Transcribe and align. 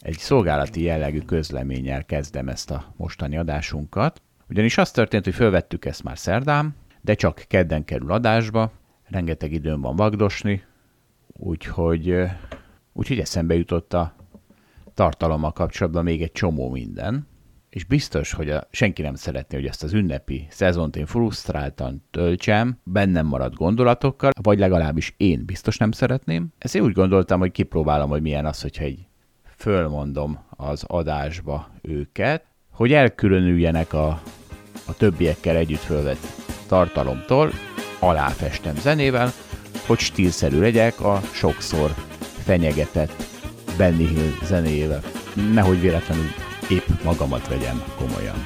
egy 0.00 0.18
szolgálati 0.18 0.82
jellegű 0.82 1.20
közleménnyel 1.20 2.04
kezdem 2.04 2.48
ezt 2.48 2.70
a 2.70 2.94
mostani 2.96 3.38
adásunkat. 3.38 4.22
Ugyanis 4.48 4.78
az 4.78 4.90
történt, 4.90 5.24
hogy 5.24 5.34
fölvettük 5.34 5.84
ezt 5.84 6.02
már 6.02 6.18
szerdán, 6.18 6.74
de 7.00 7.14
csak 7.14 7.44
kedden 7.48 7.84
kerül 7.84 8.12
adásba, 8.12 8.72
rengeteg 9.04 9.52
időm 9.52 9.80
van 9.80 9.96
vagdosni, 9.96 10.64
úgyhogy, 11.26 12.14
úgyhogy 12.92 13.18
eszembe 13.18 13.54
jutott 13.54 13.92
a 13.92 14.14
tartalommal 14.94 15.52
kapcsolatban 15.52 16.04
még 16.04 16.22
egy 16.22 16.32
csomó 16.32 16.70
minden, 16.70 17.26
és 17.70 17.84
biztos, 17.84 18.32
hogy 18.32 18.50
a, 18.50 18.68
senki 18.70 19.02
nem 19.02 19.14
szeretné, 19.14 19.56
hogy 19.56 19.66
ezt 19.66 19.82
az 19.82 19.92
ünnepi 19.92 20.46
szezont 20.50 20.96
én 20.96 21.06
frusztráltan 21.06 22.04
töltsem, 22.10 22.78
bennem 22.84 23.26
maradt 23.26 23.54
gondolatokkal, 23.54 24.30
vagy 24.42 24.58
legalábbis 24.58 25.14
én 25.16 25.44
biztos 25.44 25.76
nem 25.76 25.90
szeretném. 25.90 26.52
Én 26.72 26.82
úgy 26.82 26.92
gondoltam, 26.92 27.40
hogy 27.40 27.50
kipróbálom, 27.50 28.10
hogy 28.10 28.22
milyen 28.22 28.46
az, 28.46 28.62
hogyha 28.62 28.84
egy 28.84 29.07
fölmondom 29.58 30.38
az 30.50 30.84
adásba 30.86 31.68
őket, 31.82 32.44
hogy 32.72 32.92
elkülönüljenek 32.92 33.92
a, 33.92 34.08
a 34.86 34.94
többiekkel 34.96 35.56
együtt 35.56 35.80
fölvett 35.80 36.26
tartalomtól, 36.68 37.50
aláfestem 37.98 38.76
zenével, 38.76 39.32
hogy 39.86 39.98
stílszerű 39.98 40.60
legyek 40.60 41.00
a 41.00 41.20
sokszor 41.32 41.90
fenyegetett 42.44 43.12
Benny 43.76 44.06
Hill 44.06 44.32
zenéjével. 44.42 45.00
Nehogy 45.52 45.80
véletlenül 45.80 46.28
épp 46.70 47.02
magamat 47.04 47.48
vegyem 47.48 47.82
komolyan. 47.96 48.36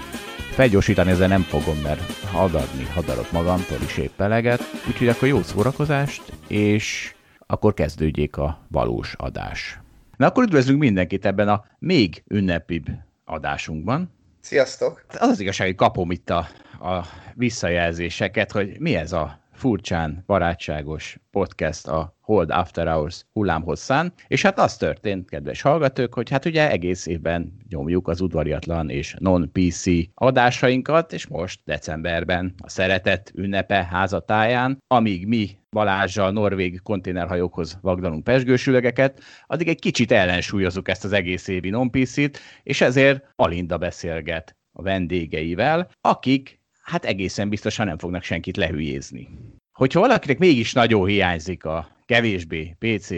Felgyorsítani 0.51 1.11
ezzel 1.11 1.29
nem 1.29 1.43
fogom, 1.43 1.77
mert 1.83 2.25
hadarni 2.25 2.85
hadarok 2.85 3.33
magamtól 3.33 3.79
is 3.85 3.97
épp 3.97 4.21
eleget, 4.21 4.61
úgyhogy 4.89 5.09
akkor 5.09 5.29
jó 5.29 5.43
szórakozást, 5.43 6.23
és 6.49 7.15
akkor 7.47 7.75
kezdődjék 7.75 8.37
a 8.37 8.67
valós 8.69 9.15
adás. 9.19 9.82
Na 10.23 10.29
akkor 10.29 10.43
üdvözlünk 10.43 10.81
mindenkit 10.81 11.27
ebben 11.27 11.49
a 11.49 11.65
még 11.79 12.23
ünnepibb 12.29 12.87
adásunkban. 13.25 14.13
Sziasztok! 14.41 15.05
Az 15.09 15.29
az 15.29 15.41
igazság, 15.41 15.67
hogy 15.67 15.77
kapom 15.77 16.11
itt 16.11 16.31
a, 16.31 16.49
a 16.81 17.07
visszajelzéseket, 17.35 18.53
hogy 18.53 18.81
mi 18.81 18.95
ez 18.95 19.13
a 19.13 19.42
furcsán 19.63 20.23
barátságos 20.27 21.19
podcast 21.31 21.89
a 21.89 22.17
Hold 22.21 22.51
After 22.51 22.89
Hours 22.89 23.25
hullámhosszán, 23.33 24.13
és 24.27 24.43
hát 24.43 24.59
az 24.59 24.77
történt, 24.77 25.31
kedves 25.31 25.63
hallgatók, 25.63 26.15
hogy 26.15 26.31
hát 26.31 26.45
ugye 26.45 26.71
egész 26.71 27.07
évben 27.07 27.53
nyomjuk 27.69 28.09
az 28.09 28.21
udvariatlan 28.21 28.91
és 28.91 29.17
non-PC 29.19 29.85
adásainkat, 30.15 31.13
és 31.13 31.27
most 31.27 31.61
decemberben 31.65 32.55
a 32.59 32.69
szeretet 32.69 33.33
ünnepe 33.35 33.85
házatáján, 33.91 34.79
amíg 34.87 35.27
mi 35.27 35.51
Balázsjal 35.71 36.31
norvég 36.31 36.83
konténerhajókhoz 36.83 37.79
vagdalunk 37.81 38.25
pesgősülegeket, 38.25 39.21
addig 39.47 39.69
egy 39.69 39.81
kicsit 39.81 40.13
ellensúlyozunk 40.13 40.89
ezt 40.89 41.05
az 41.05 41.13
egész 41.13 41.49
évi 41.49 41.71
non 41.71 41.91
t 41.91 42.41
és 42.63 42.81
ezért 42.81 43.33
Alinda 43.37 43.79
beszélget 43.79 44.57
a 44.73 44.83
vendégeivel, 44.83 45.91
akik 46.01 46.61
hát 46.83 47.05
egészen 47.05 47.49
biztosan 47.49 47.87
nem 47.87 47.99
fognak 47.99 48.23
senkit 48.23 48.57
lehülyézni. 48.57 49.29
Hogyha 49.73 50.01
valakinek 50.01 50.39
mégis 50.39 50.73
nagyon 50.73 51.07
hiányzik 51.07 51.65
a 51.65 51.89
kevésbé 52.07 52.77
PC 52.79 53.11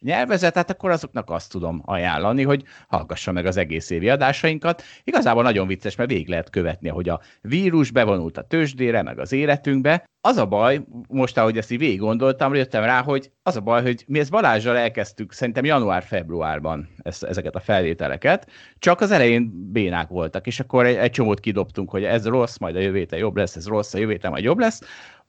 nyelvezet, 0.00 0.54
hát 0.54 0.70
akkor 0.70 0.90
azoknak 0.90 1.30
azt 1.30 1.50
tudom 1.50 1.82
ajánlani, 1.84 2.42
hogy 2.42 2.64
hallgassa 2.88 3.32
meg 3.32 3.46
az 3.46 3.56
egész 3.56 3.90
évi 3.90 4.08
adásainkat. 4.08 4.82
Igazából 5.04 5.42
nagyon 5.42 5.66
vicces, 5.66 5.96
mert 5.96 6.10
végig 6.10 6.28
lehet 6.28 6.50
követni, 6.50 6.88
hogy 6.88 7.08
a 7.08 7.20
vírus 7.40 7.90
bevonult 7.90 8.38
a 8.38 8.42
tőzsdére, 8.42 9.02
meg 9.02 9.18
az 9.18 9.32
életünkbe. 9.32 10.04
Az 10.20 10.36
a 10.36 10.46
baj, 10.46 10.80
most 11.08 11.38
ahogy 11.38 11.58
ezt 11.58 11.70
így 11.70 11.78
végig 11.78 11.98
gondoltam, 11.98 12.54
jöttem 12.54 12.82
rá, 12.84 13.02
hogy 13.02 13.30
az 13.42 13.56
a 13.56 13.60
baj, 13.60 13.82
hogy 13.82 14.04
mi 14.06 14.18
ezt 14.18 14.30
Balázsral 14.30 14.76
elkezdtük 14.76 15.32
szerintem 15.32 15.64
január-februárban 15.64 16.88
ezt, 17.02 17.24
ezeket 17.24 17.54
a 17.54 17.60
felvételeket, 17.60 18.50
csak 18.78 19.00
az 19.00 19.10
elején 19.10 19.70
bénák 19.72 20.08
voltak, 20.08 20.46
és 20.46 20.60
akkor 20.60 20.86
egy, 20.86 20.96
egy 20.96 21.10
csomót 21.10 21.40
kidobtunk, 21.40 21.90
hogy 21.90 22.04
ez 22.04 22.26
rossz, 22.26 22.56
majd 22.56 22.76
a 22.76 22.80
jövő 22.80 23.06
jobb 23.10 23.36
lesz, 23.36 23.56
ez 23.56 23.66
rossz, 23.66 23.94
a 23.94 23.98
jövő 23.98 24.18
majd 24.22 24.44
jobb 24.44 24.58
lesz. 24.58 24.80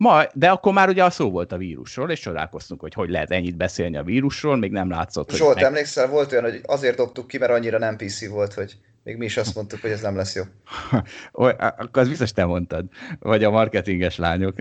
Ma, 0.04 0.24
de 0.34 0.50
akkor 0.50 0.74
már 0.74 0.90
ugye 0.90 1.04
a 1.04 1.10
szó 1.10 1.30
volt 1.30 1.52
a 1.52 1.58
vírusról, 1.58 2.12
és 2.12 2.20
csodálkoztunk, 2.20 2.82
hogy 2.82 2.94
hogy 2.94 3.10
lehet 3.10 3.32
ennyit 3.32 3.58
beszélni 3.58 3.98
a 3.98 4.04
vírusról, 4.04 4.56
még 4.56 4.72
nem 4.72 4.90
látszott. 4.90 5.32
Zsolt, 5.32 5.56
meg... 5.56 5.64
emlékszel, 5.64 6.08
volt 6.08 6.32
olyan, 6.32 6.44
hogy 6.44 6.62
azért 6.66 6.96
dobtuk 6.96 7.28
ki, 7.28 7.38
mert 7.38 7.52
annyira 7.52 7.78
nem 7.78 7.96
PC 7.96 8.28
volt, 8.28 8.54
hogy 8.54 8.78
még 9.04 9.18
mi 9.18 9.26
is 9.26 9.38
azt 9.38 9.56
mondtuk, 9.56 9.82
hogy 9.82 9.92
ez 9.92 10.02
nem 10.02 10.16
lesz 10.16 10.36
jó. 10.36 10.44
akkor 11.82 12.02
az 12.02 12.08
biztos 12.08 12.32
te 12.32 12.46
mondtad, 12.46 12.86
vagy 13.20 13.44
a 13.44 13.50
marketinges 13.50 14.18
lányok. 14.18 14.56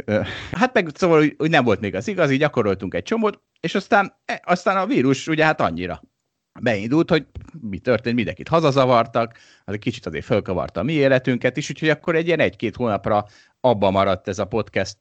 Hát 0.53 0.75
meg 0.75 0.89
szóval, 0.95 1.25
hogy 1.37 1.51
nem 1.51 1.65
volt 1.65 1.81
még 1.81 1.95
az 1.95 2.09
igazi, 2.09 2.37
gyakoroltunk 2.37 2.95
egy 2.95 3.03
csomót, 3.03 3.41
és 3.61 3.75
aztán, 3.75 4.15
e, 4.25 4.43
aztán 4.45 4.77
a 4.77 4.87
vírus 4.87 5.27
ugye 5.27 5.45
hát 5.45 5.61
annyira 5.61 6.03
beindult, 6.61 7.11
hogy 7.11 7.27
mi 7.61 7.79
történt, 7.79 8.17
mindenkit 8.17 8.49
hazazavartak, 8.49 9.39
az 9.65 9.75
egy 9.75 9.81
kicsit 9.81 10.07
azért 10.07 10.25
fölkavarta 10.25 10.81
a 10.81 10.83
mi 10.83 10.93
életünket 10.93 11.57
is, 11.57 11.71
úgyhogy 11.71 11.89
akkor 11.89 12.17
egy 12.17 12.27
ilyen 12.27 12.41
egy-két 12.41 12.77
hónapra 12.77 13.27
abba 13.61 13.91
maradt 13.91 14.29
ez 14.29 14.39
a 14.39 14.45
podcast 14.45 14.97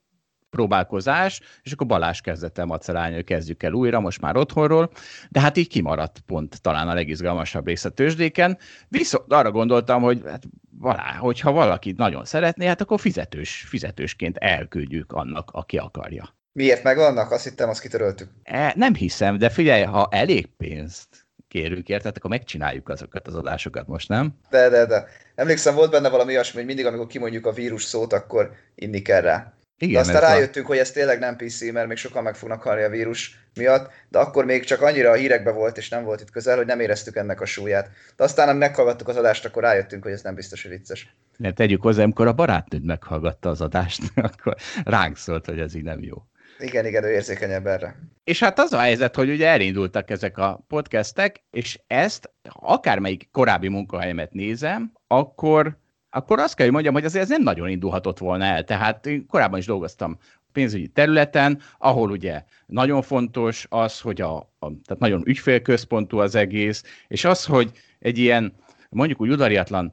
próbálkozás, 0.49 1.41
és 1.61 1.71
akkor 1.71 1.87
Balázs 1.87 2.21
kezdett 2.21 2.57
el 2.57 2.65
macerálni, 2.65 3.15
hogy 3.15 3.23
kezdjük 3.23 3.63
el 3.63 3.73
újra, 3.73 3.99
most 3.99 4.21
már 4.21 4.37
otthonról, 4.37 4.91
de 5.29 5.39
hát 5.39 5.57
így 5.57 5.67
kimaradt 5.67 6.19
pont 6.19 6.61
talán 6.61 6.87
a 6.87 6.93
legizgalmasabb 6.93 7.67
rész 7.67 7.85
a 7.85 7.89
tőzsdéken. 7.89 8.57
Viszont 8.87 9.33
arra 9.33 9.51
gondoltam, 9.51 10.01
hogy 10.01 10.21
hát, 10.25 10.43
valá, 10.79 11.15
hogyha 11.19 11.51
valaki 11.51 11.93
nagyon 11.97 12.25
szeretné, 12.25 12.65
hát 12.65 12.81
akkor 12.81 12.99
fizetős, 12.99 13.65
fizetősként 13.67 14.37
elküldjük 14.37 15.11
annak, 15.11 15.49
aki 15.51 15.77
akarja. 15.77 16.35
Miért 16.51 16.83
megvannak? 16.83 17.31
Azt 17.31 17.43
hittem, 17.43 17.69
azt 17.69 17.81
kitöröltük. 17.81 18.29
E, 18.43 18.73
nem 18.75 18.95
hiszem, 18.95 19.37
de 19.37 19.49
figyelj, 19.49 19.83
ha 19.83 20.07
elég 20.11 20.47
pénzt 20.57 21.27
kérünk 21.47 21.89
érted, 21.89 22.17
akkor 22.17 22.29
megcsináljuk 22.29 22.89
azokat 22.89 23.27
az 23.27 23.35
adásokat 23.35 23.87
most, 23.87 24.09
nem? 24.09 24.33
De, 24.49 24.69
de, 24.69 24.85
de. 24.85 25.07
Emlékszem, 25.35 25.75
volt 25.75 25.91
benne 25.91 26.09
valami 26.09 26.31
olyasmi, 26.31 26.57
hogy 26.57 26.65
mindig, 26.65 26.85
amikor 26.85 27.07
kimondjuk 27.07 27.45
a 27.45 27.51
vírus 27.51 27.83
szót, 27.83 28.13
akkor 28.13 28.51
inni 28.75 29.01
kell 29.01 29.21
rá. 29.21 29.56
Igen, 29.79 29.93
de 29.93 29.99
aztán 29.99 30.21
rájöttünk, 30.21 30.65
a... 30.65 30.67
hogy 30.67 30.77
ez 30.77 30.91
tényleg 30.91 31.19
nem 31.19 31.35
PC, 31.35 31.71
mert 31.71 31.87
még 31.87 31.97
sokan 31.97 32.23
meg 32.23 32.35
fognak 32.35 32.61
halni 32.61 32.83
a 32.83 32.89
vírus 32.89 33.39
miatt, 33.55 33.91
de 34.09 34.19
akkor 34.19 34.45
még 34.45 34.63
csak 34.63 34.81
annyira 34.81 35.09
a 35.09 35.13
hírekbe 35.13 35.51
volt, 35.51 35.77
és 35.77 35.89
nem 35.89 36.03
volt 36.03 36.21
itt 36.21 36.31
közel, 36.31 36.57
hogy 36.57 36.65
nem 36.65 36.79
éreztük 36.79 37.15
ennek 37.15 37.41
a 37.41 37.45
súlyát. 37.45 37.89
De 38.15 38.23
aztán, 38.23 38.49
amikor 38.49 38.67
meghallgattuk 38.67 39.07
az 39.07 39.15
adást, 39.15 39.45
akkor 39.45 39.63
rájöttünk, 39.63 40.03
hogy 40.03 40.11
ez 40.11 40.21
nem 40.21 40.35
biztos, 40.35 40.61
hogy 40.61 40.71
vicces. 40.71 41.15
Mert 41.37 41.55
tegyük 41.55 41.81
hozzá, 41.81 42.03
amikor 42.03 42.27
a 42.27 42.33
barátnőd 42.33 42.83
meghallgatta 42.83 43.49
az 43.49 43.61
adást, 43.61 44.01
akkor 44.15 44.55
ránk 44.83 45.17
szólt, 45.17 45.45
hogy 45.45 45.59
ez 45.59 45.75
így 45.75 45.83
nem 45.83 46.03
jó. 46.03 46.15
Igen, 46.59 46.85
igen, 46.85 47.03
ő 47.03 47.11
érzékenyebb 47.11 47.67
erre. 47.67 47.95
És 48.23 48.39
hát 48.39 48.59
az 48.59 48.73
a 48.73 48.79
helyzet, 48.79 49.15
hogy 49.15 49.29
ugye 49.29 49.47
elindultak 49.47 50.09
ezek 50.09 50.37
a 50.37 50.65
podcastek, 50.67 51.43
és 51.51 51.79
ezt 51.87 52.31
akármelyik 52.49 53.29
korábbi 53.31 53.67
munkahelyemet 53.67 54.31
nézem, 54.31 54.91
akkor 55.07 55.77
akkor 56.17 56.39
azt 56.39 56.55
kell, 56.55 56.65
hogy 56.65 56.73
mondjam, 56.73 56.93
hogy 56.93 57.05
azért 57.05 57.23
ez 57.23 57.29
nem 57.29 57.41
nagyon 57.41 57.69
indulhatott 57.69 58.17
volna 58.17 58.43
el. 58.43 58.63
Tehát 58.63 59.05
én 59.05 59.25
korábban 59.27 59.59
is 59.59 59.65
dolgoztam 59.65 60.17
pénzügyi 60.51 60.87
területen, 60.87 61.59
ahol 61.77 62.11
ugye 62.11 62.43
nagyon 62.65 63.01
fontos 63.01 63.65
az, 63.69 63.99
hogy 63.99 64.21
a, 64.21 64.35
a 64.35 64.59
tehát 64.59 64.99
nagyon 64.99 65.23
ügyfélközpontú 65.25 66.17
az 66.17 66.35
egész, 66.35 66.83
és 67.07 67.25
az, 67.25 67.45
hogy 67.45 67.71
egy 67.99 68.17
ilyen 68.17 68.53
mondjuk 68.89 69.21
úgy 69.21 69.29
udariatlan 69.29 69.91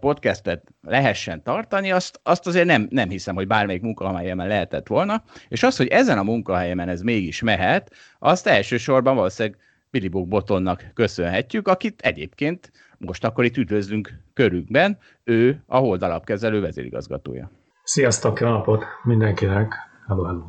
podcastet 0.00 0.62
lehessen 0.82 1.42
tartani, 1.42 1.92
azt, 1.92 2.20
azt 2.22 2.46
azért 2.46 2.66
nem, 2.66 2.86
nem 2.90 3.08
hiszem, 3.08 3.34
hogy 3.34 3.46
bármelyik 3.46 3.82
munkahelyemen 3.82 4.46
lehetett 4.46 4.86
volna, 4.86 5.24
és 5.48 5.62
az, 5.62 5.76
hogy 5.76 5.86
ezen 5.86 6.18
a 6.18 6.22
munkahelyemen 6.22 6.88
ez 6.88 7.00
mégis 7.00 7.42
mehet, 7.42 7.92
azt 8.18 8.46
elsősorban 8.46 9.14
valószínűleg 9.14 9.58
Billy 9.90 10.08
Book 10.08 10.28
Botonnak 10.28 10.90
köszönhetjük, 10.94 11.68
akit 11.68 12.00
egyébként 12.00 12.70
most 13.04 13.24
akkor 13.24 13.44
itt 13.44 13.56
üdvözlünk 13.56 14.12
körükben, 14.34 14.98
ő 15.24 15.62
a 15.66 15.76
holdalapkezelő 15.76 16.60
vezérigazgatója. 16.60 17.50
Sziasztok, 17.82 18.40
jó 18.40 18.48
napot 18.48 18.84
mindenkinek! 19.02 19.74
Hello, 20.06 20.24
hello! 20.24 20.42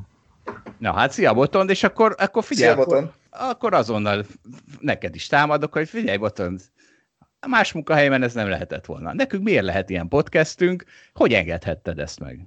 Na 0.78 0.94
hát, 0.94 1.12
szia 1.12 1.34
Botond, 1.34 1.70
és 1.70 1.84
akkor, 1.84 2.16
akkor 2.18 2.44
figyelj, 2.44 2.74
szia, 2.74 2.84
akkor, 2.84 3.12
akkor 3.30 3.74
azonnal 3.74 4.26
neked 4.80 5.16
is 5.16 5.28
támadok, 5.28 5.74
hogy 5.74 5.90
figyelj 5.90 6.18
Botond, 6.18 6.62
más 7.48 7.72
munkahelyemen 7.72 8.24
ez 8.24 8.34
nem 8.34 8.50
lehetett 8.50 8.86
volna. 8.86 9.14
Nekünk 9.14 9.44
miért 9.44 9.64
lehet 9.64 9.90
ilyen 9.90 10.08
podcastünk? 10.08 10.84
Hogy 11.14 11.34
engedhetted 11.34 12.00
ezt 12.00 12.20
meg? 12.20 12.40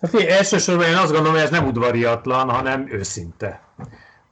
Hát, 0.00 0.14
elsősorban 0.14 0.86
én 0.86 0.96
azt 0.96 1.12
gondolom, 1.12 1.32
hogy 1.32 1.42
ez 1.42 1.50
nem 1.50 1.66
udvariatlan, 1.66 2.50
hanem 2.50 2.92
őszinte. 2.92 3.62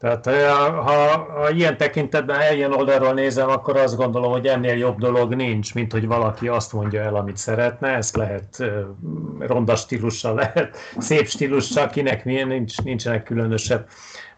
Tehát 0.07 0.27
ha, 0.71 0.93
ha 1.33 1.51
ilyen 1.51 1.77
tekintetben 1.77 2.55
ilyen 2.55 2.73
oldalról 2.73 3.13
nézem, 3.13 3.49
akkor 3.49 3.77
azt 3.77 3.97
gondolom, 3.97 4.33
hogy 4.33 4.47
ennél 4.47 4.77
jobb 4.77 4.99
dolog 4.99 5.35
nincs, 5.35 5.75
mint 5.75 5.93
hogy 5.93 6.07
valaki 6.07 6.49
azt 6.49 6.73
mondja 6.73 7.03
el, 7.03 7.15
amit 7.15 7.37
szeretne. 7.37 7.89
Ezt 7.89 8.17
lehet 8.17 8.65
ronda 9.39 9.77
stílussal, 9.77 10.35
lehet 10.35 10.77
szép 10.99 11.29
stílussal, 11.29 11.89
kinek 11.89 12.25
milyen, 12.25 12.49
nincs, 12.49 12.83
nincsenek 12.83 13.23
különösebb 13.23 13.89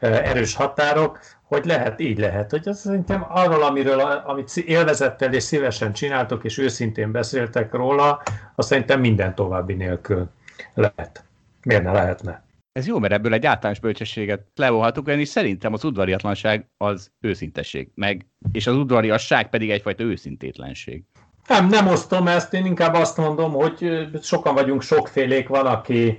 erős 0.00 0.54
határok, 0.54 1.18
hogy 1.44 1.64
lehet, 1.64 2.00
így 2.00 2.18
lehet. 2.18 2.50
Hogy 2.50 2.68
az 2.68 2.80
szerintem 2.80 3.26
arról, 3.28 3.62
amiről, 3.62 4.00
amit 4.00 4.56
élvezettel 4.56 5.32
és 5.34 5.42
szívesen 5.42 5.92
csináltok, 5.92 6.44
és 6.44 6.58
őszintén 6.58 7.12
beszéltek 7.12 7.72
róla, 7.72 8.22
azt 8.54 8.68
szerintem 8.68 9.00
minden 9.00 9.34
további 9.34 9.74
nélkül 9.74 10.28
lehet. 10.74 11.24
Miért 11.62 11.82
ne 11.82 11.92
lehetne? 11.92 12.42
Ez 12.78 12.86
jó, 12.86 12.98
mert 12.98 13.12
ebből 13.12 13.32
egy 13.32 13.46
általános 13.46 13.80
bölcsességet 13.80 14.46
levonhatunk, 14.54 15.08
és 15.08 15.28
szerintem 15.28 15.72
az 15.72 15.84
udvariatlanság 15.84 16.68
az 16.76 17.10
őszintesség, 17.20 17.90
meg, 17.94 18.26
és 18.52 18.66
az 18.66 18.74
udvariasság 18.74 19.50
pedig 19.50 19.70
egyfajta 19.70 20.02
őszintétlenség. 20.02 21.02
Nem, 21.48 21.68
nem 21.68 21.86
osztom 21.86 22.26
ezt, 22.26 22.54
én 22.54 22.66
inkább 22.66 22.94
azt 22.94 23.16
mondom, 23.16 23.52
hogy 23.52 24.08
sokan 24.22 24.54
vagyunk, 24.54 24.82
sokfélék 24.82 25.48
van, 25.48 25.66
aki 25.66 26.18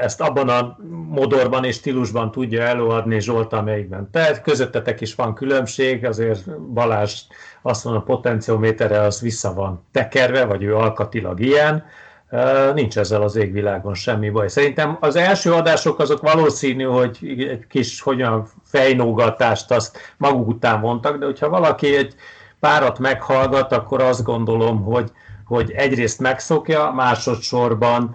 ezt 0.00 0.20
abban 0.20 0.48
a 0.48 0.78
modorban 1.08 1.64
és 1.64 1.74
stílusban 1.74 2.30
tudja 2.30 2.62
előadni 2.62 3.20
Zsolt, 3.20 3.52
amelyikben 3.52 4.10
te. 4.10 4.40
Közöttetek 4.40 5.00
is 5.00 5.14
van 5.14 5.34
különbség, 5.34 6.04
azért 6.04 6.60
Balázs 6.60 7.22
azt 7.62 7.84
mondja, 7.84 8.02
a 8.02 8.04
potenciométere 8.04 9.00
az 9.00 9.20
vissza 9.20 9.54
van 9.54 9.86
tekerve, 9.92 10.44
vagy 10.44 10.62
ő 10.62 10.76
alkatilag 10.76 11.40
ilyen, 11.40 11.84
Nincs 12.74 12.98
ezzel 12.98 13.22
az 13.22 13.36
égvilágon 13.36 13.94
semmi 13.94 14.30
baj. 14.30 14.48
Szerintem 14.48 14.96
az 15.00 15.16
első 15.16 15.52
adások 15.52 15.98
azok 15.98 16.20
valószínű, 16.20 16.84
hogy 16.84 17.18
egy 17.22 17.66
kis 17.68 18.00
hogyan 18.00 18.46
fejnógatást 18.64 19.70
azt 19.70 19.98
maguk 20.16 20.48
után 20.48 20.78
mondtak, 20.78 21.18
de 21.18 21.24
hogyha 21.24 21.48
valaki 21.48 21.96
egy 21.96 22.14
párat 22.60 22.98
meghallgat, 22.98 23.72
akkor 23.72 24.02
azt 24.02 24.24
gondolom, 24.24 24.82
hogy, 24.82 25.10
hogy 25.46 25.70
egyrészt 25.70 26.20
megszokja, 26.20 26.90
másodszorban 26.90 28.14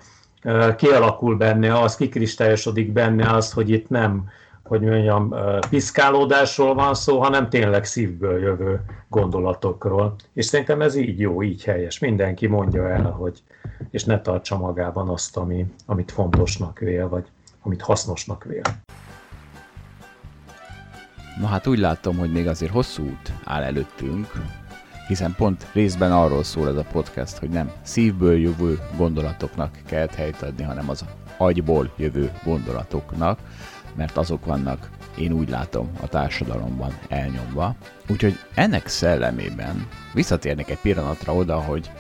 kialakul 0.78 1.36
benne 1.36 1.80
az, 1.80 1.96
kikristályosodik 1.96 2.92
benne 2.92 3.30
az, 3.30 3.52
hogy 3.52 3.70
itt 3.70 3.90
nem 3.90 4.30
hogy 4.68 4.82
mondjam, 4.82 5.36
piszkálódásról 5.70 6.74
van 6.74 6.94
szó, 6.94 7.20
hanem 7.20 7.50
tényleg 7.50 7.86
szívből 7.86 8.40
jövő 8.40 8.82
gondolatokról. 9.10 10.16
És 10.34 10.46
szerintem 10.46 10.82
ez 10.82 10.96
így 10.96 11.20
jó, 11.20 11.44
így 11.44 11.64
helyes. 11.64 12.00
Mindenki 12.00 12.48
mondja 12.48 12.90
el, 12.90 13.12
hogy, 13.12 13.44
és 13.92 14.04
ne 14.04 14.22
tartsa 14.22 14.58
magában 14.58 15.10
azt, 15.10 15.38
ami, 15.38 15.66
amit 15.86 16.12
fontosnak 16.12 16.80
vél, 16.80 17.10
vagy 17.10 17.26
amit 17.62 17.82
hasznosnak 17.82 18.44
vél. 18.44 18.62
Na 21.40 21.48
hát 21.48 21.68
úgy 21.68 21.80
látom, 21.80 22.18
hogy 22.18 22.32
még 22.32 22.48
azért 22.48 22.72
hosszú 22.72 23.04
út 23.04 23.32
áll 23.44 23.64
előttünk, 23.64 24.32
hiszen 25.08 25.36
pont 25.38 25.68
részben 25.74 26.12
arról 26.12 26.44
szól 26.44 26.68
ez 26.68 26.76
a 26.76 26.86
podcast, 26.92 27.38
hogy 27.38 27.50
nem 27.50 27.72
szívből 27.82 28.38
jövő 28.38 28.80
gondolatoknak 28.98 29.78
kell 29.86 30.08
helyt 30.16 30.42
adni, 30.42 30.64
hanem 30.64 30.90
az 30.90 31.06
agyból 31.38 31.92
jövő 31.96 32.32
gondolatoknak, 32.44 33.40
mert 33.98 34.18
azok 34.18 34.46
vannak, 34.46 34.90
én 35.18 35.32
úgy 35.32 35.50
látom, 35.50 35.92
a 36.02 36.08
társadalomban 36.08 36.98
elnyomva. 37.08 37.76
Úgyhogy 38.08 38.40
ennek 38.54 38.88
szellemében 38.88 39.88
visszatérnék 40.14 40.70
egy 40.70 40.80
pillanatra 40.82 41.36
oda, 41.36 41.62
hogy 41.62 41.92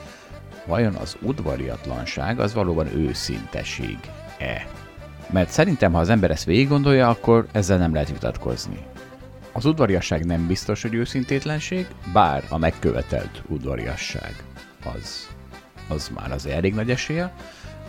vajon 0.65 0.95
az 0.95 1.17
udvariatlanság 1.21 2.39
az 2.39 2.53
valóban 2.53 2.87
őszinteség-e? 2.87 4.67
Mert 5.29 5.49
szerintem, 5.49 5.93
ha 5.93 5.99
az 5.99 6.09
ember 6.09 6.31
ezt 6.31 6.43
végig 6.45 6.67
gondolja, 6.67 7.09
akkor 7.09 7.47
ezzel 7.51 7.77
nem 7.77 7.93
lehet 7.93 8.11
vitatkozni. 8.11 8.85
Az 9.51 9.65
udvariasság 9.65 10.25
nem 10.25 10.47
biztos, 10.47 10.81
hogy 10.81 10.93
őszintétlenség, 10.93 11.87
bár 12.13 12.43
a 12.49 12.57
megkövetelt 12.57 13.41
udvariasság 13.47 14.43
az, 14.95 15.27
az 15.87 16.11
már 16.15 16.31
az 16.31 16.45
elég 16.45 16.73
nagy 16.73 16.89
esélye, 16.89 17.33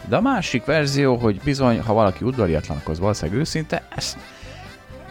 de 0.08 0.16
a 0.16 0.20
másik 0.20 0.64
verzió, 0.64 1.16
hogy 1.16 1.40
bizony, 1.44 1.80
ha 1.80 1.92
valaki 1.92 2.24
udvariatlan, 2.24 2.76
akkor 2.76 2.96
valószínűleg 2.96 3.40
őszinte, 3.40 3.82
ezt 3.96 4.18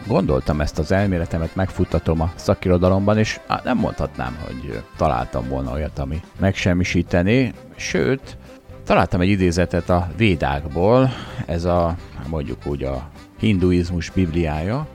gondoltam 0.06 0.60
ezt 0.60 0.78
az 0.78 0.92
elméletemet, 0.92 1.54
megfuttatom 1.54 2.20
a 2.20 2.32
szakirodalomban, 2.34 3.18
és 3.18 3.40
nem 3.64 3.78
mondhatnám, 3.78 4.38
hogy 4.46 4.82
találtam 4.96 5.48
volna 5.48 5.72
olyat, 5.72 5.98
ami 5.98 6.20
megsemmisíteni, 6.40 7.52
sőt, 7.76 8.36
találtam 8.84 9.20
egy 9.20 9.28
idézetet 9.28 9.88
a 9.88 10.08
Védákból, 10.16 11.10
ez 11.46 11.64
a, 11.64 11.96
mondjuk 12.28 12.66
úgy 12.66 12.82
a 12.82 13.08
hinduizmus 13.38 14.10
bibliája, 14.10 14.86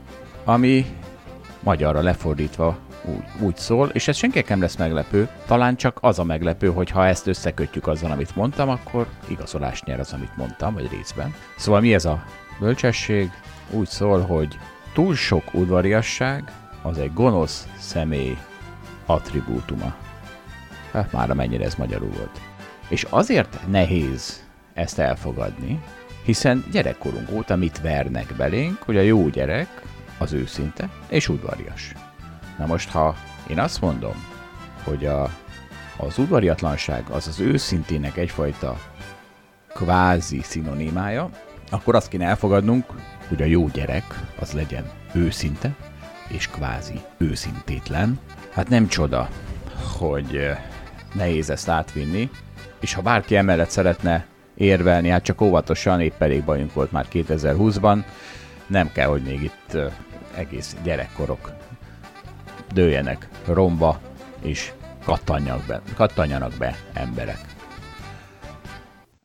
ami 0.44 0.86
magyarra 1.60 2.02
lefordítva 2.02 2.78
úgy, 3.04 3.24
úgy 3.40 3.56
szól, 3.56 3.88
és 3.88 4.08
ez 4.08 4.16
senkinek 4.16 4.48
nem 4.48 4.60
lesz 4.60 4.76
meglepő, 4.76 5.28
talán 5.46 5.76
csak 5.76 5.98
az 6.00 6.18
a 6.18 6.24
meglepő, 6.24 6.68
hogy 6.68 6.90
ha 6.90 7.06
ezt 7.06 7.26
összekötjük 7.26 7.86
azzal, 7.86 8.10
amit 8.10 8.36
mondtam, 8.36 8.68
akkor 8.68 9.06
igazolást 9.28 9.84
nyer 9.84 10.00
az, 10.00 10.12
amit 10.12 10.36
mondtam, 10.36 10.74
vagy 10.74 10.88
részben. 10.90 11.34
Szóval 11.56 11.80
mi 11.80 11.94
ez 11.94 12.04
a 12.04 12.24
bölcsesség? 12.58 13.30
Úgy 13.70 13.88
szól, 13.88 14.20
hogy 14.20 14.58
túl 14.92 15.14
sok 15.14 15.54
udvariasság 15.54 16.52
az 16.82 16.98
egy 16.98 17.12
gonosz 17.12 17.68
személy 17.78 18.36
attribútuma. 19.06 19.94
Hát 20.92 21.12
már 21.12 21.30
amennyire 21.30 21.64
ez 21.64 21.74
magyarul 21.74 22.10
volt. 22.16 22.40
És 22.88 23.06
azért 23.10 23.58
nehéz 23.66 24.44
ezt 24.74 24.98
elfogadni, 24.98 25.80
hiszen 26.24 26.64
gyerekkorunk 26.70 27.30
óta 27.32 27.56
mit 27.56 27.80
vernek 27.80 28.34
belénk, 28.36 28.82
hogy 28.82 28.96
a 28.96 29.00
jó 29.00 29.28
gyerek 29.28 29.82
az 30.18 30.32
őszinte 30.32 30.88
és 31.08 31.28
udvarias. 31.28 31.92
Na 32.58 32.66
most, 32.66 32.90
ha 32.90 33.16
én 33.46 33.58
azt 33.58 33.80
mondom, 33.80 34.14
hogy 34.84 35.06
a, 35.06 35.22
az 35.96 36.18
udvariatlanság 36.18 37.04
az 37.10 37.28
az 37.28 37.40
őszintének 37.40 38.16
egyfajta 38.16 38.76
kvázi 39.74 40.40
szinonimája, 40.42 41.30
akkor 41.70 41.94
azt 41.94 42.08
kéne 42.08 42.26
elfogadnunk, 42.26 42.84
hogy 43.28 43.42
a 43.42 43.44
jó 43.44 43.68
gyerek 43.68 44.20
az 44.40 44.52
legyen 44.52 44.90
őszinte, 45.12 45.74
és 46.28 46.48
kvázi 46.48 47.00
őszintétlen. 47.16 48.18
Hát 48.52 48.68
nem 48.68 48.88
csoda, 48.88 49.28
hogy 49.98 50.50
nehéz 51.14 51.50
ezt 51.50 51.68
átvinni, 51.68 52.30
és 52.80 52.94
ha 52.94 53.02
bárki 53.02 53.36
emellett 53.36 53.70
szeretne 53.70 54.26
érvelni, 54.54 55.08
hát 55.08 55.22
csak 55.22 55.40
óvatosan, 55.40 56.00
épp 56.00 56.22
elég 56.22 56.44
bajunk 56.44 56.72
volt 56.72 56.92
már 56.92 57.06
2020-ban, 57.12 58.04
nem 58.66 58.92
kell, 58.92 59.08
hogy 59.08 59.22
még 59.22 59.42
itt 59.42 59.76
egész 60.36 60.76
gyerekkorok 60.82 61.52
dőljenek 62.74 63.28
romba, 63.46 64.00
és 64.42 64.72
kattanjanak 65.04 65.66
be, 65.66 65.82
kattanjanak 65.94 66.52
be 66.58 66.76
emberek. 66.92 67.38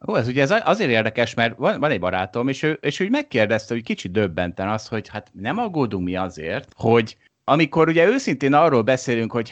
Ó, 0.08 0.16
ez 0.16 0.28
ugye 0.28 0.42
ez 0.42 0.54
azért 0.64 0.90
érdekes, 0.90 1.34
mert 1.34 1.58
van, 1.58 1.80
van 1.80 1.92
egy 1.92 2.00
barátom, 2.00 2.48
és 2.48 2.64
ő, 2.64 2.78
és 2.82 3.00
ő 3.00 3.10
megkérdezte, 3.10 3.74
hogy 3.74 3.84
kicsit 3.84 4.12
döbbenten 4.12 4.70
az, 4.70 4.88
hogy 4.88 5.08
hát 5.08 5.30
nem 5.34 5.58
aggódunk 5.58 6.06
mi 6.06 6.16
azért, 6.16 6.72
hogy 6.76 7.18
amikor 7.44 7.88
ugye 7.88 8.06
őszintén 8.06 8.54
arról 8.54 8.82
beszélünk, 8.82 9.32
hogy 9.32 9.52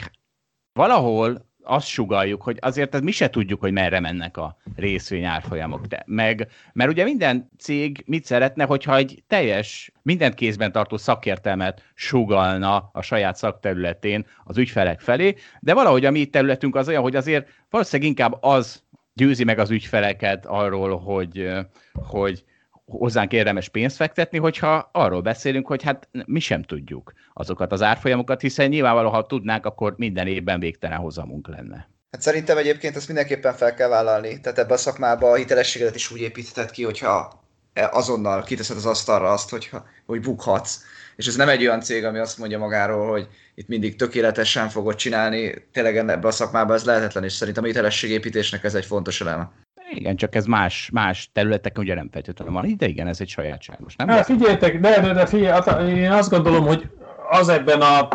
valahol 0.72 1.47
azt 1.68 1.86
sugaljuk, 1.86 2.42
hogy 2.42 2.58
azért 2.60 3.00
mi 3.00 3.10
se 3.10 3.30
tudjuk, 3.30 3.60
hogy 3.60 3.72
merre 3.72 4.00
mennek 4.00 4.36
a 4.36 4.56
részvényárfolyamok. 4.76 5.86
De 5.86 6.02
meg, 6.06 6.48
mert 6.72 6.90
ugye 6.90 7.04
minden 7.04 7.50
cég 7.58 8.02
mit 8.06 8.24
szeretne, 8.24 8.64
hogyha 8.64 8.96
egy 8.96 9.22
teljes, 9.26 9.92
mindent 10.02 10.34
kézben 10.34 10.72
tartó 10.72 10.96
szakértelmet 10.96 11.82
sugalna 11.94 12.90
a 12.92 13.02
saját 13.02 13.36
szakterületén 13.36 14.26
az 14.44 14.58
ügyfelek 14.58 15.00
felé, 15.00 15.34
de 15.60 15.74
valahogy 15.74 16.04
a 16.04 16.10
mi 16.10 16.26
területünk 16.26 16.76
az 16.76 16.88
olyan, 16.88 17.02
hogy 17.02 17.16
azért 17.16 17.48
valószínűleg 17.70 18.10
inkább 18.10 18.38
az 18.40 18.82
győzi 19.14 19.44
meg 19.44 19.58
az 19.58 19.70
ügyfeleket 19.70 20.46
arról, 20.46 20.98
hogy, 20.98 21.50
hogy 21.92 22.44
hozzánk 22.88 23.32
érdemes 23.32 23.68
pénzt 23.68 23.96
fektetni, 23.96 24.38
hogyha 24.38 24.90
arról 24.92 25.20
beszélünk, 25.20 25.66
hogy 25.66 25.82
hát 25.82 26.08
mi 26.26 26.40
sem 26.40 26.62
tudjuk 26.62 27.12
azokat 27.32 27.72
az 27.72 27.82
árfolyamokat, 27.82 28.40
hiszen 28.40 28.68
nyilvánvalóan, 28.68 29.14
ha 29.14 29.26
tudnánk, 29.26 29.66
akkor 29.66 29.94
minden 29.96 30.26
évben 30.26 30.60
végtelen 30.60 30.98
hozamunk 30.98 31.48
lenne. 31.48 31.88
Hát 32.10 32.22
szerintem 32.22 32.56
egyébként 32.56 32.96
ezt 32.96 33.06
mindenképpen 33.06 33.54
fel 33.54 33.74
kell 33.74 33.88
vállalni. 33.88 34.40
Tehát 34.40 34.58
ebbe 34.58 34.74
a 34.74 34.76
szakmába 34.76 35.30
a 35.30 35.34
hitelességet 35.34 35.94
is 35.94 36.10
úgy 36.10 36.20
építheted 36.20 36.70
ki, 36.70 36.84
hogyha 36.84 37.46
azonnal 37.90 38.42
kiteszed 38.42 38.76
az 38.76 38.86
asztalra 38.86 39.32
azt, 39.32 39.50
hogyha, 39.50 39.84
hogy 40.06 40.20
bukhatsz. 40.20 40.82
És 41.16 41.26
ez 41.26 41.36
nem 41.36 41.48
egy 41.48 41.60
olyan 41.60 41.80
cég, 41.80 42.04
ami 42.04 42.18
azt 42.18 42.38
mondja 42.38 42.58
magáról, 42.58 43.10
hogy 43.10 43.28
itt 43.54 43.68
mindig 43.68 43.96
tökéletesen 43.96 44.68
fogod 44.68 44.94
csinálni. 44.94 45.54
Tényleg 45.72 45.96
ebbe 45.96 46.28
a 46.28 46.30
szakmába 46.30 46.74
ez 46.74 46.84
lehetetlen, 46.84 47.24
és 47.24 47.32
szerintem 47.32 47.64
a 47.64 47.66
hitelességépítésnek 47.66 48.64
ez 48.64 48.74
egy 48.74 48.84
fontos 48.84 49.20
eleme. 49.20 49.50
Igen, 49.90 50.16
csak 50.16 50.34
ez 50.34 50.44
más, 50.44 50.90
más 50.92 51.30
területeken 51.32 51.82
ugye 51.82 51.94
nem 51.94 52.08
feltétlenül 52.12 52.54
van, 52.54 52.74
de 52.76 52.86
igen, 52.86 53.06
ez 53.06 53.20
egy 53.20 53.28
sajátságos, 53.28 53.96
nem? 53.96 54.08
Hát 54.08 54.24
figyeljetek, 54.24 54.80
de, 54.80 55.00
de, 55.00 55.12
de 55.12 55.26
figyelj, 55.26 55.50
hát 55.50 55.88
én 55.88 56.10
azt 56.10 56.30
gondolom, 56.30 56.66
hogy 56.66 56.90
az 57.30 57.48
ebben 57.48 57.80
a 57.80 58.08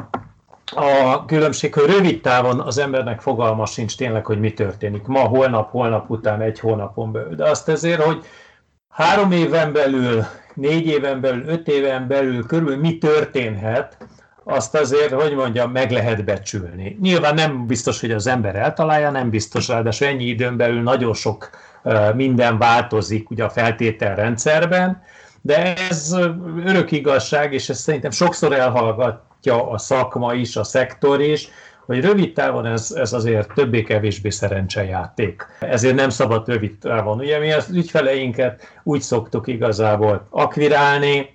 a 0.76 1.26
különbség, 1.26 1.74
hogy 1.74 1.90
rövid 1.90 2.22
távon 2.22 2.60
az 2.60 2.78
embernek 2.78 3.22
fogalma 3.22 3.66
sincs 3.66 3.98
tényleg, 3.98 4.26
hogy 4.26 4.40
mi 4.40 4.54
történik. 4.54 5.06
Ma, 5.06 5.20
holnap, 5.20 5.72
holnap 5.72 6.10
után, 6.10 6.42
egy 6.42 6.60
hónapon 6.60 7.12
belül. 7.12 7.36
De 7.36 7.50
azt 7.50 7.70
ezért, 7.70 8.02
hogy 8.02 8.26
három 8.90 9.32
éven 9.32 9.74
belül, 9.74 10.24
négy 10.54 10.86
éven 10.86 11.22
belül, 11.22 11.48
öt 11.48 11.68
éven 11.68 12.08
belül 12.08 12.46
körül 12.46 12.78
mi 12.78 12.98
történhet, 12.98 13.98
azt 14.44 14.76
azért, 14.76 15.12
hogy 15.12 15.34
mondjam, 15.34 15.72
meg 15.72 15.92
lehet 15.92 16.26
becsülni. 16.26 16.98
Nyilván 17.02 17.34
nem 17.34 17.68
biztos, 17.68 18.00
hogy 18.00 18.12
az 18.12 18.28
ember 18.28 18.56
eltalálja, 18.56 19.10
nem 19.10 19.30
biztos, 19.30 19.68
ráadásul 19.68 20.08
ennyi 20.08 20.26
időn 20.26 20.58
belül 20.58 20.82
nagyon 20.82 21.14
sok 21.14 21.50
minden 22.16 22.58
változik 22.58 23.30
ugye 23.30 23.44
a 23.44 23.50
feltételrendszerben, 23.50 25.02
de 25.42 25.74
ez 25.90 26.16
örök 26.66 26.92
igazság, 26.92 27.54
és 27.54 27.70
ezt 27.70 27.82
szerintem 27.82 28.12
sokszor 28.12 28.54
elhallgatja 28.54 29.70
a 29.70 29.78
szakma 29.78 30.34
is, 30.34 30.56
a 30.56 30.64
szektor 30.64 31.22
is, 31.22 31.50
hogy 31.86 32.02
rövid 32.02 32.34
távon 32.34 32.66
ez, 32.66 32.92
ez 32.92 33.14
azért 33.14 33.54
többé-kevésbé 33.54 34.30
szerencsejáték. 34.30 35.46
Ezért 35.60 35.96
nem 35.96 36.10
szabad 36.10 36.48
rövid 36.48 36.78
távon. 36.78 37.20
Ugye 37.20 37.40
mi 37.40 37.52
az 37.52 37.70
ügyfeleinket 37.70 38.80
úgy 38.84 39.02
szoktuk 39.02 39.48
igazából 39.48 40.28
akvirálni, 40.30 41.30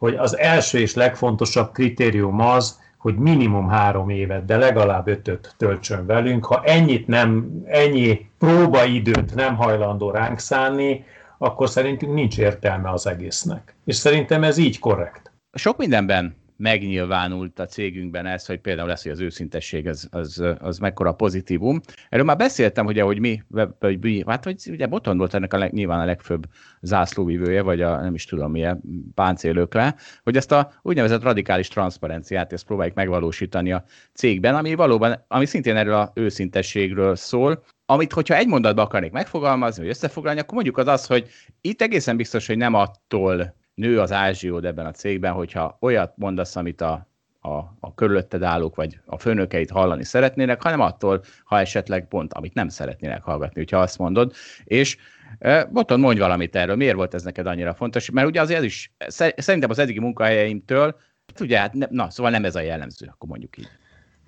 hogy 0.00 0.14
az 0.14 0.38
első 0.38 0.78
és 0.78 0.94
legfontosabb 0.94 1.72
kritérium 1.72 2.40
az, 2.40 2.80
hogy 2.98 3.14
minimum 3.16 3.68
három 3.68 4.08
évet, 4.08 4.44
de 4.44 4.56
legalább 4.56 5.06
ötöt 5.06 5.54
töltsön 5.56 6.06
velünk. 6.06 6.44
Ha 6.44 6.62
ennyit 6.64 7.06
nem, 7.06 7.50
ennyi 7.66 8.30
próbaidőt 8.38 9.34
nem 9.34 9.56
hajlandó 9.56 10.10
ránk 10.10 10.38
szánni, 10.38 11.04
akkor 11.38 11.68
szerintünk 11.68 12.14
nincs 12.14 12.38
értelme 12.38 12.90
az 12.90 13.06
egésznek. 13.06 13.74
És 13.84 13.96
szerintem 13.96 14.44
ez 14.44 14.56
így 14.56 14.78
korrekt. 14.78 15.32
Sok 15.52 15.76
mindenben 15.76 16.36
megnyilvánult 16.60 17.58
a 17.58 17.66
cégünkben 17.66 18.26
ez, 18.26 18.46
hogy 18.46 18.60
például 18.60 18.88
lesz, 18.88 19.02
hogy 19.02 19.12
az 19.12 19.20
őszintesség 19.20 19.88
az, 19.88 20.08
az, 20.10 20.42
az 20.58 20.78
mekkora 20.78 21.12
pozitívum. 21.12 21.80
Erről 22.08 22.24
már 22.24 22.36
beszéltem, 22.36 22.86
ugye, 22.86 23.02
hogy 23.02 23.18
mi, 23.18 23.42
hogy 23.80 23.98
mi 24.00 24.24
hát 24.26 24.44
hogy 24.44 24.56
ugye 24.70 24.86
Boton 24.86 25.18
volt 25.18 25.34
ennek 25.34 25.52
a 25.52 25.58
leg, 25.58 25.72
nyilván 25.72 26.00
a 26.00 26.04
legfőbb 26.04 26.46
zászlóvivője, 26.80 27.62
vagy 27.62 27.80
a 27.82 28.00
nem 28.00 28.14
is 28.14 28.24
tudom 28.24 28.50
milyen 28.50 28.80
páncélökle, 29.14 29.94
hogy 30.22 30.36
ezt 30.36 30.52
a 30.52 30.72
úgynevezett 30.82 31.22
radikális 31.22 31.68
transzparenciát 31.68 32.52
ezt 32.52 32.66
próbáljuk 32.66 32.96
megvalósítani 32.96 33.72
a 33.72 33.84
cégben, 34.12 34.54
ami 34.54 34.74
valóban, 34.74 35.24
ami 35.28 35.46
szintén 35.46 35.76
erről 35.76 35.94
a 35.94 36.10
őszintességről 36.14 37.16
szól, 37.16 37.64
amit, 37.86 38.12
hogyha 38.12 38.36
egy 38.36 38.46
mondatban 38.46 38.84
akarnék 38.84 39.12
megfogalmazni, 39.12 39.82
vagy 39.82 39.90
összefoglalni, 39.90 40.40
akkor 40.40 40.54
mondjuk 40.54 40.78
az 40.78 40.86
az, 40.86 41.06
hogy 41.06 41.28
itt 41.60 41.82
egészen 41.82 42.16
biztos, 42.16 42.46
hogy 42.46 42.56
nem 42.56 42.74
attól 42.74 43.58
nő 43.74 44.00
az 44.00 44.12
ázsiód 44.12 44.64
ebben 44.64 44.86
a 44.86 44.90
cégben, 44.90 45.32
hogyha 45.32 45.76
olyat 45.80 46.12
mondasz, 46.16 46.56
amit 46.56 46.80
a, 46.80 47.08
a, 47.40 47.50
a 47.80 47.94
körülötted 47.94 48.42
állók, 48.42 48.74
vagy 48.74 49.00
a 49.04 49.18
főnökeit 49.18 49.70
hallani 49.70 50.04
szeretnének, 50.04 50.62
hanem 50.62 50.80
attól, 50.80 51.22
ha 51.44 51.58
esetleg 51.58 52.08
pont, 52.08 52.32
amit 52.32 52.54
nem 52.54 52.68
szeretnének 52.68 53.22
hallgatni, 53.22 53.60
hogyha 53.60 53.78
azt 53.78 53.98
mondod. 53.98 54.32
És 54.64 54.96
e, 55.38 55.64
Boton, 55.64 56.00
mondj 56.00 56.20
valamit 56.20 56.56
erről, 56.56 56.76
miért 56.76 56.96
volt 56.96 57.14
ez 57.14 57.22
neked 57.22 57.46
annyira 57.46 57.74
fontos? 57.74 58.10
Mert 58.10 58.26
ugye 58.26 58.40
azért 58.40 58.58
ez 58.58 58.64
is, 58.64 58.92
szerintem 59.36 59.70
az 59.70 59.78
eddigi 59.78 60.00
munkahelyeimtől, 60.00 60.96
ugye 61.40 61.58
hát, 61.58 61.74
na, 61.74 62.10
szóval 62.10 62.32
nem 62.32 62.44
ez 62.44 62.56
a 62.56 62.60
jellemző, 62.60 63.06
akkor 63.10 63.28
mondjuk 63.28 63.58
így. 63.58 63.68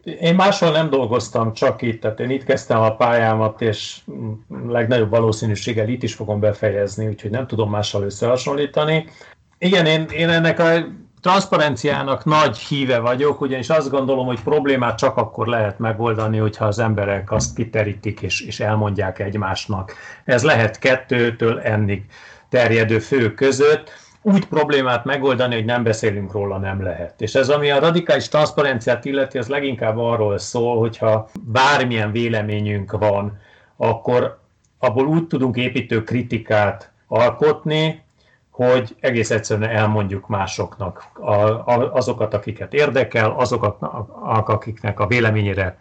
Én 0.04 0.34
máshol 0.34 0.70
nem 0.70 0.90
dolgoztam, 0.90 1.52
csak 1.52 1.82
itt, 1.82 2.00
tehát 2.00 2.20
én 2.20 2.30
itt 2.30 2.44
kezdtem 2.44 2.80
a 2.80 2.96
pályámat, 2.96 3.60
és 3.60 3.98
legnagyobb 4.66 5.10
valószínűséggel 5.10 5.88
itt 5.88 6.02
is 6.02 6.14
fogom 6.14 6.40
befejezni, 6.40 7.06
úgyhogy 7.06 7.30
nem 7.30 7.46
tudom 7.46 7.70
mással 7.70 8.02
összehasonlítani. 8.02 9.06
Igen, 9.58 9.86
én, 9.86 10.06
én 10.10 10.28
ennek 10.28 10.58
a 10.58 10.84
transzparenciának 11.20 12.24
nagy 12.24 12.58
híve 12.58 12.98
vagyok, 12.98 13.40
ugyanis 13.40 13.68
azt 13.68 13.90
gondolom, 13.90 14.26
hogy 14.26 14.40
problémát 14.40 14.98
csak 14.98 15.16
akkor 15.16 15.46
lehet 15.46 15.78
megoldani, 15.78 16.38
hogyha 16.38 16.64
az 16.64 16.78
emberek 16.78 17.32
azt 17.32 17.54
kiterítik 17.54 18.22
és, 18.22 18.40
és 18.40 18.60
elmondják 18.60 19.18
egymásnak. 19.18 19.94
Ez 20.24 20.42
lehet 20.42 20.78
kettőtől 20.78 21.60
ennig 21.60 22.04
terjedő 22.48 22.98
fő 22.98 23.34
között. 23.34 23.90
Úgy 24.22 24.46
problémát 24.46 25.04
megoldani, 25.04 25.54
hogy 25.54 25.64
nem 25.64 25.82
beszélünk 25.82 26.32
róla, 26.32 26.58
nem 26.58 26.82
lehet. 26.82 27.20
És 27.20 27.34
ez, 27.34 27.48
ami 27.48 27.70
a 27.70 27.78
radikális 27.78 28.28
transzparenciát 28.28 29.04
illeti, 29.04 29.38
az 29.38 29.48
leginkább 29.48 29.98
arról 29.98 30.38
szól, 30.38 30.78
hogyha 30.78 31.30
bármilyen 31.40 32.12
véleményünk 32.12 32.92
van, 32.92 33.40
akkor 33.76 34.38
abból 34.78 35.06
úgy 35.06 35.26
tudunk 35.26 35.56
építő 35.56 36.04
kritikát 36.04 36.90
alkotni, 37.06 38.02
hogy 38.52 38.96
egész 39.00 39.30
egyszerűen 39.30 39.70
elmondjuk 39.70 40.28
másoknak 40.28 41.04
azokat, 41.92 42.34
akiket 42.34 42.74
érdekel, 42.74 43.34
azokat, 43.36 43.76
akiknek 44.46 45.00
a 45.00 45.06
véleményére 45.06 45.78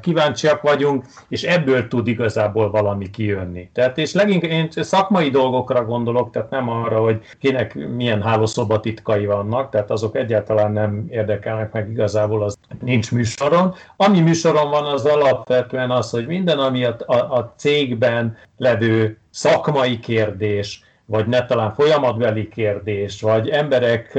kíváncsiak 0.00 0.62
vagyunk, 0.62 1.04
és 1.28 1.42
ebből 1.42 1.88
tud 1.88 2.06
igazából 2.06 2.70
valami 2.70 3.10
kijönni. 3.10 3.70
Tehát 3.72 3.98
és 3.98 4.12
leginkább 4.12 4.50
én 4.50 4.68
szakmai 4.70 5.30
dolgokra 5.30 5.84
gondolok, 5.84 6.30
tehát 6.30 6.50
nem 6.50 6.68
arra, 6.68 7.00
hogy 7.00 7.20
kinek 7.40 7.74
milyen 7.74 8.22
hálószobatitkai 8.22 9.26
vannak, 9.26 9.70
tehát 9.70 9.90
azok 9.90 10.16
egyáltalán 10.16 10.72
nem 10.72 11.06
érdekelnek 11.10 11.72
meg 11.72 11.90
igazából, 11.90 12.42
az 12.42 12.58
nincs 12.80 13.12
műsoron. 13.12 13.74
Ami 13.96 14.20
műsoron 14.20 14.70
van, 14.70 14.84
az 14.84 15.04
alapvetően 15.04 15.90
az, 15.90 16.10
hogy 16.10 16.26
minden, 16.26 16.58
ami 16.58 16.84
a, 16.84 16.96
a, 17.06 17.16
a 17.16 17.54
cégben 17.56 18.36
levő 18.56 19.18
szakmai 19.30 19.98
kérdés, 19.98 20.82
vagy 21.12 21.26
ne 21.26 21.46
talán 21.46 21.74
folyamatbeli 21.74 22.48
kérdés, 22.48 23.20
vagy 23.20 23.48
emberek 23.48 24.18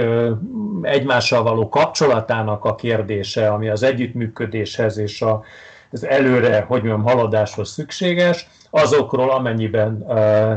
egymással 0.82 1.44
való 1.44 1.70
kapcsolatának 1.70 2.66
a 2.66 2.76
kérdése, 2.76 3.50
ami 3.50 3.70
az 3.70 3.84
együttműködéshez 3.84 4.98
és 4.98 5.22
a, 5.22 5.44
az 5.92 6.06
előre, 6.06 6.60
hogy 6.60 6.84
mondjam, 6.84 7.04
haladáshoz 7.04 7.70
szükséges, 7.70 8.48
azokról 8.70 9.32
amennyiben 9.32 10.06
uh, 10.08 10.54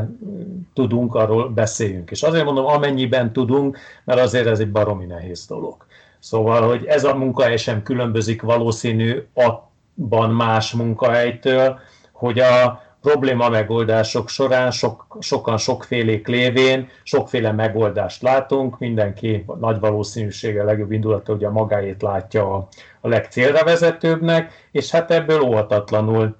tudunk, 0.73 1.15
arról 1.15 1.49
beszéljünk. 1.49 2.11
És 2.11 2.23
azért 2.23 2.45
mondom, 2.45 2.65
amennyiben 2.65 3.33
tudunk, 3.33 3.77
mert 4.03 4.19
azért 4.19 4.47
ez 4.47 4.59
egy 4.59 4.71
baromi 4.71 5.05
nehéz 5.05 5.45
dolog. 5.45 5.85
Szóval, 6.19 6.67
hogy 6.67 6.85
ez 6.85 7.03
a 7.03 7.15
munkahely 7.15 7.57
sem 7.57 7.83
különbözik 7.83 8.41
valószínű 8.41 9.23
abban 9.33 10.29
más 10.29 10.71
munkahelytől, 10.71 11.79
hogy 12.11 12.39
a, 12.39 12.81
probléma 13.07 13.49
megoldások 13.49 14.29
során 14.29 14.71
sok, 14.71 15.17
sokan 15.19 15.57
sokfélék 15.57 16.27
lévén 16.27 16.89
sokféle 17.03 17.51
megoldást 17.51 18.21
látunk, 18.21 18.79
mindenki 18.79 19.45
nagy 19.59 19.79
valószínűséggel 19.79 20.65
legjobb 20.65 20.91
indulata 20.91 21.33
ugye 21.33 21.49
magáét 21.49 22.01
látja 22.01 22.53
a, 22.55 22.67
a 23.01 23.07
legcélra 23.07 23.63
vezetőbbnek, 23.63 24.67
és 24.71 24.91
hát 24.91 25.11
ebből 25.11 25.41
óhatatlanul 25.41 26.35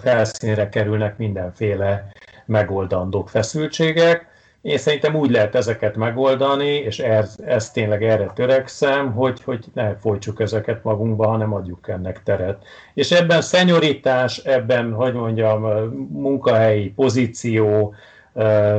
felszínre 0.00 0.68
kerülnek 0.68 1.18
mindenféle 1.18 2.12
megoldandók, 2.46 3.28
feszültségek, 3.28 4.26
én 4.62 4.78
szerintem 4.78 5.14
úgy 5.14 5.30
lehet 5.30 5.54
ezeket 5.54 5.96
megoldani, 5.96 6.68
és 6.68 6.98
ez, 6.98 7.36
ez 7.44 7.70
tényleg 7.70 8.04
erre 8.04 8.30
törekszem, 8.34 9.12
hogy, 9.12 9.42
hogy 9.42 9.64
ne 9.74 9.96
folytsuk 9.96 10.40
ezeket 10.40 10.84
magunkba, 10.84 11.26
hanem 11.26 11.52
adjuk 11.52 11.88
ennek 11.88 12.22
teret. 12.22 12.64
És 12.94 13.10
ebben 13.10 13.40
szenyoritás, 13.40 14.38
ebben, 14.38 14.92
hogy 14.92 15.12
mondjam, 15.12 15.62
munkahelyi 16.08 16.90
pozíció, 16.90 17.94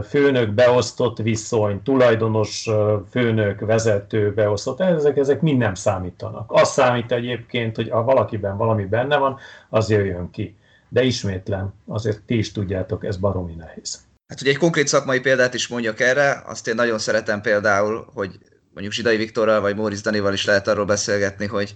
főnök 0.03 0.49
beosztott 0.49 1.17
viszony, 1.17 1.83
tulajdonos 1.83 2.69
főnök, 3.09 3.59
vezető 3.59 4.33
beosztott, 4.33 4.79
ezek, 4.79 5.17
ezek 5.17 5.41
mind 5.41 5.57
nem 5.57 5.73
számítanak. 5.73 6.51
Az 6.51 6.69
számít 6.69 7.11
egyébként, 7.11 7.75
hogy 7.75 7.89
ha 7.89 8.03
valakiben 8.03 8.57
valami 8.57 8.85
benne 8.85 9.17
van, 9.17 9.37
az 9.69 9.89
jöjjön 9.89 10.29
ki. 10.29 10.55
De 10.89 11.03
ismétlen, 11.03 11.73
azért 11.87 12.21
ti 12.21 12.37
is 12.37 12.51
tudjátok, 12.51 13.05
ez 13.05 13.17
baromi 13.17 13.53
nehéz. 13.53 14.09
Hát, 14.31 14.39
hogy 14.39 14.49
egy 14.49 14.57
konkrét 14.57 14.87
szakmai 14.87 15.19
példát 15.19 15.53
is 15.53 15.67
mondjak 15.67 15.99
erre, 15.99 16.41
azt 16.45 16.67
én 16.67 16.75
nagyon 16.75 16.99
szeretem 16.99 17.41
például, 17.41 18.09
hogy 18.13 18.39
mondjuk 18.73 18.93
Zsidai 18.93 19.17
Viktorral 19.17 19.61
vagy 19.61 19.75
Móricz 19.75 20.01
Danival 20.01 20.33
is 20.33 20.45
lehet 20.45 20.67
arról 20.67 20.85
beszélgetni, 20.85 21.45
hogy 21.45 21.75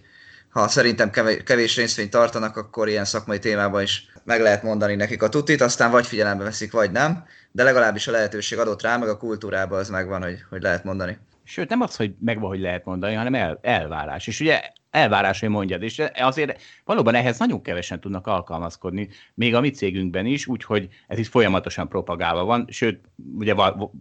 ha 0.49 0.67
szerintem 0.67 1.11
kevés 1.43 1.75
részvényt 1.75 2.09
tartanak, 2.09 2.57
akkor 2.57 2.87
ilyen 2.87 3.05
szakmai 3.05 3.39
témában 3.39 3.81
is 3.81 4.11
meg 4.23 4.41
lehet 4.41 4.63
mondani 4.63 4.95
nekik 4.95 5.23
a 5.23 5.29
tutit, 5.29 5.61
aztán 5.61 5.91
vagy 5.91 6.07
figyelembe 6.07 6.43
veszik, 6.43 6.71
vagy 6.71 6.91
nem, 6.91 7.25
de 7.51 7.63
legalábbis 7.63 8.07
a 8.07 8.11
lehetőség 8.11 8.57
adott 8.57 8.81
rá, 8.81 8.97
meg 8.97 9.09
a 9.09 9.17
kultúrában 9.17 9.79
az 9.79 9.89
megvan, 9.89 10.23
hogy, 10.23 10.43
hogy 10.49 10.61
lehet 10.61 10.83
mondani. 10.83 11.17
Sőt, 11.43 11.69
nem 11.69 11.81
az, 11.81 11.95
hogy 11.95 12.13
megvan, 12.19 12.49
hogy 12.49 12.59
lehet 12.59 12.85
mondani, 12.85 13.13
hanem 13.13 13.35
el, 13.35 13.59
elvárás. 13.61 14.27
És 14.27 14.39
ugye 14.39 14.61
elvárás, 14.95 15.39
hogy 15.39 15.49
mondjad. 15.49 15.83
És 15.83 16.01
azért 16.15 16.61
valóban 16.85 17.15
ehhez 17.15 17.39
nagyon 17.39 17.61
kevesen 17.61 17.99
tudnak 17.99 18.27
alkalmazkodni, 18.27 19.09
még 19.33 19.55
a 19.55 19.59
mi 19.59 19.69
cégünkben 19.69 20.25
is, 20.25 20.47
úgyhogy 20.47 20.87
ez 21.07 21.17
is 21.17 21.27
folyamatosan 21.27 21.87
propagálva 21.87 22.43
van, 22.43 22.67
sőt, 22.69 22.99
ugye 23.37 23.55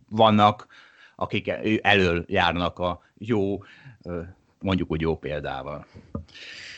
vannak, 0.08 0.66
akik 1.16 1.52
elől 1.82 2.24
járnak 2.28 2.78
a 2.78 3.02
jó, 3.18 3.62
mondjuk 4.58 4.90
úgy 4.90 5.00
jó 5.00 5.16
példával. 5.16 5.86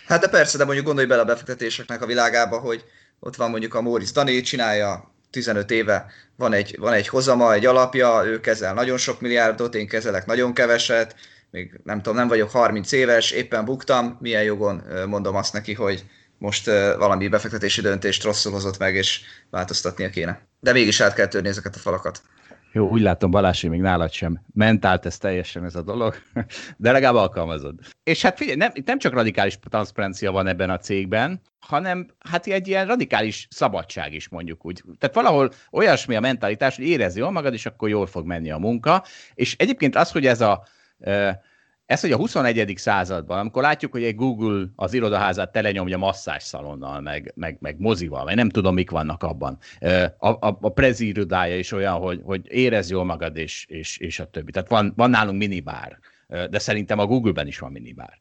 Hát 0.07 0.21
de 0.21 0.29
persze, 0.29 0.59
de 0.59 0.65
mondjuk 0.65 0.87
gondolj 0.87 1.07
bele 1.07 1.21
a 1.21 1.25
befektetéseknek 1.25 2.03
a 2.03 2.07
világába, 2.07 2.59
hogy 2.59 2.85
ott 3.21 3.37
van 3.37 3.51
mondjuk 3.51 3.75
a 3.75 3.81
Móricz 3.81 4.13
Dani, 4.13 4.41
csinálja 4.41 5.15
15 5.31 5.71
éve, 5.71 6.07
van 6.37 6.53
egy, 6.53 6.77
van 6.79 6.93
egy 6.93 7.09
hozama, 7.09 7.53
egy 7.53 7.67
alapja, 7.67 8.23
ő 8.25 8.41
kezel 8.41 8.75
nagyon 8.75 8.99
sok 8.99 9.21
milliárdot, 9.21 9.75
én 9.75 9.89
kezelek 9.89 10.27
nagyon 10.27 10.55
keveset, 10.55 11.17
még 11.57 11.81
nem 11.85 12.03
tudom, 12.03 12.19
nem 12.19 12.29
vagyok 12.29 12.51
30 12.51 12.93
éves, 12.93 13.31
éppen 13.31 13.65
buktam, 13.65 14.17
milyen 14.21 14.43
jogon 14.43 14.83
mondom 15.07 15.37
azt 15.37 15.53
neki, 15.53 15.75
hogy 15.75 16.05
most 16.39 16.67
valami 16.99 17.29
befektetési 17.29 17.81
döntést 17.81 18.23
rosszul 18.23 18.53
hozott 18.53 18.79
meg, 18.79 18.95
és 18.95 19.21
változtatnia 19.51 20.11
kéne. 20.11 20.41
De 20.61 20.73
mégis 20.73 21.01
át 21.01 21.15
kell 21.15 21.27
törni 21.27 21.49
ezeket 21.49 21.75
a 21.75 21.79
falakat. 21.79 22.23
Jó, 22.73 22.89
úgy 22.89 23.01
látom, 23.01 23.31
Balázs, 23.31 23.63
még 23.63 23.81
nálad 23.81 24.13
sem 24.13 24.41
mentált 24.55 25.07
ez 25.07 25.19
teljesen 25.19 25.65
ez 25.65 25.75
a 25.75 25.83
dolog, 25.83 26.15
de 26.77 26.93
legalább 26.93 27.15
alkalmazod. 27.15 27.75
És 28.03 28.23
hát 28.23 28.37
figyelj, 28.37 28.57
nem, 28.57 28.73
nem 28.85 28.99
csak 28.99 29.13
radikális 29.13 29.59
transzparencia 29.69 30.33
van 30.33 30.47
ebben 30.47 30.71
a 30.71 30.79
cégben, 30.79 31.41
hanem 31.59 32.07
hát 32.19 32.47
egy 32.47 32.69
ilyen 32.69 32.87
radikális 32.87 33.49
szabadság 33.51 34.13
is 34.13 34.29
mondjuk 34.29 34.67
úgy. 34.67 34.83
Tehát 34.99 35.15
valahol 35.15 35.51
olyasmi 35.71 36.17
a 36.17 36.21
mentalitás, 36.21 36.77
hogy 36.77 36.87
érezi 36.87 37.19
jól 37.19 37.31
magad, 37.31 37.53
és 37.53 37.67
akkor 37.67 37.89
jól 37.89 38.07
fog 38.07 38.27
menni 38.27 38.51
a 38.51 38.59
munka. 38.59 39.05
És 39.35 39.57
egyébként 39.59 39.97
az, 39.97 40.11
hogy 40.11 40.27
ez 40.27 40.41
a 40.41 40.67
ez, 41.87 42.01
hogy 42.01 42.13
a 42.13 42.17
21. 42.17 42.73
században, 42.77 43.39
amikor 43.39 43.63
látjuk, 43.63 43.93
hogy 43.93 44.05
egy 44.05 44.15
Google 44.15 44.67
az 44.77 44.95
irodaházát 44.95 45.53
telenyomja 45.53 45.99
masszás 45.99 46.43
szalonnal, 46.43 47.01
meg, 47.01 47.33
meg, 47.35 47.57
meg 47.61 47.79
mozival, 47.79 48.25
vagy 48.25 48.35
nem 48.35 48.49
tudom, 48.49 48.75
mik 48.75 48.91
vannak 48.91 49.23
abban. 49.23 49.59
A, 50.19 50.29
a, 50.29 50.59
a 50.61 50.69
prezi 50.69 51.07
irodája 51.07 51.59
is 51.59 51.73
olyan, 51.73 51.95
hogy, 51.95 52.21
hogy 52.25 52.41
érez 52.49 52.91
jól 52.91 53.05
magad, 53.05 53.37
és, 53.37 53.67
és, 53.69 53.99
és 53.99 54.19
a 54.19 54.25
többi. 54.25 54.51
Tehát 54.51 54.69
van, 54.69 54.93
van 54.97 55.11
nálunk 55.11 55.39
minibár 55.39 55.99
de 56.27 56.59
szerintem 56.59 56.99
a 56.99 57.07
Google-ben 57.07 57.47
is 57.47 57.59
van 57.59 57.73
minibár. 57.73 58.19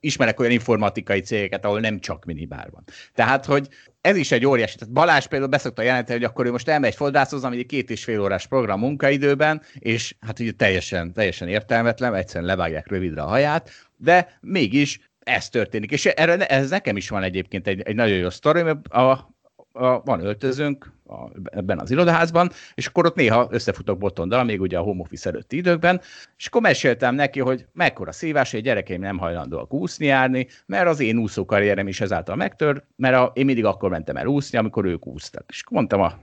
Ismerek 0.00 0.40
olyan 0.40 0.52
informatikai 0.52 1.20
cégeket, 1.20 1.64
ahol 1.64 1.80
nem 1.80 2.00
csak 2.00 2.24
minibár 2.24 2.70
van. 2.70 2.84
Tehát, 3.14 3.44
hogy 3.44 3.68
ez 4.00 4.16
is 4.16 4.32
egy 4.32 4.46
óriási. 4.46 4.76
Tehát 4.78 4.94
Balázs 4.94 5.26
például 5.26 5.50
beszokta 5.50 5.82
jelenteni, 5.82 6.18
hogy 6.18 6.28
akkor 6.28 6.46
ő 6.46 6.50
most 6.50 6.68
elmegy 6.68 6.94
fodrászhoz, 6.94 7.44
ami 7.44 7.58
egy 7.58 7.66
két 7.66 7.90
és 7.90 8.04
fél 8.04 8.20
órás 8.20 8.46
program 8.46 8.80
munkaidőben, 8.80 9.62
és 9.78 10.14
hát 10.20 10.38
ugye 10.38 10.52
teljesen, 10.52 11.12
teljesen 11.12 11.48
értelmetlen, 11.48 12.14
egyszerűen 12.14 12.46
levágják 12.46 12.88
rövidre 12.88 13.22
a 13.22 13.26
haját, 13.26 13.70
de 13.96 14.38
mégis 14.40 15.10
ez 15.18 15.48
történik. 15.48 15.90
És 15.90 16.06
erre, 16.06 16.46
ez 16.46 16.70
nekem 16.70 16.96
is 16.96 17.08
van 17.08 17.22
egyébként 17.22 17.66
egy, 17.66 17.80
egy 17.80 17.94
nagyon 17.94 18.16
jó 18.16 18.30
sztori, 18.30 18.62
mert 18.62 18.86
a, 18.88 19.30
a, 19.72 20.02
van 20.02 20.24
öltözőnk 20.24 20.92
a, 21.06 21.30
ebben 21.44 21.78
az 21.78 21.90
irodaházban, 21.90 22.50
és 22.74 22.86
akkor 22.86 23.06
ott 23.06 23.14
néha 23.14 23.48
összefutok 23.50 23.98
botondal, 23.98 24.44
még 24.44 24.60
ugye 24.60 24.78
a 24.78 24.82
home 24.82 25.00
office 25.00 25.28
előtti 25.28 25.56
időkben, 25.56 26.00
és 26.38 26.46
akkor 26.46 26.60
meséltem 26.60 27.14
neki, 27.14 27.40
hogy 27.40 27.66
mekkora 27.72 28.12
szívás, 28.12 28.50
hogy 28.50 28.62
gyerekeim 28.62 29.00
nem 29.00 29.18
hajlandóak 29.18 29.72
úszni 29.72 30.06
járni, 30.06 30.46
mert 30.66 30.88
az 30.88 31.00
én 31.00 31.18
úszókarrierem 31.18 31.88
is 31.88 32.00
ezáltal 32.00 32.36
megtör, 32.36 32.82
mert 32.96 33.16
a, 33.16 33.32
én 33.34 33.44
mindig 33.44 33.64
akkor 33.64 33.90
mentem 33.90 34.16
el 34.16 34.26
úszni, 34.26 34.58
amikor 34.58 34.84
ők 34.84 35.06
úsztak. 35.06 35.44
És 35.48 35.60
akkor 35.60 35.76
mondtam 35.76 36.00
a 36.00 36.18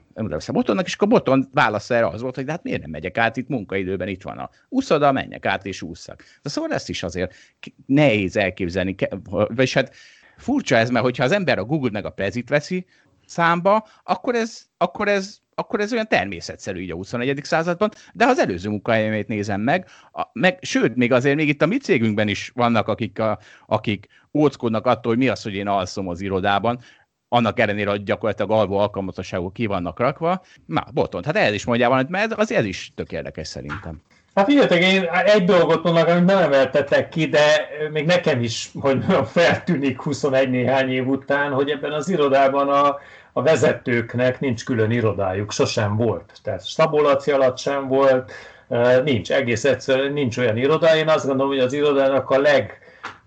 a 0.48 0.52
Botonnak, 0.52 0.86
és 0.86 0.94
akkor 0.94 1.08
Boton 1.08 1.48
válasz 1.54 1.90
erre 1.90 2.08
az 2.08 2.22
volt, 2.22 2.36
hogy 2.36 2.46
de 2.46 2.52
hát 2.52 2.64
miért 2.64 2.82
nem 2.82 2.90
megyek 2.90 3.18
át 3.18 3.38
itt 3.38 3.48
munkaidőben, 3.48 4.08
itt 4.08 4.22
van 4.22 4.38
a 4.38 4.50
úszoda, 4.70 5.12
menjek 5.12 5.46
át 5.46 5.66
és 5.66 5.82
ússzak. 5.82 6.24
De 6.42 6.50
szóval 6.50 6.74
ezt 6.74 6.90
is 6.90 7.04
azért 7.04 7.34
nehéz 7.86 8.38
elképzelni, 8.38 8.96
vagyis 9.30 9.74
hát 9.74 9.96
furcsa 10.38 10.76
ez, 10.76 10.90
mert 10.90 11.06
hogyha 11.06 11.24
az 11.24 11.32
ember 11.32 11.58
a 11.58 11.64
Google 11.64 11.90
meg 11.92 12.06
a 12.06 12.10
Prezit 12.10 12.50
veszi, 12.50 12.86
számba, 13.28 13.88
akkor 14.04 14.36
ez, 14.36 14.66
akkor 14.78 15.08
ez, 15.08 15.38
akkor 15.56 15.80
ez 15.80 15.94
olyan 15.94 16.08
természetszerű 16.08 16.80
így 16.80 16.92
a 16.92 16.96
21. 16.96 17.40
században, 17.44 17.90
de 18.14 18.26
ha 18.26 18.30
az 18.30 18.40
előző 18.40 18.70
munkahelyemét 18.70 19.28
nézem 19.28 19.62
meg, 19.62 19.88
a, 20.12 20.24
meg, 20.34 20.58
sőt, 20.62 20.96
még 20.96 21.12
azért 21.12 21.36
még 21.36 21.48
itt 21.48 21.62
a 21.62 21.66
mi 21.66 21.78
cégünkben 21.78 22.28
is 22.28 22.52
vannak, 22.56 22.88
akik, 22.88 23.20
a, 23.20 23.40
akik 23.66 24.08
óckodnak 24.34 24.86
attól, 24.86 25.12
hogy 25.12 25.22
mi 25.22 25.28
az, 25.28 25.44
hogy 25.44 25.54
én 25.54 25.68
alszom 25.68 26.08
az 26.08 26.22
irodában, 26.22 26.80
annak 27.30 27.60
ellenére, 27.60 27.90
hogy 27.90 28.04
gyakorlatilag 28.04 28.52
alvó 28.52 28.78
alkalmatosságok 28.78 29.54
ki 29.54 29.66
vannak 29.66 30.00
rakva. 30.00 30.42
Na, 30.66 30.86
boton, 30.94 31.24
hát 31.24 31.36
ez 31.36 31.54
is 31.54 31.66
mondjál 31.66 31.90
valamit, 31.90 32.12
mert 32.12 32.34
az 32.34 32.52
ez 32.52 32.66
is 32.66 32.92
tök 32.96 33.12
érdekes 33.12 33.48
szerintem. 33.48 34.02
Hát 34.38 34.46
figyeljetek, 34.46 34.84
én 34.84 35.04
egy 35.26 35.46
dolgot 35.46 35.84
mondok, 35.84 36.08
amit 36.08 36.26
nem 36.26 36.38
emeltetek 36.38 37.10
ki, 37.10 37.26
de 37.26 37.68
még 37.92 38.06
nekem 38.06 38.42
is, 38.42 38.72
hogy 38.80 39.04
feltűnik 39.36 40.02
21 40.02 40.50
néhány 40.50 40.92
év 40.92 41.08
után, 41.08 41.52
hogy 41.52 41.70
ebben 41.70 41.92
az 41.92 42.10
irodában 42.10 42.70
a, 42.70 43.00
a 43.34 43.42
vezetőknek 43.42 44.40
nincs 44.40 44.66
külön 44.66 44.92
irodájuk, 44.92 45.52
sosem 45.52 45.96
volt. 45.96 46.34
Tehát 46.44 46.62
Szabolaci 46.62 47.32
alatt 47.32 47.58
sem 47.58 47.88
volt, 47.88 48.32
nincs, 49.04 49.32
egész 49.32 49.64
egyszerűen 49.64 50.14
nincs 50.14 50.38
olyan 50.38 50.58
iroda. 50.58 50.96
Én 50.96 51.10
azt 51.10 51.26
gondolom, 51.26 51.52
hogy 51.52 51.62
az 51.62 51.74
irodának 51.74 52.30
a 52.30 52.42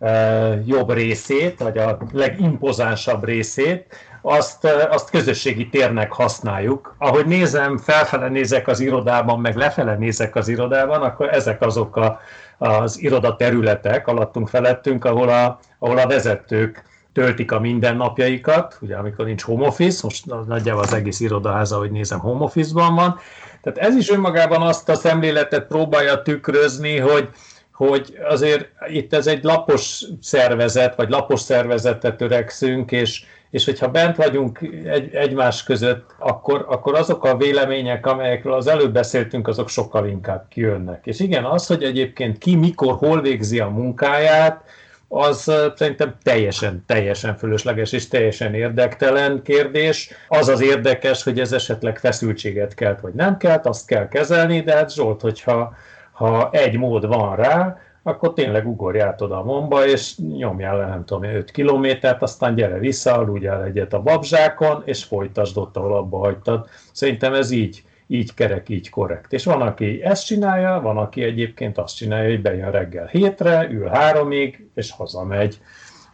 legjobb 0.00 0.92
részét, 0.92 1.58
vagy 1.58 1.78
a 1.78 1.98
legimpozánsabb 2.12 3.24
részét, 3.24 3.94
azt, 4.22 4.64
azt 4.64 5.10
közösségi 5.10 5.68
térnek 5.68 6.12
használjuk. 6.12 6.94
Ahogy 6.98 7.26
nézem, 7.26 7.78
felfele 7.78 8.28
nézek 8.28 8.68
az 8.68 8.80
irodában, 8.80 9.40
meg 9.40 9.56
lefele 9.56 9.96
nézek 9.96 10.36
az 10.36 10.48
irodában, 10.48 11.02
akkor 11.02 11.28
ezek 11.28 11.62
azok 11.62 11.96
a, 11.96 12.20
az 12.58 13.02
irodaterületek 13.02 14.06
alattunk 14.06 14.48
felettünk, 14.48 15.04
ahol 15.04 15.28
a, 15.28 15.58
ahol 15.78 15.98
a 15.98 16.06
vezetők 16.06 16.84
töltik 17.12 17.52
a 17.52 17.60
mindennapjaikat, 17.60 18.78
ugye 18.80 18.96
amikor 18.96 19.24
nincs 19.24 19.42
home 19.42 19.66
office, 19.66 20.00
most 20.02 20.26
nagyjából 20.46 20.82
az 20.82 20.92
egész 20.92 21.20
irodaháza, 21.20 21.76
ahogy 21.76 21.90
nézem, 21.90 22.18
home 22.18 22.44
office-ban 22.44 22.94
van. 22.94 23.18
Tehát 23.62 23.78
ez 23.78 23.94
is 23.96 24.10
önmagában 24.10 24.62
azt 24.62 24.88
a 24.88 24.94
szemléletet 24.94 25.66
próbálja 25.66 26.22
tükrözni, 26.22 26.98
hogy, 26.98 27.28
hogy 27.72 28.18
azért 28.28 28.68
itt 28.88 29.14
ez 29.14 29.26
egy 29.26 29.44
lapos 29.44 30.04
szervezet, 30.20 30.94
vagy 30.94 31.10
lapos 31.10 31.40
szervezetet 31.40 32.16
törekszünk, 32.16 32.92
és, 32.92 33.24
és 33.50 33.64
hogyha 33.64 33.90
bent 33.90 34.16
vagyunk 34.16 34.60
egy, 34.84 35.14
egymás 35.14 35.62
között, 35.62 36.14
akkor, 36.18 36.64
akkor 36.68 36.94
azok 36.94 37.24
a 37.24 37.36
vélemények, 37.36 38.06
amelyekről 38.06 38.52
az 38.52 38.66
előbb 38.66 38.92
beszéltünk, 38.92 39.48
azok 39.48 39.68
sokkal 39.68 40.06
inkább 40.06 40.46
kijönnek. 40.48 41.06
És 41.06 41.20
igen, 41.20 41.44
az, 41.44 41.66
hogy 41.66 41.82
egyébként 41.82 42.38
ki 42.38 42.56
mikor, 42.56 42.94
hol 42.94 43.20
végzi 43.20 43.60
a 43.60 43.68
munkáját, 43.68 44.64
az 45.12 45.52
szerintem 45.74 46.14
teljesen, 46.22 46.84
teljesen 46.86 47.36
fölösleges 47.36 47.92
és 47.92 48.08
teljesen 48.08 48.54
érdektelen 48.54 49.42
kérdés. 49.42 50.10
Az 50.28 50.48
az 50.48 50.60
érdekes, 50.60 51.22
hogy 51.22 51.40
ez 51.40 51.52
esetleg 51.52 51.98
feszültséget 51.98 52.74
kelt, 52.74 53.00
vagy 53.00 53.12
nem 53.14 53.36
kelt, 53.36 53.66
azt 53.66 53.86
kell 53.86 54.08
kezelni, 54.08 54.60
de 54.60 54.74
hát 54.74 54.94
Zsolt, 54.94 55.20
hogyha 55.20 55.74
ha 56.12 56.50
egy 56.52 56.78
mód 56.78 57.06
van 57.06 57.36
rá, 57.36 57.78
akkor 58.02 58.32
tényleg 58.32 58.66
ugorj 58.66 59.00
át 59.00 59.20
oda 59.20 59.38
a 59.38 59.44
momba, 59.44 59.86
és 59.86 60.18
nyomjál 60.18 60.76
le, 60.76 60.86
nem 60.86 61.04
tudom, 61.04 61.22
5 61.22 61.50
kilométert, 61.50 62.22
aztán 62.22 62.54
gyere 62.54 62.78
vissza, 62.78 63.14
aludjál 63.14 63.64
egyet 63.64 63.92
a 63.92 64.02
babzsákon, 64.02 64.82
és 64.84 65.04
folytasd 65.04 65.56
ott, 65.56 65.76
ahol 65.76 65.96
abba 65.96 66.18
hagytad. 66.18 66.68
Szerintem 66.92 67.34
ez 67.34 67.50
így, 67.50 67.82
így 68.06 68.34
kerek, 68.34 68.68
így 68.68 68.90
korrekt. 68.90 69.32
És 69.32 69.44
van, 69.44 69.62
aki 69.62 70.02
ezt 70.02 70.26
csinálja, 70.26 70.80
van, 70.80 70.96
aki 70.96 71.22
egyébként 71.22 71.78
azt 71.78 71.96
csinálja, 71.96 72.28
hogy 72.28 72.42
bejön 72.42 72.70
reggel 72.70 73.06
hétre, 73.06 73.68
ül 73.70 73.86
háromig, 73.86 74.68
és 74.74 74.90
hazamegy. 74.90 75.60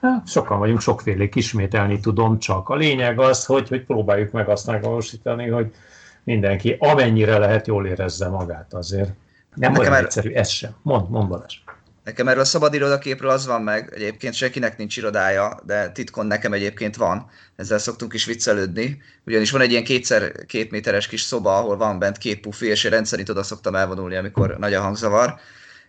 Hát, 0.00 0.28
sokan 0.28 0.58
vagyunk, 0.58 0.80
sokfélék 0.80 1.34
ismételni 1.34 2.00
tudom, 2.00 2.38
csak 2.38 2.68
a 2.68 2.74
lényeg 2.74 3.20
az, 3.20 3.46
hogy, 3.46 3.68
hogy 3.68 3.84
próbáljuk 3.84 4.30
meg 4.32 4.48
azt 4.48 4.66
megvalósítani, 4.66 5.48
hogy 5.48 5.72
mindenki 6.24 6.76
amennyire 6.78 7.38
lehet 7.38 7.66
jól 7.66 7.86
érezze 7.86 8.28
magát 8.28 8.74
azért. 8.74 9.10
Nem 9.54 9.76
olyan 9.76 9.94
egyszerű, 9.94 10.32
ez 10.32 10.48
sem. 10.48 10.70
Mond, 10.82 11.10
mond 11.10 11.28
Balázs. 11.28 11.60
Nekem 12.06 12.28
erről 12.28 12.40
a 12.40 12.44
szabad 12.44 12.74
irodaképről 12.74 13.30
az 13.30 13.46
van 13.46 13.62
meg, 13.62 13.92
egyébként 13.94 14.34
senkinek 14.34 14.76
nincs 14.76 14.96
irodája, 14.96 15.60
de 15.64 15.90
titkon 15.90 16.26
nekem 16.26 16.52
egyébként 16.52 16.96
van, 16.96 17.30
ezzel 17.56 17.78
szoktunk 17.78 18.14
is 18.14 18.24
viccelődni, 18.24 19.02
ugyanis 19.24 19.50
van 19.50 19.60
egy 19.60 19.70
ilyen 19.70 19.84
kétszer 19.84 20.32
két 20.46 20.70
méteres 20.70 21.06
kis 21.06 21.20
szoba, 21.20 21.56
ahol 21.56 21.76
van 21.76 21.98
bent 21.98 22.18
két 22.18 22.40
pufi, 22.40 22.66
és 22.66 22.84
én 22.84 22.90
rendszerint 22.90 23.28
oda 23.28 23.42
szoktam 23.42 23.74
elvonulni, 23.74 24.16
amikor 24.16 24.56
nagy 24.58 24.74
a 24.74 24.80
hangzavar, 24.80 25.34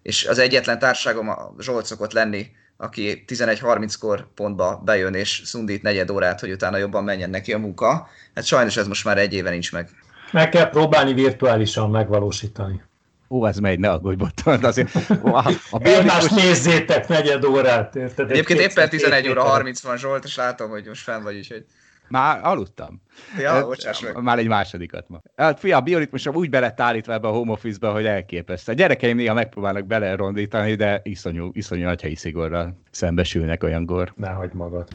és 0.01 0.25
az 0.25 0.39
egyetlen 0.39 0.79
társágom 0.79 1.29
a 1.29 1.53
Zsolt 1.59 1.85
szokott 1.85 2.13
lenni, 2.13 2.47
aki 2.77 3.23
11.30-kor 3.27 4.27
pontba 4.35 4.81
bejön 4.85 5.13
és 5.13 5.41
szundít 5.45 5.81
negyed 5.81 6.09
órát, 6.09 6.39
hogy 6.39 6.51
utána 6.51 6.77
jobban 6.77 7.03
menjen 7.03 7.29
neki 7.29 7.53
a 7.53 7.57
munka. 7.57 8.07
Hát 8.35 8.45
sajnos 8.45 8.77
ez 8.77 8.87
most 8.87 9.05
már 9.05 9.17
egy 9.17 9.33
éve 9.33 9.49
nincs 9.49 9.71
meg. 9.71 9.89
Meg 10.31 10.49
kell 10.49 10.69
próbálni 10.69 11.13
virtuálisan 11.13 11.89
megvalósítani. 11.89 12.81
Ó, 13.29 13.47
ez 13.47 13.57
megy, 13.57 13.79
ne 13.79 13.89
aggódj, 13.89 14.15
boton, 14.15 14.63
azért. 14.63 14.95
A, 15.23 15.51
a 15.69 15.77
bionikus... 15.77 16.29
nézzétek 16.29 17.07
negyed 17.07 17.43
órát, 17.43 17.95
érted? 17.95 18.31
Egyébként 18.31 18.59
éppen 18.59 18.89
11 18.89 19.29
óra 19.29 19.43
30 19.43 19.81
van 19.81 19.97
Zsolt, 19.97 20.23
és 20.23 20.35
látom, 20.35 20.69
hogy 20.69 20.85
most 20.85 21.03
fenn 21.03 21.23
vagy 21.23 21.37
is, 21.37 21.47
hogy... 21.47 21.65
Már 22.09 22.39
aludtam. 22.43 23.01
Ja, 23.39 23.65
bocsáss 23.65 24.01
meg. 24.01 24.21
Már 24.21 24.37
egy 24.37 24.47
másodikat 24.47 25.09
ma. 25.09 25.21
Hát 25.35 25.59
fia, 25.59 25.77
a 25.77 25.81
bioritmusom 25.81 26.35
úgy 26.35 26.49
bele 26.49 26.73
állítva 26.77 27.13
ebbe 27.13 27.27
a 27.27 27.31
home 27.31 27.51
office-ba, 27.51 27.91
hogy 27.91 28.05
elképesztő. 28.05 28.71
A 28.71 28.75
gyerekeim 28.75 29.17
néha 29.17 29.33
megpróbálnak 29.33 29.85
belerondítani, 29.85 30.75
de 30.75 31.01
iszonyú, 31.03 31.49
iszonyú 31.53 31.83
nagyhelyi 31.83 32.15
szigorral 32.15 32.79
szembesülnek 32.91 33.63
olyankor. 33.63 34.13
Nehogy 34.15 34.53
magad. 34.53 34.87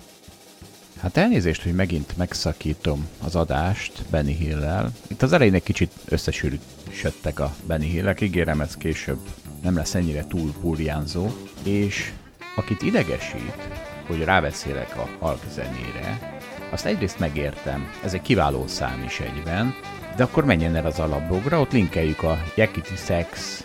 Hát 1.03 1.17
elnézést, 1.17 1.63
hogy 1.63 1.75
megint 1.75 2.17
megszakítom 2.17 3.09
az 3.25 3.37
adást 3.37 4.03
Benny 4.11 4.37
Hill-lel. 4.37 4.93
Itt 5.09 5.23
az 5.23 5.33
elején 5.33 5.55
egy 5.55 5.63
kicsit 5.63 5.93
összesűrűsödtek 6.09 7.41
a 7.41 7.55
Benny 7.67 7.83
Hill-ek, 7.83 8.21
ígérem 8.21 8.61
ez 8.61 8.77
később 8.77 9.19
nem 9.63 9.77
lesz 9.77 9.95
ennyire 9.95 10.27
túl 10.27 10.55
burjánzó, 10.61 11.29
és 11.65 12.13
akit 12.57 12.83
idegesít, 12.83 13.69
hogy 14.07 14.25
ráveszélek 14.25 14.97
a 14.97 15.09
halk 15.19 15.43
zenére, 15.55 16.39
azt 16.71 16.87
egyrészt 16.87 17.19
megértem, 17.19 17.91
ez 18.05 18.15
egy 18.15 18.23
kiváló 18.23 18.67
szám 18.67 19.03
is 19.03 19.21
egyben, 19.21 19.75
de 20.17 20.23
akkor 20.23 20.45
menjen 20.45 20.77
el 20.77 20.87
az 20.87 20.99
alapblogra, 20.99 21.61
ott 21.61 21.73
linkeljük 21.73 22.23
a 22.23 22.43
Yakiti 22.55 22.97
Sex 22.97 23.65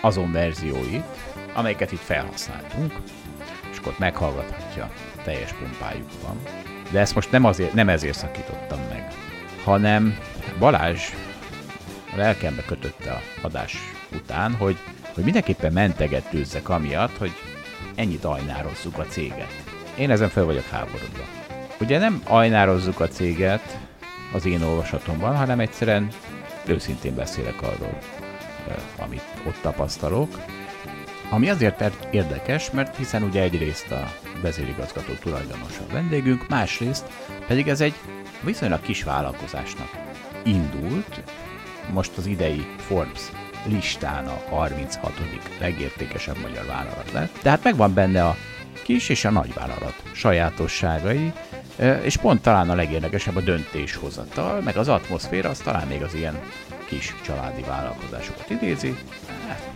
azon 0.00 0.32
verzióit, 0.32 1.04
amelyeket 1.54 1.92
itt 1.92 1.98
felhasználtunk, 1.98 2.92
és 3.72 3.78
akkor 3.78 3.94
meghallgathatja 3.98 4.90
teljes 5.24 5.52
pumpájukban. 5.52 6.59
De 6.90 7.00
ezt 7.00 7.14
most 7.14 7.30
nem, 7.30 7.44
azért, 7.44 7.72
nem 7.72 7.88
ezért 7.88 8.18
szakítottam 8.18 8.80
meg, 8.88 9.12
hanem 9.64 10.18
Balázs 10.58 11.00
lelkembe 12.16 12.62
kötötte 12.64 13.10
a 13.10 13.20
adás 13.42 13.76
után, 14.14 14.54
hogy, 14.54 14.76
hogy 15.14 15.24
mindenképpen 15.24 15.72
mentegetőzzek 15.72 16.68
amiatt, 16.68 17.16
hogy 17.16 17.32
ennyit 17.94 18.24
ajnározzuk 18.24 18.98
a 18.98 19.04
céget. 19.04 19.64
Én 19.98 20.10
ezen 20.10 20.28
fel 20.28 20.44
vagyok 20.44 20.68
háborodva. 20.68 21.24
Ugye 21.80 21.98
nem 21.98 22.22
ajnározzuk 22.26 23.00
a 23.00 23.08
céget 23.08 23.78
az 24.32 24.46
én 24.46 24.62
olvasatomban, 24.62 25.36
hanem 25.36 25.60
egyszerűen 25.60 26.08
őszintén 26.66 27.14
beszélek 27.14 27.62
arról, 27.62 27.98
amit 28.98 29.24
ott 29.46 29.58
tapasztalok, 29.62 30.28
ami 31.30 31.50
azért 31.50 31.84
érdekes, 32.10 32.70
mert 32.70 32.96
hiszen 32.96 33.22
ugye 33.22 33.42
egyrészt 33.42 33.90
a 33.90 34.12
vezérigazgató 34.42 35.12
tulajdonos 35.12 35.78
a 35.78 35.92
vendégünk, 35.92 36.48
másrészt 36.48 37.06
pedig 37.46 37.68
ez 37.68 37.80
egy 37.80 37.94
viszonylag 38.42 38.80
kis 38.80 39.02
vállalkozásnak 39.02 39.90
indult, 40.44 41.22
most 41.92 42.16
az 42.16 42.26
idei 42.26 42.66
Forbes 42.78 43.22
listán 43.66 44.26
a 44.26 44.40
36. 44.48 45.12
legértékesebb 45.58 46.36
magyar 46.40 46.66
vállalat 46.66 47.12
lett. 47.12 47.38
Tehát 47.42 47.64
megvan 47.64 47.94
benne 47.94 48.24
a 48.24 48.36
kis 48.82 49.08
és 49.08 49.24
a 49.24 49.30
nagy 49.30 49.54
vállalat 49.54 50.02
sajátosságai, 50.12 51.32
és 52.02 52.16
pont 52.16 52.42
talán 52.42 52.70
a 52.70 52.74
legérdekesebb 52.74 53.36
a 53.36 53.40
döntéshozatal, 53.40 54.60
meg 54.60 54.76
az 54.76 54.88
atmoszféra, 54.88 55.48
az 55.48 55.58
talán 55.58 55.86
még 55.86 56.02
az 56.02 56.14
ilyen 56.14 56.40
kis 56.88 57.14
családi 57.24 57.62
vállalkozásokat 57.62 58.50
idézi. 58.50 58.96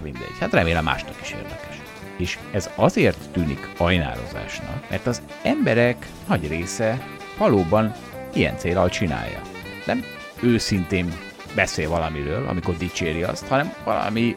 Mindegy, 0.05 0.38
hát 0.40 0.53
remélem 0.53 0.85
másnak 0.85 1.14
is 1.23 1.31
érdekes. 1.31 1.81
És 2.17 2.38
ez 2.53 2.71
azért 2.75 3.31
tűnik 3.33 3.69
ajnározásnak, 3.77 4.90
mert 4.90 5.07
az 5.07 5.23
emberek 5.43 6.07
nagy 6.29 6.49
része 6.49 7.07
valóban 7.38 7.93
ilyen 8.35 8.57
célral 8.57 8.88
csinálja. 8.88 9.40
Nem 9.87 10.05
őszintén 10.43 11.12
beszél 11.55 11.88
valamiről, 11.88 12.49
amikor 12.49 12.77
dicséri 12.77 13.23
azt, 13.23 13.47
hanem 13.47 13.73
valami 13.85 14.35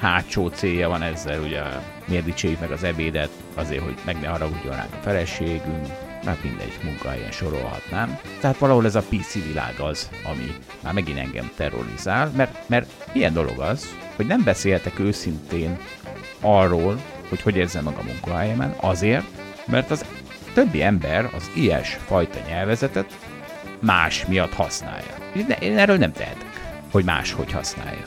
hátsó 0.00 0.48
célja 0.48 0.88
van 0.88 1.02
ezzel, 1.02 1.40
ugye 1.40 1.62
miért 2.06 2.24
dicsérjük 2.24 2.60
meg 2.60 2.70
az 2.70 2.82
ebédet, 2.82 3.30
azért, 3.54 3.82
hogy 3.82 3.94
meg 4.04 4.20
ne 4.20 4.28
haragudjon 4.28 4.76
ránk 4.76 4.94
a 4.94 5.02
feleségünk, 5.02 5.86
mert 6.24 6.42
mindegy 6.42 6.78
munkahelyen 6.84 7.30
sorolhatnám. 7.30 8.18
Tehát 8.40 8.58
valahol 8.58 8.84
ez 8.84 8.94
a 8.94 9.02
PC 9.08 9.32
világ 9.32 9.80
az, 9.80 10.10
ami 10.24 10.54
már 10.82 10.92
megint 10.92 11.18
engem 11.18 11.50
terrorizál, 11.56 12.32
mert, 12.36 12.68
mert 12.68 12.90
ilyen 13.12 13.32
dolog 13.32 13.58
az, 13.58 13.96
hogy 14.20 14.28
nem 14.28 14.44
beszéltek 14.44 14.98
őszintén 14.98 15.78
arról, 16.40 17.00
hogy 17.28 17.42
hogy 17.42 17.56
érzem 17.56 17.84
meg 17.84 17.94
a 17.98 18.02
munkahelyemen, 18.02 18.74
azért, 18.80 19.24
mert 19.66 19.90
az 19.90 20.04
többi 20.54 20.82
ember 20.82 21.30
az 21.34 21.50
ilyes 21.54 21.98
fajta 22.06 22.38
nyelvezetet 22.48 23.18
más 23.78 24.26
miatt 24.26 24.52
használja. 24.52 25.14
Én 25.60 25.78
erről 25.78 25.96
nem 25.96 26.12
tehetek, 26.12 26.80
hogy 26.90 27.04
más 27.04 27.32
hogy 27.32 27.52
használja. 27.52 28.02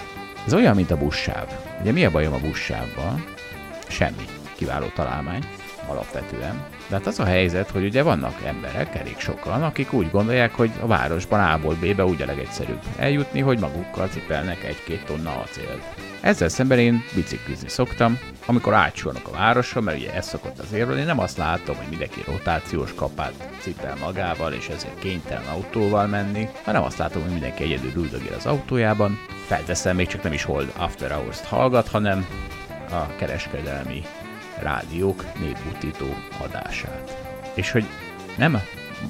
Ez 0.46 0.54
olyan, 0.54 0.76
mint 0.76 0.92
a 0.92 0.98
buszsáv. 0.98 1.48
Ugye 1.82 1.92
mi 1.92 2.06
a 2.06 2.12
bajom 2.12 2.34
a 2.34 2.40
buszsávban? 2.40 3.26
Semmi. 3.88 4.26
Kiváló 4.56 4.86
találmány, 4.86 5.44
alapvetően. 5.88 6.66
De 6.88 6.96
hát 6.96 7.08
az 7.08 7.20
a 7.20 7.26
helyzet, 7.26 7.70
hogy 7.70 7.84
ugye 7.84 8.04
vannak 8.04 8.42
emberek, 8.46 8.96
elég 8.96 9.20
sokan, 9.20 9.64
akik 9.64 9.94
úgy 9.94 10.12
gondolják, 10.12 10.56
hogy 10.56 10.72
a 10.82 10.88
városban 10.88 11.40
A-ból 11.40 11.76
B-be 11.76 12.06
úgy 12.06 12.22
a 12.22 12.26
legegyszerűbb 12.26 12.82
eljutni, 12.98 13.40
hogy 13.40 13.60
magukkal 13.60 14.08
cipelnek 14.08 14.64
egy-két 14.64 15.06
tonna 15.06 15.42
acélt. 15.42 15.84
Ezzel 16.22 16.50
szemben 16.50 16.80
én 16.80 17.04
biciklizni 17.16 17.70
szoktam, 17.70 18.20
amikor 18.46 18.74
átsornak 18.74 19.28
a 19.28 19.32
városra, 19.32 19.82
mert 19.82 19.98
ugye 19.98 20.14
ez 20.14 20.28
szokott 20.28 20.60
az 20.60 20.74
érről, 20.74 20.98
én 20.98 21.06
nem 21.06 21.20
azt 21.20 21.38
látom, 21.38 21.76
hogy 21.76 21.88
mindenki 21.90 22.24
rotációs 22.26 22.94
kapát 22.94 23.50
cipel 23.60 23.96
magával, 24.00 24.54
és 24.54 24.68
ezért 24.68 25.00
kénytelen 25.00 25.48
autóval 25.48 26.08
menni, 26.08 26.48
hanem 26.64 26.84
azt 26.84 26.98
látom, 26.98 27.22
hogy 27.22 27.32
mindenki 27.32 27.64
egyedül 27.64 27.92
üldögél 27.96 28.34
az 28.38 28.46
autójában. 28.46 29.20
Felteszem, 29.48 29.96
még 29.96 30.08
csak 30.08 30.24
nem 30.24 30.34
is 30.34 30.44
Hold 30.44 30.74
After 30.78 31.12
Hours-t 31.12 31.46
hallgat, 31.46 31.88
hanem 31.88 32.28
a 32.92 33.16
kereskedelmi 33.16 34.04
rádiók 34.64 35.24
néputító 35.40 36.16
adását. 36.38 37.18
És 37.54 37.72
hogy 37.72 37.86
nem 38.38 38.62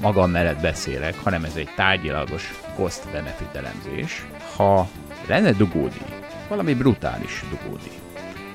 magam 0.02 0.32
mellett 0.32 0.62
beszélek, 0.62 1.20
hanem 1.24 1.44
ez 1.44 1.56
egy 1.56 1.70
tárgyilagos 1.76 2.54
cost-benefit 2.76 3.56
elemzés. 3.56 4.26
Ha 4.56 4.88
lenne 5.28 5.52
dugódi, 5.52 6.02
valami 6.48 6.74
brutális 6.74 7.44
dugódi, 7.50 7.92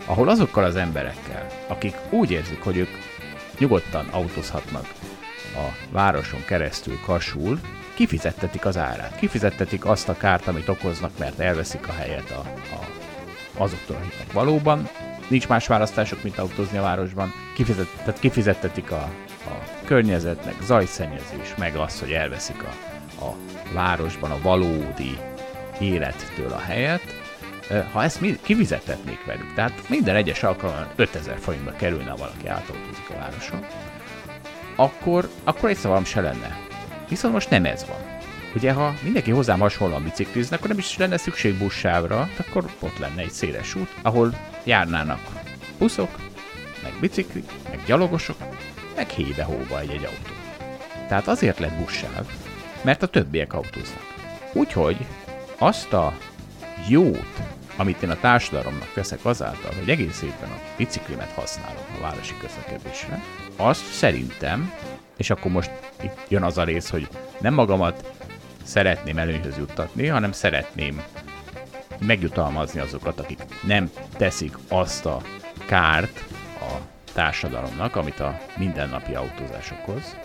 ahol 0.06 0.28
azokkal 0.28 0.64
az 0.64 0.76
emberekkel, 0.76 1.46
akik 1.66 1.94
úgy 2.11 2.30
érzik, 2.30 2.62
hogy 2.62 2.76
ők 2.76 2.88
nyugodtan 3.58 4.06
autózhatnak 4.11 4.87
a 5.54 5.88
városon 5.90 6.44
keresztül 6.44 7.00
kasul, 7.04 7.61
kifizettetik 7.94 8.64
az 8.64 8.76
árát. 8.76 9.16
Kifizettetik 9.16 9.84
azt 9.84 10.08
a 10.08 10.16
kárt, 10.16 10.46
amit 10.46 10.68
okoznak, 10.68 11.11
mert 11.18 11.38
elveszik 11.38 11.88
a 11.88 11.92
helyet 11.92 12.30
a, 12.30 12.40
a, 12.74 12.87
azoktól, 13.62 13.96
akiknek 13.96 14.32
valóban 14.32 14.88
nincs 15.28 15.48
más 15.48 15.66
választások, 15.66 16.22
mint 16.22 16.38
autózni 16.38 16.78
a 16.78 16.82
városban. 16.82 17.32
Kifizet, 17.54 17.88
tehát 17.96 18.18
kifizettetik 18.18 18.90
a, 18.90 19.10
a 19.46 19.84
környezetnek, 19.84 20.54
zajszennyezés, 20.62 21.54
meg 21.56 21.76
az, 21.76 22.00
hogy 22.00 22.12
elveszik 22.12 22.62
a, 22.62 22.72
a 23.24 23.34
városban 23.72 24.30
a 24.30 24.38
valódi 24.42 25.18
élettől 25.80 26.52
a 26.52 26.58
helyet, 26.58 27.02
ha 27.92 28.02
ezt 28.02 28.20
mi, 28.20 28.38
kifizetetnék 28.42 29.24
velük, 29.24 29.54
tehát 29.54 29.88
minden 29.88 30.16
egyes 30.16 30.42
alkalommal 30.42 30.92
5000 30.96 31.38
forintba 31.38 31.72
kerülne, 31.72 32.10
ha 32.10 32.16
valaki 32.16 32.46
átautózik 32.46 33.10
a 33.10 33.18
városon, 33.18 33.66
akkor, 34.76 35.28
akkor 35.44 35.68
egy 35.68 35.76
szavam 35.76 36.04
se 36.04 36.20
lenne. 36.20 36.58
Viszont 37.08 37.34
most 37.34 37.50
nem 37.50 37.64
ez 37.64 37.86
van. 37.86 37.96
Ugye, 38.54 38.72
ha 38.72 38.94
mindenki 39.02 39.30
hozzám 39.30 39.58
hasonlóan 39.58 40.02
biciklizne, 40.02 40.56
akkor 40.56 40.68
nem 40.68 40.78
is 40.78 40.96
lenne 40.96 41.16
szükség 41.16 41.54
buszsávra, 41.54 42.28
akkor 42.36 42.64
ott 42.78 42.98
lenne 42.98 43.22
egy 43.22 43.30
széles 43.30 43.74
út, 43.74 43.94
ahol 44.02 44.34
járnának 44.68 45.20
buszok, 45.78 46.18
meg 46.83 46.92
biciklik, 47.00 47.50
meg 47.68 47.81
gyalogosok, 47.87 48.37
meg 48.96 49.09
hébe-hóba 49.09 49.81
egy-egy 49.81 50.04
autó. 50.04 50.33
Tehát 51.09 51.28
azért 51.28 51.59
lett 51.59 51.78
buszsáv, 51.78 52.26
mert 52.83 53.02
a 53.02 53.07
többiek 53.07 53.52
autóznak. 53.52 54.14
Úgyhogy 54.52 54.96
azt 55.59 55.92
a 55.92 56.16
jót, 56.88 57.26
amit 57.76 58.02
én 58.02 58.11
a 58.11 58.20
társadalomnak 58.20 58.94
veszek 58.94 59.24
azáltal, 59.24 59.72
hogy 59.78 59.90
egész 59.90 60.22
évben 60.22 60.50
a 60.50 60.61
biciklimet 60.76 61.33
használom 61.33 61.85
a 61.98 62.00
városi 62.00 62.35
közlekedésre, 62.40 63.22
azt 63.57 63.92
szerintem, 63.92 64.72
és 65.16 65.31
akkor 65.31 65.50
most 65.50 65.70
itt 66.02 66.24
jön 66.28 66.42
az 66.42 66.59
a 66.59 66.64
rész, 66.64 66.90
hogy 66.90 67.09
nem 67.40 67.54
magamat 67.54 68.12
szeretném 68.64 69.18
előnyhöz 69.18 69.57
juttatni, 69.57 70.07
hanem 70.07 70.33
szeretném 70.33 71.02
megjutalmazni 72.00 72.80
azokat, 72.80 73.20
akik 73.20 73.38
nem 73.62 73.90
teszik 74.16 74.58
azt 74.68 75.06
a 75.06 75.22
kárt 75.66 76.24
a 76.61 76.72
társadalomnak, 77.12 77.96
amit 77.96 78.20
a 78.20 78.40
mindennapi 78.56 79.14
autózás 79.14 79.70
okoz, 79.70 80.16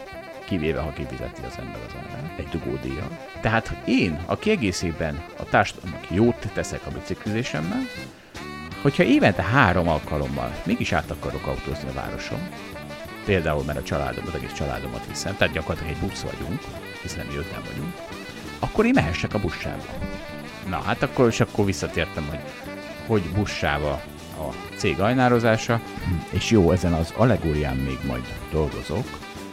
kivéve, 0.46 0.80
ha 0.80 0.94
kifizeti 0.94 1.42
az 1.46 1.58
ember 1.60 1.82
az 1.88 1.94
ember, 1.96 2.34
egy 2.38 2.48
dugódíjjal. 2.48 3.18
Tehát 3.42 3.76
én, 3.86 4.20
aki 4.26 4.50
egész 4.50 4.86
a 5.38 5.44
társadalomnak 5.50 6.10
jót 6.10 6.48
teszek 6.54 6.82
a 6.86 6.92
biciklizésemmel, 6.92 7.82
hogyha 8.82 9.04
évente 9.04 9.44
három 9.44 9.88
alkalommal 9.88 10.56
mégis 10.64 10.92
át 10.92 11.12
akarok 11.12 11.48
autózni 11.48 11.90
a 11.90 11.94
városon, 11.94 12.40
például 13.26 13.64
mert 13.64 13.80
a 13.80 13.84
családom, 13.84 14.24
az 14.28 14.36
egész 14.36 14.54
családomat 14.54 15.08
viszem, 15.08 15.38
tehát 15.38 15.54
gyakorlatilag 15.54 15.94
egy 15.94 16.10
busz 16.10 16.22
vagyunk, 16.22 16.62
hiszen 17.02 17.26
mi 17.26 17.36
öten 17.36 17.62
vagyunk, 17.70 17.94
akkor 18.60 18.86
én 18.86 18.92
mehessek 18.96 19.34
a 19.34 19.40
buszsába. 19.40 19.84
Na, 20.70 20.82
hát 20.82 21.02
akkor 21.04 21.28
is 21.28 21.40
akkor 21.40 21.66
visszatértem, 21.66 22.28
hogy 22.30 22.40
hogy 23.08 23.32
buszsába 23.36 24.02
a 24.38 24.54
cég 24.78 25.00
ajnározása, 25.00 25.82
és 26.30 26.52
jó, 26.52 26.72
ezen 26.72 26.94
az 26.94 27.14
allegórián 27.18 27.76
még 27.76 27.98
majd 28.08 28.24
dolgozok, 28.52 29.06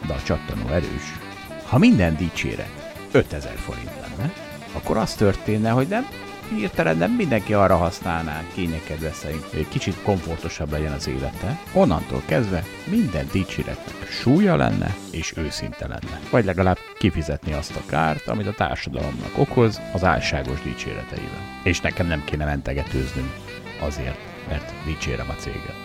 de 0.07 0.13
a 0.13 0.23
csattanó 0.23 0.67
erős. 0.67 1.19
Ha 1.67 1.77
minden 1.77 2.15
dicséret 2.15 2.93
5000 3.11 3.55
forint 3.55 3.91
lenne, 4.01 4.33
akkor 4.71 4.97
az 4.97 5.13
történne, 5.13 5.69
hogy 5.69 5.87
nem 5.87 6.07
hirtelen 6.55 6.97
nem 6.97 7.11
mindenki 7.11 7.53
arra 7.53 7.75
használná 7.75 8.43
kényekedve 8.53 9.11
szerint, 9.11 9.43
hogy 9.43 9.59
egy 9.59 9.67
kicsit 9.67 10.01
komfortosabb 10.03 10.71
legyen 10.71 10.91
az 10.91 11.07
élete. 11.07 11.59
Onnantól 11.73 12.21
kezdve 12.25 12.63
minden 12.89 13.27
dicséretnek 13.31 14.07
súlya 14.09 14.55
lenne 14.55 14.95
és 15.11 15.33
őszinte 15.37 15.87
lenne. 15.87 16.19
Vagy 16.29 16.45
legalább 16.45 16.77
kifizetni 16.97 17.53
azt 17.53 17.75
a 17.75 17.85
kárt, 17.87 18.27
amit 18.27 18.47
a 18.47 18.53
társadalomnak 18.53 19.37
okoz 19.37 19.81
az 19.93 20.03
álságos 20.03 20.61
dicséreteivel. 20.61 21.61
És 21.63 21.79
nekem 21.79 22.07
nem 22.07 22.23
kéne 22.25 22.45
mentegetőznünk 22.45 23.33
azért, 23.81 24.17
mert 24.47 24.73
dicsérem 24.85 25.29
a 25.29 25.33
céget. 25.33 25.75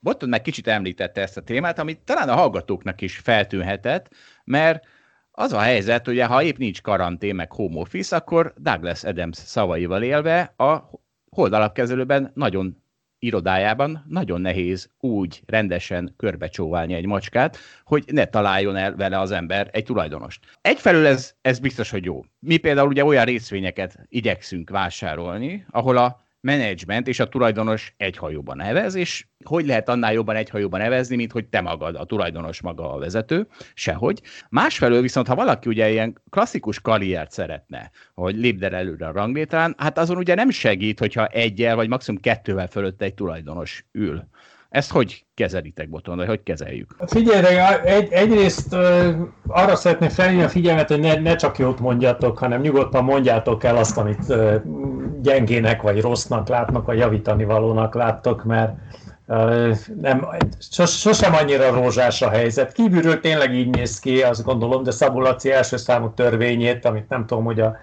Botton 0.00 0.28
meg 0.28 0.42
kicsit 0.42 0.66
említette 0.66 1.20
ezt 1.20 1.36
a 1.36 1.42
témát, 1.42 1.78
amit 1.78 2.00
talán 2.04 2.28
a 2.28 2.34
hallgatóknak 2.34 3.00
is 3.00 3.16
feltűnhetett, 3.16 4.08
mert 4.44 4.84
az 5.32 5.52
a 5.52 5.60
helyzet, 5.60 6.06
hogy 6.06 6.20
ha 6.20 6.42
épp 6.42 6.56
nincs 6.56 6.82
karantén, 6.82 7.34
meg 7.34 7.52
home 7.52 7.80
office, 7.80 8.16
akkor 8.16 8.52
Douglas 8.56 9.04
Adams 9.04 9.36
szavaival 9.36 10.02
élve 10.02 10.54
a 10.56 10.90
holdalapkezelőben 11.30 12.30
nagyon 12.34 12.82
irodájában 13.18 14.04
nagyon 14.08 14.40
nehéz 14.40 14.90
úgy 15.00 15.42
rendesen 15.46 16.14
körbecsóválni 16.16 16.94
egy 16.94 17.06
macskát, 17.06 17.58
hogy 17.84 18.04
ne 18.06 18.24
találjon 18.24 18.76
el 18.76 18.96
vele 18.96 19.20
az 19.20 19.30
ember 19.30 19.68
egy 19.72 19.84
tulajdonost. 19.84 20.40
Egyfelől 20.60 21.06
ez, 21.06 21.34
ez 21.40 21.58
biztos, 21.58 21.90
hogy 21.90 22.04
jó. 22.04 22.24
Mi 22.38 22.56
például 22.56 22.88
ugye 22.88 23.04
olyan 23.04 23.24
részvényeket 23.24 23.98
igyekszünk 24.08 24.70
vásárolni, 24.70 25.66
ahol 25.70 25.96
a 25.96 26.20
menedzsment 26.42 27.08
és 27.08 27.20
a 27.20 27.28
tulajdonos 27.28 27.94
egy 27.96 28.16
hajóban 28.16 28.56
nevez, 28.56 28.94
és 28.94 29.26
hogy 29.44 29.66
lehet 29.66 29.88
annál 29.88 30.12
jobban 30.12 30.36
egy 30.36 30.50
hajóban 30.50 30.80
nevezni, 30.80 31.16
mint 31.16 31.32
hogy 31.32 31.46
te 31.46 31.60
magad, 31.60 31.94
a 31.94 32.04
tulajdonos 32.04 32.60
maga 32.60 32.92
a 32.92 32.98
vezető, 32.98 33.46
sehogy. 33.74 34.20
Másfelől 34.48 35.00
viszont, 35.00 35.26
ha 35.26 35.34
valaki 35.34 35.68
ugye 35.68 35.90
ilyen 35.90 36.22
klasszikus 36.30 36.80
karriert 36.80 37.30
szeretne, 37.30 37.90
hogy 38.14 38.36
lépd 38.36 38.62
előre 38.62 39.06
a 39.06 39.12
ranglétrán, 39.12 39.74
hát 39.78 39.98
azon 39.98 40.16
ugye 40.16 40.34
nem 40.34 40.50
segít, 40.50 40.98
hogyha 40.98 41.26
egyel 41.26 41.76
vagy 41.76 41.88
maximum 41.88 42.20
kettővel 42.20 42.66
fölött 42.66 43.02
egy 43.02 43.14
tulajdonos 43.14 43.84
ül. 43.92 44.28
Ezt 44.72 44.90
hogy 44.90 45.24
kezelitek, 45.34 45.88
Boton, 45.88 46.16
vagy 46.16 46.26
hogy 46.26 46.42
kezeljük? 46.42 46.96
Figyelj, 47.06 47.56
egy, 47.84 48.12
egyrészt 48.12 48.76
arra 49.46 49.76
szeretném 49.76 50.08
felhívni 50.08 50.42
a 50.42 50.48
figyelmet, 50.48 50.88
hogy 50.88 51.00
ne, 51.00 51.14
ne 51.14 51.36
csak 51.36 51.58
jót 51.58 51.80
mondjatok, 51.80 52.38
hanem 52.38 52.60
nyugodtan 52.60 53.04
mondjátok 53.04 53.64
el 53.64 53.76
azt, 53.76 53.98
amit 53.98 54.34
gyengének, 55.22 55.82
vagy 55.82 56.00
rossznak 56.00 56.48
látnak, 56.48 56.86
vagy 56.86 56.98
javítani 56.98 57.44
valónak 57.44 57.94
láttok, 57.94 58.44
mert 58.44 58.72
nem, 60.00 60.26
sos, 60.70 60.98
sosem 60.98 61.34
annyira 61.34 61.74
rózsás 61.74 62.22
a 62.22 62.28
helyzet. 62.28 62.72
Kívülről 62.72 63.20
tényleg 63.20 63.54
így 63.54 63.74
néz 63.74 63.98
ki, 63.98 64.22
azt 64.22 64.44
gondolom, 64.44 64.82
de 64.82 64.90
Szabó 64.90 65.20
Laci 65.20 65.50
első 65.50 65.76
számú 65.76 66.10
törvényét, 66.14 66.84
amit 66.84 67.08
nem 67.08 67.26
tudom, 67.26 67.44
hogy 67.44 67.60
a 67.60 67.76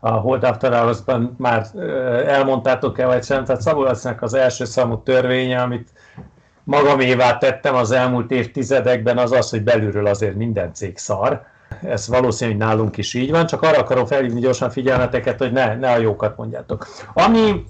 a 0.00 0.10
Hold 0.10 0.44
After 0.44 0.72
Hours-ban 0.72 1.34
már 1.38 1.66
elmondtátok-e, 2.26 3.06
vagy 3.06 3.24
sem, 3.24 3.44
tehát 3.44 3.60
Szabó 3.60 3.88
az 4.20 4.34
első 4.34 4.64
számú 4.64 5.02
törvénye, 5.02 5.60
amit 5.60 5.88
magamévá 6.66 7.38
tettem 7.38 7.74
az 7.74 7.90
elmúlt 7.90 8.30
évtizedekben, 8.30 9.18
az 9.18 9.32
az, 9.32 9.50
hogy 9.50 9.62
belülről 9.62 10.06
azért 10.06 10.34
minden 10.34 10.74
cég 10.74 10.98
szar. 10.98 11.42
Ez 11.82 12.08
valószínű, 12.08 12.50
hogy 12.50 12.60
nálunk 12.60 12.96
is 12.96 13.14
így 13.14 13.30
van, 13.30 13.46
csak 13.46 13.62
arra 13.62 13.78
akarom 13.78 14.06
felhívni 14.06 14.40
gyorsan 14.40 14.70
figyelmeteket, 14.70 15.38
hogy 15.38 15.52
ne, 15.52 15.74
ne 15.74 15.92
a 15.92 15.98
jókat 15.98 16.36
mondjátok. 16.36 16.86
Ami, 17.14 17.64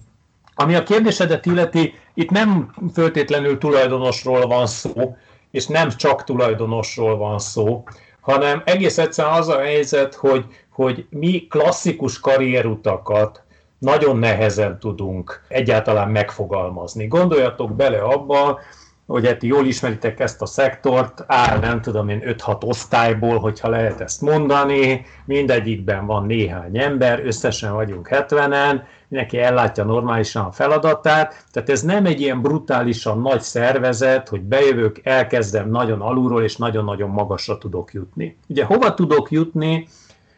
ami 0.55 0.75
a 0.75 0.83
kérdésedet 0.83 1.47
illeti, 1.47 1.95
itt 2.15 2.31
nem 2.31 2.75
föltétlenül 2.95 3.59
tulajdonosról 3.59 4.47
van 4.47 4.67
szó, 4.67 5.17
és 5.51 5.67
nem 5.67 5.89
csak 5.89 6.25
tulajdonosról 6.25 7.17
van 7.17 7.39
szó, 7.39 7.85
hanem 8.21 8.63
egész 8.65 8.99
egyszerűen 8.99 9.35
az 9.35 9.49
a 9.49 9.59
helyzet, 9.59 10.15
hogy, 10.15 10.45
hogy 10.71 11.07
mi 11.11 11.47
klasszikus 11.51 12.21
karrierutakat 12.21 13.43
nagyon 13.79 14.19
nehezen 14.19 14.79
tudunk 14.79 15.45
egyáltalán 15.49 16.11
megfogalmazni. 16.11 17.07
Gondoljatok 17.07 17.77
bele 17.77 17.99
abba, 17.99 18.61
hogy 19.07 19.27
hát 19.27 19.43
jól 19.43 19.67
ismeritek 19.67 20.21
ezt 20.21 20.43
a 20.43 20.47
szektort, 20.47 21.25
áll 21.27 21.59
nem 21.59 21.81
tudom 21.81 22.09
én 22.09 22.23
5-6 22.25 22.65
osztályból, 22.65 23.39
hogyha 23.39 23.69
lehet 23.69 24.01
ezt 24.01 24.21
mondani, 24.21 25.05
mindegyikben 25.25 26.07
van 26.07 26.27
néhány 26.27 26.79
ember, 26.79 27.27
összesen 27.27 27.73
vagyunk 27.73 28.09
70-en, 28.11 28.81
mindenki 29.09 29.39
ellátja 29.39 29.85
normálisan 29.85 30.45
a 30.45 30.53
feladatát, 30.53 31.45
tehát 31.51 31.71
ez 31.71 31.83
nem 31.83 32.07
egy 32.07 32.21
ilyen 32.21 32.43
brutálisan 32.43 33.21
nagy 33.21 33.41
szervezet, 33.41 34.29
hogy 34.29 34.41
bejövök, 34.41 35.01
elkezdem 35.03 35.71
nagyon 35.71 36.01
alulról, 36.01 36.43
és 36.43 36.57
nagyon-nagyon 36.57 37.11
magasra 37.11 37.59
tudok 37.59 37.93
jutni. 37.93 38.37
Ugye 38.49 38.65
hova 38.65 38.95
tudok 38.95 39.31
jutni? 39.31 39.89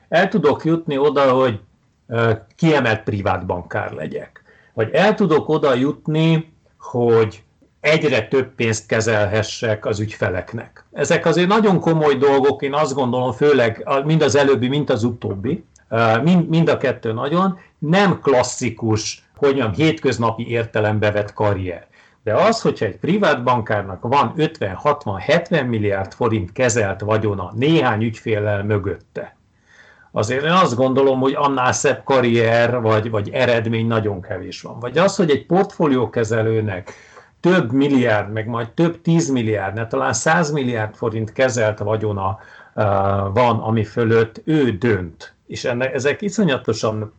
El 0.08 0.28
tudok 0.28 0.64
jutni 0.64 0.98
oda, 0.98 1.32
hogy 1.32 1.60
kiemelt 2.56 3.02
privát 3.02 3.46
bankár 3.46 3.92
legyek. 3.92 4.42
Vagy 4.74 4.90
el 4.92 5.14
tudok 5.14 5.48
oda 5.48 5.74
jutni, 5.74 6.52
hogy 6.78 7.42
egyre 7.80 8.28
több 8.28 8.54
pénzt 8.54 8.86
kezelhessek 8.86 9.86
az 9.86 10.00
ügyfeleknek. 10.00 10.84
Ezek 10.92 11.26
azért 11.26 11.48
nagyon 11.48 11.80
komoly 11.80 12.14
dolgok, 12.14 12.62
én 12.62 12.74
azt 12.74 12.94
gondolom, 12.94 13.32
főleg 13.32 13.88
mind 14.04 14.22
az 14.22 14.36
előbbi, 14.36 14.68
mint 14.68 14.90
az 14.90 15.04
utóbbi, 15.04 15.64
mind, 16.22 16.48
mind 16.48 16.68
a 16.68 16.76
kettő 16.76 17.12
nagyon, 17.12 17.58
nem 17.78 18.20
klasszikus, 18.20 19.22
hogy 19.36 19.56
mondjam, 19.56 19.72
hétköznapi 19.72 20.48
értelembe 20.48 21.10
vett 21.10 21.32
karrier. 21.32 21.86
De 22.24 22.34
az, 22.34 22.60
hogyha 22.60 22.84
egy 22.84 22.96
privát 22.96 23.42
bankárnak 23.42 24.02
van 24.02 24.32
50-60-70 24.36 25.68
milliárd 25.68 26.12
forint 26.12 26.52
kezelt 26.52 27.00
vagyona 27.00 27.52
néhány 27.54 28.02
ügyféllel 28.02 28.64
mögötte, 28.64 29.36
azért 30.12 30.44
én 30.44 30.50
azt 30.50 30.76
gondolom, 30.76 31.20
hogy 31.20 31.34
annál 31.34 31.72
szebb 31.72 32.04
karrier 32.04 32.80
vagy, 32.80 33.10
vagy 33.10 33.30
eredmény 33.30 33.86
nagyon 33.86 34.20
kevés 34.20 34.62
van. 34.62 34.80
Vagy 34.80 34.98
az, 34.98 35.16
hogy 35.16 35.30
egy 35.30 35.46
portfóliókezelőnek 35.46 36.92
több 37.40 37.72
milliárd, 37.72 38.32
meg 38.32 38.46
majd 38.46 38.70
több 38.70 39.00
tízmilliárd, 39.00 39.74
ne 39.74 39.86
talán 39.86 40.12
százmilliárd 40.12 40.94
forint 40.94 41.32
kezelt 41.32 41.78
vagyona 41.78 42.38
van, 43.32 43.58
ami 43.60 43.84
fölött 43.84 44.40
ő 44.44 44.70
dönt. 44.70 45.34
És 45.46 45.64
ennek, 45.64 45.94
ezek 45.94 46.22
iszonyatosan 46.22 47.14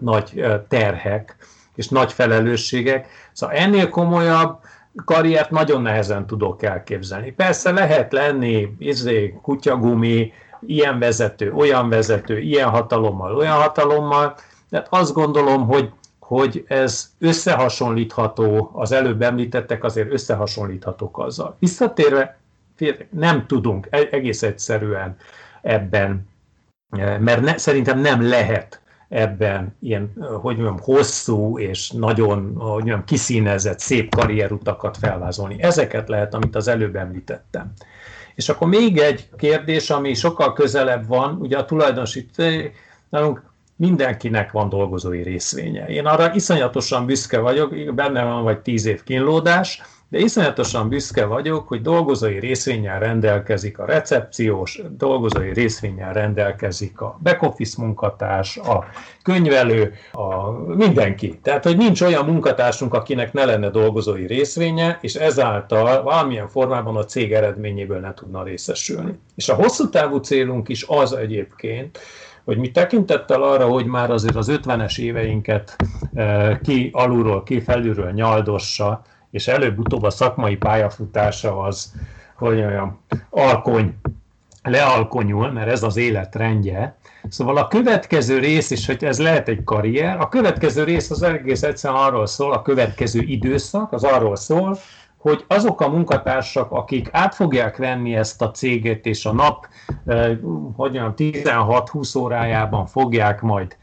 nagy 0.00 0.44
terhek 0.68 1.36
és 1.74 1.88
nagy 1.88 2.12
felelősségek. 2.12 3.08
Szóval 3.32 3.56
ennél 3.56 3.88
komolyabb 3.88 4.58
karriert 5.04 5.50
nagyon 5.50 5.82
nehezen 5.82 6.26
tudok 6.26 6.62
elképzelni. 6.62 7.32
Persze 7.32 7.72
lehet 7.72 8.12
lenni 8.12 8.76
izé, 8.78 9.38
kutyagumi, 9.42 10.32
ilyen 10.66 10.98
vezető, 10.98 11.52
olyan 11.52 11.88
vezető, 11.88 12.38
ilyen 12.38 12.68
hatalommal, 12.68 13.36
olyan 13.36 13.56
hatalommal, 13.56 14.36
de 14.68 14.86
azt 14.88 15.12
gondolom, 15.12 15.66
hogy 15.66 15.90
hogy 16.26 16.64
ez 16.68 17.10
összehasonlítható, 17.18 18.70
az 18.72 18.92
előbb 18.92 19.22
említettek 19.22 19.84
azért 19.84 20.12
összehasonlíthatók 20.12 21.18
azzal. 21.18 21.56
Visszatérve, 21.58 22.38
nem 23.10 23.46
tudunk 23.46 23.86
e-, 23.90 24.08
egész 24.10 24.42
egyszerűen 24.42 25.16
ebben, 25.62 26.28
e, 26.90 27.18
mert 27.18 27.40
ne, 27.40 27.56
szerintem 27.56 27.98
nem 27.98 28.28
lehet 28.28 28.80
ebben 29.08 29.76
ilyen, 29.80 30.12
hogy 30.40 30.56
mondjam, 30.56 30.78
hosszú 30.80 31.58
és 31.58 31.90
nagyon, 31.90 32.54
hogy 32.56 32.68
mondjam, 32.68 33.04
kiszínezett, 33.04 33.78
szép 33.78 34.14
karrierutakat 34.14 34.96
felvázolni. 34.96 35.62
Ezeket 35.62 36.08
lehet, 36.08 36.34
amit 36.34 36.56
az 36.56 36.68
előbb 36.68 36.96
említettem. 36.96 37.72
És 38.34 38.48
akkor 38.48 38.68
még 38.68 38.98
egy 38.98 39.28
kérdés, 39.36 39.90
ami 39.90 40.14
sokkal 40.14 40.52
közelebb 40.52 41.06
van, 41.06 41.36
ugye 41.40 41.58
a 41.58 41.64
tulajdonosi, 41.64 42.26
nálunk 43.08 43.42
mindenkinek 43.76 44.52
van 44.52 44.68
dolgozói 44.68 45.22
részvénye. 45.22 45.86
Én 45.86 46.06
arra 46.06 46.34
iszonyatosan 46.34 47.06
büszke 47.06 47.38
vagyok, 47.38 47.94
benne 47.94 48.24
van 48.24 48.42
vagy 48.42 48.58
tíz 48.58 48.86
év 48.86 49.02
kínlódás, 49.02 49.80
de 50.08 50.18
iszonyatosan 50.18 50.88
büszke 50.88 51.24
vagyok, 51.24 51.68
hogy 51.68 51.82
dolgozói 51.82 52.38
részvényel 52.38 52.98
rendelkezik 52.98 53.78
a 53.78 53.84
recepciós, 53.84 54.82
dolgozói 54.90 55.52
részvényel 55.52 56.12
rendelkezik 56.12 57.00
a 57.00 57.18
back-office 57.22 57.82
munkatárs, 57.82 58.56
a 58.56 58.84
könyvelő, 59.22 59.92
a 60.12 60.50
mindenki. 60.50 61.38
Tehát, 61.42 61.64
hogy 61.64 61.76
nincs 61.76 62.00
olyan 62.00 62.24
munkatársunk, 62.24 62.94
akinek 62.94 63.32
ne 63.32 63.44
lenne 63.44 63.70
dolgozói 63.70 64.26
részvénye, 64.26 64.98
és 65.00 65.14
ezáltal 65.14 66.02
valamilyen 66.02 66.48
formában 66.48 66.96
a 66.96 67.04
cég 67.04 67.32
eredményéből 67.32 68.00
ne 68.00 68.14
tudna 68.14 68.42
részesülni. 68.42 69.18
És 69.34 69.48
a 69.48 69.54
hosszú 69.54 69.88
távú 69.88 70.16
célunk 70.16 70.68
is 70.68 70.84
az 70.88 71.12
egyébként, 71.12 71.98
hogy 72.46 72.58
mi 72.58 72.70
tekintettel 72.70 73.42
arra, 73.42 73.66
hogy 73.66 73.86
már 73.86 74.10
azért 74.10 74.36
az 74.36 74.50
50-es 74.50 74.98
éveinket 74.98 75.76
eh, 76.14 76.58
ki 76.62 76.90
alulról, 76.92 77.42
ki 77.42 77.60
felülről 77.60 78.10
nyaldossa, 78.10 79.02
és 79.30 79.48
előbb-utóbb 79.48 80.02
a 80.02 80.10
szakmai 80.10 80.56
pályafutása 80.56 81.60
az, 81.60 81.92
hogy 82.34 82.58
olyan 82.58 83.00
alkony, 83.30 83.94
lealkonyul, 84.62 85.50
mert 85.50 85.70
ez 85.70 85.82
az 85.82 85.96
életrendje. 85.96 86.96
Szóval 87.28 87.56
a 87.56 87.68
következő 87.68 88.38
rész 88.38 88.70
is, 88.70 88.86
hogy 88.86 89.04
ez 89.04 89.18
lehet 89.18 89.48
egy 89.48 89.64
karrier, 89.64 90.20
a 90.20 90.28
következő 90.28 90.84
rész 90.84 91.10
az 91.10 91.22
egész 91.22 91.62
egyszerűen 91.62 92.00
arról 92.00 92.26
szól, 92.26 92.52
a 92.52 92.62
következő 92.62 93.20
időszak 93.20 93.92
az 93.92 94.04
arról 94.04 94.36
szól, 94.36 94.78
hogy 95.26 95.44
azok 95.48 95.80
a 95.80 95.88
munkatársak, 95.88 96.70
akik 96.70 97.08
át 97.12 97.34
fogják 97.34 97.76
venni 97.76 98.14
ezt 98.14 98.42
a 98.42 98.50
céget, 98.50 99.06
és 99.06 99.26
a 99.26 99.32
nap, 99.32 99.66
hogy 100.04 100.40
mondjam, 100.76 101.14
16-20 101.16 102.18
órájában 102.18 102.86
fogják 102.86 103.40
majd, 103.40 103.76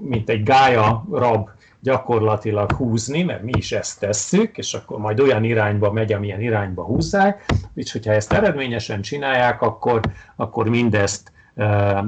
mint 0.00 0.28
egy 0.28 0.42
gája 0.42 1.04
rab 1.12 1.48
gyakorlatilag 1.80 2.72
húzni, 2.72 3.22
mert 3.22 3.42
mi 3.42 3.52
is 3.56 3.72
ezt 3.72 4.00
tesszük, 4.00 4.58
és 4.58 4.74
akkor 4.74 4.98
majd 4.98 5.20
olyan 5.20 5.44
irányba 5.44 5.92
megy, 5.92 6.12
amilyen 6.12 6.40
irányba 6.40 6.84
húzzák, 6.84 7.44
és 7.74 7.92
hogyha 7.92 8.12
ezt 8.12 8.32
eredményesen 8.32 9.00
csinálják, 9.00 9.62
akkor, 9.62 10.00
akkor 10.36 10.68
mindezt 10.68 11.32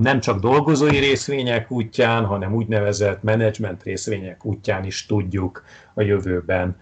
nem 0.01 0.21
csak 0.21 0.41
dolgozói 0.41 0.99
részvények 0.99 1.71
útján, 1.71 2.25
hanem 2.25 2.55
úgynevezett 2.55 3.23
menedzsment 3.23 3.83
részvények 3.83 4.45
útján 4.45 4.85
is 4.85 5.07
tudjuk 5.07 5.65
a 5.95 6.03
jövőben 6.03 6.77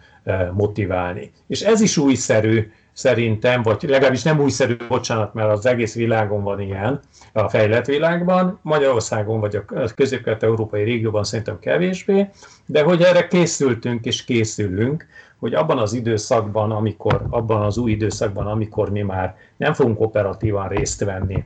motiválni. 0.53 1.33
És 1.47 1.61
ez 1.61 1.81
is 1.81 1.97
újszerű 1.97 2.71
szerintem, 2.93 3.63
vagy 3.63 3.83
legalábbis 3.83 4.23
nem 4.23 4.41
újszerű, 4.41 4.77
bocsánat, 4.89 5.35
mert 5.35 5.51
az 5.51 5.67
egész 5.67 5.95
világon 5.95 6.43
van 6.43 6.61
ilyen, 6.61 7.01
a 7.33 7.49
fejlett 7.49 7.87
világban, 7.87 8.59
Magyarországon 8.63 9.41
vagy 9.41 9.57
a 9.57 9.65
közép-kelet-európai 9.95 10.83
régióban 10.83 11.25
szerintem 11.25 11.59
kevésbé, 11.59 12.29
de 12.67 12.83
hogy 12.83 13.03
erre 13.03 13.27
készültünk 13.27 14.05
és 14.05 14.25
készülünk, 14.25 15.07
hogy 15.39 15.55
abban 15.55 15.79
az 15.79 15.93
időszakban, 15.93 16.71
amikor, 16.71 17.23
abban 17.31 17.63
az 17.63 17.79
új 17.79 17.91
időszakban, 17.91 18.47
amikor 18.47 18.91
mi 18.91 19.03
már 19.03 19.37
nem 19.57 19.73
fogunk 19.73 20.01
operatívan 20.01 20.69
részt 20.69 21.05
venni 21.05 21.45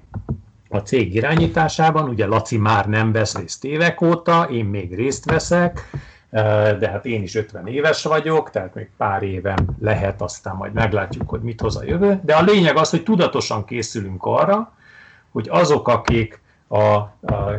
a 0.69 0.79
cég 0.79 1.15
irányításában, 1.15 2.09
ugye 2.09 2.27
Laci 2.27 2.59
már 2.59 2.89
nem 2.89 3.13
vesz 3.13 3.39
részt 3.39 3.65
évek 3.65 4.01
óta, 4.01 4.49
én 4.51 4.65
még 4.65 4.95
részt 4.95 5.25
veszek, 5.25 5.91
de 6.79 6.89
hát 6.91 7.07
én 7.07 7.23
is 7.23 7.35
50 7.35 7.67
éves 7.67 8.03
vagyok, 8.03 8.51
tehát 8.51 8.75
még 8.75 8.91
pár 8.97 9.23
éven 9.23 9.69
lehet, 9.81 10.23
aztán 10.23 10.57
majd 10.57 10.73
meglátjuk, 10.73 11.29
hogy 11.29 11.41
mit 11.41 11.61
hoz 11.61 11.77
a 11.77 11.85
jövő. 11.85 12.21
De 12.25 12.35
a 12.35 12.43
lényeg 12.43 12.77
az, 12.77 12.91
hogy 12.91 13.03
tudatosan 13.03 13.65
készülünk 13.65 14.25
arra, 14.25 14.73
hogy 15.31 15.49
azok, 15.51 15.89
akik 15.89 16.41
a, 16.69 17.01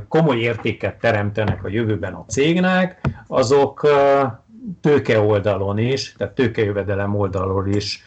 komoly 0.08 0.38
értéket 0.38 1.00
teremtenek 1.00 1.64
a 1.64 1.68
jövőben 1.70 2.14
a 2.14 2.26
cégnek, 2.28 3.02
azok 3.28 3.88
tőke 4.82 5.20
oldalon 5.20 5.78
is, 5.78 6.14
tehát 6.18 6.34
tőkejövedelem 6.34 7.16
oldalon 7.16 7.74
is 7.74 8.04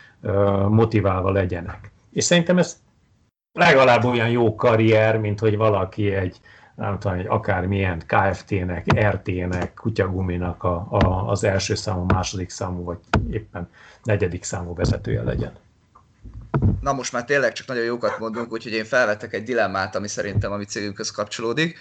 motiválva 0.68 1.30
legyenek. 1.30 1.90
És 2.12 2.24
szerintem 2.24 2.58
ez 2.58 2.76
legalább 3.52 4.04
olyan 4.04 4.28
jó 4.28 4.54
karrier, 4.54 5.18
mint 5.18 5.40
hogy 5.40 5.56
valaki 5.56 6.14
egy 6.14 6.40
nem 6.74 6.98
tudom, 6.98 7.16
hogy 7.16 7.26
akármilyen 7.26 8.02
KFT-nek, 8.06 8.86
RT-nek, 9.00 9.74
kutyaguminak 9.74 10.62
a, 10.62 10.86
a, 10.90 11.28
az 11.30 11.44
első 11.44 11.74
számú, 11.74 12.04
második 12.04 12.50
számú, 12.50 12.84
vagy 12.84 12.98
éppen 13.30 13.68
negyedik 14.02 14.44
számú 14.44 14.74
vezetője 14.74 15.22
legyen. 15.22 15.52
Na 16.80 16.92
most 16.92 17.12
már 17.12 17.24
tényleg 17.24 17.52
csak 17.52 17.66
nagyon 17.66 17.84
jókat 17.84 18.18
mondunk, 18.18 18.52
úgyhogy 18.52 18.72
én 18.72 18.84
felvettek 18.84 19.32
egy 19.32 19.42
dilemmát, 19.42 19.96
ami 19.96 20.08
szerintem 20.08 20.52
a 20.52 20.56
mi 20.56 20.64
cégünkhöz 20.64 21.10
kapcsolódik. 21.10 21.78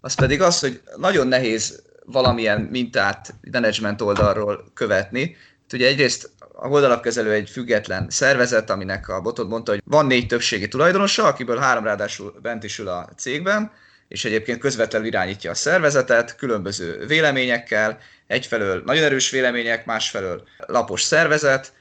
Az 0.00 0.14
pedig 0.14 0.42
az, 0.42 0.60
hogy 0.60 0.82
nagyon 0.96 1.26
nehéz 1.26 1.82
valamilyen 2.04 2.60
mintát 2.60 3.34
management 3.52 4.00
oldalról 4.00 4.64
követni. 4.74 5.36
Ugye 5.72 5.86
egyrészt 5.86 6.30
a 6.52 6.68
oldalapkezelő 6.68 7.32
egy 7.32 7.50
független 7.50 8.06
szervezet, 8.10 8.70
aminek 8.70 9.08
a 9.08 9.20
botod 9.20 9.48
mondta, 9.48 9.72
hogy 9.72 9.82
van 9.84 10.06
négy 10.06 10.26
többségi 10.26 10.68
tulajdonosa, 10.68 11.24
akiből 11.24 11.58
három 11.58 11.84
ráadásul 11.84 12.34
bent 12.42 12.64
is 12.64 12.78
ül 12.78 12.88
a 12.88 13.08
cégben, 13.16 13.70
és 14.12 14.24
egyébként 14.24 14.58
közvetlenül 14.58 15.06
irányítja 15.06 15.50
a 15.50 15.54
szervezetet, 15.54 16.36
különböző 16.36 17.06
véleményekkel, 17.06 17.98
egyfelől 18.26 18.82
nagyon 18.84 19.04
erős 19.04 19.30
vélemények, 19.30 19.84
másfelől 19.84 20.48
lapos 20.66 21.02
szervezet, 21.02 21.72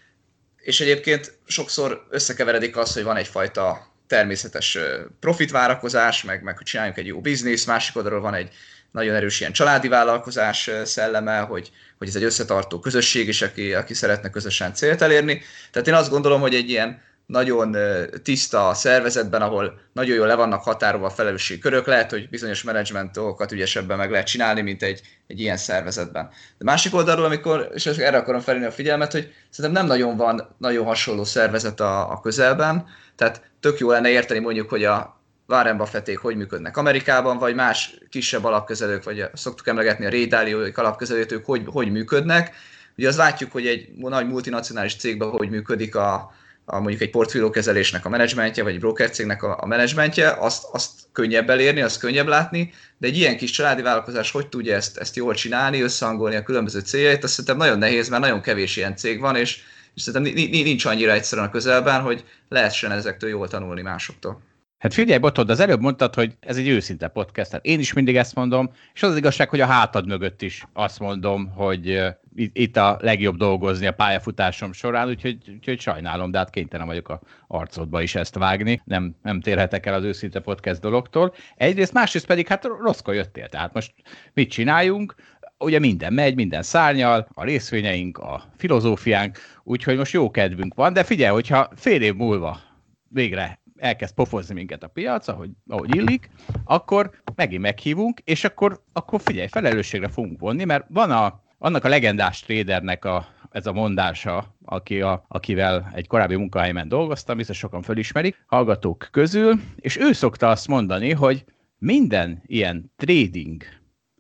és 0.57 0.81
egyébként 0.81 1.37
sokszor 1.45 2.05
összekeveredik 2.09 2.77
az, 2.77 2.93
hogy 2.93 3.03
van 3.03 3.17
egyfajta 3.17 3.93
természetes 4.07 4.77
profitvárakozás, 5.19 6.23
meg, 6.23 6.43
meg 6.43 6.57
hogy 6.57 6.65
csináljunk 6.65 6.97
egy 6.97 7.05
jó 7.05 7.21
biznisz, 7.21 7.65
másik 7.65 7.95
oldalról 7.95 8.21
van 8.21 8.33
egy 8.33 8.49
nagyon 8.91 9.15
erős 9.15 9.39
ilyen 9.39 9.51
családi 9.51 9.87
vállalkozás 9.87 10.69
szelleme, 10.83 11.39
hogy, 11.39 11.71
hogy 11.97 12.07
ez 12.07 12.15
egy 12.15 12.23
összetartó 12.23 12.79
közösség 12.79 13.27
is, 13.27 13.41
aki, 13.41 13.73
aki 13.73 13.93
szeretne 13.93 14.29
közösen 14.29 14.73
célt 14.73 15.01
elérni. 15.01 15.41
Tehát 15.71 15.87
én 15.87 15.93
azt 15.93 16.09
gondolom, 16.09 16.41
hogy 16.41 16.55
egy 16.55 16.69
ilyen 16.69 17.01
nagyon 17.31 17.75
tiszta 18.23 18.73
szervezetben, 18.73 19.41
ahol 19.41 19.79
nagyon 19.93 20.15
jól 20.15 20.27
le 20.27 20.35
vannak 20.35 20.63
határolva 20.63 21.05
a 21.05 21.09
felelősségi 21.09 21.59
körök, 21.59 21.85
lehet, 21.87 22.09
hogy 22.09 22.29
bizonyos 22.29 22.63
menedzsment 22.63 23.11
dolgokat 23.11 23.51
ügyesebben 23.51 23.97
meg 23.97 24.11
lehet 24.11 24.27
csinálni, 24.27 24.61
mint 24.61 24.83
egy, 24.83 25.01
egy 25.27 25.39
ilyen 25.39 25.57
szervezetben. 25.57 26.29
De 26.57 26.65
másik 26.65 26.95
oldalról, 26.95 27.25
amikor, 27.25 27.69
és 27.73 27.85
erre 27.85 28.17
akarom 28.17 28.41
felülni 28.41 28.65
a 28.65 28.71
figyelmet, 28.71 29.11
hogy 29.11 29.33
szerintem 29.49 29.81
nem 29.81 29.91
nagyon 29.97 30.17
van 30.17 30.55
nagyon 30.57 30.85
hasonló 30.85 31.23
szervezet 31.23 31.79
a, 31.79 32.11
a 32.11 32.19
közelben, 32.19 32.85
tehát 33.15 33.41
tök 33.59 33.79
jó 33.79 33.89
lenne 33.89 34.09
érteni 34.09 34.39
mondjuk, 34.39 34.69
hogy 34.69 34.83
a 34.83 35.19
Warren 35.47 35.77
Buffették 35.77 36.17
hogy 36.17 36.35
működnek 36.35 36.77
Amerikában, 36.77 37.37
vagy 37.37 37.55
más 37.55 37.97
kisebb 38.09 38.43
alapkezelők, 38.43 39.03
vagy 39.03 39.25
szoktuk 39.33 39.67
emlegetni 39.67 40.05
a 40.05 40.09
Ray 40.09 40.25
Dalio 40.25 40.59
alapkezelőt, 40.73 41.41
hogy, 41.43 41.63
hogy 41.65 41.91
működnek. 41.91 42.55
Ugye 42.97 43.07
azt 43.07 43.17
látjuk, 43.17 43.51
hogy 43.51 43.67
egy 43.67 43.89
nagy 43.97 44.27
multinacionális 44.27 44.95
cégben 44.95 45.29
hogy 45.29 45.49
működik 45.49 45.95
a, 45.95 46.31
a 46.71 46.79
mondjuk 46.79 47.01
egy 47.01 47.09
portfóliókezelésnek 47.09 48.05
a 48.05 48.09
menedzsmentje, 48.09 48.63
vagy 48.63 48.73
egy 48.73 48.79
broker 48.79 49.09
cégnek 49.09 49.43
a, 49.43 49.57
a 49.61 49.65
menedzsmentje, 49.65 50.31
azt, 50.31 50.63
azt 50.71 50.91
könnyebb 51.11 51.49
elérni, 51.49 51.81
azt 51.81 51.99
könnyebb 51.99 52.27
látni, 52.27 52.73
de 52.97 53.07
egy 53.07 53.17
ilyen 53.17 53.37
kis 53.37 53.51
családi 53.51 53.81
vállalkozás 53.81 54.31
hogy 54.31 54.47
tudja 54.47 54.75
ezt, 54.75 54.97
ezt 54.97 55.15
jól 55.15 55.33
csinálni, 55.33 55.81
összehangolni 55.81 56.35
a 56.35 56.43
különböző 56.43 56.79
céljait, 56.79 57.23
azt 57.23 57.33
szerintem 57.33 57.57
nagyon 57.57 57.77
nehéz, 57.77 58.09
mert 58.09 58.21
nagyon 58.21 58.41
kevés 58.41 58.77
ilyen 58.77 58.95
cég 58.95 59.19
van, 59.19 59.35
és, 59.35 59.59
és 59.95 60.01
szerintem 60.01 60.33
nincs 60.33 60.85
annyira 60.85 61.11
egyszerűen 61.11 61.47
a 61.47 61.51
közelben, 61.51 62.01
hogy 62.01 62.23
lehessen 62.49 62.91
ezektől 62.91 63.29
jól 63.29 63.47
tanulni 63.47 63.81
másoktól. 63.81 64.41
Hát 64.81 64.93
figyelj, 64.93 65.19
Botod, 65.19 65.49
az 65.49 65.59
előbb 65.59 65.81
mondtad, 65.81 66.15
hogy 66.15 66.37
ez 66.39 66.57
egy 66.57 66.67
őszinte 66.67 67.07
podcast. 67.07 67.51
Hát 67.51 67.65
én 67.65 67.79
is 67.79 67.93
mindig 67.93 68.15
ezt 68.15 68.35
mondom, 68.35 68.71
és 68.93 69.03
az 69.03 69.09
az 69.09 69.17
igazság, 69.17 69.49
hogy 69.49 69.61
a 69.61 69.65
hátad 69.65 70.07
mögött 70.07 70.41
is 70.41 70.65
azt 70.73 70.99
mondom, 70.99 71.51
hogy 71.51 72.01
itt 72.35 72.77
a 72.77 72.97
legjobb 73.01 73.37
dolgozni 73.37 73.85
a 73.85 73.91
pályafutásom 73.91 74.73
során, 74.73 75.07
úgyhogy, 75.07 75.37
úgyhogy 75.47 75.79
sajnálom, 75.79 76.31
de 76.31 76.37
hát 76.37 76.49
kénytelen 76.49 76.87
vagyok 76.87 77.09
a 77.09 77.21
arcodba 77.47 78.01
is 78.01 78.15
ezt 78.15 78.35
vágni. 78.35 78.81
Nem, 78.85 79.15
nem 79.23 79.41
térhetek 79.41 79.85
el 79.85 79.93
az 79.93 80.03
őszinte 80.03 80.39
podcast 80.39 80.81
dologtól. 80.81 81.33
Egyrészt, 81.55 81.93
másrészt 81.93 82.25
pedig 82.25 82.47
hát 82.47 82.65
rosszkor 82.65 83.13
jöttél. 83.13 83.47
Tehát 83.47 83.73
most 83.73 83.93
mit 84.33 84.49
csináljunk? 84.49 85.15
ugye 85.57 85.79
minden 85.79 86.13
megy, 86.13 86.35
minden 86.35 86.63
szárnyal, 86.63 87.27
a 87.33 87.43
részvényeink, 87.43 88.17
a 88.17 88.43
filozófiánk, 88.57 89.37
úgyhogy 89.63 89.97
most 89.97 90.13
jó 90.13 90.31
kedvünk 90.31 90.73
van, 90.73 90.93
de 90.93 91.03
figyelj, 91.03 91.33
hogyha 91.33 91.69
fél 91.75 92.01
év 92.01 92.15
múlva 92.15 92.59
végre 93.07 93.60
elkezd 93.81 94.13
pofozni 94.13 94.53
minket 94.53 94.83
a 94.83 94.87
piac, 94.87 95.27
ahogy, 95.27 95.49
ahogy 95.67 95.95
illik, 95.95 96.29
akkor 96.63 97.11
megint 97.35 97.61
meghívunk, 97.61 98.19
és 98.23 98.43
akkor, 98.43 98.83
akkor 98.93 99.21
figyelj, 99.21 99.47
felelősségre 99.47 100.07
fogunk 100.07 100.39
vonni, 100.39 100.63
mert 100.63 100.85
van 100.89 101.11
a, 101.11 101.43
annak 101.57 101.83
a 101.83 101.89
legendás 101.89 102.39
tradernek 102.39 103.05
a, 103.05 103.27
ez 103.51 103.65
a 103.65 103.73
mondása, 103.73 104.55
aki 104.65 105.01
a, 105.01 105.25
akivel 105.27 105.91
egy 105.93 106.07
korábbi 106.07 106.35
munkahelyemen 106.35 106.87
dolgoztam, 106.87 107.37
biztos 107.37 107.57
sokan 107.57 107.81
fölismerik, 107.81 108.43
hallgatók 108.47 109.07
közül, 109.11 109.59
és 109.75 109.97
ő 109.97 110.11
szokta 110.11 110.49
azt 110.49 110.67
mondani, 110.67 111.11
hogy 111.11 111.45
minden 111.77 112.41
ilyen 112.45 112.91
trading 112.95 113.63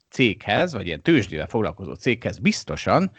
céghez, 0.09 0.73
vagy 0.73 0.85
ilyen 0.85 1.01
tőzsdével 1.01 1.47
foglalkozó 1.47 1.93
céghez 1.93 2.37
biztosan 2.37 3.11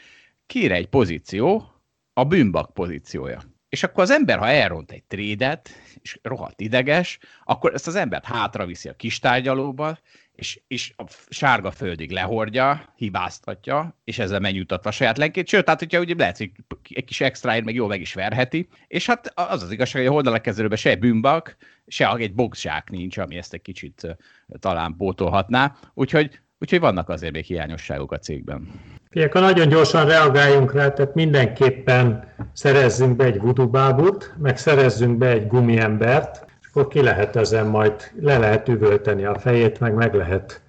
kér 0.46 0.72
egy 0.72 0.87
pozíció, 0.87 1.66
a 2.12 2.24
bűnbak 2.24 2.74
pozíciója. 2.74 3.51
És 3.72 3.82
akkor 3.82 4.02
az 4.02 4.11
ember, 4.11 4.38
ha 4.38 4.48
elront 4.48 4.90
egy 4.90 5.02
trédet, 5.02 5.70
és 6.02 6.18
rohadt 6.22 6.61
ideges, 6.61 7.18
akkor 7.44 7.74
ezt 7.74 7.87
az 7.87 7.94
embert 7.94 8.24
hátra 8.24 8.66
viszi 8.66 8.88
a 8.88 8.96
kis 8.96 9.18
tárgyalóba, 9.18 9.98
és, 10.35 10.61
és 10.66 10.92
a 10.96 11.04
sárga 11.28 11.70
földig 11.70 12.11
lehordja, 12.11 12.92
hibáztatja, 12.96 13.98
és 14.04 14.18
ezzel 14.18 14.40
megnyugtatva 14.40 14.88
a 14.88 14.92
saját 14.92 15.18
lenkét. 15.18 15.48
Sőt, 15.48 15.64
tehát 15.64 15.80
hogyha 15.80 16.00
ugye 16.00 16.14
lehet, 16.16 16.37
hogy 16.37 16.50
egy 16.88 17.04
kis 17.04 17.20
extraért 17.20 17.64
meg 17.64 17.74
jól 17.74 17.88
meg 17.88 18.00
is 18.00 18.14
verheti, 18.14 18.68
és 18.87 19.06
hát 19.06 19.32
az 19.35 19.62
az 19.62 19.70
igazság, 19.70 20.02
hogy 20.02 20.11
a 20.11 20.14
holdalak 20.14 20.76
se 20.76 20.96
bűnbak, 20.96 21.56
se 21.87 22.14
egy 22.14 22.35
boxzsák 22.35 22.90
nincs, 22.90 23.18
ami 23.18 23.37
ezt 23.37 23.52
egy 23.52 23.62
kicsit 23.62 24.16
talán 24.58 24.96
pótolhatná. 24.96 25.76
Úgyhogy, 25.94 26.40
úgyhogy 26.58 26.80
vannak 26.80 27.08
azért 27.08 27.32
még 27.32 27.44
hiányosságok 27.44 28.12
a 28.12 28.18
cégben. 28.18 28.68
Figyelj, 29.12 29.31
nagyon 29.33 29.68
gyorsan 29.68 30.07
reagáljunk 30.07 30.72
rá, 30.72 30.92
tehát 30.92 31.14
mindenképpen 31.14 32.25
szerezzünk 32.53 33.16
be 33.16 33.25
egy 33.25 33.40
vudubábut, 33.40 34.35
meg 34.38 34.59
szerezzünk 34.59 35.18
be 35.18 35.29
egy 35.29 35.46
gumiembert, 35.46 36.44
és 36.61 36.66
akkor 36.70 36.88
ki 36.88 37.03
lehet 37.03 37.37
ezen 37.37 37.66
majd, 37.66 38.11
le 38.20 38.38
lehet 38.38 38.68
üvölteni 38.68 39.25
a 39.25 39.38
fejét, 39.38 39.81
meg 39.81 39.94
meg 39.94 40.14
lehet 40.14 40.62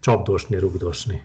csapdosni, 0.00 0.58
rugdosni. 0.58 1.22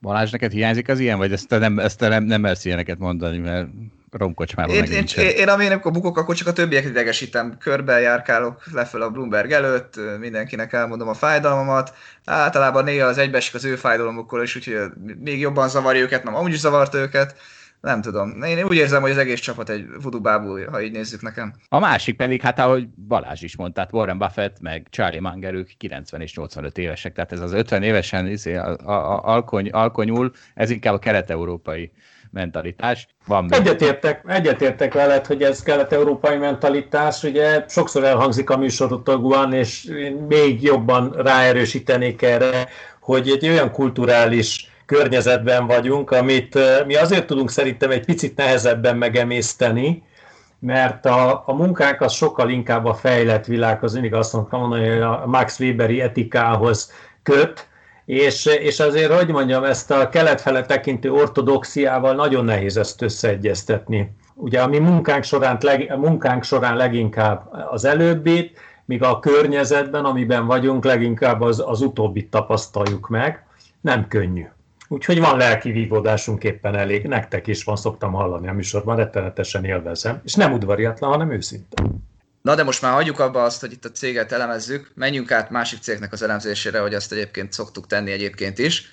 Balázs, 0.00 0.30
neked 0.30 0.52
hiányzik 0.52 0.88
az 0.88 0.98
ilyen, 0.98 1.18
vagy 1.18 1.32
ezt 1.32 1.48
te 1.48 1.58
nem, 1.58 1.78
ezt 1.78 1.98
te 1.98 2.08
nem, 2.08 2.24
nem 2.24 2.40
mersz 2.40 2.64
ilyeneket 2.64 2.98
mondani, 2.98 3.38
mert 3.38 3.68
romkocsmában 4.16 4.74
én, 4.74 4.84
én, 4.84 5.04
én, 5.16 5.28
én, 5.28 5.48
amíg 5.48 5.70
amikor 5.70 5.92
bukok, 5.92 6.18
akkor 6.18 6.34
csak 6.34 6.46
a 6.46 6.52
többieket 6.52 6.90
idegesítem. 6.90 7.56
Körbe 7.58 8.00
járkálok 8.00 8.62
leföl 8.72 9.02
a 9.02 9.10
Bloomberg 9.10 9.52
előtt, 9.52 10.00
mindenkinek 10.18 10.72
elmondom 10.72 11.08
a 11.08 11.14
fájdalmamat. 11.14 11.94
Általában 12.24 12.84
néha 12.84 13.06
az 13.06 13.18
egybeesik 13.18 13.54
az 13.54 13.64
ő 13.64 13.76
fájdalomukkal, 13.76 14.42
és 14.42 14.56
úgyhogy 14.56 14.80
még 15.18 15.40
jobban 15.40 15.68
zavarja 15.68 16.02
őket, 16.02 16.24
nem 16.24 16.34
amúgy 16.34 16.52
is 16.52 16.58
zavart 16.58 16.94
őket. 16.94 17.36
Nem 17.80 18.00
tudom. 18.00 18.42
Én 18.42 18.64
úgy 18.64 18.76
érzem, 18.76 19.02
hogy 19.02 19.10
az 19.10 19.18
egész 19.18 19.40
csapat 19.40 19.68
egy 19.68 19.86
vudubábú, 20.02 20.70
ha 20.70 20.82
így 20.82 20.92
nézzük 20.92 21.22
nekem. 21.22 21.54
A 21.68 21.78
másik 21.78 22.16
pedig, 22.16 22.40
hát 22.40 22.58
ahogy 22.58 22.88
Balázs 22.88 23.42
is 23.42 23.56
mondta, 23.56 23.74
tehát 23.74 23.92
Warren 23.92 24.18
Buffett 24.18 24.60
meg 24.60 24.86
Charlie 24.90 25.20
Munger, 25.20 25.54
ők 25.54 25.70
90 25.76 26.20
és 26.20 26.36
85 26.36 26.78
évesek, 26.78 27.12
tehát 27.12 27.32
ez 27.32 27.40
az 27.40 27.52
50 27.52 27.82
évesen 27.82 28.26
izé, 28.26 28.54
a, 28.54 28.76
a, 28.84 28.92
a, 28.92 29.24
alkony, 29.24 29.68
alkonyul, 29.68 30.32
ez 30.54 30.70
inkább 30.70 30.94
a 30.94 30.98
kelet-európai 30.98 31.92
mentalitás. 32.34 33.06
Van 33.26 33.52
egyetértek, 33.52 34.22
egyetértek 34.26 34.94
veled, 34.94 35.26
hogy 35.26 35.42
ez 35.42 35.62
kelet-európai 35.62 36.36
mentalitás, 36.36 37.22
ugye 37.22 37.64
sokszor 37.68 38.04
elhangzik 38.04 38.50
a 38.50 38.56
műsorotokban, 38.56 39.52
és 39.52 39.90
még 40.28 40.62
jobban 40.62 41.12
ráerősítenék 41.12 42.22
erre, 42.22 42.68
hogy 43.00 43.28
egy 43.28 43.48
olyan 43.48 43.70
kulturális 43.70 44.72
környezetben 44.86 45.66
vagyunk, 45.66 46.10
amit 46.10 46.58
mi 46.86 46.94
azért 46.94 47.26
tudunk 47.26 47.50
szerintem 47.50 47.90
egy 47.90 48.04
picit 48.04 48.36
nehezebben 48.36 48.96
megemészteni, 48.96 50.02
mert 50.58 51.06
a, 51.06 51.42
a 51.46 51.52
munkánk 51.52 52.00
az 52.00 52.12
sokkal 52.12 52.50
inkább 52.50 52.84
a 52.84 52.94
fejlett 52.94 53.44
világhoz, 53.44 53.92
mindig 53.92 54.14
azt 54.14 54.32
mondtam 54.32 54.60
hogy 54.60 54.88
a 54.88 55.22
Max 55.26 55.60
Weberi 55.60 56.00
etikához 56.00 56.92
köt, 57.22 57.68
és, 58.04 58.46
és 58.46 58.80
azért, 58.80 59.12
hogy 59.12 59.28
mondjam, 59.28 59.64
ezt 59.64 59.90
a 59.90 60.08
kelet-fele 60.08 60.64
tekintő 60.64 61.12
ortodoxiával 61.12 62.14
nagyon 62.14 62.44
nehéz 62.44 62.76
ezt 62.76 63.02
összeegyeztetni. 63.02 64.16
Ugye 64.34 64.62
a 64.62 64.66
mi 64.66 64.78
munkánk 64.78 65.24
során, 65.24 65.58
leg, 65.60 65.96
munkánk 65.98 66.44
során 66.44 66.76
leginkább 66.76 67.52
az 67.70 67.84
előbbit, 67.84 68.58
míg 68.84 69.02
a 69.02 69.18
környezetben, 69.18 70.04
amiben 70.04 70.46
vagyunk, 70.46 70.84
leginkább 70.84 71.40
az, 71.40 71.62
az 71.66 71.80
utóbbit 71.80 72.30
tapasztaljuk 72.30 73.08
meg. 73.08 73.46
Nem 73.80 74.08
könnyű. 74.08 74.44
Úgyhogy 74.88 75.20
van 75.20 75.36
lelki 75.36 75.70
vívódásunk 75.70 76.44
éppen 76.44 76.74
elég. 76.74 77.06
Nektek 77.06 77.46
is 77.46 77.64
van, 77.64 77.76
szoktam 77.76 78.12
hallani 78.12 78.48
a 78.48 78.52
műsorban, 78.52 78.96
rettenetesen 78.96 79.64
élvezem. 79.64 80.20
És 80.24 80.34
nem 80.34 80.52
udvariatlan, 80.52 81.10
hanem 81.10 81.30
őszinte. 81.30 81.82
Na 82.44 82.54
de 82.54 82.62
most 82.62 82.82
már 82.82 82.92
hagyjuk 82.92 83.18
abba 83.18 83.42
azt, 83.44 83.60
hogy 83.60 83.72
itt 83.72 83.84
a 83.84 83.90
céget 83.90 84.32
elemezzük, 84.32 84.90
menjünk 84.94 85.30
át 85.30 85.50
másik 85.50 85.80
cégnek 85.82 86.12
az 86.12 86.22
elemzésére, 86.22 86.78
hogy 86.78 86.94
azt 86.94 87.12
egyébként 87.12 87.52
szoktuk 87.52 87.86
tenni 87.86 88.12
egyébként 88.12 88.58
is. 88.58 88.90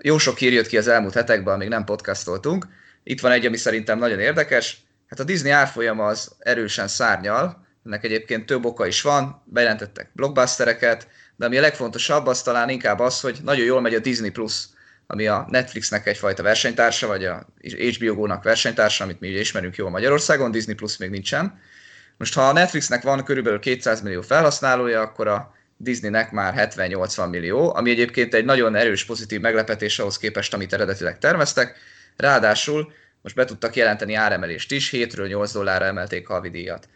Jó 0.00 0.18
sok 0.18 0.38
hír 0.38 0.52
jött 0.52 0.66
ki 0.66 0.78
az 0.78 0.88
elmúlt 0.88 1.14
hetekben, 1.14 1.54
amíg 1.54 1.68
nem 1.68 1.84
podcastoltunk. 1.84 2.66
Itt 3.02 3.20
van 3.20 3.32
egy, 3.32 3.46
ami 3.46 3.56
szerintem 3.56 3.98
nagyon 3.98 4.18
érdekes. 4.18 4.76
Hát 5.08 5.20
a 5.20 5.24
Disney 5.24 5.50
árfolyama 5.50 6.06
az 6.06 6.34
erősen 6.38 6.88
szárnyal, 6.88 7.66
ennek 7.86 8.04
egyébként 8.04 8.46
több 8.46 8.64
oka 8.64 8.86
is 8.86 9.02
van, 9.02 9.42
bejelentettek 9.44 10.10
blockbustereket, 10.12 11.08
de 11.36 11.46
ami 11.46 11.58
a 11.58 11.60
legfontosabb, 11.60 12.26
az 12.26 12.42
talán 12.42 12.68
inkább 12.68 12.98
az, 12.98 13.20
hogy 13.20 13.38
nagyon 13.44 13.64
jól 13.64 13.80
megy 13.80 13.94
a 13.94 13.98
Disney 13.98 14.30
Plus, 14.30 14.64
ami 15.06 15.26
a 15.26 15.46
Netflixnek 15.50 16.06
egyfajta 16.06 16.42
versenytársa, 16.42 17.06
vagy 17.06 17.24
a 17.24 17.46
HBO 17.62 18.14
Go-nak 18.14 18.42
versenytársa, 18.42 19.04
amit 19.04 19.20
mi 19.20 19.28
ugye 19.28 19.40
ismerünk 19.40 19.76
jól 19.76 19.90
Magyarországon, 19.90 20.50
Disney 20.50 20.74
Plus 20.74 20.96
még 20.96 21.10
nincsen. 21.10 21.60
Most 22.16 22.34
ha 22.34 22.48
a 22.48 22.52
Netflixnek 22.52 23.02
van 23.02 23.24
körülbelül 23.24 23.58
200 23.58 24.00
millió 24.00 24.20
felhasználója, 24.20 25.00
akkor 25.00 25.28
a 25.28 25.54
Disneynek 25.76 26.30
már 26.30 26.70
70-80 26.76 27.30
millió, 27.30 27.74
ami 27.74 27.90
egyébként 27.90 28.34
egy 28.34 28.44
nagyon 28.44 28.74
erős 28.74 29.04
pozitív 29.04 29.40
meglepetés 29.40 29.98
ahhoz 29.98 30.18
képest, 30.18 30.54
amit 30.54 30.72
eredetileg 30.72 31.18
terveztek. 31.18 31.76
Ráadásul 32.16 32.92
most 33.22 33.34
be 33.34 33.44
tudtak 33.44 33.76
jelenteni 33.76 34.14
áremelést 34.14 34.72
is, 34.72 34.90
7-ről 34.92 35.28
8 35.28 35.52
dollárra 35.52 35.84
emelték 35.84 36.28
a 36.28 36.40
díjat. 36.40 36.88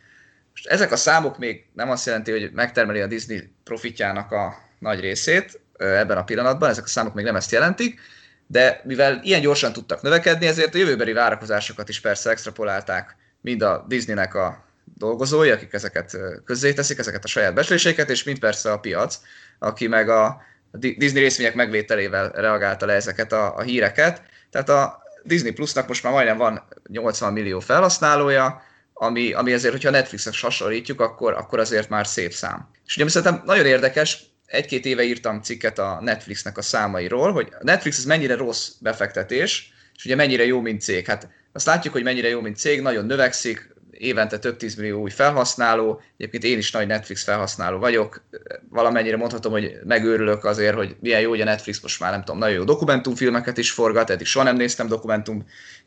Most 0.50 0.66
ezek 0.66 0.92
a 0.92 0.96
számok 0.96 1.38
még 1.38 1.66
nem 1.74 1.90
azt 1.90 2.06
jelenti, 2.06 2.30
hogy 2.30 2.50
megtermeli 2.52 3.00
a 3.00 3.06
Disney 3.06 3.52
profitjának 3.64 4.32
a 4.32 4.54
nagy 4.78 5.00
részét 5.00 5.60
ebben 5.78 6.16
a 6.16 6.24
pillanatban, 6.24 6.68
ezek 6.68 6.84
a 6.84 6.88
számok 6.88 7.14
még 7.14 7.24
nem 7.24 7.36
ezt 7.36 7.50
jelentik, 7.50 8.00
de 8.46 8.80
mivel 8.84 9.20
ilyen 9.22 9.40
gyorsan 9.40 9.72
tudtak 9.72 10.02
növekedni, 10.02 10.46
ezért 10.46 10.74
a 10.74 10.78
jövőbeli 10.78 11.12
várakozásokat 11.12 11.88
is 11.88 12.00
persze 12.00 12.30
extrapolálták 12.30 13.16
mind 13.40 13.62
a 13.62 13.84
Disneynek 13.88 14.34
a 14.34 14.69
dolgozói, 15.00 15.50
akik 15.50 15.72
ezeket 15.72 16.16
közzéteszik, 16.44 16.98
ezeket 16.98 17.24
a 17.24 17.28
saját 17.28 17.54
becsléseiket, 17.54 18.10
és 18.10 18.22
mint 18.22 18.38
persze 18.38 18.72
a 18.72 18.78
piac, 18.78 19.18
aki 19.58 19.86
meg 19.86 20.08
a 20.08 20.42
Disney 20.72 21.22
részvények 21.22 21.54
megvételével 21.54 22.30
reagálta 22.34 22.86
le 22.86 22.92
ezeket 22.92 23.32
a, 23.32 23.56
a 23.56 23.60
híreket. 23.60 24.22
Tehát 24.50 24.68
a 24.68 25.02
Disney 25.22 25.52
Plusnak 25.52 25.88
most 25.88 26.02
már 26.02 26.12
majdnem 26.12 26.36
van 26.36 26.62
80 26.88 27.32
millió 27.32 27.60
felhasználója, 27.60 28.62
ami, 28.92 29.32
ami 29.32 29.52
azért, 29.52 29.72
hogyha 29.72 29.90
Netflixet 29.90 30.36
hasonlítjuk, 30.36 31.00
akkor, 31.00 31.32
akkor 31.32 31.58
azért 31.58 31.88
már 31.88 32.06
szép 32.06 32.32
szám. 32.32 32.68
És 32.86 32.96
ugye 32.96 33.08
szerintem 33.08 33.42
nagyon 33.44 33.66
érdekes, 33.66 34.24
egy-két 34.46 34.84
éve 34.84 35.02
írtam 35.02 35.42
cikket 35.42 35.78
a 35.78 35.98
Netflixnek 36.00 36.58
a 36.58 36.62
számairól, 36.62 37.32
hogy 37.32 37.48
a 37.60 37.64
Netflix 37.64 37.98
ez 37.98 38.04
mennyire 38.04 38.36
rossz 38.36 38.68
befektetés, 38.80 39.72
és 39.96 40.04
ugye 40.04 40.14
mennyire 40.14 40.44
jó, 40.44 40.60
mint 40.60 40.80
cég. 40.80 41.06
Hát 41.06 41.28
azt 41.52 41.66
látjuk, 41.66 41.92
hogy 41.92 42.02
mennyire 42.02 42.28
jó, 42.28 42.40
mint 42.40 42.56
cég, 42.56 42.80
nagyon 42.80 43.06
növekszik, 43.06 43.69
évente 44.00 44.38
több 44.38 44.56
tízmillió 44.56 45.00
új 45.00 45.10
felhasználó, 45.10 46.00
egyébként 46.16 46.44
én 46.44 46.58
is 46.58 46.70
nagy 46.70 46.86
Netflix 46.86 47.24
felhasználó 47.24 47.78
vagyok, 47.78 48.22
valamennyire 48.68 49.16
mondhatom, 49.16 49.52
hogy 49.52 49.78
megőrülök 49.84 50.44
azért, 50.44 50.74
hogy 50.74 50.96
milyen 51.00 51.20
jó, 51.20 51.28
hogy 51.28 51.40
a 51.40 51.44
Netflix 51.44 51.80
most 51.80 52.00
már 52.00 52.10
nem 52.10 52.24
tudom, 52.24 52.38
nagyon 52.38 52.56
jó 52.56 52.64
dokumentumfilmeket 52.64 53.58
is 53.58 53.70
forgat, 53.70 54.10
eddig 54.10 54.26
soha 54.26 54.44
nem 54.44 54.56
néztem 54.56 54.88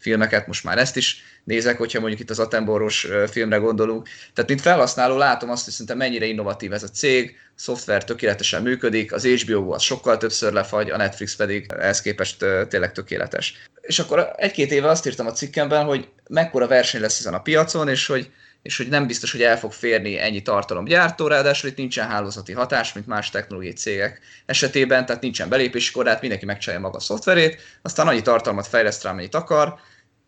dokumentumfilmeket, 0.04 0.47
most 0.47 0.64
már 0.64 0.78
ezt 0.78 0.97
is 0.97 1.24
nézek, 1.43 1.78
hogyha 1.78 1.99
mondjuk 1.99 2.22
itt 2.22 2.30
az 2.30 2.39
Atemboros 2.39 3.08
filmre 3.32 3.58
gondolunk. 3.58 4.08
Tehát 4.34 4.49
mint 4.49 4.62
felhasználó 4.62 5.18
látom 5.18 5.49
azt, 5.49 5.64
hogy 5.64 5.74
szerintem 5.74 5.97
mennyire 5.97 6.26
innovatív 6.26 6.74
ez 6.74 6.84
a 6.84 6.88
cég, 6.88 7.36
a 7.47 7.60
szoftver 7.60 8.04
tökéletesen 8.04 8.62
működik, 8.62 9.14
az 9.14 9.26
HBO 9.26 9.74
az 9.74 9.82
sokkal 9.82 10.18
többször 10.18 10.54
lefagy, 10.54 10.89
a 10.89 10.97
Netflix 10.97 11.36
pedig 11.36 11.66
ehhez 11.80 12.01
képest 12.01 12.45
tényleg 12.70 12.91
tökéletes. 12.91 13.54
És 13.82 13.99
akkor 13.99 14.34
egy-két 14.38 14.72
éve 14.72 14.89
azt 14.89 15.08
írtam 15.08 15.28
a 15.28 15.32
cikkemben, 15.32 15.86
hogy 15.86 16.08
mekkora 16.30 16.68
verseny 16.68 17.01
lesz 17.01 17.20
ezen 17.20 17.34
a 17.34 17.41
piacon, 17.41 17.88
és 17.88 18.08
hogy 18.08 18.30
és 18.64 18.78
hogy 18.78 18.88
nem 18.88 19.08
biztos, 19.08 19.32
hogy 19.32 19.41
el 19.41 19.60
fog 19.60 19.72
férni 19.72 20.20
ennyi 20.20 20.41
tartalomgyártó, 20.41 21.28
ráadásul 21.28 21.70
itt 21.70 21.78
nincsen 21.78 22.08
hálózati 22.08 22.51
hatás, 22.51 22.93
mint 22.93 23.08
más 23.08 23.30
technológiai 23.30 23.74
cégek 23.74 24.20
esetében, 24.45 25.06
tehát 25.06 25.22
nincsen 25.22 25.49
belépési 25.49 25.91
korlát, 25.91 26.22
mindenki 26.22 26.45
megcsinálja 26.45 26.86
maga 26.86 26.97
a 26.97 27.01
szoftverét, 27.01 27.62
aztán 27.82 28.08
annyi 28.08 28.22
tartalmat 28.22 28.68
fejleszt 28.68 29.04
rá, 29.04 29.12
amennyit 29.12 29.36
akar, 29.36 29.76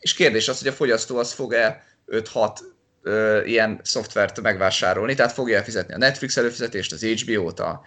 és 0.06 0.14
kérdés 0.14 0.48
az, 0.48 0.60
hogy 0.60 0.68
a 0.68 0.72
fogyasztó 0.72 1.18
az 1.18 1.32
fog-e 1.32 1.84
5-6 2.08 2.58
ö, 3.02 3.44
ilyen 3.44 3.80
szoftvert 3.84 4.42
megvásárolni, 4.42 5.14
tehát 5.14 5.32
fogja 5.32 5.64
fizetni 5.64 5.94
a 5.94 5.98
Netflix 5.98 6.38
előfizetést, 6.38 6.92
az 6.92 7.04
HBO-t, 7.04 7.60
a, 7.60 7.82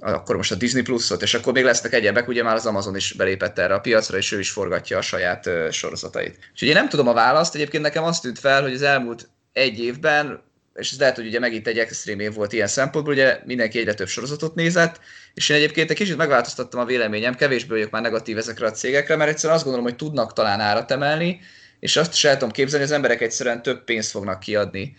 akkor 0.00 0.36
most 0.36 0.52
a 0.52 0.54
Disney 0.54 0.82
Plus-ot, 0.82 1.22
és 1.22 1.34
akkor 1.34 1.52
még 1.52 1.64
lesznek 1.64 1.92
egyebek, 1.92 2.28
ugye 2.28 2.42
már 2.42 2.54
az 2.54 2.66
Amazon 2.66 2.96
is 2.96 3.12
belépett 3.12 3.58
erre 3.58 3.74
a 3.74 3.80
piacra, 3.80 4.16
és 4.16 4.32
ő 4.32 4.38
is 4.38 4.50
forgatja 4.50 4.98
a 4.98 5.02
saját 5.02 5.46
ö, 5.46 5.68
sorozatait. 5.70 6.38
Úgyhogy 6.52 6.68
én 6.68 6.74
nem 6.74 6.88
tudom 6.88 7.08
a 7.08 7.12
választ, 7.12 7.54
egyébként 7.54 7.82
nekem 7.82 8.04
azt 8.04 8.22
tűnt 8.22 8.38
fel, 8.38 8.62
hogy 8.62 8.74
az 8.74 8.82
elmúlt 8.82 9.28
egy 9.52 9.78
évben, 9.78 10.42
és 10.74 10.92
ez 10.92 10.98
lehet, 10.98 11.16
hogy 11.16 11.26
ugye 11.26 11.38
megint 11.38 11.66
egy 11.66 11.78
extrém 11.78 12.20
év 12.20 12.34
volt 12.34 12.52
ilyen 12.52 12.66
szempontból, 12.66 13.12
ugye 13.12 13.40
mindenki 13.44 13.78
egyre 13.78 13.94
több 13.94 14.08
sorozatot 14.08 14.54
nézett, 14.54 15.00
és 15.34 15.48
én 15.48 15.56
egyébként 15.56 15.90
egy 15.90 15.96
kicsit 15.96 16.16
megváltoztattam 16.16 16.80
a 16.80 16.84
véleményem, 16.84 17.34
kevésbé 17.34 17.74
vagyok 17.74 17.90
már 17.90 18.02
negatív 18.02 18.38
ezekre 18.38 18.66
a 18.66 18.70
cégekre, 18.70 19.16
mert 19.16 19.30
egyszerűen 19.30 19.54
azt 19.54 19.64
gondolom, 19.64 19.88
hogy 19.88 19.98
tudnak 19.98 20.32
talán 20.32 20.60
árat 20.60 20.90
emelni, 20.90 21.40
és 21.82 21.96
azt 21.96 22.12
is 22.12 22.24
el 22.24 22.32
tudom 22.32 22.50
képzelni, 22.50 22.84
hogy 22.84 22.92
az 22.92 22.98
emberek 22.98 23.20
egyszerűen 23.20 23.62
több 23.62 23.84
pénzt 23.84 24.10
fognak 24.10 24.40
kiadni 24.40 24.96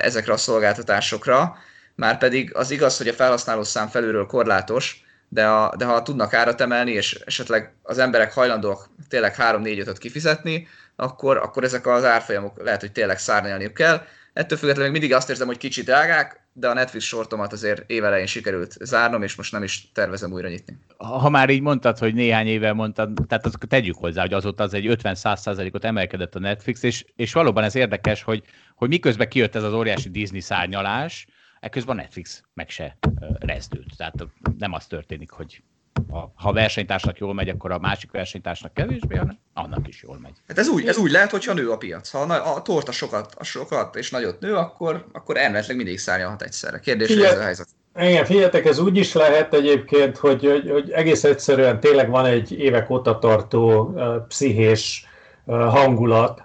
ezekre 0.00 0.32
a 0.32 0.36
szolgáltatásokra, 0.36 1.56
már 1.94 2.18
pedig 2.18 2.54
az 2.54 2.70
igaz, 2.70 2.96
hogy 2.96 3.08
a 3.08 3.12
felhasználó 3.12 3.62
szám 3.62 3.88
felülről 3.88 4.26
korlátos, 4.26 5.04
de, 5.28 5.46
a, 5.46 5.76
de 5.76 5.84
ha 5.84 6.02
tudnak 6.02 6.34
árat 6.34 6.60
emelni, 6.60 6.90
és 6.90 7.14
esetleg 7.14 7.72
az 7.82 7.98
emberek 7.98 8.32
hajlandóak 8.32 8.90
tényleg 9.08 9.34
3-4-5-öt 9.38 9.98
kifizetni, 9.98 10.68
akkor, 10.96 11.36
akkor 11.36 11.64
ezek 11.64 11.86
az 11.86 12.04
árfolyamok 12.04 12.62
lehet, 12.62 12.80
hogy 12.80 12.92
tényleg 12.92 13.18
szárnyalniuk 13.18 13.74
kell. 13.74 14.06
Ettől 14.32 14.58
függetlenül 14.58 14.90
még 14.90 15.00
mindig 15.00 15.16
azt 15.16 15.30
érzem, 15.30 15.46
hogy 15.46 15.58
kicsit 15.58 15.84
drágák, 15.84 16.40
de 16.52 16.68
a 16.68 16.74
Netflix 16.74 17.04
sortomat 17.04 17.52
azért 17.52 17.90
évelején 17.90 18.26
sikerült 18.26 18.76
zárnom, 18.80 19.22
és 19.22 19.34
most 19.34 19.52
nem 19.52 19.62
is 19.62 19.90
tervezem 19.92 20.32
újra 20.32 20.48
nyitni. 20.48 20.78
Ha 20.96 21.28
már 21.28 21.50
így 21.50 21.60
mondtad, 21.60 21.98
hogy 21.98 22.14
néhány 22.14 22.46
éve 22.46 22.72
mondtad, 22.72 23.12
tehát 23.28 23.46
azt 23.46 23.58
tegyük 23.68 23.96
hozzá, 23.96 24.20
hogy 24.20 24.32
azóta 24.32 24.62
az 24.62 24.74
egy 24.74 24.86
50-100%-ot 24.88 25.84
emelkedett 25.84 26.34
a 26.34 26.38
Netflix, 26.38 26.82
és, 26.82 27.04
és 27.16 27.32
valóban 27.32 27.64
ez 27.64 27.74
érdekes, 27.74 28.22
hogy, 28.22 28.42
hogy 28.74 28.88
miközben 28.88 29.28
kijött 29.28 29.54
ez 29.54 29.62
az 29.62 29.72
óriási 29.72 30.10
Disney 30.10 30.40
szárnyalás, 30.40 31.26
ekközben 31.60 31.98
a 31.98 32.00
Netflix 32.00 32.42
meg 32.54 32.70
se 32.70 32.96
rezdült. 33.38 33.96
Tehát 33.96 34.14
nem 34.58 34.72
az 34.72 34.86
történik, 34.86 35.30
hogy 35.30 35.62
ha 36.10 36.32
a 36.48 36.52
versenytársnak 36.52 37.18
jól 37.18 37.34
megy, 37.34 37.48
akkor 37.48 37.70
a 37.70 37.78
másik 37.78 38.10
versenytársnak 38.10 38.74
kevésbé, 38.74 39.16
hanem 39.16 39.38
annak 39.54 39.88
is 39.88 40.02
jól 40.02 40.18
megy. 40.22 40.34
Hát 40.48 40.58
ez 40.58 40.68
úgy, 40.68 40.86
ez 40.86 40.96
úgy 40.96 41.10
lehet, 41.10 41.30
hogyha 41.30 41.52
nő 41.52 41.70
a 41.70 41.76
piac. 41.76 42.10
Ha 42.10 42.18
a, 42.18 42.54
a 42.54 42.62
torta 42.62 42.92
sokat, 42.92 43.34
a 43.38 43.44
sokat 43.44 43.96
és 43.96 44.10
nagyot 44.10 44.40
nő, 44.40 44.54
akkor, 44.54 45.06
akkor 45.12 45.36
elméletileg 45.36 45.76
mindig 45.76 45.98
szárnyalhat 45.98 46.42
egyszerre. 46.42 46.78
Kérdés, 46.78 47.08
hogy 47.08 47.22
ez 47.22 47.38
a 47.38 47.42
helyzet. 47.42 47.68
Igen, 47.98 48.24
figyeljetek, 48.24 48.64
ez 48.64 48.78
úgy 48.78 48.96
is 48.96 49.12
lehet 49.12 49.54
egyébként, 49.54 50.16
hogy, 50.16 50.44
hogy, 50.44 50.70
hogy 50.70 50.90
egész 50.90 51.24
egyszerűen 51.24 51.80
tényleg 51.80 52.10
van 52.10 52.24
egy 52.24 52.52
évek 52.52 52.90
óta 52.90 53.18
tartó 53.18 53.82
uh, 53.82 54.26
pszichés 54.26 55.06
uh, 55.44 55.56
hangulat, 55.56 56.42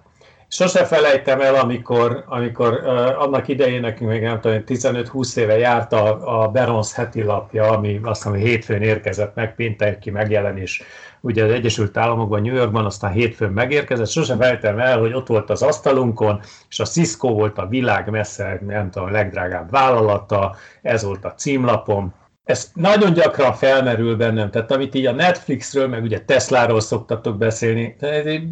Sose 0.49 0.85
felejtem 0.85 1.41
el, 1.41 1.55
amikor, 1.55 2.23
amikor 2.27 2.73
uh, 2.73 3.21
annak 3.21 3.47
idején 3.47 3.81
nekünk 3.81 4.09
még 4.09 4.21
nem 4.21 4.39
tudom, 4.39 4.63
15-20 4.65 5.37
éve 5.37 5.57
járt 5.57 5.93
a, 5.93 6.41
a 6.43 6.47
Berons 6.47 6.93
heti 6.93 7.23
lapja, 7.23 7.63
ami 7.71 7.99
azt 8.03 8.23
hiszem, 8.23 8.37
hétfőn 8.37 8.81
érkezett 8.81 9.35
meg, 9.35 9.55
pénteki 9.55 10.09
megjelenés 10.09 10.81
ugye 11.21 11.43
az 11.43 11.51
Egyesült 11.51 11.97
Államokban, 11.97 12.41
New 12.41 12.55
Yorkban, 12.55 12.85
aztán 12.85 13.11
hétfőn 13.11 13.51
megérkezett, 13.51 14.07
sose 14.07 14.35
felejtem 14.35 14.79
el, 14.79 14.99
hogy 14.99 15.13
ott 15.13 15.27
volt 15.27 15.49
az 15.49 15.61
asztalunkon, 15.61 16.39
és 16.69 16.79
a 16.79 16.85
Cisco 16.85 17.27
volt 17.27 17.57
a 17.57 17.67
világ 17.67 18.09
messze, 18.09 18.59
nem 18.67 18.89
tudom, 18.89 19.07
a 19.07 19.11
legdrágább 19.11 19.71
vállalata, 19.71 20.55
ez 20.81 21.03
volt 21.03 21.25
a 21.25 21.33
címlapom, 21.33 22.13
ez 22.43 22.71
nagyon 22.73 23.13
gyakran 23.13 23.53
felmerül 23.53 24.15
bennem, 24.15 24.51
tehát 24.51 24.71
amit 24.71 24.95
így 24.95 25.05
a 25.05 25.11
Netflixről, 25.11 25.87
meg 25.87 26.03
ugye 26.03 26.21
Tesláról 26.21 26.79
szoktatok 26.79 27.37
beszélni, 27.37 27.95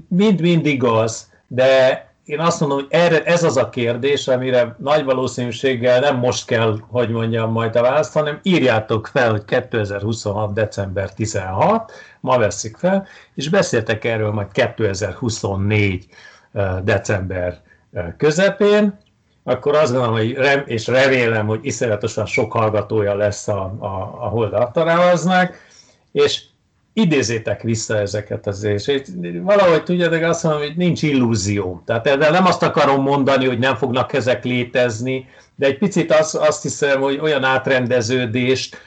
mind-mind 0.08 0.66
igaz, 0.66 1.34
de 1.48 2.04
én 2.26 2.40
azt 2.40 2.60
mondom, 2.60 2.78
hogy 2.78 2.88
erre, 2.90 3.24
ez 3.24 3.44
az 3.44 3.58
a 3.58 3.70
kérdés, 3.70 4.28
amire 4.28 4.76
nagy 4.80 5.04
valószínűséggel 5.04 6.00
nem 6.00 6.18
most 6.18 6.46
kell, 6.46 6.78
hogy 6.88 7.10
mondjam 7.10 7.52
majd 7.52 7.76
a 7.76 7.82
választ, 7.82 8.14
hanem 8.14 8.40
írjátok 8.44 9.08
fel, 9.08 9.32
hogy 9.32 9.46
2026. 9.46 10.54
december 10.54 11.14
16, 11.14 11.92
ma 12.20 12.38
veszik 12.38 12.78
fel, 12.78 13.08
és 13.36 13.50
beszéltek 13.50 14.04
erről 14.04 14.32
majd 14.32 14.48
2024. 14.52 16.06
december 16.84 17.62
közepén, 18.18 18.98
akkor 19.44 19.76
azt 19.76 19.92
gondolom, 19.92 20.16
hogy 20.16 20.34
rem, 20.34 20.64
és 20.66 20.88
remélem, 20.88 21.48
hogy 21.48 21.60
iszonyatosan 21.62 22.26
sok 22.26 22.52
hallgatója 22.52 23.16
lesz 23.16 23.48
a, 23.48 23.76
a, 23.80 23.86
a 24.20 24.28
Hold 24.28 24.54
és 26.12 26.44
idézétek 26.98 27.62
vissza 27.62 27.98
ezeket 27.98 28.48
az 28.48 28.64
és 28.64 29.02
valahogy 29.42 29.84
tudjátok 29.84 30.22
azt 30.22 30.44
mondom, 30.44 30.62
hogy 30.62 30.76
nincs 30.76 31.02
illúzió. 31.02 31.82
Tehát 31.86 32.08
ezzel 32.08 32.32
nem 32.32 32.46
azt 32.46 32.64
akarom 32.64 33.02
mondani, 33.02 33.46
hogy 33.46 33.60
nem 33.60 33.76
fognak 33.76 34.14
ezek 34.14 34.44
létezni, 34.44 35.28
de 35.56 35.66
egy 35.66 35.78
picit 35.78 36.12
azt, 36.12 36.36
azt 36.36 36.62
hiszem, 36.62 37.02
hogy 37.02 37.20
olyan 37.22 37.44
átrendeződést, 37.44 38.78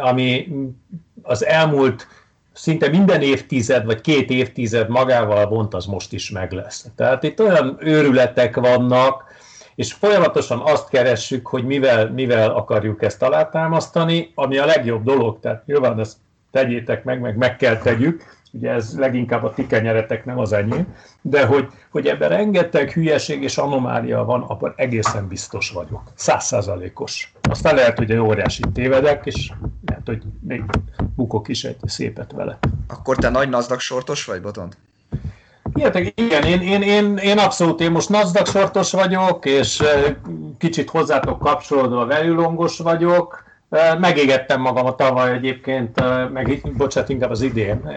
ami 0.00 0.48
az 1.22 1.44
elmúlt 1.44 2.06
szinte 2.52 2.88
minden 2.88 3.22
évtized, 3.22 3.84
vagy 3.84 4.00
két 4.00 4.30
évtized 4.30 4.88
magával 4.88 5.46
vont, 5.46 5.74
az 5.74 5.86
most 5.86 6.12
is 6.12 6.30
meg 6.30 6.52
lesz. 6.52 6.86
Tehát 6.96 7.22
itt 7.22 7.40
olyan 7.40 7.76
őrületek 7.80 8.56
vannak, 8.56 9.24
és 9.74 9.92
folyamatosan 9.92 10.60
azt 10.64 10.88
keressük, 10.88 11.46
hogy 11.46 11.64
mivel, 11.64 12.10
mivel 12.10 12.50
akarjuk 12.50 13.02
ezt 13.02 13.22
alátámasztani, 13.22 14.32
ami 14.34 14.58
a 14.58 14.66
legjobb 14.66 15.04
dolog, 15.04 15.40
tehát 15.40 15.66
nyilván 15.66 16.00
ezt 16.00 16.16
tegyétek 16.52 17.04
meg, 17.04 17.20
meg 17.20 17.36
meg 17.36 17.56
kell 17.56 17.76
tegyük, 17.76 18.22
ugye 18.52 18.70
ez 18.70 18.98
leginkább 18.98 19.44
a 19.44 19.54
ti 19.54 19.66
kenyeretek, 19.66 20.24
nem 20.24 20.38
az 20.38 20.52
enyém, 20.52 20.94
de 21.20 21.46
hogy, 21.46 21.68
hogy 21.90 22.06
ebben 22.06 22.28
rengeteg 22.28 22.90
hülyeség 22.90 23.42
és 23.42 23.58
anomália 23.58 24.24
van, 24.24 24.42
abban 24.42 24.72
egészen 24.76 25.28
biztos 25.28 25.70
vagyok. 25.70 26.02
Százszázalékos. 26.14 27.32
Aztán 27.50 27.74
lehet, 27.74 27.98
hogy 27.98 28.10
egy 28.10 28.18
óriási 28.18 28.62
tévedek, 28.72 29.26
és 29.26 29.52
lehet, 29.86 30.06
hogy 30.06 30.22
még 30.40 30.62
bukok 31.16 31.48
is 31.48 31.64
egy 31.64 31.76
szépet 31.84 32.32
vele. 32.32 32.58
Akkor 32.88 33.16
te 33.16 33.28
nagy 33.28 33.48
nazdak 33.48 33.80
sortos 33.80 34.24
vagy, 34.24 34.40
Botond? 34.40 34.76
Igen, 35.74 36.12
igen 36.14 36.42
én, 36.42 36.60
én, 36.60 36.82
én, 36.82 37.16
én 37.16 37.38
abszolút, 37.38 37.80
én 37.80 37.90
most 37.90 38.08
Nasdaq 38.08 38.50
sortos 38.50 38.92
vagyok, 38.92 39.44
és 39.44 39.82
kicsit 40.58 40.90
hozzátok 40.90 41.38
kapcsolódva 41.38 42.06
velülongos 42.06 42.78
vagyok, 42.78 43.44
Megégettem 43.98 44.60
magam 44.60 44.86
a 44.86 44.94
tavaly 44.94 45.32
egyébként, 45.32 46.02
meg, 46.32 46.60
bocsánat, 46.76 47.08
inkább 47.08 47.30
az 47.30 47.42
idén 47.42 47.90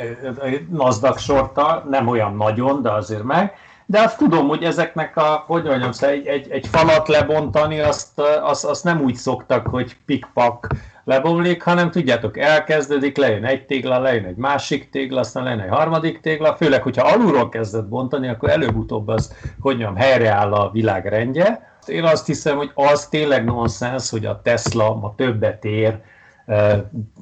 Nasdaq 0.71 1.17
sorttal, 1.19 1.85
nem 1.89 2.07
olyan 2.07 2.35
nagyon, 2.35 2.81
de 2.81 2.91
azért 2.91 3.23
meg. 3.23 3.53
De 3.85 3.99
azt 3.99 4.17
tudom, 4.17 4.47
hogy 4.47 4.63
ezeknek 4.63 5.17
a, 5.17 5.43
hogy 5.47 5.63
mondjam, 5.63 5.91
szóval 5.91 6.15
egy, 6.15 6.27
egy, 6.27 6.51
egy 6.51 6.67
falat 6.67 7.07
lebontani, 7.07 7.79
azt, 7.79 8.21
azt, 8.41 8.65
azt 8.65 8.83
nem 8.83 9.01
úgy 9.01 9.15
szoktak, 9.15 9.67
hogy 9.67 9.97
pikpak 10.05 10.67
lebomlik, 11.03 11.63
hanem 11.63 11.91
tudjátok, 11.91 12.37
elkezdődik, 12.37 13.17
lejön 13.17 13.45
egy 13.45 13.65
tégla, 13.65 13.99
lejön 13.99 14.25
egy 14.25 14.35
másik 14.35 14.89
tégla, 14.89 15.19
aztán 15.19 15.43
lejön 15.43 15.59
egy 15.59 15.69
harmadik 15.69 16.21
tégla, 16.21 16.55
főleg, 16.55 16.81
hogyha 16.83 17.07
alulról 17.07 17.49
kezdett 17.49 17.87
bontani, 17.87 18.27
akkor 18.27 18.49
előbb-utóbb 18.49 19.07
az, 19.07 19.33
hogy 19.59 19.77
mondjam, 19.77 19.95
helyreáll 19.95 20.53
a 20.53 20.71
világ 20.71 21.05
rendje, 21.05 21.74
én 21.89 22.03
azt 22.03 22.25
hiszem, 22.25 22.57
hogy 22.57 22.71
az 22.73 23.07
tényleg 23.07 23.45
nonsens, 23.45 24.09
hogy 24.09 24.25
a 24.25 24.41
Tesla 24.41 24.95
ma 24.95 25.13
többet 25.15 25.65
ér 25.65 26.01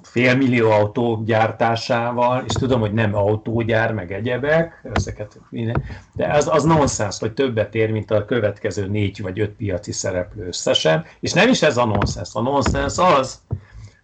félmillió 0.02 0.72
autó 0.72 1.24
gyártásával, 1.26 2.44
és 2.48 2.54
tudom, 2.54 2.80
hogy 2.80 2.94
nem 2.94 3.16
autógyár, 3.16 3.94
meg 3.94 4.12
egyebek, 4.12 4.82
ezeket 4.94 5.40
de 6.14 6.28
az, 6.28 6.48
az 6.48 6.64
nonsens, 6.64 7.20
hogy 7.20 7.34
többet 7.34 7.76
ér, 7.76 7.92
mint 7.92 8.12
a 8.12 8.26
következő 8.26 8.88
négy 8.88 9.22
vagy 9.22 9.40
öt 9.40 9.50
piaci 9.50 9.92
szereplő 9.92 10.48
összesen, 10.48 11.06
és 11.20 11.34
nem 11.34 11.50
is 11.50 11.62
ez 11.62 11.78
a 11.78 11.86
nonsens. 11.86 12.30
A 12.34 12.42
nonsens 12.42 12.98
az, 12.98 13.42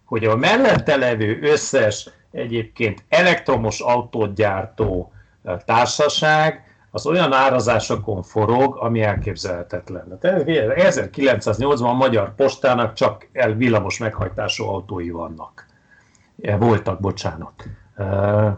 hogy 0.04 0.24
a 0.24 0.36
mellette 0.36 0.96
levő 0.96 1.38
összes 1.42 2.10
egyébként 2.32 3.04
elektromos 3.08 3.80
autót 3.80 4.34
gyártó 4.34 5.12
társaság 5.64 6.69
az 6.90 7.06
olyan 7.06 7.32
árazásokon 7.32 8.22
forog, 8.22 8.76
ami 8.76 9.02
elképzelhetetlen. 9.02 10.18
Tehát 10.20 10.48
1980 10.48 11.88
a 11.90 11.92
Magyar 11.92 12.34
Postának 12.34 12.92
csak 12.94 13.28
el 13.32 13.52
villamos 13.52 13.98
meghajtású 13.98 14.64
autói 14.64 15.10
vannak. 15.10 15.66
E, 16.42 16.56
voltak, 16.56 17.00
bocsánat. 17.00 17.68
E, 17.96 18.56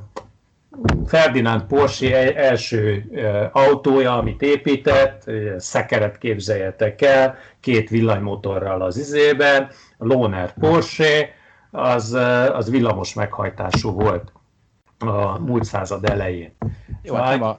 Ferdinand 1.07 1.63
Porsche 1.63 2.17
e, 2.17 2.47
első 2.47 3.05
autója, 3.53 4.17
amit 4.19 4.43
épített, 4.43 5.31
szekeret 5.59 6.19
képzeljetek 6.19 7.03
el, 7.03 7.37
két 7.61 7.89
villanymotorral 7.89 8.83
az 8.83 8.97
izében, 8.97 9.69
Lohner 9.99 10.53
Porsche, 10.53 11.29
az, 11.71 12.13
az 12.53 12.71
villamos 12.71 13.15
meghajtású 13.15 13.91
volt 13.91 14.33
a 14.99 15.39
múlt 15.39 15.65
század 15.65 16.05
elején. 16.05 16.57
Jó, 17.03 17.15
hát 17.15 17.29
nem 17.29 17.43
a, 17.43 17.59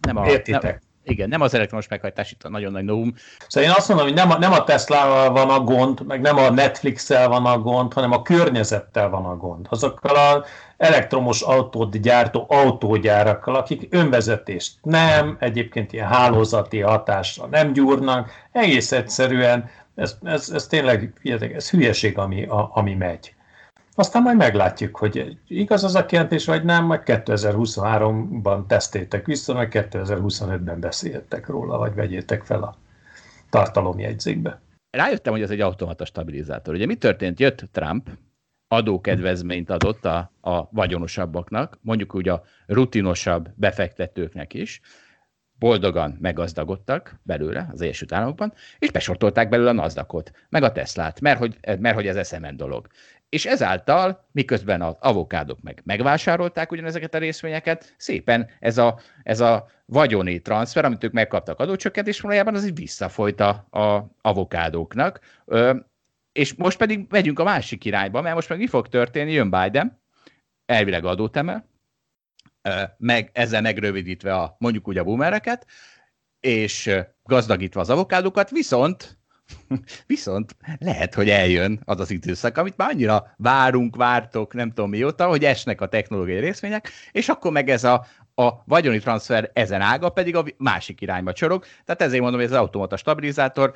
nem 0.00 0.16
a, 0.16 0.26
Értitek? 0.26 0.62
Nem, 0.62 0.88
igen, 1.02 1.28
nem 1.28 1.40
az 1.40 1.54
elektromos 1.54 1.88
meghajtás 1.88 2.30
itt 2.32 2.42
a 2.42 2.48
nagyon 2.48 2.72
nagy 2.72 2.84
novum. 2.84 3.14
Szóval 3.48 3.70
én 3.70 3.76
azt 3.76 3.88
mondom, 3.88 4.06
hogy 4.06 4.16
nem 4.16 4.30
a, 4.30 4.38
nem 4.38 4.52
a 4.52 4.64
Tesla 4.64 5.30
van 5.32 5.50
a 5.50 5.60
gond, 5.60 6.06
meg 6.06 6.20
nem 6.20 6.36
a 6.36 6.50
Netflix-el 6.50 7.28
van 7.28 7.46
a 7.46 7.58
gond, 7.58 7.92
hanem 7.92 8.12
a 8.12 8.22
környezettel 8.22 9.08
van 9.08 9.24
a 9.24 9.36
gond. 9.36 9.66
Azokkal 9.68 10.16
az 10.16 10.46
elektromos 10.76 11.40
autót 11.40 12.00
gyártó 12.00 12.46
autógyárakkal, 12.48 13.54
akik 13.54 13.86
önvezetést 13.90 14.78
nem, 14.82 15.36
egyébként 15.40 15.92
ilyen 15.92 16.08
hálózati 16.08 16.80
hatásra 16.80 17.46
nem 17.46 17.72
gyúrnak, 17.72 18.30
egész 18.52 18.92
egyszerűen 18.92 19.70
ez, 19.94 20.16
ez, 20.22 20.50
ez 20.50 20.66
tényleg 20.66 21.12
ez 21.54 21.70
hülyeség, 21.70 22.18
ami, 22.18 22.44
a, 22.44 22.70
ami 22.74 22.94
megy. 22.94 23.34
Aztán 24.00 24.22
majd 24.22 24.36
meglátjuk, 24.36 24.96
hogy 24.96 25.38
igaz 25.46 25.84
az 25.84 25.94
a 25.94 26.06
kijelentés, 26.06 26.46
vagy 26.46 26.64
nem, 26.64 26.84
majd 26.84 27.00
2023-ban 27.04 28.66
tesztétek 28.66 29.26
vissza, 29.26 29.54
majd 29.54 29.68
2025-ben 29.70 30.80
beszéltek 30.80 31.46
róla, 31.46 31.78
vagy 31.78 31.94
vegyétek 31.94 32.44
fel 32.44 32.62
a 32.62 32.76
tartalomjegyzékbe. 33.50 34.60
Rájöttem, 34.90 35.32
hogy 35.32 35.42
ez 35.42 35.50
egy 35.50 35.60
automata 35.60 36.04
stabilizátor. 36.04 36.74
Ugye 36.74 36.86
mi 36.86 36.94
történt? 36.94 37.40
Jött 37.40 37.64
Trump, 37.72 38.10
adókedvezményt 38.68 39.70
adott 39.70 40.04
a, 40.04 40.32
a 40.40 40.68
vagyonosabbaknak, 40.70 41.78
mondjuk 41.80 42.14
úgy 42.14 42.28
a 42.28 42.42
rutinosabb 42.66 43.48
befektetőknek 43.54 44.54
is, 44.54 44.80
boldogan 45.58 46.16
meggazdagodtak 46.20 47.20
belőle 47.22 47.68
az 47.72 47.80
Egyesült 47.80 48.12
Államokban, 48.12 48.52
és 48.78 48.90
besortolták 48.90 49.48
belőle 49.48 49.70
a 49.70 49.72
nasdaq 49.72 50.22
meg 50.48 50.62
a 50.62 50.72
Teslát, 50.72 51.20
mert 51.20 51.38
hogy, 51.38 51.58
mert 51.78 51.94
hogy 51.94 52.06
ez 52.06 52.16
eszemen 52.16 52.56
dolog 52.56 52.86
és 53.30 53.46
ezáltal, 53.46 54.28
miközben 54.32 54.82
az 54.82 54.96
avokádok 55.00 55.60
meg 55.62 55.80
megvásárolták 55.84 56.72
ugyanezeket 56.72 57.14
a 57.14 57.18
részvényeket, 57.18 57.94
szépen 57.96 58.48
ez 58.60 58.78
a, 58.78 58.98
ez 59.22 59.40
a 59.40 59.68
vagyoni 59.86 60.40
transfer, 60.40 60.84
amit 60.84 61.04
ők 61.04 61.12
megkaptak 61.12 61.58
adócsökkentés, 61.58 62.20
valójában 62.20 62.54
az 62.54 62.66
így 62.66 62.74
visszafolyt 62.74 63.40
a, 63.40 63.66
avokádóknak. 64.20 65.20
És 66.32 66.54
most 66.54 66.78
pedig 66.78 67.06
megyünk 67.08 67.38
a 67.38 67.44
másik 67.44 67.84
irányba, 67.84 68.20
mert 68.20 68.34
most 68.34 68.48
meg 68.48 68.58
mi 68.58 68.66
fog 68.66 68.88
történni? 68.88 69.32
Jön 69.32 69.50
Biden, 69.50 70.00
elvileg 70.66 71.04
adót 71.04 71.36
emel, 71.36 71.68
meg, 72.96 73.30
ezzel 73.32 73.60
megrövidítve 73.60 74.34
a, 74.34 74.56
mondjuk 74.58 74.88
úgy 74.88 74.98
a 74.98 75.04
boomereket, 75.04 75.66
és 76.40 76.90
gazdagítva 77.22 77.80
az 77.80 77.90
avokádokat, 77.90 78.50
viszont 78.50 79.19
Viszont 80.06 80.56
lehet, 80.78 81.14
hogy 81.14 81.28
eljön 81.28 81.80
az 81.84 82.00
az 82.00 82.10
időszak, 82.10 82.58
amit 82.58 82.76
már 82.76 82.90
annyira 82.90 83.34
várunk, 83.36 83.96
vártok, 83.96 84.54
nem 84.54 84.68
tudom 84.68 84.90
mióta, 84.90 85.26
hogy 85.26 85.44
esnek 85.44 85.80
a 85.80 85.88
technológiai 85.88 86.40
részvények, 86.40 86.90
és 87.12 87.28
akkor 87.28 87.52
meg 87.52 87.68
ez 87.68 87.84
a, 87.84 88.06
a 88.34 88.48
vagyoni 88.64 88.98
transfer 88.98 89.50
ezen 89.52 89.80
ága 89.80 90.08
pedig 90.08 90.36
a 90.36 90.44
másik 90.56 91.00
irányba 91.00 91.32
csorog. 91.32 91.64
Tehát 91.84 92.02
ezért 92.02 92.22
mondom, 92.22 92.40
hogy 92.40 92.48
ez 92.48 92.54
az 92.54 92.60
automata 92.60 92.96
stabilizátor 92.96 93.72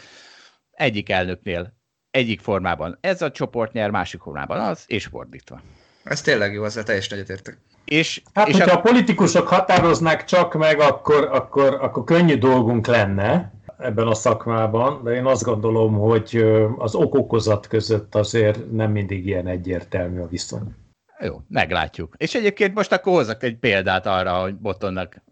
egyik 0.71 1.11
elnöknél 1.11 1.75
egyik 2.11 2.41
formában 2.41 2.99
ez 3.01 3.23
a 3.23 3.31
csoport 3.31 3.73
nyer, 3.73 3.91
másik 3.91 4.21
formában 4.21 4.61
az, 4.61 4.85
és 4.87 5.07
fordítva. 5.07 5.61
Ez 6.05 6.21
tényleg 6.21 6.53
jó, 6.53 6.65
ezzel 6.65 6.83
teljesen 6.83 7.19
egyetértek. 7.19 7.59
És, 7.85 8.23
hát, 8.35 8.49
és 8.49 8.55
hogyha 8.55 8.75
a... 8.75 8.79
a 8.79 8.81
politikusok 8.81 9.49
határoznák 9.49 10.25
csak 10.25 10.55
meg, 10.55 10.81
akkor, 10.81 11.29
akkor, 11.33 11.75
akkor 11.81 12.05
könnyű 12.05 12.39
dolgunk 12.39 12.87
lenne, 12.87 13.53
ebben 13.79 14.07
a 14.07 14.15
szakmában, 14.15 15.05
de 15.05 15.11
én 15.11 15.25
azt 15.25 15.43
gondolom, 15.45 15.95
hogy 15.95 16.37
az 16.79 16.95
okokozat 16.95 17.67
között 17.67 18.15
azért 18.15 18.73
nem 18.73 18.91
mindig 18.91 19.27
ilyen 19.27 19.47
egyértelmű 19.47 20.21
a 20.21 20.29
viszony. 20.29 20.75
Jó, 21.21 21.41
meglátjuk. 21.49 22.15
És 22.17 22.35
egyébként 22.35 22.75
most 22.75 22.93
akkor 22.93 23.13
hozzak 23.13 23.43
egy 23.43 23.59
példát 23.59 24.07
arra, 24.07 24.41
hogy 24.41 24.55
Botonnak 24.55 25.23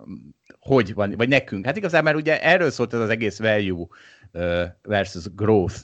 hogy 0.61 0.95
van, 0.95 1.15
vagy 1.17 1.29
nekünk. 1.29 1.65
Hát 1.65 1.77
igazából 1.77 2.13
mert 2.13 2.23
ugye 2.23 2.43
erről 2.43 2.71
szólt 2.71 2.95
ez 2.95 3.01
az 3.01 3.09
egész 3.09 3.39
value 3.39 3.87
versus 4.83 5.35
growth 5.35 5.77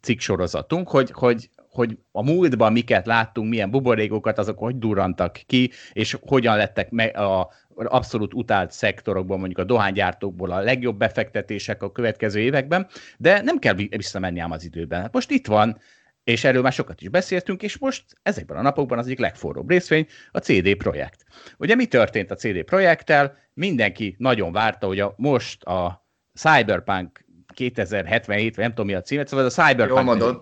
cikk 0.00 0.20
sorozatunk, 0.20 0.88
hogy, 0.88 1.10
hogy 1.10 1.50
hogy 1.78 1.98
a 2.12 2.22
múltban 2.22 2.72
miket 2.72 3.06
láttunk, 3.06 3.48
milyen 3.48 3.70
buborékokat, 3.70 4.38
azok 4.38 4.58
hogy 4.58 4.78
durrantak 4.78 5.40
ki, 5.46 5.70
és 5.92 6.16
hogyan 6.20 6.56
lettek 6.56 6.90
me- 6.90 7.16
a 7.16 7.50
abszolút 7.74 8.34
utált 8.34 8.70
szektorokban, 8.70 9.38
mondjuk 9.38 9.58
a 9.58 9.64
dohánygyártókból 9.64 10.50
a 10.50 10.60
legjobb 10.60 10.98
befektetések 10.98 11.82
a 11.82 11.92
következő 11.92 12.40
években, 12.40 12.86
de 13.18 13.42
nem 13.42 13.58
kell 13.58 13.74
visszamenni 13.74 14.40
ám 14.40 14.50
az 14.50 14.64
időben. 14.64 15.00
Hát 15.00 15.12
most 15.12 15.30
itt 15.30 15.46
van, 15.46 15.78
és 16.24 16.44
erről 16.44 16.62
már 16.62 16.72
sokat 16.72 17.00
is 17.00 17.08
beszéltünk, 17.08 17.62
és 17.62 17.78
most 17.78 18.04
ezekben 18.22 18.56
a 18.56 18.62
napokban 18.62 18.98
az 18.98 19.06
egyik 19.06 19.18
legforróbb 19.18 19.68
részvény 19.68 20.06
a 20.30 20.38
CD 20.38 20.76
projekt. 20.76 21.24
Ugye 21.58 21.74
mi 21.74 21.86
történt 21.86 22.30
a 22.30 22.34
CD 22.34 22.64
projekttel? 22.64 23.36
Mindenki 23.54 24.14
nagyon 24.18 24.52
várta, 24.52 24.86
hogy 24.86 25.00
a, 25.00 25.14
most 25.16 25.62
a 25.62 26.06
Cyberpunk 26.34 27.24
2077, 27.54 28.54
vagy 28.54 28.64
nem 28.64 28.74
tudom 28.74 28.86
mi 28.86 28.94
a 28.94 29.00
címe, 29.00 29.26
szóval 29.26 29.44
a 29.44 29.48
Cyberpunk, 29.48 30.18
nevű, 30.18 30.32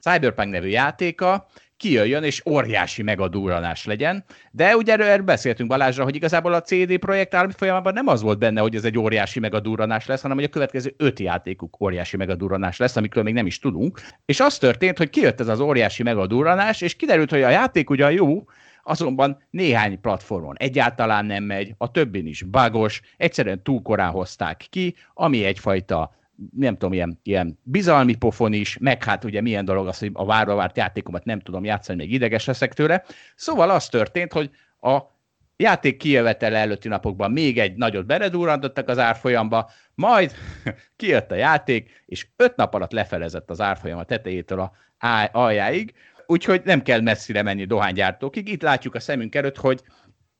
Cyberpunk 0.00 0.50
nevű 0.50 0.68
játéka, 0.68 1.46
kijöjjön, 1.80 2.22
és 2.22 2.42
óriási 2.46 3.02
megadúranás 3.02 3.84
legyen. 3.84 4.24
De 4.50 4.76
ugye 4.76 4.92
erről 4.92 5.24
beszéltünk 5.24 5.68
Balázsra, 5.68 6.04
hogy 6.04 6.14
igazából 6.14 6.52
a 6.52 6.60
CD 6.60 6.98
projekt 6.98 7.34
állami 7.34 7.52
folyamában 7.56 7.92
nem 7.92 8.06
az 8.06 8.22
volt 8.22 8.38
benne, 8.38 8.60
hogy 8.60 8.74
ez 8.74 8.84
egy 8.84 8.98
óriási 8.98 9.40
megadúranás 9.40 10.06
lesz, 10.06 10.22
hanem 10.22 10.36
hogy 10.36 10.44
a 10.44 10.48
következő 10.48 10.94
öt 10.96 11.20
játékuk 11.20 11.80
óriási 11.80 12.16
megadúranás 12.16 12.76
lesz, 12.76 12.96
amikről 12.96 13.24
még 13.24 13.34
nem 13.34 13.46
is 13.46 13.58
tudunk. 13.58 14.00
És 14.24 14.40
az 14.40 14.58
történt, 14.58 14.98
hogy 14.98 15.10
kijött 15.10 15.40
ez 15.40 15.48
az 15.48 15.60
óriási 15.60 16.02
megadúranás, 16.02 16.80
és 16.80 16.96
kiderült, 16.96 17.30
hogy 17.30 17.42
a 17.42 17.48
játék 17.48 17.90
ugyan 17.90 18.12
jó, 18.12 18.44
azonban 18.82 19.42
néhány 19.50 20.00
platformon 20.00 20.56
egyáltalán 20.58 21.26
nem 21.26 21.44
megy, 21.44 21.74
a 21.78 21.90
többin 21.90 22.26
is 22.26 22.42
bagos, 22.42 23.00
egyszerűen 23.16 23.62
túl 23.62 23.82
korán 23.82 24.10
hozták 24.10 24.66
ki, 24.70 24.94
ami 25.14 25.44
egyfajta 25.44 26.14
nem 26.56 26.72
tudom, 26.72 26.92
ilyen, 26.92 27.18
ilyen 27.22 27.58
bizalmi 27.62 28.14
pofon 28.14 28.52
is, 28.52 28.78
meg 28.78 29.04
hát 29.04 29.24
ugye 29.24 29.40
milyen 29.40 29.64
dolog 29.64 29.86
az, 29.86 29.98
hogy 29.98 30.10
a 30.12 30.24
várva 30.24 30.54
várt 30.54 30.76
játékomat 30.76 31.24
nem 31.24 31.40
tudom 31.40 31.64
játszani, 31.64 31.98
még 31.98 32.12
ideges 32.12 32.44
leszek 32.44 32.74
tőle. 32.74 33.04
Szóval 33.36 33.70
az 33.70 33.88
történt, 33.88 34.32
hogy 34.32 34.50
a 34.80 34.98
játék 35.56 35.96
kijövetele 35.96 36.58
előtti 36.58 36.88
napokban 36.88 37.30
még 37.30 37.58
egy 37.58 37.76
nagyot 37.76 38.06
beredúrantottak 38.06 38.88
az 38.88 38.98
árfolyamba, 38.98 39.70
majd 39.94 40.32
kijött 40.96 41.30
a 41.30 41.34
játék, 41.34 42.02
és 42.06 42.26
öt 42.36 42.56
nap 42.56 42.74
alatt 42.74 42.92
lefelezett 42.92 43.50
az 43.50 43.60
árfolyam 43.60 43.98
a 43.98 44.04
tetejétől 44.04 44.60
a 44.60 44.72
aljáig, 45.32 45.94
úgyhogy 46.26 46.62
nem 46.64 46.82
kell 46.82 47.00
messzire 47.00 47.42
menni 47.42 47.64
dohánygyártókig. 47.64 48.48
Itt 48.48 48.62
látjuk 48.62 48.94
a 48.94 49.00
szemünk 49.00 49.34
előtt, 49.34 49.56
hogy 49.56 49.82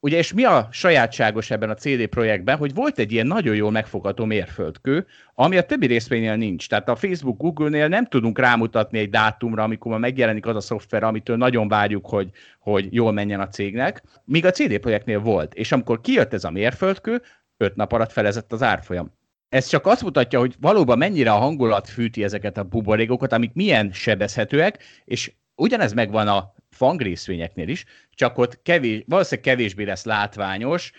Ugye, 0.03 0.17
és 0.17 0.33
mi 0.33 0.45
a 0.45 0.69
sajátságos 0.71 1.51
ebben 1.51 1.71
a 1.71 1.75
CD 1.75 2.07
projektben, 2.07 2.57
hogy 2.57 2.75
volt 2.75 2.99
egy 2.99 3.13
ilyen 3.13 3.27
nagyon 3.27 3.55
jól 3.55 3.71
megfogható 3.71 4.25
mérföldkő, 4.25 5.07
ami 5.35 5.57
a 5.57 5.67
többi 5.67 5.87
részvénynél 5.87 6.37
nincs. 6.37 6.69
Tehát 6.69 6.89
a 6.89 6.97
Facebook, 6.97 7.37
Google-nél 7.37 7.89
nem 7.89 8.07
tudunk 8.07 8.39
rámutatni 8.39 8.99
egy 8.99 9.11
dátumra, 9.11 9.63
amikor 9.63 9.91
már 9.91 10.01
megjelenik 10.01 10.47
az 10.47 10.57
a 10.57 10.61
szoftver, 10.61 11.03
amitől 11.03 11.37
nagyon 11.37 11.69
várjuk, 11.69 12.07
hogy, 12.07 12.31
hogy 12.59 12.95
jól 12.95 13.13
menjen 13.13 13.41
a 13.41 13.49
cégnek, 13.49 14.03
míg 14.25 14.47
a 14.47 14.51
CD 14.51 14.79
projektnél 14.79 15.21
volt. 15.21 15.55
És 15.55 15.73
amikor 15.73 16.01
kijött 16.01 16.33
ez 16.33 16.45
a 16.45 16.51
mérföldkő, 16.51 17.23
öt 17.57 17.77
nap 17.77 17.93
alatt 17.93 18.13
felezett 18.13 18.53
az 18.53 18.63
árfolyam. 18.63 19.13
Ez 19.49 19.67
csak 19.67 19.87
azt 19.87 20.03
mutatja, 20.03 20.39
hogy 20.39 20.55
valóban 20.61 20.99
mennyire 20.99 21.33
a 21.33 21.39
hangulat 21.39 21.89
fűti 21.89 22.25
ezeket 22.25 22.59
a 22.59 22.63
buborékokat, 22.63 23.33
amik 23.33 23.53
milyen 23.53 23.93
sebezhetőek, 23.93 24.83
és 25.05 25.33
ugyanez 25.55 25.93
megvan 25.93 26.29
a 26.29 26.55
fangrészvényeknél 26.81 27.69
is, 27.69 27.85
csak 28.11 28.39
ott 28.39 28.63
kevés, 28.63 29.03
valószínűleg 29.07 29.45
kevésbé 29.45 29.85
lesz 29.85 30.05
látványos, 30.05 30.93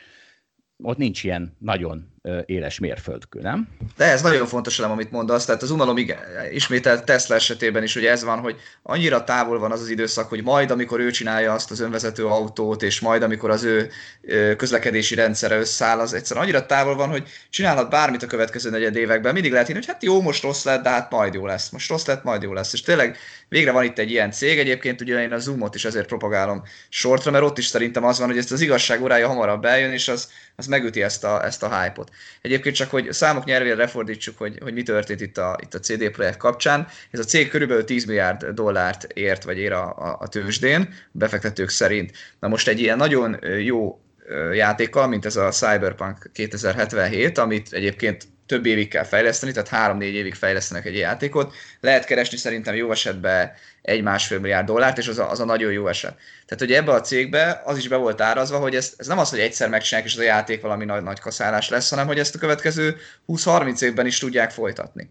ott 0.83 0.97
nincs 0.97 1.23
ilyen 1.23 1.55
nagyon 1.59 2.13
éles 2.45 2.79
mérföldkő, 2.79 3.39
nem? 3.41 3.67
De 3.97 4.05
ez 4.05 4.21
nagyon 4.21 4.47
fontos 4.47 4.79
elem, 4.79 4.91
amit 4.91 5.11
mondasz, 5.11 5.45
tehát 5.45 5.61
az 5.61 5.71
unalom 5.71 5.97
ismételt 6.51 7.03
Tesla 7.03 7.35
esetében 7.35 7.83
is 7.83 7.95
ugye 7.95 8.11
ez 8.11 8.23
van, 8.23 8.39
hogy 8.39 8.55
annyira 8.83 9.23
távol 9.23 9.59
van 9.59 9.71
az 9.71 9.81
az 9.81 9.89
időszak, 9.89 10.29
hogy 10.29 10.43
majd 10.43 10.71
amikor 10.71 10.99
ő 10.99 11.11
csinálja 11.11 11.53
azt 11.53 11.71
az 11.71 11.79
önvezető 11.79 12.25
autót, 12.25 12.83
és 12.83 12.99
majd 12.99 13.21
amikor 13.23 13.49
az 13.49 13.63
ő 13.63 13.89
közlekedési 14.57 15.15
rendszere 15.15 15.57
összeáll, 15.57 15.99
az 15.99 16.13
egyszerűen 16.13 16.45
annyira 16.45 16.65
távol 16.65 16.95
van, 16.95 17.09
hogy 17.09 17.27
csinálhat 17.49 17.89
bármit 17.89 18.23
a 18.23 18.27
következő 18.27 18.69
negyed 18.69 18.95
években, 18.95 19.33
mindig 19.33 19.51
lehet 19.51 19.67
hinni, 19.67 19.79
hogy 19.79 19.87
hát 19.87 20.03
jó, 20.03 20.21
most 20.21 20.43
rossz 20.43 20.63
lett, 20.63 20.83
de 20.83 20.89
hát 20.89 21.11
majd 21.11 21.33
jó 21.33 21.45
lesz, 21.45 21.69
most 21.69 21.89
rossz 21.89 22.05
lett, 22.05 22.23
majd 22.23 22.41
jó 22.41 22.53
lesz. 22.53 22.73
És 22.73 22.81
tényleg 22.81 23.17
végre 23.49 23.71
van 23.71 23.83
itt 23.83 23.97
egy 23.97 24.11
ilyen 24.11 24.31
cég, 24.31 24.59
egyébként 24.59 25.01
ugye 25.01 25.21
én 25.21 25.31
a 25.31 25.37
Zoomot 25.37 25.75
is 25.75 25.85
ezért 25.85 26.07
propagálom 26.07 26.63
sortra, 26.89 27.31
mert 27.31 27.43
ott 27.43 27.57
is 27.57 27.65
szerintem 27.65 28.03
az 28.03 28.19
van, 28.19 28.27
hogy 28.27 28.37
ezt 28.37 28.51
az 28.51 28.61
igazság 28.61 29.01
órája 29.01 29.27
hamarabb 29.27 29.65
eljön, 29.65 29.91
és 29.91 30.07
az, 30.07 30.29
az 30.55 30.67
megüti 30.67 31.03
ezt 31.03 31.23
a, 31.23 31.45
ezt 31.45 31.63
a 31.63 31.81
hype-ot. 31.81 32.10
Egyébként 32.41 32.75
csak, 32.75 32.89
hogy 32.89 33.11
számok 33.11 33.45
nyelvére 33.45 33.75
lefordítsuk, 33.75 34.37
hogy, 34.37 34.57
hogy 34.61 34.73
mi 34.73 34.83
történt 34.83 35.21
itt 35.21 35.37
a, 35.37 35.57
itt 35.61 35.73
a 35.73 35.79
CD 35.79 36.09
projekt 36.09 36.37
kapcsán. 36.37 36.87
Ez 37.11 37.19
a 37.19 37.23
cég 37.23 37.49
körülbelül 37.49 37.83
10 37.83 38.05
milliárd 38.05 38.45
dollárt 38.45 39.03
ért, 39.03 39.43
vagy 39.43 39.57
ér 39.57 39.71
a, 39.71 39.97
a, 39.97 40.17
a 40.19 40.27
tőzsdén, 40.27 40.93
befektetők 41.11 41.69
szerint. 41.69 42.11
Na 42.39 42.47
most 42.47 42.67
egy 42.67 42.79
ilyen 42.79 42.97
nagyon 42.97 43.37
jó 43.59 44.01
játékkal, 44.53 45.07
mint 45.07 45.25
ez 45.25 45.35
a 45.35 45.49
Cyberpunk 45.49 46.29
2077, 46.33 47.37
amit 47.37 47.73
egyébként 47.73 48.27
több 48.45 48.65
évig 48.65 48.87
kell 48.87 49.03
fejleszteni, 49.03 49.51
tehát 49.51 49.97
3-4 49.97 50.01
évig 50.01 50.33
fejlesztenek 50.33 50.85
egy 50.85 50.97
játékot. 50.97 51.53
Lehet 51.79 52.05
keresni 52.05 52.37
szerintem 52.37 52.75
jó 52.75 52.91
esetben 52.91 53.51
egy 53.81 54.01
másfél 54.01 54.39
milliárd 54.39 54.65
dollárt, 54.65 54.97
és 54.97 55.07
az 55.07 55.19
a, 55.19 55.29
az 55.29 55.39
a 55.39 55.45
nagyon 55.45 55.71
jó 55.71 55.87
eset. 55.87 56.15
Tehát, 56.45 56.63
hogy 56.63 56.71
ebbe 56.71 56.91
a 56.91 57.01
cégbe 57.01 57.61
az 57.65 57.77
is 57.77 57.87
be 57.87 57.95
volt 57.95 58.21
árazva, 58.21 58.57
hogy 58.57 58.75
ez, 58.75 58.93
ez 58.97 59.07
nem 59.07 59.19
az, 59.19 59.29
hogy 59.29 59.39
egyszer 59.39 59.69
megcsinálják, 59.69 60.11
és 60.11 60.17
az 60.17 60.23
a 60.23 60.27
játék 60.27 60.61
valami 60.61 60.85
nagy, 60.85 61.03
nagy 61.03 61.19
kaszálás 61.19 61.69
lesz, 61.69 61.89
hanem 61.89 62.07
hogy 62.07 62.19
ezt 62.19 62.35
a 62.35 62.39
következő 62.39 62.97
20-30 63.27 63.81
évben 63.81 64.05
is 64.05 64.17
tudják 64.17 64.51
folytatni. 64.51 65.09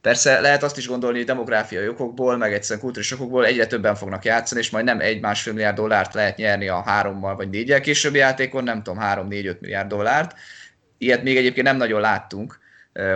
Persze 0.00 0.40
lehet 0.40 0.62
azt 0.62 0.76
is 0.76 0.86
gondolni, 0.86 1.16
hogy 1.16 1.26
demográfiai 1.26 1.88
okokból, 1.88 2.36
meg 2.36 2.52
egyszerűen 2.52 2.80
kulturális 2.80 3.12
okokból 3.12 3.46
egyre 3.46 3.66
többen 3.66 3.94
fognak 3.94 4.24
játszani, 4.24 4.60
és 4.60 4.70
majd 4.70 4.84
nem 4.84 5.00
egy-másfél 5.00 5.52
milliárd 5.52 5.76
dollárt 5.76 6.14
lehet 6.14 6.36
nyerni 6.36 6.68
a 6.68 6.82
hárommal 6.82 7.36
vagy 7.36 7.50
négyel 7.50 7.80
későbbi 7.80 8.18
játékon, 8.18 8.64
nem 8.64 8.82
tudom, 8.82 8.98
három, 8.98 9.28
négy, 9.28 9.46
öt 9.46 9.60
milliárd 9.60 9.88
dollárt. 9.88 10.34
Ilyet 10.98 11.22
még 11.22 11.36
egyébként 11.36 11.66
nem 11.66 11.76
nagyon 11.76 12.00
láttunk, 12.00 12.58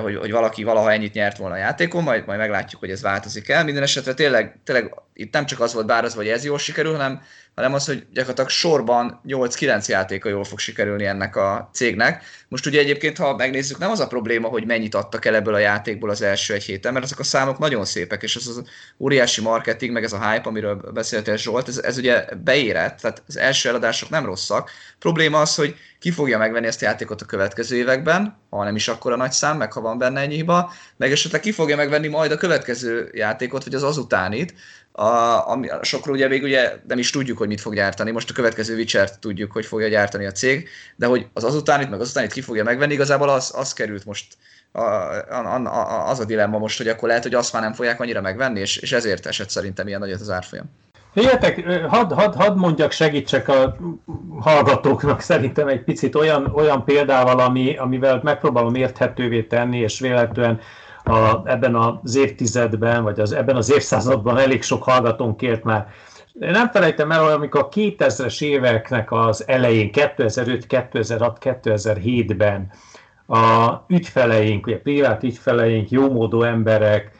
hogy, 0.02 0.16
hogy 0.16 0.30
valaki 0.30 0.64
valaha 0.64 0.92
ennyit 0.92 1.12
nyert 1.12 1.36
volna 1.36 1.54
a 1.54 1.58
játékon, 1.58 2.02
majd, 2.02 2.26
majd 2.26 2.38
meglátjuk, 2.38 2.80
hogy 2.80 2.90
ez 2.90 3.02
változik 3.02 3.48
el. 3.48 3.64
Minden 3.64 3.82
esetre 3.82 4.14
tényleg, 4.14 4.58
tényleg 4.64 4.94
itt 5.12 5.32
nem 5.32 5.46
csak 5.46 5.60
az 5.60 5.74
volt 5.74 5.86
bárazva, 5.86 6.20
hogy 6.20 6.30
ez 6.30 6.44
jól 6.44 6.58
sikerül, 6.58 6.92
hanem 6.92 7.22
hanem 7.56 7.74
az, 7.74 7.86
hogy 7.86 8.06
gyakorlatilag 8.12 8.50
sorban 8.50 9.20
8-9 9.28 9.86
játéka 9.86 10.28
jól 10.28 10.44
fog 10.44 10.58
sikerülni 10.58 11.04
ennek 11.04 11.36
a 11.36 11.70
cégnek. 11.72 12.24
Most 12.48 12.66
ugye 12.66 12.80
egyébként, 12.80 13.16
ha 13.16 13.36
megnézzük, 13.36 13.78
nem 13.78 13.90
az 13.90 14.00
a 14.00 14.06
probléma, 14.06 14.48
hogy 14.48 14.66
mennyit 14.66 14.94
adtak 14.94 15.24
el 15.24 15.34
ebből 15.34 15.54
a 15.54 15.58
játékból 15.58 16.10
az 16.10 16.22
első 16.22 16.54
egy 16.54 16.64
héten, 16.64 16.92
mert 16.92 17.04
ezek 17.04 17.18
a 17.18 17.22
számok 17.22 17.58
nagyon 17.58 17.84
szépek, 17.84 18.22
és 18.22 18.36
ez 18.36 18.46
az 18.46 18.62
óriási 18.98 19.40
marketing, 19.40 19.92
meg 19.92 20.04
ez 20.04 20.12
a 20.12 20.30
hype, 20.30 20.48
amiről 20.48 20.90
beszéltél 20.94 21.36
Zsolt, 21.36 21.68
ez, 21.68 21.78
ez 21.78 21.98
ugye 21.98 22.24
beérett, 22.44 23.00
tehát 23.00 23.22
az 23.26 23.36
első 23.36 23.68
eladások 23.68 24.08
nem 24.08 24.24
rosszak. 24.24 24.70
Probléma 24.98 25.40
az, 25.40 25.54
hogy 25.54 25.76
ki 25.98 26.10
fogja 26.10 26.38
megvenni 26.38 26.66
ezt 26.66 26.82
a 26.82 26.84
játékot 26.84 27.22
a 27.22 27.26
következő 27.26 27.76
években, 27.76 28.38
ha 28.50 28.64
nem 28.64 28.76
is 28.76 28.88
akkor 28.88 29.12
a 29.12 29.16
nagy 29.16 29.32
szám, 29.32 29.56
meg 29.56 29.72
ha 29.72 29.80
van 29.80 29.98
benne 29.98 30.20
ennyi 30.20 30.34
hiba, 30.34 30.72
meg 30.96 31.12
esetleg 31.12 31.40
ki 31.40 31.52
fogja 31.52 31.76
megvenni 31.76 32.08
majd 32.08 32.30
a 32.30 32.36
következő 32.36 33.10
játékot, 33.12 33.64
vagy 33.64 33.74
az 33.74 33.82
azutánit, 33.82 34.54
a, 34.96 35.48
ami, 35.48 35.68
sokról 35.82 36.14
ugye 36.14 36.28
még 36.28 36.42
ugye 36.42 36.72
nem 36.88 36.98
is 36.98 37.10
tudjuk, 37.10 37.38
hogy 37.38 37.48
mit 37.48 37.60
fog 37.60 37.74
gyártani. 37.74 38.10
Most 38.10 38.30
a 38.30 38.32
következő 38.32 38.76
witcher 38.76 39.18
tudjuk, 39.18 39.52
hogy 39.52 39.66
fogja 39.66 39.88
gyártani 39.88 40.26
a 40.26 40.32
cég, 40.32 40.68
de 40.96 41.06
hogy 41.06 41.26
az 41.32 41.44
azutánit, 41.44 41.90
meg 41.90 42.00
azutánit 42.00 42.32
ki 42.32 42.40
fogja 42.40 42.64
megvenni, 42.64 42.92
igazából 42.92 43.28
az, 43.28 43.52
az 43.56 43.72
került 43.72 44.04
most 44.04 44.26
a, 44.72 44.80
a, 44.80 45.64
a, 45.64 46.08
az 46.08 46.20
a 46.20 46.24
dilemma 46.24 46.58
most, 46.58 46.78
hogy 46.78 46.88
akkor 46.88 47.08
lehet, 47.08 47.22
hogy 47.22 47.34
azt 47.34 47.52
már 47.52 47.62
nem 47.62 47.72
fogják 47.72 48.00
annyira 48.00 48.20
megvenni, 48.20 48.60
és, 48.60 48.76
és 48.76 48.92
ezért 48.92 49.26
esett 49.26 49.50
szerintem 49.50 49.86
ilyen 49.86 50.00
nagyot 50.00 50.20
az 50.20 50.30
árfolyam. 50.30 50.70
Figyeljetek, 51.12 51.66
hadd 51.88 52.12
had, 52.12 52.34
had 52.34 52.56
mondjak, 52.56 52.92
segítsek 52.92 53.48
a 53.48 53.76
hallgatóknak 54.40 55.20
szerintem 55.20 55.68
egy 55.68 55.84
picit 55.84 56.14
olyan, 56.14 56.52
olyan 56.54 56.84
példával, 56.84 57.38
ami, 57.38 57.76
amivel 57.76 58.20
megpróbálom 58.22 58.74
érthetővé 58.74 59.42
tenni, 59.42 59.78
és 59.78 60.00
véletlenül 60.00 60.60
a, 61.08 61.42
ebben 61.44 61.74
az 61.74 62.16
évtizedben, 62.16 63.02
vagy 63.02 63.20
az, 63.20 63.32
ebben 63.32 63.56
az 63.56 63.72
évszázadban 63.72 64.38
elég 64.38 64.62
sok 64.62 64.82
hallgatónk 64.82 65.36
kért 65.36 65.64
már. 65.64 65.88
Nem 66.32 66.68
felejtem 66.68 67.10
el, 67.10 67.22
hogy 67.22 67.32
amikor 67.32 67.60
a 67.60 67.68
2000-es 67.68 68.42
éveknek 68.42 69.12
az 69.12 69.48
elején, 69.48 69.92
2005, 69.92 70.66
2006, 70.66 71.38
2007-ben 71.40 72.70
a 73.26 73.72
ügyfeleink, 73.88 74.66
ugye 74.66 74.80
privát 74.80 75.22
ügyfeleink, 75.22 75.90
jómódó 75.90 76.42
emberek 76.42 77.10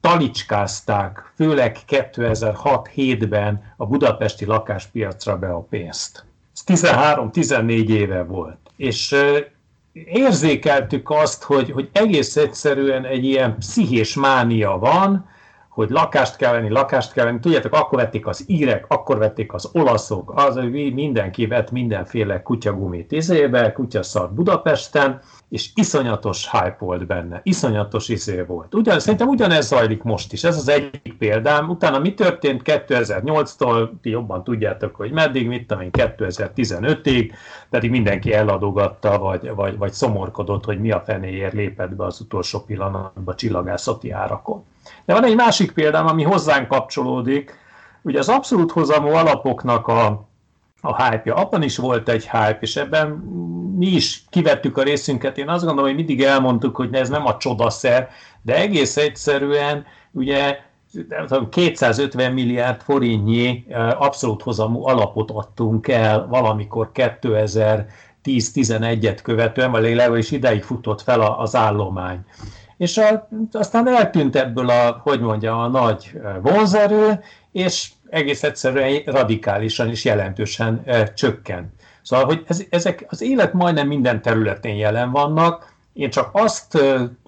talicskázták, 0.00 1.32
főleg 1.36 1.76
2006-7-ben 1.88 3.74
a 3.76 3.86
budapesti 3.86 4.44
lakáspiacra 4.44 5.38
be 5.38 5.48
a 5.48 5.60
pénzt. 5.60 6.24
Ez 6.54 6.80
13-14 6.82 7.88
éve 7.88 8.22
volt. 8.22 8.58
És 8.76 9.16
érzékeltük 9.92 11.10
azt, 11.10 11.42
hogy, 11.42 11.70
hogy 11.70 11.88
egész 11.92 12.36
egyszerűen 12.36 13.04
egy 13.04 13.24
ilyen 13.24 13.56
pszichés 13.58 14.14
mánia 14.14 14.78
van, 14.78 15.28
hogy 15.80 15.90
lakást 15.90 16.36
kell 16.36 16.52
venni, 16.52 16.68
lakást 16.68 17.12
kell 17.12 17.24
venni. 17.24 17.40
Tudjátok, 17.40 17.74
akkor 17.74 17.98
vették 17.98 18.26
az 18.26 18.44
írek, 18.46 18.84
akkor 18.88 19.18
vették 19.18 19.52
az 19.52 19.70
olaszok, 19.72 20.32
az, 20.34 20.54
mindenki 20.72 21.46
vett 21.46 21.70
mindenféle 21.70 22.42
kutyagumit 22.42 23.12
izébe, 23.12 23.72
kutyaszart 23.72 24.32
Budapesten, 24.32 25.20
és 25.48 25.70
iszonyatos 25.74 26.50
hype 26.50 26.76
volt 26.78 27.06
benne, 27.06 27.40
iszonyatos 27.42 28.08
izé 28.08 28.40
volt. 28.40 28.74
Ugyan, 28.74 29.00
szerintem 29.00 29.28
ugyanez 29.28 29.66
zajlik 29.66 30.02
most 30.02 30.32
is, 30.32 30.44
ez 30.44 30.56
az 30.56 30.68
egyik 30.68 31.14
példám. 31.18 31.68
Utána 31.68 31.98
mi 31.98 32.14
történt 32.14 32.62
2008-tól, 32.64 33.90
ti 34.02 34.10
jobban 34.10 34.44
tudjátok, 34.44 34.94
hogy 34.94 35.10
meddig, 35.10 35.46
mit 35.46 35.66
tudom 35.66 35.82
én, 35.82 35.90
2015-ig, 35.92 37.32
pedig 37.70 37.90
mindenki 37.90 38.32
eladogatta, 38.32 39.18
vagy, 39.18 39.54
vagy, 39.54 39.78
vagy 39.78 39.92
szomorkodott, 39.92 40.64
hogy 40.64 40.80
mi 40.80 40.90
a 40.90 41.00
fenéért 41.00 41.52
lépett 41.52 41.94
be 41.94 42.04
az 42.04 42.20
utolsó 42.20 42.60
pillanatban 42.60 43.36
csillagászati 43.36 44.10
árakon. 44.10 44.64
De 45.04 45.12
van 45.12 45.24
egy 45.24 45.34
másik 45.34 45.72
példám, 45.72 46.06
ami 46.06 46.22
hozzánk 46.22 46.68
kapcsolódik, 46.68 47.58
ugye 48.02 48.18
az 48.18 48.28
abszolút 48.28 48.70
hozamú 48.70 49.08
alapoknak 49.08 49.86
a 49.86 50.28
a 50.80 51.02
hype-ja. 51.02 51.34
Abban 51.34 51.62
is 51.62 51.76
volt 51.76 52.08
egy 52.08 52.28
hype, 52.28 52.58
és 52.60 52.76
ebben 52.76 53.08
mi 53.76 53.86
is 53.86 54.24
kivettük 54.30 54.76
a 54.76 54.82
részünket. 54.82 55.38
Én 55.38 55.48
azt 55.48 55.64
gondolom, 55.64 55.88
hogy 55.88 55.96
mindig 55.96 56.22
elmondtuk, 56.22 56.76
hogy 56.76 56.94
ez 56.94 57.08
nem 57.08 57.26
a 57.26 57.36
csodaszer, 57.36 58.08
de 58.42 58.56
egész 58.56 58.96
egyszerűen 58.96 59.84
ugye 60.10 60.58
250 61.50 62.32
milliárd 62.32 62.80
forintnyi 62.80 63.66
abszolút 63.98 64.42
hozamú 64.42 64.86
alapot 64.86 65.30
adtunk 65.30 65.88
el 65.88 66.26
valamikor 66.26 66.90
2010-11-et 66.94 69.18
követően, 69.22 69.70
vagy 69.70 69.82
legalábbis 69.82 70.30
ideig 70.30 70.62
futott 70.62 71.02
fel 71.02 71.20
az 71.20 71.56
állomány. 71.56 72.18
És 72.80 72.98
a, 72.98 73.28
aztán 73.52 73.88
eltűnt 73.88 74.36
ebből 74.36 74.68
a, 74.68 75.00
hogy 75.02 75.20
mondjam, 75.20 75.58
a 75.58 75.68
nagy 75.68 76.20
vonzerő, 76.42 77.20
és 77.52 77.90
egész 78.10 78.42
egyszerűen 78.42 79.02
radikálisan 79.04 79.88
és 79.88 80.04
jelentősen 80.04 80.84
csökkent. 81.14 81.72
Szóval, 82.02 82.24
hogy 82.24 82.44
ez, 82.46 82.62
ezek 82.70 83.04
az 83.08 83.22
élet 83.22 83.52
majdnem 83.52 83.86
minden 83.86 84.22
területén 84.22 84.74
jelen 84.74 85.10
vannak, 85.10 85.74
én 85.92 86.10
csak 86.10 86.28
azt 86.32 86.78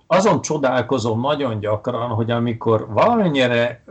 azon 0.06 0.40
csodálkozom 0.40 1.20
nagyon 1.20 1.58
gyakran, 1.60 2.08
hogy 2.08 2.30
amikor 2.30 2.86
valamennyire 2.88 3.84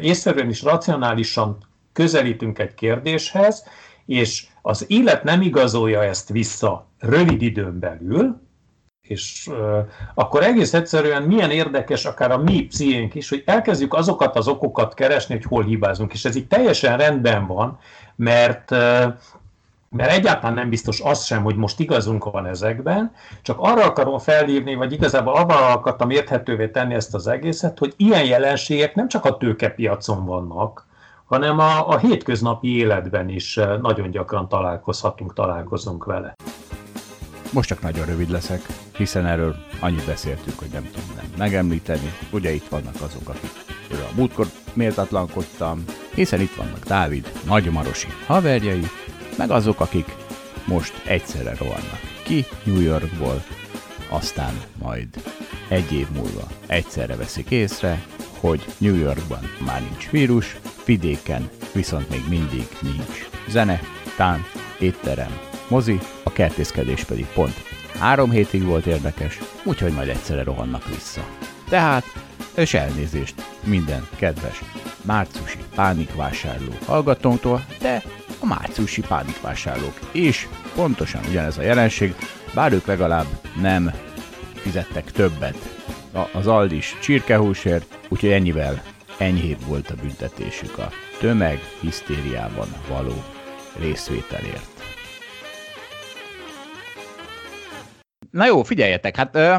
észszerűen 0.00 0.48
és 0.48 0.62
racionálisan 0.62 1.58
közelítünk 1.92 2.58
egy 2.58 2.74
kérdéshez, 2.74 3.64
és 4.06 4.46
az 4.62 4.84
élet 4.88 5.24
nem 5.24 5.42
igazolja 5.42 6.02
ezt 6.02 6.28
vissza 6.28 6.86
rövid 6.98 7.42
időn 7.42 7.78
belül, 7.78 8.42
és 9.08 9.50
akkor 10.14 10.42
egész 10.42 10.74
egyszerűen 10.74 11.22
milyen 11.22 11.50
érdekes 11.50 12.04
akár 12.04 12.30
a 12.30 12.38
mi 12.38 12.62
pszichénk 12.62 13.14
is, 13.14 13.28
hogy 13.28 13.42
elkezdjük 13.46 13.94
azokat 13.94 14.36
az 14.36 14.48
okokat 14.48 14.94
keresni, 14.94 15.34
hogy 15.34 15.44
hol 15.44 15.64
hibázunk, 15.64 16.12
és 16.12 16.24
ez 16.24 16.36
így 16.36 16.46
teljesen 16.46 16.96
rendben 16.96 17.46
van, 17.46 17.78
mert 18.16 18.70
mert 19.96 20.10
egyáltalán 20.10 20.54
nem 20.54 20.68
biztos 20.68 21.00
az 21.00 21.24
sem, 21.24 21.42
hogy 21.42 21.56
most 21.56 21.80
igazunk 21.80 22.30
van 22.30 22.46
ezekben, 22.46 23.12
csak 23.42 23.58
arra 23.60 23.84
akarom 23.84 24.18
felhívni, 24.18 24.74
vagy 24.74 24.92
igazából 24.92 25.34
arra 25.34 25.66
akartam 25.66 26.10
érthetővé 26.10 26.68
tenni 26.68 26.94
ezt 26.94 27.14
az 27.14 27.26
egészet, 27.26 27.78
hogy 27.78 27.94
ilyen 27.96 28.24
jelenségek 28.24 28.94
nem 28.94 29.08
csak 29.08 29.24
a 29.24 29.36
tőkepiacon 29.36 30.24
vannak, 30.24 30.86
hanem 31.24 31.58
a, 31.58 31.88
a 31.88 31.98
hétköznapi 31.98 32.76
életben 32.76 33.28
is 33.28 33.60
nagyon 33.80 34.10
gyakran 34.10 34.48
találkozhatunk, 34.48 35.34
találkozunk 35.34 36.04
vele. 36.04 36.34
Most 37.52 37.68
csak 37.68 37.80
nagyon 37.80 38.06
rövid 38.06 38.30
leszek, 38.30 38.60
hiszen 38.96 39.26
erről 39.26 39.56
annyit 39.80 40.06
beszéltünk, 40.06 40.58
hogy 40.58 40.68
nem 40.72 40.90
tudom 40.92 41.10
nem 41.16 41.26
megemlíteni. 41.38 42.12
Ugye 42.30 42.52
itt 42.52 42.68
vannak 42.68 42.94
azok, 43.00 43.28
akik 43.28 43.50
a 43.90 44.14
múltkor 44.14 44.46
méltatlankodtam, 44.72 45.84
hiszen 46.14 46.40
itt 46.40 46.54
vannak 46.54 46.84
Dávid, 46.84 47.32
Nagymarosi 47.44 48.08
haverjai, 48.26 48.86
meg 49.38 49.50
azok, 49.50 49.80
akik 49.80 50.14
most 50.66 51.02
egyszerre 51.06 51.54
rohannak 51.58 52.00
ki 52.22 52.44
New 52.64 52.80
Yorkból, 52.80 53.44
aztán 54.08 54.60
majd 54.78 55.08
egy 55.68 55.92
év 55.92 56.06
múlva 56.10 56.48
egyszerre 56.66 57.16
veszik 57.16 57.50
észre, 57.50 58.02
hogy 58.38 58.64
New 58.78 58.94
Yorkban 58.94 59.50
már 59.66 59.80
nincs 59.80 60.10
vírus, 60.10 60.56
vidéken 60.84 61.50
viszont 61.72 62.10
még 62.10 62.22
mindig 62.28 62.66
nincs 62.82 63.28
zene, 63.48 63.80
tánc, 64.16 64.46
étterem, 64.78 65.38
mozi, 65.68 65.98
a 66.22 66.32
kertészkedés 66.32 67.04
pedig 67.04 67.26
pont 67.26 67.54
három 67.98 68.30
hétig 68.30 68.64
volt 68.64 68.86
érdekes, 68.86 69.38
úgyhogy 69.64 69.92
majd 69.92 70.08
egyszerre 70.08 70.42
rohannak 70.42 70.88
vissza. 70.88 71.24
Tehát, 71.68 72.04
és 72.56 72.74
elnézést 72.74 73.34
minden 73.64 74.06
kedves 74.16 74.62
márciusi 75.02 75.58
pánikvásárló 75.74 76.72
hallgatónktól, 76.86 77.64
de 77.80 78.02
a 78.40 78.46
márciusi 78.46 79.00
pánikvásárlók. 79.00 79.98
És 80.12 80.46
pontosan 80.74 81.20
ugyanez 81.28 81.58
a 81.58 81.62
jelenség, 81.62 82.14
bár 82.54 82.72
ők 82.72 82.86
legalább 82.86 83.26
nem 83.60 83.94
fizettek 84.54 85.12
többet 85.12 85.56
az 86.32 86.46
Aldis 86.46 86.96
csirkehúsért, 87.02 87.98
úgyhogy 88.08 88.30
ennyivel 88.30 88.82
enyhébb 89.18 89.64
volt 89.66 89.90
a 89.90 89.94
büntetésük 89.94 90.78
a 90.78 90.90
tömeg 91.18 91.60
hisztériában 91.80 92.68
való 92.88 93.22
részvételért. 93.78 94.72
Na 98.34 98.46
jó, 98.46 98.62
figyeljetek, 98.62 99.16
hát 99.16 99.36
ö, 99.36 99.54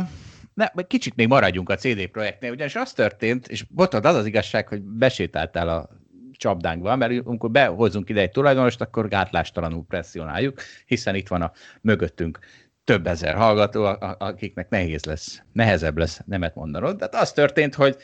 ne, 0.54 0.68
kicsit 0.88 1.16
még 1.16 1.28
maradjunk 1.28 1.70
a 1.70 1.76
CD 1.76 2.08
projektnél, 2.08 2.52
ugyanis 2.52 2.76
az 2.76 2.94
történt, 2.94 3.48
és 3.48 3.64
botod 3.64 4.06
az 4.06 4.16
az 4.16 4.26
igazság, 4.26 4.68
hogy 4.68 4.82
besétáltál 4.82 5.70
a 5.70 5.90
csapdánkba, 6.32 6.96
mert 6.96 7.26
amikor 7.26 7.52
behozunk 7.52 8.10
ide 8.10 8.22
egy 8.22 8.32
tulajdonost, 8.32 8.82
akkor 8.82 9.08
gátlástalanul 9.08 9.86
presszionáljuk, 9.88 10.62
hiszen 10.86 11.16
itt 11.16 11.28
van 11.28 11.42
a 11.42 11.52
mögöttünk 11.82 12.40
több 12.84 13.08
ezer 13.08 13.36
hallgató, 13.36 13.84
akiknek 14.18 14.70
nehéz 14.70 15.06
lesz, 15.06 15.42
nehezebb 15.52 15.98
lesz 15.98 16.22
nemet 16.26 16.56
mondanod. 16.56 16.98
Tehát 16.98 17.16
az 17.16 17.32
történt, 17.32 17.76
hogy 17.76 17.98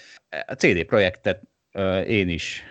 a 0.46 0.54
CD 0.54 0.86
projektet 0.86 1.42
én 2.08 2.30
is, 2.30 2.64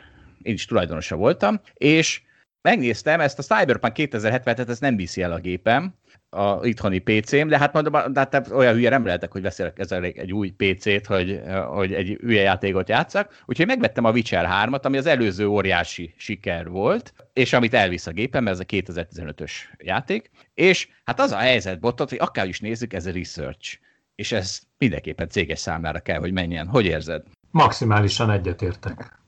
én 0.42 0.54
is 0.54 0.64
tulajdonosa 0.64 1.16
voltam, 1.16 1.60
és 1.74 2.22
megnéztem, 2.62 3.20
ezt 3.20 3.38
a 3.38 3.42
Cyberpunk 3.42 3.94
2070-et, 3.96 4.68
ez 4.68 4.78
nem 4.78 4.96
viszi 4.96 5.22
el 5.22 5.32
a 5.32 5.38
gépem, 5.38 5.94
a 6.30 6.66
itthoni 6.66 6.98
PC-m, 6.98 7.48
de 7.48 7.58
hát 7.58 7.72
mondom, 7.72 8.12
de 8.12 8.20
hát 8.20 8.50
olyan 8.50 8.74
hülye 8.74 8.90
nem 8.90 9.04
lehetek, 9.04 9.32
hogy 9.32 9.42
veszek 9.42 9.78
ezzel 9.78 10.04
egy 10.04 10.32
új 10.32 10.50
PC-t, 10.50 11.06
hogy, 11.06 11.40
hogy 11.66 11.92
egy 11.92 12.18
hülye 12.20 12.42
játékot 12.42 12.88
játszak. 12.88 13.42
Úgyhogy 13.46 13.66
megvettem 13.66 14.04
a 14.04 14.10
Witcher 14.10 14.48
3-at, 14.50 14.82
ami 14.82 14.96
az 14.96 15.06
előző 15.06 15.46
óriási 15.46 16.14
siker 16.16 16.68
volt, 16.68 17.14
és 17.32 17.52
amit 17.52 17.74
elvisz 17.74 18.06
a 18.06 18.10
gépem, 18.10 18.48
ez 18.48 18.60
a 18.60 18.64
2015-ös 18.64 19.50
játék. 19.78 20.30
És 20.54 20.88
hát 21.04 21.20
az 21.20 21.32
a 21.32 21.36
helyzet 21.36 21.80
botot, 21.80 22.08
hogy 22.08 22.18
akár 22.20 22.48
is 22.48 22.60
nézzük, 22.60 22.92
ez 22.92 23.06
a 23.06 23.12
research. 23.12 23.78
És 24.14 24.32
ez 24.32 24.60
mindenképpen 24.78 25.28
céges 25.28 25.58
számára 25.58 25.98
kell, 25.98 26.18
hogy 26.18 26.32
menjen. 26.32 26.66
Hogy 26.66 26.84
érzed? 26.84 27.22
Maximálisan 27.50 28.30
egyetértek. 28.30 29.18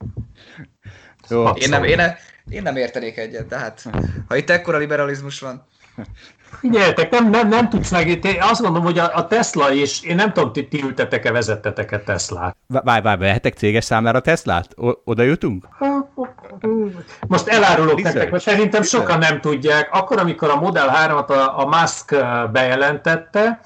Jó. 1.28 1.48
Én, 1.48 1.68
nem, 1.68 1.84
én, 1.84 1.96
nem, 1.96 2.10
én 2.48 2.62
nem 2.62 2.76
értenék 2.76 3.16
egyet, 3.16 3.46
tehát 3.46 3.88
ha 4.28 4.36
itt 4.36 4.50
ekkora 4.50 4.78
liberalizmus 4.78 5.40
van. 5.40 5.66
Figyeljetek, 6.58 7.10
nem, 7.10 7.30
nem, 7.30 7.48
nem 7.48 7.68
tudsz 7.68 7.90
meg, 7.90 8.08
én 8.08 8.36
azt 8.40 8.60
gondolom, 8.60 8.84
hogy 8.84 8.98
a, 8.98 9.10
a 9.14 9.26
Tesla 9.26 9.70
is, 9.70 10.02
én 10.02 10.14
nem 10.14 10.32
tudom, 10.32 10.52
ti, 10.52 10.68
ti 10.68 10.82
ültetek-e, 10.82 11.32
vezettetek-e 11.32 11.98
Teslát. 11.98 12.56
Várj, 12.66 13.02
várj, 13.02 13.20
vehetek 13.20 13.54
céges 13.54 13.84
számlára 13.84 14.20
Teslát? 14.20 14.68
O- 14.76 14.98
oda 15.04 15.22
jutunk? 15.22 15.68
Most 17.26 17.48
elárulok 17.48 17.96
Research. 17.96 18.14
nektek, 18.14 18.30
mert 18.30 18.42
szerintem 18.42 18.82
sokan 18.82 19.18
nem 19.18 19.40
tudják. 19.40 19.88
Akkor, 19.92 20.18
amikor 20.18 20.50
a 20.50 20.56
Model 20.56 20.92
3-at 21.06 21.28
a, 21.28 21.58
a 21.58 21.66
Musk 21.66 22.16
bejelentette, 22.52 23.60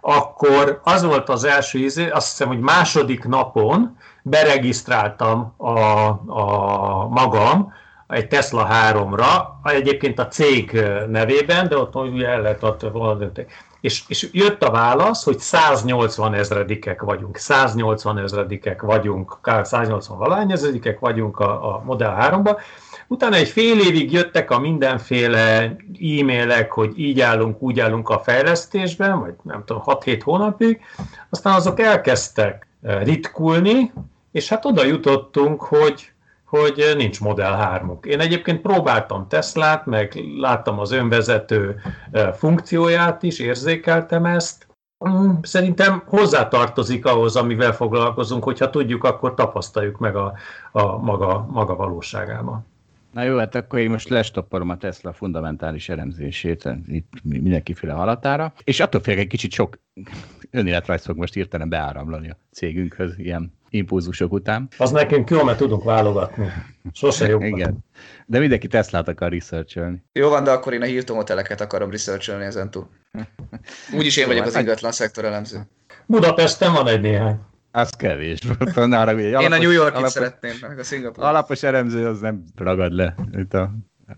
akkor 0.00 0.80
az 0.84 1.04
volt 1.04 1.28
az 1.28 1.44
első 1.44 1.78
ízé, 1.78 2.08
azt 2.08 2.28
hiszem, 2.30 2.48
hogy 2.48 2.60
második 2.60 3.24
napon 3.24 3.96
beregisztráltam 4.22 5.54
a, 5.56 5.78
a 6.26 7.08
magam, 7.08 7.72
egy 8.10 8.28
Tesla 8.28 8.68
3-ra, 8.70 9.70
egyébként 9.72 10.18
a 10.18 10.28
cég 10.28 10.84
nevében, 11.08 11.68
de 11.68 11.78
ott 11.78 11.94
ugye 11.94 12.28
el 12.28 12.40
lehet 12.40 12.62
adni. 12.62 13.46
És, 13.80 14.02
és 14.08 14.28
jött 14.32 14.62
a 14.62 14.70
válasz, 14.70 15.24
hogy 15.24 15.38
180 15.38 16.34
ezredikek 16.34 17.02
vagyunk, 17.02 17.36
180 17.36 18.18
ezredikek 18.18 18.82
vagyunk, 18.82 19.38
180 19.62 20.18
valány 20.18 20.52
ezredikek 20.52 20.98
vagyunk 20.98 21.38
a, 21.38 21.74
a 21.74 21.82
Model 21.84 22.16
3-ba. 22.20 22.60
Utána 23.06 23.36
egy 23.36 23.48
fél 23.48 23.80
évig 23.80 24.12
jöttek 24.12 24.50
a 24.50 24.58
mindenféle 24.58 25.76
e-mailek, 26.00 26.72
hogy 26.72 26.98
így 26.98 27.20
állunk, 27.20 27.62
úgy 27.62 27.80
állunk 27.80 28.08
a 28.08 28.18
fejlesztésben, 28.18 29.20
vagy 29.20 29.34
nem 29.42 29.62
tudom, 29.64 29.82
6-7 29.86 30.20
hónapig. 30.24 30.80
Aztán 31.30 31.54
azok 31.54 31.80
elkezdtek 31.80 32.66
ritkulni, 32.82 33.92
és 34.32 34.48
hát 34.48 34.64
oda 34.64 34.84
jutottunk, 34.84 35.62
hogy 35.62 36.12
hogy 36.50 36.92
nincs 36.96 37.20
Model 37.20 37.80
3-uk. 37.82 38.06
Én 38.06 38.20
egyébként 38.20 38.60
próbáltam 38.60 39.28
Teslát, 39.28 39.86
meg 39.86 40.24
láttam 40.38 40.78
az 40.78 40.92
önvezető 40.92 41.80
funkcióját 42.32 43.22
is, 43.22 43.38
érzékeltem 43.38 44.24
ezt. 44.24 44.66
Mm, 45.08 45.30
szerintem 45.42 46.02
hozzátartozik 46.06 47.06
ahhoz, 47.06 47.36
amivel 47.36 47.72
foglalkozunk, 47.72 48.44
hogyha 48.44 48.70
tudjuk, 48.70 49.04
akkor 49.04 49.34
tapasztaljuk 49.34 49.98
meg 49.98 50.16
a, 50.16 50.32
a 50.72 50.98
maga, 50.98 51.46
maga 51.50 51.76
valóságában. 51.76 52.66
Na 53.12 53.22
jó, 53.22 53.38
hát 53.38 53.54
akkor 53.54 53.78
én 53.78 53.90
most 53.90 54.08
lestopporom 54.08 54.68
a 54.68 54.76
Tesla 54.76 55.12
fundamentális 55.12 55.88
elemzését 55.88 56.68
itt 56.86 57.12
mindenkiféle 57.22 57.92
halatára, 57.92 58.52
és 58.64 58.80
attól 58.80 59.00
félek 59.00 59.20
egy 59.20 59.26
kicsit 59.26 59.52
sok 59.52 59.78
önéletrajz 60.50 61.04
fog 61.04 61.16
most 61.16 61.34
hirtelen 61.34 61.68
beáramlani 61.68 62.30
a 62.30 62.36
cégünkhöz 62.50 63.18
ilyen 63.18 63.52
impulzusok 63.70 64.32
után. 64.32 64.68
Az 64.76 64.90
nekünk 64.90 65.30
jó, 65.30 65.42
mert 65.44 65.58
tudunk 65.58 65.84
válogatni. 65.84 66.52
Sose 66.92 67.28
jobb. 67.28 67.42
Igen. 67.42 67.78
De 68.26 68.38
mindenki 68.38 68.66
Teslát 68.66 69.08
akar 69.08 69.30
researcholni. 69.30 70.02
Jó 70.12 70.28
van, 70.28 70.44
de 70.44 70.50
akkor 70.50 70.72
én 70.72 70.82
a 70.82 70.84
Hilton 70.84 71.16
hoteleket 71.16 71.60
akarom 71.60 71.90
researcholni 71.90 72.44
ezen 72.44 72.70
túl. 72.70 72.88
Úgyis 73.96 74.16
én 74.16 74.26
vagyok 74.26 74.46
az 74.46 74.52
hát- 74.52 74.62
ingatlan 74.62 74.92
szektor 74.92 75.24
elemző. 75.24 75.60
Budapesten 76.06 76.72
van 76.72 76.88
egy 76.88 77.00
néhány. 77.00 77.40
Az 77.72 77.90
kevés. 77.90 78.38
Arra, 78.74 79.18
Én 79.20 79.52
a 79.52 79.58
New 79.58 79.70
York-it 79.70 79.94
alapos, 79.94 80.12
szeretném, 80.12 80.54
meg 80.60 80.78
a 80.78 80.82
Singapore. 80.82 81.28
Alapos 81.28 81.62
elemző 81.62 82.06
az 82.06 82.20
nem 82.20 82.44
ragad 82.56 82.92
le 82.92 83.14
itt 83.32 83.54
a 83.54 83.72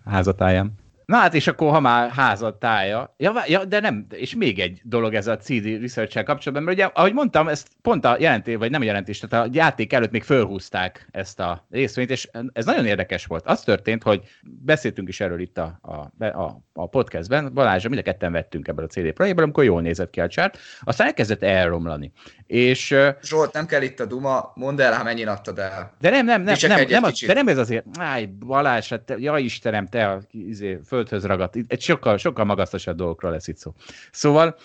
házatáján. 0.05 0.73
Na 1.13 1.19
hát, 1.19 1.35
és 1.35 1.47
akkor, 1.47 1.71
ha 1.71 1.81
már 1.81 2.11
házad 2.11 2.59
tája, 2.59 3.15
ja, 3.17 3.33
ja, 3.47 3.65
de 3.65 3.81
nem, 3.81 4.07
és 4.11 4.35
még 4.35 4.59
egy 4.59 4.81
dolog 4.85 5.15
ez 5.15 5.27
a 5.27 5.37
CD 5.37 5.81
research 5.81 6.23
kapcsolatban, 6.23 6.63
mert 6.63 6.77
ugye, 6.77 6.85
ahogy 6.85 7.13
mondtam, 7.13 7.49
ezt 7.49 7.69
pont 7.83 8.05
a 8.05 8.17
jelentés, 8.19 8.57
vagy 8.57 8.71
nem 8.71 8.81
a 8.81 8.85
jelentés, 8.85 9.19
tehát 9.19 9.47
a 9.47 9.51
játék 9.53 9.93
előtt 9.93 10.11
még 10.11 10.23
fölhúzták 10.23 11.09
ezt 11.11 11.41
a 11.41 11.67
részvényt, 11.71 12.11
és 12.11 12.29
ez 12.53 12.65
nagyon 12.65 12.87
érdekes 12.87 13.27
volt. 13.27 13.47
Az 13.47 13.61
történt, 13.61 14.03
hogy 14.03 14.23
beszéltünk 14.43 15.09
is 15.09 15.21
erről 15.21 15.41
itt 15.41 15.59
a, 15.59 15.79
a, 15.83 16.25
a, 16.25 16.63
a 16.73 16.89
podcastben, 16.89 17.53
Balázsa, 17.55 17.89
mind 17.89 18.01
a 18.01 18.05
ketten 18.05 18.33
vettünk 18.33 18.69
ebből 18.69 18.85
a 18.85 18.89
CD 18.89 19.13
projektből, 19.13 19.45
amikor 19.45 19.65
jól 19.65 19.81
nézett 19.81 20.11
ki 20.11 20.21
a 20.21 20.29
csárt, 20.29 20.59
aztán 20.81 21.07
elkezdett 21.07 21.43
elromlani. 21.43 22.13
És, 22.47 22.95
Zsolt, 23.23 23.53
nem 23.53 23.67
kell 23.67 23.83
itt 23.83 24.01
a 24.01 24.05
duma, 24.05 24.53
mondd 24.55 24.81
el, 24.81 24.97
ha 24.97 25.03
mennyit 25.03 25.27
adtad 25.27 25.59
el. 25.59 25.95
De 26.01 26.11
nem, 26.11 26.25
nem, 26.25 26.43
nem, 26.43 26.57
nem, 26.61 26.87
nem 26.89 27.05
az, 27.05 27.21
de 27.27 27.35
nem 27.35 27.49
ez 27.49 27.59
azért, 27.59 27.85
áj, 27.99 28.25
Balázs, 28.25 28.89
hát 28.89 29.01
te, 29.01 29.19
ja 29.19 29.39
Istenem, 29.39 29.87
te 29.87 30.09
a 30.09 30.21
izé, 30.31 30.79
földhöz 30.87 31.25
ragadt, 31.25 31.57
egy 31.67 31.81
sokkal, 31.81 32.17
sokkal 32.17 32.45
magasztosabb 32.45 32.97
dolgokról 32.97 33.31
lesz 33.31 33.49
itt 33.49 33.57
szó. 33.57 33.73
Szóval 34.11 34.57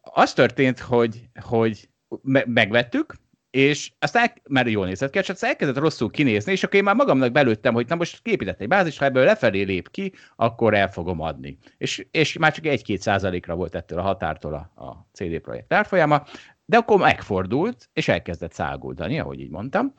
az 0.00 0.32
történt, 0.32 0.78
hogy, 0.78 1.28
hogy 1.40 1.88
me- 2.22 2.46
megvettük, 2.46 3.14
és 3.54 3.92
aztán, 3.98 4.22
el, 4.22 4.34
mert 4.48 4.68
jól 4.68 4.86
nézett 4.86 5.10
ki, 5.10 5.18
és 5.18 5.28
aztán 5.28 5.50
elkezdett 5.50 5.78
rosszul 5.78 6.10
kinézni, 6.10 6.52
és 6.52 6.62
akkor 6.62 6.74
én 6.74 6.84
már 6.84 6.94
magamnak 6.94 7.32
belőttem, 7.32 7.74
hogy 7.74 7.86
na 7.88 7.94
most 7.94 8.22
képített 8.22 8.60
egy 8.60 8.68
bázis, 8.68 8.98
ha 8.98 9.04
ebből 9.04 9.24
lefelé 9.24 9.62
lép 9.62 9.90
ki, 9.90 10.12
akkor 10.36 10.74
el 10.74 10.90
fogom 10.90 11.20
adni. 11.20 11.58
És, 11.78 12.06
és 12.10 12.38
már 12.38 12.52
csak 12.52 12.66
egy-két 12.66 13.00
százalékra 13.00 13.54
volt 13.54 13.74
ettől 13.74 13.98
a 13.98 14.02
határtól 14.02 14.54
a, 14.54 14.82
a 14.84 15.08
CD 15.12 15.38
projekt 15.40 15.72
árfolyama, 15.72 16.22
de 16.64 16.76
akkor 16.76 16.98
megfordult, 16.98 17.88
és 17.92 18.08
elkezdett 18.08 18.52
száguldani, 18.52 19.18
ahogy 19.18 19.40
így 19.40 19.50
mondtam, 19.50 19.94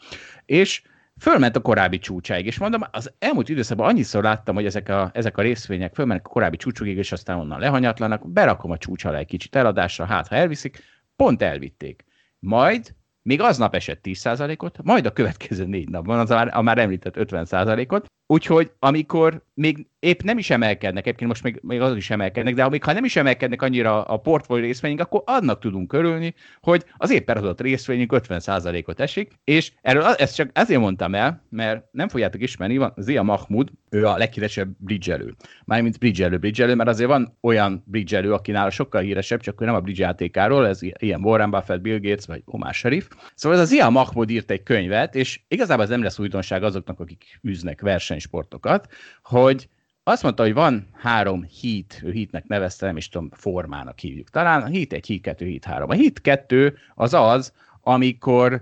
és 0.46 0.82
fölment 1.20 1.56
a 1.56 1.62
korábbi 1.62 1.98
csúcsáig, 1.98 2.46
és 2.46 2.58
mondom, 2.58 2.82
az 2.92 3.14
elmúlt 3.20 3.50
időszakban 3.50 3.88
annyiszor 3.88 4.24
láttam, 4.24 4.56
hogy 4.56 4.66
ezek 4.66 4.90
a, 4.90 5.10
ezek 5.14 5.38
a 5.38 5.42
részvények 5.42 5.94
fölmennek 5.94 6.26
a 6.26 6.30
korábbi 6.30 6.58
csúcsokig, 6.58 6.98
és 6.98 7.12
aztán 7.12 7.40
onnan 7.40 7.60
lehanyatlanak, 7.60 8.32
berakom 8.32 8.72
a 8.72 8.78
csúcs 8.78 9.06
alá 9.06 9.18
egy 9.18 9.28
kicsit 9.28 9.56
eladásra, 9.56 10.06
hát 10.06 10.28
ha 10.28 10.36
elviszik, 10.36 10.84
pont 11.16 11.42
elvitték. 11.42 12.06
Majd 12.40 12.96
még 13.26 13.42
aznap 13.42 13.76
esett 13.76 14.00
10%-ot, 14.04 14.84
majd 14.84 15.06
a 15.06 15.12
következő 15.12 15.66
négy 15.66 15.90
napban 15.90 16.20
az 16.20 16.32
a 16.32 16.62
már 16.62 16.78
említett 16.78 17.16
50%-ot, 17.18 18.06
úgyhogy 18.28 18.72
amikor 18.80 19.44
még 19.54 19.88
épp 20.00 20.22
nem 20.22 20.38
is 20.38 20.50
emelkednek, 20.50 21.06
egyébként 21.06 21.30
most 21.30 21.44
még, 21.44 21.60
még 21.62 21.82
azok 21.82 21.98
is 21.98 22.10
emelkednek, 22.10 22.54
de 22.54 22.64
amíg 22.64 22.84
ha 22.84 22.94
nem 22.94 23.04
is 23.04 23.16
emelkednek 23.16 23.62
annyira 23.62 24.04
a 24.04 24.18
portfólió 24.18 24.66
részvényünk, 24.66 25.00
akkor 25.00 25.22
annak 25.26 25.60
tudunk 25.60 25.94
örülni, 25.94 26.34
hogy 26.62 26.84
az 26.98 27.12
éppen 27.12 27.38
adott 27.38 27.62
részvényünk 27.62 28.14
50%-ot 28.16 29.00
esik, 29.00 29.32
és 29.44 29.72
erről 29.82 30.04
ezt 30.04 30.36
csak 30.36 30.50
ezért 30.54 30.80
mondtam 30.80 31.16
el, 31.16 31.46
mert 31.50 31.84
nem 31.92 32.08
fogjátok 32.08 32.42
ismerni, 32.42 32.78
van 32.78 32.94
Zia 32.98 33.24
Mahmud, 33.24 33.70
ő 33.90 34.06
a 34.06 34.18
leghíresebb 34.18 34.70
bridgelő. 34.78 35.36
Mármint 35.66 36.00
bridgelő, 36.00 36.38
bridgelő, 36.38 36.76
mert 36.76 36.90
azért 36.90 37.10
van 37.10 37.38
olyan 37.42 37.84
bridgelő, 37.86 38.34
aki 38.34 38.52
nála 38.52 38.70
sokkal 38.70 39.02
híresebb, 39.02 39.40
csak 39.40 39.62
ő 39.62 39.66
nem 39.66 39.76
a 39.76 39.80
bridge 39.80 40.04
játékáról, 40.04 40.68
ez 40.68 40.80
ilyen 40.82 41.24
Warren 41.24 41.50
Buffett, 41.50 41.82
Bill 41.82 42.00
Gates 42.00 42.26
vagy 42.26 42.42
Omar 42.46 42.74
Sharif. 42.74 43.08
Szóval 43.36 43.58
ez 43.58 43.64
a 43.64 43.68
Zia 43.68 43.90
Mahmud 43.90 44.30
írt 44.30 44.52
egy 44.52 44.64
könyvet, 44.64 45.16
és 45.16 45.40
igazából 45.48 45.84
ez 45.84 45.90
nem 45.90 46.04
lesz 46.04 46.20
újdonság 46.20 46.64
azoknak, 46.64 47.00
akik 47.00 47.40
űznek 47.48 47.82
versenysportokat, 48.16 48.88
hogy 49.24 49.70
azt 50.04 50.24
mondta, 50.24 50.44
hogy 50.44 50.54
van 50.54 50.88
három 50.94 51.44
hít, 51.44 52.02
ő 52.04 52.12
hítnek 52.12 52.48
nevezte, 52.48 52.86
nem 52.86 52.98
is 52.98 53.10
tudom, 53.10 53.30
formának 53.32 54.00
hívjuk. 54.00 54.30
Talán 54.30 54.62
a 54.62 54.66
hít 54.66 54.94
egy, 54.94 55.06
hít 55.06 55.22
kettő, 55.22 55.46
hít 55.46 55.66
három. 55.66 55.90
A 55.90 55.94
hít 55.94 56.22
kettő 56.22 56.78
az 56.96 57.14
az, 57.14 57.54
amikor 57.82 58.62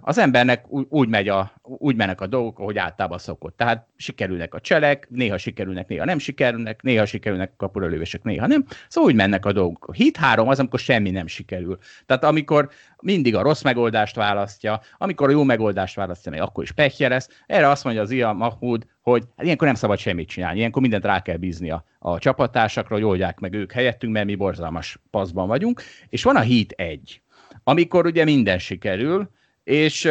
az 0.00 0.18
embernek 0.18 0.64
úgy, 0.70 1.08
megy 1.08 1.28
a, 1.28 1.52
úgy 1.62 1.96
mennek 1.96 2.20
a 2.20 2.26
dolgok, 2.26 2.58
ahogy 2.58 2.78
általában 2.78 3.18
szokott. 3.18 3.56
Tehát 3.56 3.86
sikerülnek 3.96 4.54
a 4.54 4.60
cselek, 4.60 5.06
néha 5.10 5.38
sikerülnek, 5.38 5.88
néha 5.88 6.04
nem 6.04 6.18
sikerülnek, 6.18 6.82
néha 6.82 7.04
sikerülnek 7.04 7.50
a 7.52 7.56
kapuralövések, 7.56 8.22
néha 8.22 8.46
nem. 8.46 8.64
Szóval 8.88 9.10
úgy 9.10 9.16
mennek 9.16 9.46
a 9.46 9.52
dolgok. 9.52 9.86
A 9.86 9.92
hit 9.92 10.16
három 10.16 10.48
az, 10.48 10.58
amikor 10.58 10.78
semmi 10.78 11.10
nem 11.10 11.26
sikerül. 11.26 11.78
Tehát 12.06 12.24
amikor 12.24 12.68
mindig 13.00 13.34
a 13.34 13.42
rossz 13.42 13.62
megoldást 13.62 14.16
választja, 14.16 14.80
amikor 14.98 15.28
a 15.28 15.32
jó 15.32 15.42
megoldást 15.42 15.94
választja, 15.94 16.30
még 16.30 16.40
akkor 16.40 16.64
is 16.64 16.72
pehje 16.72 17.08
lesz. 17.08 17.28
Erre 17.46 17.68
azt 17.68 17.84
mondja 17.84 18.02
az 18.02 18.10
Ia 18.10 18.32
Mahmoud, 18.32 18.86
hogy 19.00 19.24
hát 19.36 19.44
ilyenkor 19.44 19.66
nem 19.66 19.76
szabad 19.76 19.98
semmit 19.98 20.28
csinálni, 20.28 20.58
ilyenkor 20.58 20.82
mindent 20.82 21.04
rá 21.04 21.22
kell 21.22 21.36
bízni 21.36 21.70
a, 21.70 21.84
a 21.98 22.18
csapattársakra, 22.18 22.94
hogy 22.94 23.04
oldják 23.04 23.38
meg 23.38 23.54
ők 23.54 23.72
helyettünk, 23.72 24.12
mert 24.12 24.26
mi 24.26 24.34
borzalmas 24.34 24.98
paszban 25.10 25.48
vagyunk. 25.48 25.82
És 26.08 26.22
van 26.22 26.36
a 26.36 26.40
hit 26.40 26.72
egy, 26.72 27.20
amikor 27.64 28.06
ugye 28.06 28.24
minden 28.24 28.58
sikerül, 28.58 29.30
és, 29.64 30.08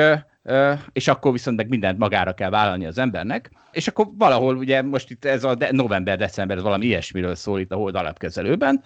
és 0.94 1.08
akkor 1.08 1.32
viszont 1.32 1.58
meg 1.58 1.70
mindent 1.70 1.98
magára 1.98 2.34
kell 2.34 2.50
vállalni 2.50 2.86
az 2.86 2.98
embernek, 2.98 3.52
és 3.72 3.88
akkor 3.88 4.08
valahol 4.18 4.58
ugye 4.58 4.82
most 4.82 5.10
itt 5.10 5.26
ez 5.26 5.44
a 5.44 5.58
november-december, 5.72 6.58
ez 6.58 6.64
valami 6.64 6.86
ilyesmiről 6.86 7.36
szól 7.36 7.60
itt 7.60 7.72
a 7.72 7.76
Hold 7.76 7.96
alapkezelőben, 7.96 8.84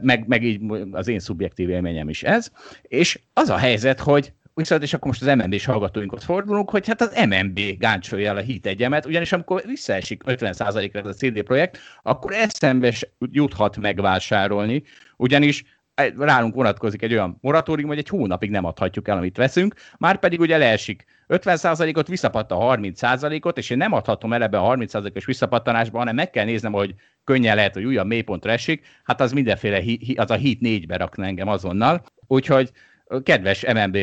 meg, 0.00 0.26
meg 0.26 0.42
így 0.42 0.60
az 0.92 1.08
én 1.08 1.18
szubjektív 1.18 1.68
élményem 1.68 2.08
is 2.08 2.22
ez, 2.22 2.50
és 2.82 3.20
az 3.32 3.48
a 3.48 3.56
helyzet, 3.56 4.00
hogy 4.00 4.32
viszont, 4.54 4.82
és 4.82 4.94
akkor 4.94 5.06
most 5.06 5.22
az 5.22 5.36
MNB-s 5.36 5.64
hallgatóinkhoz 5.64 6.24
fordulunk, 6.24 6.70
hogy 6.70 6.86
hát 6.86 7.00
az 7.00 7.24
MNB 7.28 7.60
gáncsolja 7.78 8.28
el 8.28 8.36
a 8.36 8.40
hit 8.40 8.66
egyemet, 8.66 9.06
ugyanis 9.06 9.32
amikor 9.32 9.62
visszaesik 9.66 10.22
50%-ra 10.26 11.00
ez 11.00 11.06
a 11.06 11.12
CD 11.12 11.42
projekt, 11.42 11.78
akkor 12.02 12.32
eszembe 12.32 12.92
juthat 13.18 13.76
megvásárolni, 13.76 14.82
ugyanis 15.16 15.64
rálunk 16.18 16.54
vonatkozik 16.54 17.02
egy 17.02 17.12
olyan 17.12 17.38
moratórium, 17.40 17.88
hogy 17.88 17.98
egy 17.98 18.08
hónapig 18.08 18.50
nem 18.50 18.64
adhatjuk 18.64 19.08
el, 19.08 19.16
amit 19.16 19.36
veszünk, 19.36 19.74
már 19.98 20.18
pedig 20.18 20.40
ugye 20.40 20.56
leesik. 20.56 21.04
50%-ot, 21.28 22.08
visszapatt 22.08 22.50
a 22.50 22.56
30%-ot, 22.56 23.58
és 23.58 23.70
én 23.70 23.76
nem 23.76 23.92
adhatom 23.92 24.32
el 24.32 24.42
ebbe 24.42 24.58
a 24.58 24.76
30%-os 24.76 25.24
visszapattanásba, 25.24 25.98
hanem 25.98 26.14
meg 26.14 26.30
kell 26.30 26.44
néznem, 26.44 26.72
hogy 26.72 26.94
könnyen 27.24 27.56
lehet, 27.56 27.74
hogy 27.74 27.84
újabb 27.84 28.06
mélypontra 28.06 28.50
esik, 28.50 28.86
hát 29.04 29.20
az 29.20 29.32
mindenféle, 29.32 29.82
az 30.16 30.30
a 30.30 30.34
hit 30.34 30.60
négybe 30.60 30.96
rakna 30.96 31.24
engem 31.24 31.48
azonnal. 31.48 32.04
Úgyhogy 32.26 32.70
kedves 33.22 33.64
MNB 33.74 33.98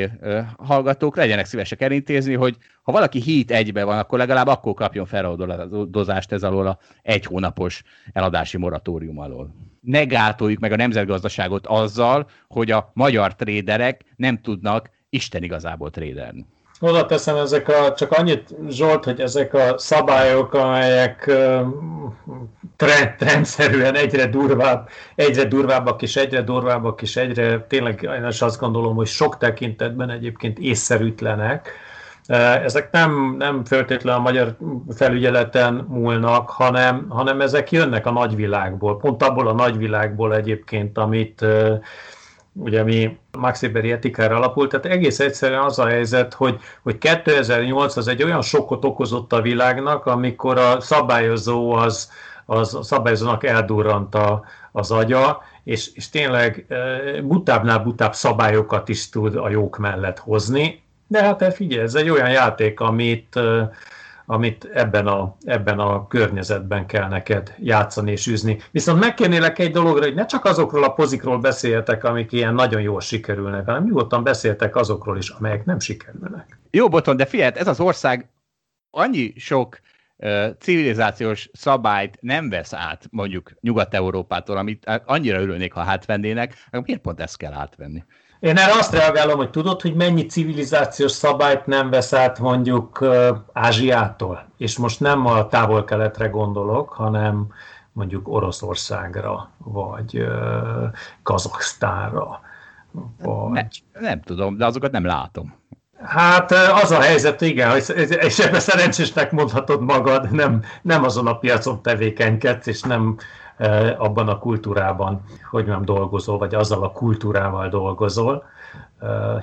hallgatók, 0.58 1.16
legyenek 1.16 1.46
szívesek 1.46 1.82
elintézni, 1.82 2.34
hogy 2.34 2.58
ha 2.82 2.92
valaki 2.92 3.22
hit 3.22 3.52
egybe 3.52 3.84
van, 3.84 3.98
akkor 3.98 4.18
legalább 4.18 4.48
akkor 4.48 4.74
kapjon 4.74 5.06
feloldozást 5.06 6.32
ez 6.32 6.44
alól 6.44 6.68
a 6.68 6.80
egy 7.02 7.26
hónapos 7.26 7.84
eladási 8.14 8.58
moratórium 8.58 9.20
alól. 9.20 9.56
Ne 9.82 10.04
gátoljuk 10.04 10.60
meg 10.60 10.72
a 10.72 10.76
nemzetgazdaságot 10.76 11.68
azzal, 11.68 12.30
hogy 12.48 12.72
a 12.72 12.92
magyar 12.94 13.36
tréderek 13.36 14.04
nem 14.16 14.42
tudnak 14.42 14.90
Isten 15.10 15.44
igazából 15.44 15.90
tréderni. 15.90 16.46
Oda 16.84 17.06
teszem 17.06 17.36
ezek 17.36 17.70
a, 17.70 17.94
csak 17.94 18.12
annyit 18.12 18.56
Zsolt, 18.70 19.04
hogy 19.04 19.20
ezek 19.20 19.54
a 19.54 19.78
szabályok, 19.78 20.54
amelyek 20.54 21.32
trend, 22.76 23.16
egyre 23.94 24.26
durvább, 24.26 24.90
egyre 25.16 25.46
durvábbak 25.46 26.02
és 26.02 26.16
egyre 26.16 26.42
durvábbak 26.42 27.02
és 27.02 27.16
egyre 27.18 27.66
tényleg 27.68 28.02
én 28.02 28.28
is 28.28 28.42
azt 28.42 28.60
gondolom, 28.60 28.96
hogy 28.96 29.08
sok 29.08 29.38
tekintetben 29.38 30.10
egyébként 30.10 30.60
észszerűtlenek. 30.60 31.70
Ezek 32.64 32.92
nem, 32.92 33.36
nem 33.38 33.66
feltétlenül 33.66 34.20
a 34.20 34.24
magyar 34.24 34.58
felügyeleten 34.96 35.86
múlnak, 35.90 36.50
hanem, 36.50 37.06
hanem 37.10 37.42
ezek 37.42 37.72
jönnek 37.72 38.06
a 38.06 38.12
nagyvilágból, 38.12 38.98
pont 38.98 39.24
abból 39.24 39.48
a 39.48 39.54
nagyvilágból 39.54 40.36
egyébként, 40.36 40.98
amit 40.98 41.46
ugye 42.54 42.84
mi 42.84 43.18
Max 43.38 43.62
Weberi 43.62 43.92
etikára 43.92 44.36
alapult, 44.36 44.70
tehát 44.70 44.86
egész 44.86 45.20
egyszerűen 45.20 45.64
az 45.64 45.80
a 45.80 45.88
helyzet, 45.88 46.34
hogy, 46.34 46.60
hogy 46.84 46.98
2008 46.98 47.96
az 47.96 48.08
egy 48.08 48.24
olyan 48.24 48.42
sokkot 48.42 48.86
okozott 48.86 49.34
a 49.34 49.42
világnak, 49.42 50.06
amikor 50.06 50.58
a 50.58 50.80
szabályozó 50.80 51.72
az, 51.72 52.12
az 52.46 52.76
a 52.76 52.84
szabályozónak 52.84 53.44
eldurrant 53.44 54.16
a, 54.16 54.44
az 54.72 54.92
agya, 54.92 55.42
és, 55.64 55.90
és 55.94 56.10
tényleg 56.10 56.66
butábbnál 57.24 57.80
butább 57.80 58.14
szabályokat 58.14 58.90
is 58.90 59.10
tud 59.10 59.36
a 59.36 59.50
jók 59.50 59.78
mellett 59.78 60.20
hozni. 60.20 60.84
De 61.08 61.24
hát 61.24 61.54
figyelj, 61.54 61.82
ez 61.82 61.96
egy 61.96 62.10
olyan 62.10 62.30
játék, 62.30 62.80
amit, 62.80 63.40
amit 64.32 64.70
ebben 64.74 65.08
a, 65.08 65.36
ebben 65.44 65.80
a 65.80 66.08
környezetben 66.08 66.86
kell 66.86 67.08
neked 67.08 67.56
játszani 67.60 68.12
és 68.12 68.28
űzni. 68.28 68.62
Viszont 68.72 69.00
megkérnélek 69.00 69.60
egy 69.60 69.72
dologra, 69.72 70.04
hogy 70.04 70.14
ne 70.14 70.26
csak 70.26 70.46
azokról 70.46 70.84
a 70.84 70.94
pozikról 70.94 71.40
beszéljetek, 71.40 72.04
amik 72.04 72.32
ilyen 72.32 72.54
nagyon 72.54 72.82
jól 72.82 73.02
sikerülnek, 73.02 73.66
hanem 73.66 73.84
nyugodtan 73.84 74.24
beszéltek 74.24 74.76
azokról 74.76 75.18
is, 75.18 75.30
amelyek 75.30 75.66
nem 75.66 75.80
sikerülnek. 75.80 76.60
Jó, 76.70 76.90
Boton, 76.90 77.18
de 77.18 77.26
figyelj, 77.26 77.52
ez 77.56 77.68
az 77.68 77.80
ország 77.80 78.30
annyi 78.90 79.34
sok 79.36 79.80
civilizációs 80.60 81.50
szabályt 81.54 82.18
nem 82.22 82.50
vesz 82.50 82.74
át 82.74 83.08
mondjuk 83.10 83.52
Nyugat-Európától, 83.62 84.58
amit 84.58 85.02
annyira 85.06 85.42
örülnék, 85.42 85.74
ha 85.74 85.82
átvennének, 85.82 86.54
akkor 86.68 86.86
miért 86.86 87.02
pont 87.02 87.20
ezt 87.20 87.38
kell 87.38 87.54
átvenni? 87.54 88.04
Én 88.42 88.58
erre 88.58 88.74
azt 88.74 88.94
reagálom, 88.94 89.38
hogy 89.38 89.50
tudod, 89.50 89.82
hogy 89.82 89.96
mennyi 89.96 90.26
civilizációs 90.26 91.12
szabályt 91.12 91.66
nem 91.66 91.90
vesz 91.90 92.14
át 92.14 92.40
mondjuk 92.40 93.06
Ázsiától, 93.54 94.46
és 94.58 94.78
most 94.78 95.00
nem 95.00 95.26
a 95.26 95.48
távol-keletre 95.48 96.28
gondolok, 96.28 96.90
hanem 96.90 97.48
mondjuk 97.92 98.28
Oroszországra, 98.28 99.50
vagy 99.58 100.26
Kazaksztánra, 101.24 102.42
vagy... 103.18 103.52
Ne, 103.52 103.68
nem 104.00 104.22
tudom, 104.22 104.58
de 104.58 104.66
azokat 104.66 104.92
nem 104.92 105.06
látom. 105.06 105.54
Hát 106.04 106.52
az 106.52 106.92
a 106.92 107.02
helyzet, 107.02 107.42
igen, 107.42 107.78
és 108.08 108.40
ebben 108.40 108.60
szerencsésnek 108.60 109.32
mondhatod 109.32 109.82
magad, 109.82 110.32
nem, 110.32 110.64
nem 110.82 111.04
azon 111.04 111.28
a 111.28 111.38
piacon 111.38 111.82
tevékenykedsz, 111.82 112.68
és 112.68 112.82
nem 112.82 113.18
abban 113.98 114.28
a 114.28 114.38
kultúrában, 114.38 115.22
hogy 115.50 115.66
nem 115.66 115.86
dolgozol, 115.86 116.38
vagy 116.38 116.56
azzal 116.56 116.84
a 116.84 116.92
kultúrával 116.92 117.70
dolgozol. 117.70 118.44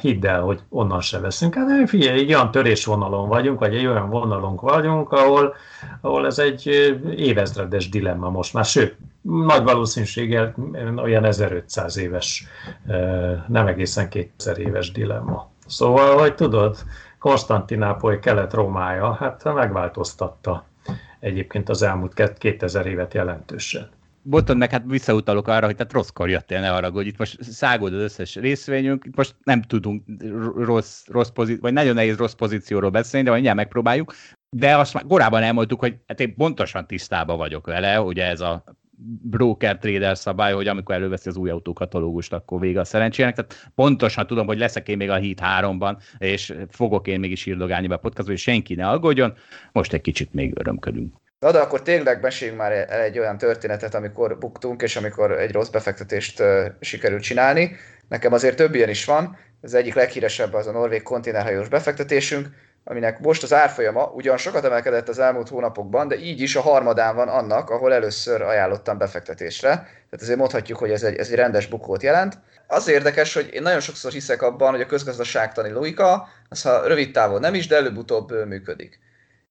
Hidd 0.00 0.26
el, 0.26 0.40
hogy 0.40 0.60
onnan 0.68 1.00
se 1.00 1.20
veszünk. 1.20 1.54
Hát 1.54 1.88
figyelj, 1.88 2.18
egy 2.18 2.34
olyan 2.34 2.50
törésvonalon 2.50 3.28
vagyunk, 3.28 3.58
vagy 3.58 3.76
egy 3.76 3.86
olyan 3.86 4.10
vonalon 4.10 4.56
vagyunk, 4.56 5.12
ahol, 5.12 5.54
ahol 6.00 6.26
ez 6.26 6.38
egy 6.38 6.66
évezredes 7.16 7.88
dilemma 7.88 8.30
most 8.30 8.54
már, 8.54 8.64
sőt, 8.64 8.96
nagy 9.22 9.62
valószínűséggel 9.62 10.54
olyan 10.96 11.24
1500 11.24 11.96
éves, 11.96 12.46
nem 13.48 13.66
egészen 13.66 14.08
2000 14.08 14.58
éves 14.58 14.92
dilemma. 14.92 15.48
Szóval, 15.66 16.18
hogy 16.18 16.34
tudod, 16.34 16.76
Konstantinápoly 17.18 18.18
kelet-Rómája, 18.18 19.12
hát 19.12 19.54
megváltoztatta 19.54 20.64
egyébként 21.20 21.68
az 21.68 21.82
elmúlt 21.82 22.34
2000 22.38 22.86
évet 22.86 23.14
jelentősen. 23.14 23.88
Boton, 24.28 24.56
meg 24.56 24.70
hát 24.70 24.82
visszautalok 24.86 25.48
arra, 25.48 25.66
hogy 25.66 25.76
tehát 25.76 25.92
rosszkor 25.92 26.28
jöttél, 26.28 26.60
ne 26.60 26.72
arra, 26.72 26.90
hogy 26.90 27.06
itt 27.06 27.18
most 27.18 27.42
szágod 27.42 27.94
az 27.94 28.00
összes 28.00 28.34
részvényünk, 28.34 29.04
itt 29.04 29.16
most 29.16 29.34
nem 29.42 29.62
tudunk 29.62 30.02
rossz, 30.56 31.06
rossz 31.06 31.28
pozíció, 31.28 31.60
vagy 31.60 31.72
nagyon 31.72 31.94
nehéz 31.94 32.16
rossz 32.16 32.32
pozícióról 32.32 32.90
beszélni, 32.90 33.26
de 33.26 33.32
mindjárt 33.32 33.56
megpróbáljuk. 33.56 34.14
De 34.50 34.76
azt 34.76 34.94
már 34.94 35.04
korábban 35.08 35.42
elmondtuk, 35.42 35.80
hogy 35.80 35.96
hát 36.06 36.20
én 36.20 36.34
pontosan 36.34 36.86
tisztában 36.86 37.36
vagyok 37.36 37.66
vele, 37.66 38.00
ugye 38.00 38.24
ez 38.24 38.40
a 38.40 38.64
broker 39.22 39.78
trader 39.78 40.18
szabály, 40.18 40.52
hogy 40.52 40.68
amikor 40.68 40.94
előveszi 40.94 41.28
az 41.28 41.36
új 41.36 41.50
autókatalógust, 41.50 42.32
akkor 42.32 42.60
vége 42.60 42.80
a 42.80 42.84
szerencsének. 42.84 43.34
Tehát 43.34 43.70
pontosan 43.74 44.26
tudom, 44.26 44.46
hogy 44.46 44.58
leszek 44.58 44.88
én 44.88 44.96
még 44.96 45.10
a 45.10 45.20
Heat 45.20 45.40
3-ban, 45.42 46.02
és 46.18 46.54
fogok 46.68 47.06
én 47.06 47.20
mégis 47.20 47.46
írdogálni 47.46 47.86
be 47.86 47.94
a 47.94 47.98
podcastba, 47.98 48.32
hogy 48.32 48.40
senki 48.40 48.74
ne 48.74 48.88
aggódjon. 48.88 49.34
Most 49.72 49.92
egy 49.92 50.00
kicsit 50.00 50.32
még 50.32 50.52
örömködünk. 50.58 51.14
Na 51.40 51.50
de 51.50 51.58
akkor 51.58 51.82
tényleg 51.82 52.20
meséljünk 52.20 52.60
már 52.60 52.72
el 52.72 53.00
egy 53.00 53.18
olyan 53.18 53.38
történetet, 53.38 53.94
amikor 53.94 54.38
buktunk, 54.38 54.82
és 54.82 54.96
amikor 54.96 55.32
egy 55.32 55.52
rossz 55.52 55.68
befektetést 55.68 56.42
sikerült 56.80 57.22
csinálni. 57.22 57.76
Nekem 58.08 58.32
azért 58.32 58.56
több 58.56 58.74
ilyen 58.74 58.88
is 58.88 59.04
van. 59.04 59.38
Az 59.62 59.74
egyik 59.74 59.94
leghíresebb 59.94 60.54
az 60.54 60.66
a 60.66 60.72
norvég 60.72 61.02
konténerhajós 61.02 61.68
befektetésünk, 61.68 62.48
aminek 62.84 63.20
most 63.20 63.42
az 63.42 63.52
árfolyama 63.52 64.04
ugyan 64.04 64.36
sokat 64.36 64.64
emelkedett 64.64 65.08
az 65.08 65.18
elmúlt 65.18 65.48
hónapokban, 65.48 66.08
de 66.08 66.18
így 66.18 66.40
is 66.40 66.56
a 66.56 66.60
harmadán 66.60 67.16
van 67.16 67.28
annak, 67.28 67.70
ahol 67.70 67.92
először 67.92 68.42
ajánlottam 68.42 68.98
befektetésre. 68.98 69.68
Tehát 69.68 70.20
ezért 70.20 70.38
mondhatjuk, 70.38 70.78
hogy 70.78 70.90
ez 70.90 71.02
egy, 71.02 71.16
ez 71.16 71.28
egy 71.28 71.34
rendes 71.34 71.66
bukót 71.66 72.02
jelent. 72.02 72.38
Az 72.66 72.88
érdekes, 72.88 73.34
hogy 73.34 73.48
én 73.52 73.62
nagyon 73.62 73.80
sokszor 73.80 74.12
hiszek 74.12 74.42
abban, 74.42 74.70
hogy 74.70 74.80
a 74.80 74.86
közgazdaságtani 74.86 75.70
logika, 75.70 76.28
az 76.48 76.62
ha 76.62 76.86
rövid 76.86 77.12
távon 77.12 77.40
nem 77.40 77.54
is, 77.54 77.66
de 77.66 77.76
előbb-utóbb 77.76 78.46
működik. 78.46 78.98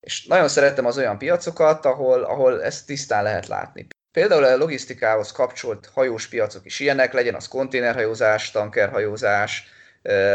És 0.00 0.26
nagyon 0.26 0.48
szeretem 0.48 0.86
az 0.86 0.98
olyan 0.98 1.18
piacokat, 1.18 1.84
ahol, 1.84 2.22
ahol 2.22 2.62
ezt 2.62 2.86
tisztán 2.86 3.22
lehet 3.22 3.46
látni. 3.46 3.86
Például 4.12 4.44
a 4.44 4.56
logisztikához 4.56 5.32
kapcsolt 5.32 5.90
hajós 5.94 6.26
piacok 6.28 6.64
is 6.64 6.80
ilyenek, 6.80 7.12
legyen 7.12 7.34
az 7.34 7.48
konténerhajózás, 7.48 8.50
tankerhajózás, 8.50 9.68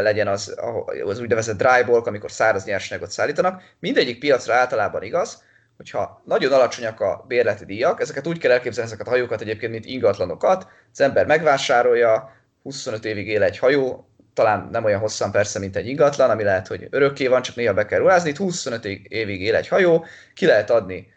legyen 0.02 0.28
az, 0.28 0.56
az 1.04 1.20
úgynevezett 1.20 1.58
dry 1.58 1.84
bulk, 1.86 2.08
amikor 2.08 2.32
száraz 2.32 2.66
nyersanyagot 2.66 3.12
szállítanak. 3.12 3.62
Mindegyik 3.80 4.20
piacra 4.20 4.54
általában 4.54 5.04
igaz, 5.04 5.44
hogyha 5.78 6.22
nagyon 6.26 6.52
alacsonyak 6.52 7.00
a 7.00 7.26
bérleti 7.28 7.66
díjak, 7.66 8.02
ezeket 8.02 8.28
úgy 8.28 8.38
kell 8.38 8.52
elképzelni, 8.52 8.90
ezeket 8.90 9.08
a 9.08 9.10
hajókat 9.10 9.42
egyébként, 9.42 9.72
mint 9.72 9.86
ingatlanokat, 9.86 10.68
az 10.92 11.02
ember 11.02 11.26
megvásárolja, 11.26 12.32
25 12.64 13.06
évig 13.06 13.28
él 13.28 13.44
egy 13.44 13.58
hajó, 13.58 14.08
talán 14.34 14.70
nem 14.72 14.84
olyan 14.84 15.00
hosszan 15.00 15.32
persze, 15.32 15.60
mint 15.60 15.76
egy 15.76 15.88
ingatlan, 15.88 16.30
ami 16.30 16.44
lehet, 16.44 16.68
hogy 16.68 16.88
örökké 16.90 17.28
van, 17.28 17.42
csak 17.42 17.56
néha 17.56 17.74
be 17.74 17.86
kell 17.86 18.00
ruházni. 18.00 18.30
Itt 18.30 18.38
25 18.38 18.86
évig 19.08 19.42
él 19.42 19.56
egy 19.56 19.68
hajó, 19.68 20.06
ki 20.34 20.46
lehet 20.46 20.70
adni 20.70 21.12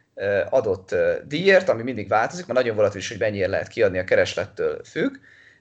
adott 0.51 0.95
díjért, 1.25 1.69
ami 1.69 1.83
mindig 1.83 2.09
változik, 2.09 2.47
mert 2.47 2.59
nagyon 2.59 2.77
volatilis, 2.77 3.09
hogy 3.09 3.19
mennyire 3.19 3.49
lehet 3.49 3.69
kiadni 3.69 3.99
a 3.99 4.05
kereslettől 4.05 4.81
függ. 4.85 5.15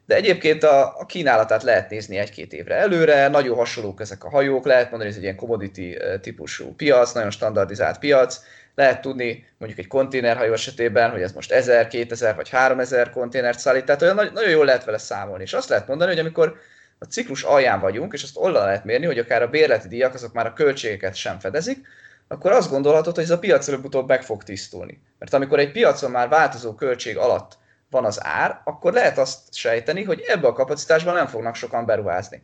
De 0.05 0.15
egyébként 0.15 0.63
a, 0.63 0.99
a 0.99 1.05
kínálatát 1.05 1.63
lehet 1.63 1.89
nézni 1.89 2.17
egy-két 2.17 2.53
évre 2.53 2.75
előre, 2.75 3.27
nagyon 3.27 3.57
hasonlók 3.57 4.01
ezek 4.01 4.23
a 4.23 4.29
hajók, 4.29 4.65
lehet 4.65 4.91
mondani, 4.91 5.03
hogy 5.03 5.11
ez 5.11 5.17
egy 5.17 5.23
ilyen 5.23 5.35
commodity 5.35 5.97
típusú 6.21 6.75
piac, 6.75 7.11
nagyon 7.11 7.31
standardizált 7.31 7.99
piac, 7.99 8.39
lehet 8.75 9.01
tudni 9.01 9.47
mondjuk 9.57 9.79
egy 9.79 9.87
konténerhajó 9.87 10.53
esetében, 10.53 11.11
hogy 11.11 11.21
ez 11.21 11.31
most 11.31 11.51
1000, 11.51 11.87
2000 11.87 12.35
vagy 12.35 12.49
3000 12.49 13.09
konténert 13.09 13.59
szállít, 13.59 13.85
tehát 13.85 14.01
olyan 14.01 14.15
nagyon 14.15 14.49
jól 14.49 14.65
lehet 14.65 14.83
vele 14.83 14.97
számolni. 14.97 15.43
És 15.43 15.53
azt 15.53 15.69
lehet 15.69 15.87
mondani, 15.87 16.09
hogy 16.09 16.19
amikor 16.19 16.57
a 16.99 17.05
ciklus 17.05 17.43
alján 17.43 17.79
vagyunk, 17.79 18.13
és 18.13 18.23
azt 18.23 18.37
onnan 18.37 18.63
lehet 18.63 18.85
mérni, 18.85 19.05
hogy 19.05 19.19
akár 19.19 19.41
a 19.41 19.47
bérleti 19.47 19.87
díjak 19.87 20.13
azok 20.13 20.33
már 20.33 20.45
a 20.45 20.53
költségeket 20.53 21.15
sem 21.15 21.39
fedezik, 21.39 21.87
akkor 22.27 22.51
azt 22.51 22.69
gondolhatod, 22.69 23.15
hogy 23.15 23.23
ez 23.23 23.29
a 23.29 23.39
piac 23.39 23.67
előbb-utóbb 23.67 24.07
meg 24.07 24.23
fog 24.23 24.43
tisztulni. 24.43 25.01
Mert 25.19 25.33
amikor 25.33 25.59
egy 25.59 25.71
piacon 25.71 26.11
már 26.11 26.29
változó 26.29 26.73
költség 26.73 27.17
alatt 27.17 27.57
van 27.89 28.05
az 28.05 28.19
ár, 28.23 28.61
akkor 28.63 28.93
lehet 28.93 29.17
azt 29.17 29.55
sejteni, 29.55 30.03
hogy 30.03 30.23
ebbe 30.27 30.47
a 30.47 30.53
kapacitásban 30.53 31.13
nem 31.13 31.27
fognak 31.27 31.55
sokan 31.55 31.85
beruházni. 31.85 32.43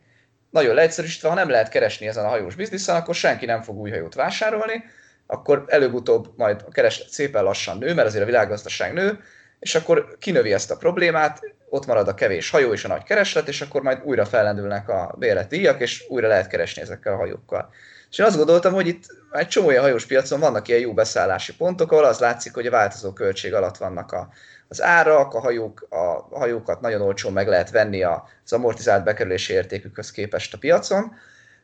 Nagyon 0.50 0.74
leegyszerűsítve, 0.74 1.28
ha 1.28 1.34
nem 1.34 1.48
lehet 1.48 1.68
keresni 1.68 2.06
ezen 2.06 2.24
a 2.24 2.28
hajós 2.28 2.54
bizniszen, 2.54 2.96
akkor 2.96 3.14
senki 3.14 3.46
nem 3.46 3.62
fog 3.62 3.76
új 3.76 3.90
hajót 3.90 4.14
vásárolni, 4.14 4.84
akkor 5.26 5.64
előbb-utóbb 5.66 6.32
majd 6.36 6.64
a 6.66 6.70
kereslet 6.70 7.08
szépen 7.08 7.42
lassan 7.44 7.78
nő, 7.78 7.94
mert 7.94 8.08
azért 8.08 8.22
a 8.22 8.26
világgazdaság 8.26 8.92
nő, 8.92 9.18
és 9.58 9.74
akkor 9.74 10.16
kinövi 10.18 10.52
ezt 10.52 10.70
a 10.70 10.76
problémát, 10.76 11.40
ott 11.72 11.86
marad 11.86 12.08
a 12.08 12.14
kevés 12.14 12.50
hajó 12.50 12.72
és 12.72 12.84
a 12.84 12.88
nagy 12.88 13.02
kereslet, 13.02 13.48
és 13.48 13.60
akkor 13.60 13.82
majd 13.82 14.00
újra 14.04 14.24
fellendülnek 14.24 14.88
a 14.88 15.16
díjak, 15.48 15.80
és 15.80 16.04
újra 16.08 16.28
lehet 16.28 16.46
keresni 16.46 16.82
ezekkel 16.82 17.12
a 17.12 17.16
hajókkal. 17.16 17.70
És 18.10 18.18
én 18.18 18.26
azt 18.26 18.36
gondoltam, 18.36 18.72
hogy 18.72 18.86
itt 18.86 19.04
egy 19.30 19.48
csomó 19.48 19.66
olyan 19.66 19.82
hajós 19.82 20.06
piacon 20.06 20.40
vannak 20.40 20.68
ilyen 20.68 20.80
jó 20.80 20.94
beszállási 20.94 21.54
pontok, 21.56 21.92
ahol 21.92 22.04
az 22.04 22.18
látszik, 22.18 22.54
hogy 22.54 22.66
a 22.66 22.70
változó 22.70 23.12
költség 23.12 23.54
alatt 23.54 23.76
vannak 23.76 24.12
a, 24.12 24.28
az 24.68 24.82
árak, 24.82 25.34
a, 25.34 25.40
hajók, 25.40 25.86
a 25.90 26.38
hajókat 26.38 26.80
nagyon 26.80 27.00
olcsón 27.00 27.32
meg 27.32 27.48
lehet 27.48 27.70
venni 27.70 28.02
az 28.02 28.52
amortizált 28.52 29.04
bekerülési 29.04 29.52
értékükhöz 29.52 30.10
képest 30.10 30.54
a 30.54 30.58
piacon, 30.58 31.12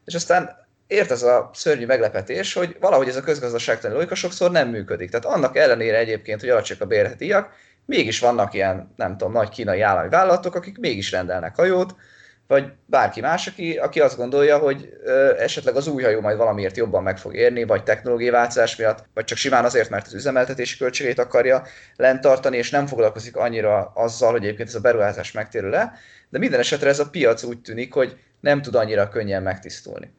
és 0.04 0.14
aztán 0.14 0.66
ért 0.86 1.10
ez 1.10 1.22
a 1.22 1.50
szörnyű 1.54 1.86
meglepetés, 1.86 2.52
hogy 2.52 2.76
valahogy 2.80 3.08
ez 3.08 3.16
a 3.16 3.22
közgazdaságtani 3.22 3.94
logika 3.94 4.14
sokszor 4.14 4.50
nem 4.50 4.68
működik. 4.68 5.10
Tehát 5.10 5.36
annak 5.36 5.56
ellenére 5.56 5.98
egyébként, 5.98 6.40
hogy 6.40 6.48
alacsonyak 6.48 6.82
a 6.82 6.86
bérleti 6.86 7.26
mégis 7.88 8.20
vannak 8.20 8.54
ilyen, 8.54 8.92
nem 8.96 9.16
tudom, 9.16 9.32
nagy 9.32 9.48
kínai 9.48 9.80
állami 9.80 10.08
vállalatok, 10.08 10.54
akik 10.54 10.78
mégis 10.78 11.10
rendelnek 11.10 11.56
hajót, 11.56 11.94
vagy 12.46 12.72
bárki 12.86 13.20
más, 13.20 13.46
aki, 13.46 13.76
aki 13.76 14.00
azt 14.00 14.16
gondolja, 14.16 14.58
hogy 14.58 14.92
ö, 15.04 15.38
esetleg 15.38 15.76
az 15.76 15.86
új 15.86 16.02
hajó 16.02 16.20
majd 16.20 16.36
valamiért 16.36 16.76
jobban 16.76 17.02
meg 17.02 17.18
fog 17.18 17.34
érni, 17.34 17.64
vagy 17.64 17.82
technológiai 17.82 18.30
változás 18.30 18.76
miatt, 18.76 19.04
vagy 19.14 19.24
csak 19.24 19.38
simán 19.38 19.64
azért, 19.64 19.90
mert 19.90 20.06
az 20.06 20.14
üzemeltetési 20.14 20.76
költségeit 20.76 21.18
akarja 21.18 21.62
lent 21.96 22.20
tartani, 22.20 22.56
és 22.56 22.70
nem 22.70 22.86
foglalkozik 22.86 23.36
annyira 23.36 23.92
azzal, 23.94 24.30
hogy 24.30 24.44
egyébként 24.44 24.68
ez 24.68 24.74
a 24.74 24.80
beruházás 24.80 25.32
megtérül 25.32 25.70
le, 25.70 25.92
de 26.28 26.38
minden 26.38 26.60
esetre 26.60 26.88
ez 26.88 26.98
a 26.98 27.10
piac 27.10 27.42
úgy 27.42 27.60
tűnik, 27.60 27.92
hogy 27.92 28.16
nem 28.40 28.62
tud 28.62 28.74
annyira 28.74 29.08
könnyen 29.08 29.42
megtisztulni. 29.42 30.12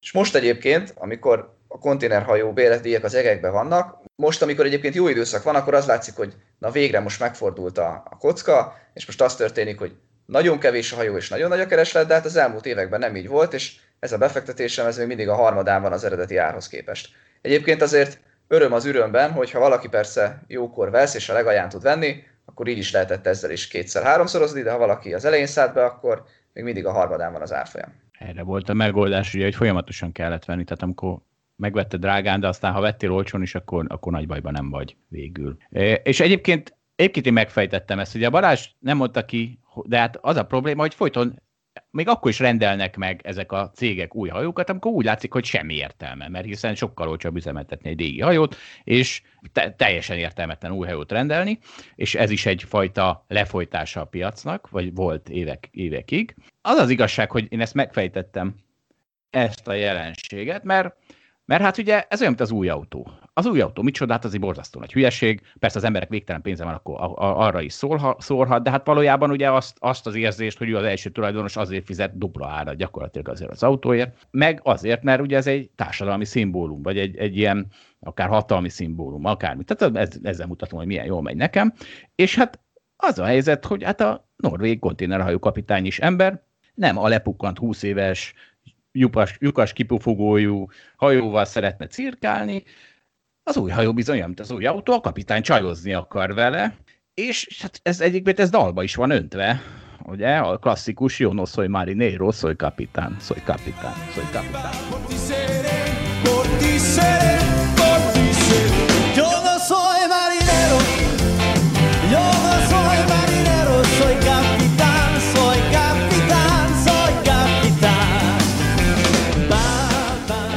És 0.00 0.12
most 0.12 0.34
egyébként, 0.34 0.94
amikor 0.96 1.54
a 1.68 1.78
konténerhajó 1.78 2.52
béletíjek 2.52 3.04
az 3.04 3.14
egekben 3.14 3.52
vannak, 3.52 4.03
most, 4.16 4.42
amikor 4.42 4.64
egyébként 4.64 4.94
jó 4.94 5.08
időszak 5.08 5.42
van, 5.42 5.54
akkor 5.54 5.74
az 5.74 5.86
látszik, 5.86 6.16
hogy 6.16 6.34
na 6.58 6.70
végre 6.70 7.00
most 7.00 7.20
megfordult 7.20 7.78
a, 7.78 8.02
a 8.10 8.16
kocka, 8.16 8.76
és 8.94 9.06
most 9.06 9.22
az 9.22 9.36
történik, 9.36 9.78
hogy 9.78 9.94
nagyon 10.26 10.58
kevés 10.58 10.92
a 10.92 10.96
hajó 10.96 11.16
és 11.16 11.28
nagyon 11.28 11.48
nagy 11.48 11.60
a 11.60 11.66
kereslet, 11.66 12.06
de 12.06 12.14
hát 12.14 12.24
az 12.24 12.36
elmúlt 12.36 12.66
években 12.66 13.00
nem 13.00 13.16
így 13.16 13.28
volt, 13.28 13.52
és 13.52 13.76
ez 13.98 14.12
a 14.12 14.18
befektetésem 14.18 14.86
ez 14.86 14.98
még 14.98 15.06
mindig 15.06 15.28
a 15.28 15.34
harmadán 15.34 15.82
van 15.82 15.92
az 15.92 16.04
eredeti 16.04 16.36
árhoz 16.36 16.68
képest. 16.68 17.08
Egyébként 17.40 17.82
azért 17.82 18.20
öröm 18.48 18.72
az 18.72 18.84
ürömben, 18.84 19.32
hogy 19.32 19.50
ha 19.50 19.58
valaki 19.58 19.88
persze 19.88 20.42
jókor 20.46 20.90
vesz, 20.90 21.14
és 21.14 21.28
a 21.28 21.32
legalján 21.32 21.68
tud 21.68 21.82
venni, 21.82 22.22
akkor 22.44 22.68
így 22.68 22.78
is 22.78 22.92
lehetett 22.92 23.26
ezzel 23.26 23.50
is 23.50 23.68
kétszer-háromszorozni, 23.68 24.62
de 24.62 24.70
ha 24.70 24.78
valaki 24.78 25.14
az 25.14 25.24
elején 25.24 25.46
szállt 25.46 25.74
be, 25.74 25.84
akkor 25.84 26.24
még 26.52 26.64
mindig 26.64 26.86
a 26.86 26.92
harmadán 26.92 27.32
van 27.32 27.42
az 27.42 27.52
árfolyam. 27.52 27.92
Erre 28.18 28.42
volt 28.42 28.68
a 28.68 28.74
megoldás, 28.74 29.34
ugye, 29.34 29.44
hogy 29.44 29.54
folyamatosan 29.54 30.12
kellett 30.12 30.44
venni, 30.44 30.64
tehát 30.64 30.82
amikor 30.82 31.18
megvette 31.64 31.96
drágán, 31.96 32.40
de 32.40 32.48
aztán 32.48 32.72
ha 32.72 32.80
vettél 32.80 33.12
olcsón 33.12 33.42
is, 33.42 33.54
akkor, 33.54 33.84
akkor 33.88 34.12
nagy 34.12 34.26
bajban 34.26 34.52
nem 34.52 34.70
vagy 34.70 34.96
végül. 35.08 35.56
És 36.02 36.20
egyébként 36.20 36.76
Egyébként 36.96 37.26
én 37.26 37.32
megfejtettem 37.32 37.98
ezt, 37.98 38.14
ugye 38.14 38.26
a 38.26 38.30
Balázs 38.30 38.68
nem 38.78 38.96
mondta 38.96 39.24
ki, 39.24 39.58
de 39.84 39.98
hát 39.98 40.18
az 40.20 40.36
a 40.36 40.44
probléma, 40.44 40.80
hogy 40.80 40.94
folyton 40.94 41.42
még 41.90 42.08
akkor 42.08 42.30
is 42.30 42.38
rendelnek 42.38 42.96
meg 42.96 43.20
ezek 43.24 43.52
a 43.52 43.70
cégek 43.74 44.14
új 44.14 44.28
hajókat, 44.28 44.70
amikor 44.70 44.92
úgy 44.92 45.04
látszik, 45.04 45.32
hogy 45.32 45.44
semmi 45.44 45.74
értelme, 45.74 46.28
mert 46.28 46.44
hiszen 46.44 46.74
sokkal 46.74 47.08
olcsóbb 47.08 47.36
üzemeltetni 47.36 47.90
egy 47.90 47.98
régi 47.98 48.20
hajót, 48.20 48.56
és 48.84 49.22
te- 49.52 49.72
teljesen 49.72 50.18
értelmetlen 50.18 50.72
új 50.72 50.86
hajót 50.86 51.12
rendelni, 51.12 51.58
és 51.94 52.14
ez 52.14 52.30
is 52.30 52.46
egyfajta 52.46 53.24
lefolytása 53.28 54.00
a 54.00 54.04
piacnak, 54.04 54.70
vagy 54.70 54.94
volt 54.94 55.28
évek, 55.28 55.68
évekig. 55.70 56.34
Az 56.62 56.76
az 56.76 56.90
igazság, 56.90 57.30
hogy 57.30 57.46
én 57.48 57.60
ezt 57.60 57.74
megfejtettem, 57.74 58.54
ezt 59.30 59.68
a 59.68 59.72
jelenséget, 59.72 60.64
mert 60.64 60.96
Mert 61.46 61.62
hát 61.62 61.78
ugye 61.78 62.04
ez 62.08 62.20
olyan, 62.20 62.32
mint 62.32 62.48
az 62.48 62.50
új 62.50 62.68
autó. 62.68 63.10
Az 63.32 63.46
új 63.46 63.60
autó 63.60 63.82
micsoda, 63.82 64.12
hát 64.12 64.24
az 64.24 64.34
egy 64.34 64.40
borzasztó 64.40 64.80
nagy 64.80 64.92
hülyeség. 64.92 65.40
Persze 65.58 65.78
az 65.78 65.84
emberek 65.84 66.08
végtelen 66.08 66.42
pénze 66.42 66.64
van, 66.64 66.74
akkor 66.74 66.96
arra 67.16 67.60
is 67.60 67.72
szólha, 67.72 68.16
szólhat, 68.18 68.62
de 68.62 68.70
hát 68.70 68.86
valójában 68.86 69.30
ugye 69.30 69.50
azt, 69.50 69.76
azt 69.80 70.06
az 70.06 70.14
érzést, 70.14 70.58
hogy 70.58 70.68
ő 70.68 70.76
az 70.76 70.84
első 70.84 71.10
tulajdonos 71.10 71.56
azért 71.56 71.84
fizet 71.84 72.18
dupla 72.18 72.48
árat 72.48 72.76
gyakorlatilag 72.76 73.28
azért 73.28 73.50
az 73.50 73.62
autóért, 73.62 74.26
meg 74.30 74.60
azért, 74.62 75.02
mert 75.02 75.20
ugye 75.20 75.36
ez 75.36 75.46
egy 75.46 75.70
társadalmi 75.74 76.24
szimbólum, 76.24 76.82
vagy 76.82 76.98
egy, 76.98 77.16
egy 77.16 77.36
ilyen 77.36 77.66
akár 78.00 78.28
hatalmi 78.28 78.68
szimbólum, 78.68 79.24
akármi. 79.24 79.64
Tehát 79.64 79.96
ez, 79.96 80.18
ezzel 80.22 80.46
mutatom, 80.46 80.78
hogy 80.78 80.88
milyen 80.88 81.06
jól 81.06 81.22
megy 81.22 81.36
nekem. 81.36 81.72
És 82.14 82.34
hát 82.34 82.60
az 82.96 83.18
a 83.18 83.24
helyzet, 83.24 83.64
hogy 83.64 83.82
hát 83.82 84.00
a 84.00 84.28
norvég 84.36 84.78
konténerhajó 84.78 85.38
kapitány 85.38 85.86
is 85.86 85.98
ember, 85.98 86.42
nem 86.74 86.98
a 86.98 87.08
lepukkant 87.08 87.58
20 87.58 87.82
éves 87.82 88.34
lyukas, 88.94 89.36
lyukas 89.40 89.72
kipufogójú 89.72 90.68
hajóval 90.96 91.44
szeretne 91.44 91.86
cirkálni, 91.86 92.62
az 93.42 93.56
új 93.56 93.70
hajó 93.70 93.92
bizony, 93.92 94.22
mint 94.24 94.40
az 94.40 94.50
új 94.50 94.66
autó, 94.66 94.92
a 94.92 95.00
kapitány 95.00 95.42
csajozni 95.42 95.92
akar 95.92 96.34
vele, 96.34 96.76
és 97.14 97.58
hát 97.60 97.80
ez 97.82 98.00
egyébként 98.00 98.40
ez 98.40 98.50
dalba 98.50 98.82
is 98.82 98.94
van 98.94 99.10
öntve, 99.10 99.62
ugye, 100.02 100.36
a 100.36 100.58
klasszikus 100.58 101.18
Yo 101.18 101.32
no 101.32 101.46
soy 101.46 101.66
marinero, 101.66 102.32
soy 102.32 102.54
capitán, 102.54 103.16
soy 103.20 103.38
capitán, 103.44 103.94
soy 104.14 104.24
capitán. 104.32 104.72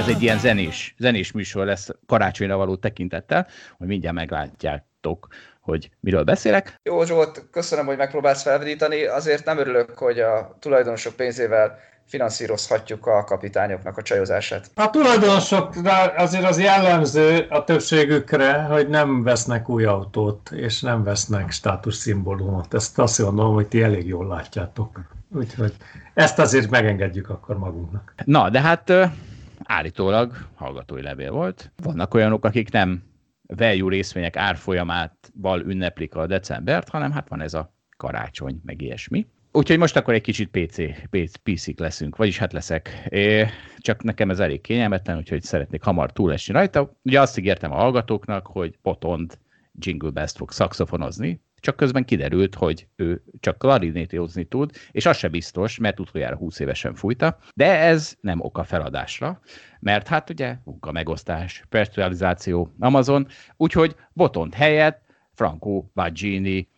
Ez 0.07 0.15
egy 0.15 0.21
ilyen 0.21 0.39
zenés, 0.39 0.95
zenés 0.97 1.31
műsor 1.31 1.65
lesz 1.65 1.89
karácsonyra 2.05 2.57
való 2.57 2.75
tekintettel, 2.75 3.47
hogy 3.77 3.87
mindjárt 3.87 4.15
meglátjátok, 4.15 5.27
hogy 5.61 5.89
miről 5.99 6.23
beszélek. 6.23 6.79
Jó 6.83 7.03
Zsolt, 7.03 7.47
köszönöm, 7.51 7.85
hogy 7.85 7.97
megpróbálsz 7.97 8.41
felvidítani. 8.41 9.05
Azért 9.05 9.45
nem 9.45 9.57
örülök, 9.57 9.97
hogy 9.97 10.19
a 10.19 10.57
tulajdonosok 10.59 11.15
pénzével 11.15 11.79
finanszírozhatjuk 12.05 13.05
a 13.07 13.23
kapitányoknak 13.23 13.97
a 13.97 14.01
csajozását. 14.01 14.69
A 14.75 14.89
tulajdonosok 14.89 15.75
azért 16.17 16.45
az 16.45 16.59
jellemző 16.59 17.45
a 17.49 17.63
többségükre, 17.63 18.53
hogy 18.53 18.89
nem 18.89 19.23
vesznek 19.23 19.69
új 19.69 19.85
autót, 19.85 20.51
és 20.51 20.81
nem 20.81 21.03
vesznek 21.03 21.51
státuszszimbólumot. 21.51 22.73
Ezt 22.73 22.99
azt 22.99 23.21
gondolom, 23.21 23.53
hogy 23.53 23.67
ti 23.67 23.81
elég 23.81 24.07
jól 24.07 24.27
látjátok. 24.27 25.01
Úgyhogy 25.35 25.73
ezt 26.13 26.39
azért 26.39 26.69
megengedjük 26.69 27.29
akkor 27.29 27.57
magunknak. 27.57 28.13
Na, 28.25 28.49
de 28.49 28.61
hát 28.61 28.91
állítólag 29.67 30.49
hallgatói 30.55 31.01
levél 31.01 31.31
volt. 31.31 31.71
Vannak 31.83 32.13
olyanok, 32.13 32.45
akik 32.45 32.71
nem 32.71 33.03
value 33.41 33.89
részvények 33.89 34.35
árfolyamátval 34.35 35.61
ünneplik 35.61 36.15
a 36.15 36.27
decembert, 36.27 36.89
hanem 36.89 37.11
hát 37.11 37.29
van 37.29 37.41
ez 37.41 37.53
a 37.53 37.75
karácsony, 37.97 38.61
meg 38.63 38.81
ilyesmi. 38.81 39.27
Úgyhogy 39.51 39.77
most 39.77 39.95
akkor 39.95 40.13
egy 40.13 40.21
kicsit 40.21 40.49
PC, 40.49 40.75
PC, 41.09 41.35
PC 41.43 41.79
leszünk, 41.79 42.15
vagyis 42.15 42.37
hát 42.37 42.53
leszek. 42.53 43.07
É, 43.09 43.45
csak 43.77 44.03
nekem 44.03 44.29
ez 44.29 44.39
elég 44.39 44.61
kényelmetlen, 44.61 45.17
úgyhogy 45.17 45.41
szeretnék 45.41 45.83
hamar 45.83 46.11
túlesni 46.11 46.53
rajta. 46.53 46.97
Ugye 47.03 47.21
azt 47.21 47.37
ígértem 47.37 47.71
a 47.71 47.75
hallgatóknak, 47.75 48.47
hogy 48.47 48.77
Potond 48.81 49.37
Jingle 49.73 50.09
Best 50.09 50.37
fog 50.37 50.51
szakszofonozni, 50.51 51.41
csak 51.59 51.75
közben 51.75 52.05
kiderült, 52.05 52.55
hogy 52.55 52.87
ő 52.95 53.23
csak 53.39 53.57
klarinétozni 53.57 54.43
tud, 54.43 54.71
és 54.91 55.05
az 55.05 55.17
se 55.17 55.27
biztos, 55.27 55.77
mert 55.77 55.99
utoljára 55.99 56.35
20 56.35 56.59
évesen 56.59 56.95
fújta, 56.95 57.37
de 57.55 57.79
ez 57.79 58.15
nem 58.21 58.41
oka 58.41 58.63
feladásra, 58.63 59.39
mert 59.79 60.07
hát 60.07 60.29
ugye 60.29 60.55
munka 60.63 60.91
megosztás, 60.91 61.63
personalizáció, 61.69 62.73
Amazon, 62.79 63.27
úgyhogy 63.57 63.95
Botont 64.13 64.53
helyett 64.53 65.05
Franco 65.33 65.83
Vagini 65.93 66.69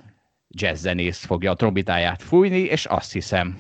jazzzenész 0.48 1.26
fogja 1.26 1.52
a 1.52 1.56
trombitáját 1.56 2.24
fújni, 2.24 2.60
és 2.60 2.86
azt 2.86 3.12
hiszem, 3.12 3.58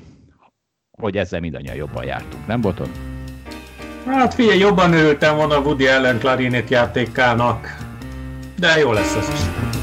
hogy 0.91 1.17
ezzel 1.17 1.39
mindannyian 1.39 1.75
jobban 1.75 2.05
jártunk, 2.05 2.47
nem 2.47 2.61
Boton? 2.61 2.89
Hát 4.05 4.33
figyelj, 4.33 4.59
jobban 4.59 4.93
örültem 4.93 5.35
volna 5.35 5.59
Woody 5.59 5.87
Allen 5.87 6.19
klarinét 6.19 6.69
játékának, 6.69 7.77
de 8.57 8.77
jó 8.77 8.91
lesz 8.91 9.15
ez 9.15 9.29
is. 9.29 9.78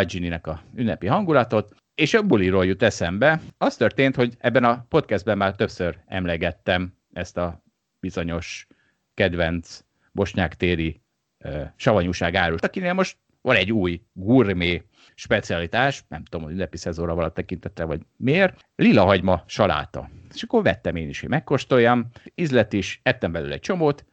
Franco 0.00 0.18
Baggini-nek 0.18 0.46
a 0.46 0.62
ünnepi 0.74 1.06
hangulatot, 1.06 1.74
és 1.94 2.14
a 2.14 2.22
buliról 2.22 2.66
jut 2.66 2.82
eszembe. 2.82 3.40
Az 3.58 3.76
történt, 3.76 4.16
hogy 4.16 4.34
ebben 4.38 4.64
a 4.64 4.86
podcastben 4.88 5.36
már 5.36 5.54
többször 5.54 5.98
emlegettem 6.06 6.94
ezt 7.12 7.36
a 7.36 7.62
bizonyos 8.00 8.66
kedvenc 9.14 9.84
bosnyák 10.12 10.56
téri 10.56 11.00
uh, 11.44 11.62
savanyúság 11.76 12.34
árust, 12.34 12.64
akinél 12.64 12.92
most 12.92 13.16
van 13.42 13.56
egy 13.56 13.72
új 13.72 14.02
gourmet 14.12 14.84
specialitás, 15.14 16.04
nem 16.08 16.24
tudom, 16.24 16.46
hogy 16.46 16.54
ünnepi 16.54 16.76
szezonra 16.76 17.14
valatt 17.14 17.34
tekintettel, 17.34 17.86
vagy 17.86 18.00
miért, 18.16 18.68
lila 18.76 19.04
hagyma 19.04 19.44
saláta. 19.46 20.10
És 20.34 20.42
akkor 20.42 20.62
vettem 20.62 20.96
én 20.96 21.08
is, 21.08 21.20
hogy 21.20 21.28
megkóstoljam, 21.28 22.08
ízlet 22.34 22.72
is, 22.72 23.00
ettem 23.02 23.32
belőle 23.32 23.54
egy 23.54 23.60
csomót, 23.60 24.04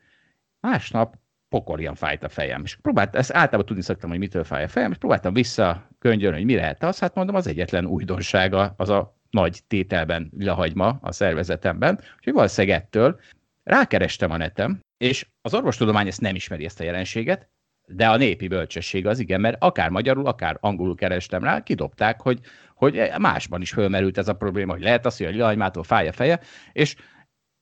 másnap 0.60 1.18
pokorjan 1.58 1.96
fájt 1.96 2.24
a 2.24 2.30
fejem. 2.30 2.62
És 2.64 2.76
próbált, 2.76 3.16
ezt 3.16 3.34
általában 3.34 3.66
tudni 3.66 3.82
szoktam, 3.82 4.10
hogy 4.10 4.20
mitől 4.20 4.44
fáj 4.44 4.64
a 4.64 4.68
fejem, 4.68 4.92
és 4.92 4.98
próbáltam 4.98 5.34
vissza 5.34 5.88
könyörölni, 6.00 6.38
hogy 6.38 6.46
mi 6.46 6.56
lehet 6.56 6.84
az, 6.84 7.00
hát 7.00 7.16
mondom, 7.16 7.36
az 7.36 7.48
egyetlen 7.48 7.86
újdonsága 7.86 8.74
az 8.78 8.90
a 8.90 9.16
nagy 9.30 9.60
tételben 9.68 10.32
lehagyma 10.38 10.98
a 11.02 11.12
szervezetemben, 11.12 12.00
úgyhogy 12.18 12.34
valószínűleg 12.34 12.78
ettől 12.78 13.20
rákerestem 13.64 14.32
a 14.32 14.38
netem, 14.38 14.80
és 14.98 15.28
az 15.42 15.54
orvostudomány 15.54 16.08
ezt 16.08 16.22
nem 16.22 16.36
ismeri 16.36 16.66
ezt 16.66 16.80
a 16.80 16.84
jelenséget, 16.84 17.50
de 17.88 18.08
a 18.08 18.18
népi 18.18 18.48
bölcsesség 18.48 19.08
az 19.08 19.20
igen, 19.20 19.42
mert 19.42 19.64
akár 19.64 19.90
magyarul, 19.90 20.26
akár 20.26 20.58
angolul 20.60 20.96
kerestem 20.96 21.44
rá, 21.44 21.64
kidobták, 21.64 22.22
hogy, 22.22 22.40
hogy 22.76 23.12
másban 23.18 23.62
is 23.62 23.72
fölmerült 23.72 24.18
ez 24.18 24.28
a 24.28 24.34
probléma, 24.34 24.74
hogy 24.74 24.82
lehet 24.82 25.06
az, 25.06 25.18
hogy 25.18 25.26
a 25.26 25.30
lilahagymától 25.30 25.84
fáj 25.84 26.08
a 26.08 26.12
feje, 26.12 26.40
és 26.72 26.96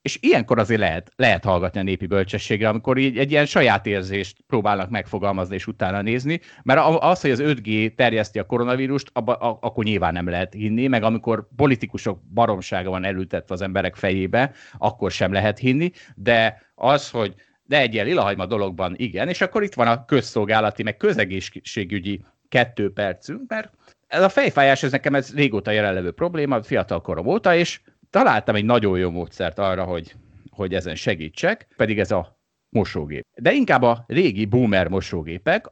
és 0.05 0.17
ilyenkor 0.21 0.59
azért 0.59 0.79
lehet, 0.79 1.11
lehet 1.15 1.43
hallgatni 1.43 1.79
a 1.79 1.83
népi 1.83 2.05
bölcsességre, 2.05 2.69
amikor 2.69 2.97
így 2.97 3.17
egy 3.17 3.31
ilyen 3.31 3.45
saját 3.45 3.85
érzést 3.85 4.37
próbálnak 4.47 4.89
megfogalmazni 4.89 5.55
és 5.55 5.67
utána 5.67 6.01
nézni, 6.01 6.39
mert 6.63 6.81
az, 6.99 7.21
hogy 7.21 7.31
az 7.31 7.41
5G 7.43 7.95
terjeszti 7.95 8.39
a 8.39 8.45
koronavírust, 8.45 9.09
abba, 9.13 9.33
a, 9.33 9.57
akkor 9.61 9.83
nyilván 9.83 10.13
nem 10.13 10.29
lehet 10.29 10.53
hinni, 10.53 10.87
meg 10.87 11.03
amikor 11.03 11.47
politikusok 11.55 12.21
baromsága 12.33 12.89
van 12.89 13.03
elültetve 13.03 13.53
az 13.53 13.61
emberek 13.61 13.95
fejébe, 13.95 14.51
akkor 14.77 15.11
sem 15.11 15.32
lehet 15.32 15.57
hinni, 15.57 15.91
de 16.15 16.61
az, 16.75 17.09
hogy 17.09 17.33
de 17.63 17.79
egy 17.79 17.93
ilyen 17.93 18.05
lilahagyma 18.05 18.45
dologban 18.45 18.93
igen, 18.97 19.27
és 19.27 19.41
akkor 19.41 19.63
itt 19.63 19.73
van 19.73 19.87
a 19.87 20.05
közszolgálati, 20.05 20.83
meg 20.83 20.97
közegészségügyi 20.97 22.25
kettő 22.49 22.91
percünk, 22.93 23.41
mert 23.47 23.71
ez 24.07 24.21
a 24.21 24.29
fejfájás, 24.29 24.83
ez 24.83 24.91
nekem 24.91 25.15
ez 25.15 25.33
régóta 25.33 25.71
jelenlevő 25.71 26.11
probléma, 26.11 26.63
fiatal 26.63 27.01
korom 27.01 27.25
óta, 27.25 27.55
és 27.55 27.79
találtam 28.16 28.55
egy 28.55 28.66
nagyon 28.66 28.97
jó 28.97 29.09
módszert 29.12 29.59
arra, 29.59 29.83
hogy, 29.83 30.16
hogy 30.50 30.74
ezen 30.74 30.96
segítsek, 30.96 31.67
pedig 31.75 32.00
ez 32.00 32.12
a 32.12 32.39
mosógép. 32.70 33.25
De 33.42 33.51
inkább 33.51 33.82
a 33.82 34.04
régi 34.08 34.46
boomer 34.46 34.87
mosógépek, 34.87 35.66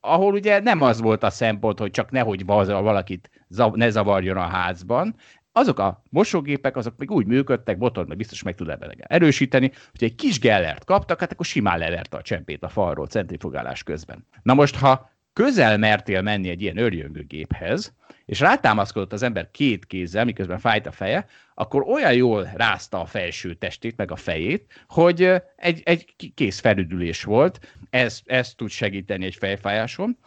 ahol 0.00 0.32
ugye 0.32 0.60
nem 0.60 0.80
az 0.80 1.00
volt 1.00 1.22
a 1.22 1.30
szempont, 1.30 1.78
hogy 1.78 1.90
csak 1.90 2.10
nehogy 2.10 2.44
valakit 2.44 3.30
ne 3.72 3.90
zavarjon 3.90 4.36
a 4.36 4.46
házban, 4.46 5.16
azok 5.52 5.78
a 5.78 6.02
mosógépek, 6.10 6.76
azok 6.76 6.96
még 6.96 7.10
úgy 7.10 7.26
működtek, 7.26 7.78
botod 7.78 8.08
meg 8.08 8.16
biztos 8.16 8.42
meg 8.42 8.54
tud 8.54 8.78
erősíteni, 8.98 9.72
hogy 9.90 10.04
egy 10.04 10.14
kis 10.14 10.38
gellert 10.38 10.84
kaptak, 10.84 11.20
hát 11.20 11.32
akkor 11.32 11.46
simán 11.46 11.78
leverte 11.78 12.16
a 12.16 12.22
csempét 12.22 12.62
a 12.62 12.68
falról 12.68 13.06
centrifugálás 13.06 13.82
közben. 13.82 14.26
Na 14.42 14.54
most, 14.54 14.76
ha 14.76 15.10
közel 15.32 15.78
mertél 15.78 16.22
menni 16.22 16.48
egy 16.48 16.62
ilyen 16.62 16.78
örjöngőgéphez, 16.78 17.94
és 18.24 18.40
rátámaszkodott 18.40 19.12
az 19.12 19.22
ember 19.22 19.50
két 19.50 19.86
kézzel, 19.86 20.24
miközben 20.24 20.58
fájt 20.58 20.86
a 20.86 20.92
feje, 20.92 21.26
akkor 21.54 21.82
olyan 21.82 22.12
jól 22.14 22.50
rázta 22.54 23.00
a 23.00 23.06
felső 23.06 23.54
testét, 23.54 23.96
meg 23.96 24.10
a 24.10 24.16
fejét, 24.16 24.84
hogy 24.86 25.32
egy, 25.56 25.82
egy 25.84 26.14
kész 26.34 26.60
felüdülés 26.60 27.22
volt, 27.22 27.60
ez, 27.90 28.20
ez 28.24 28.54
tud 28.54 28.70
segíteni 28.70 29.24
egy 29.24 29.34
fejfájáson 29.34 30.18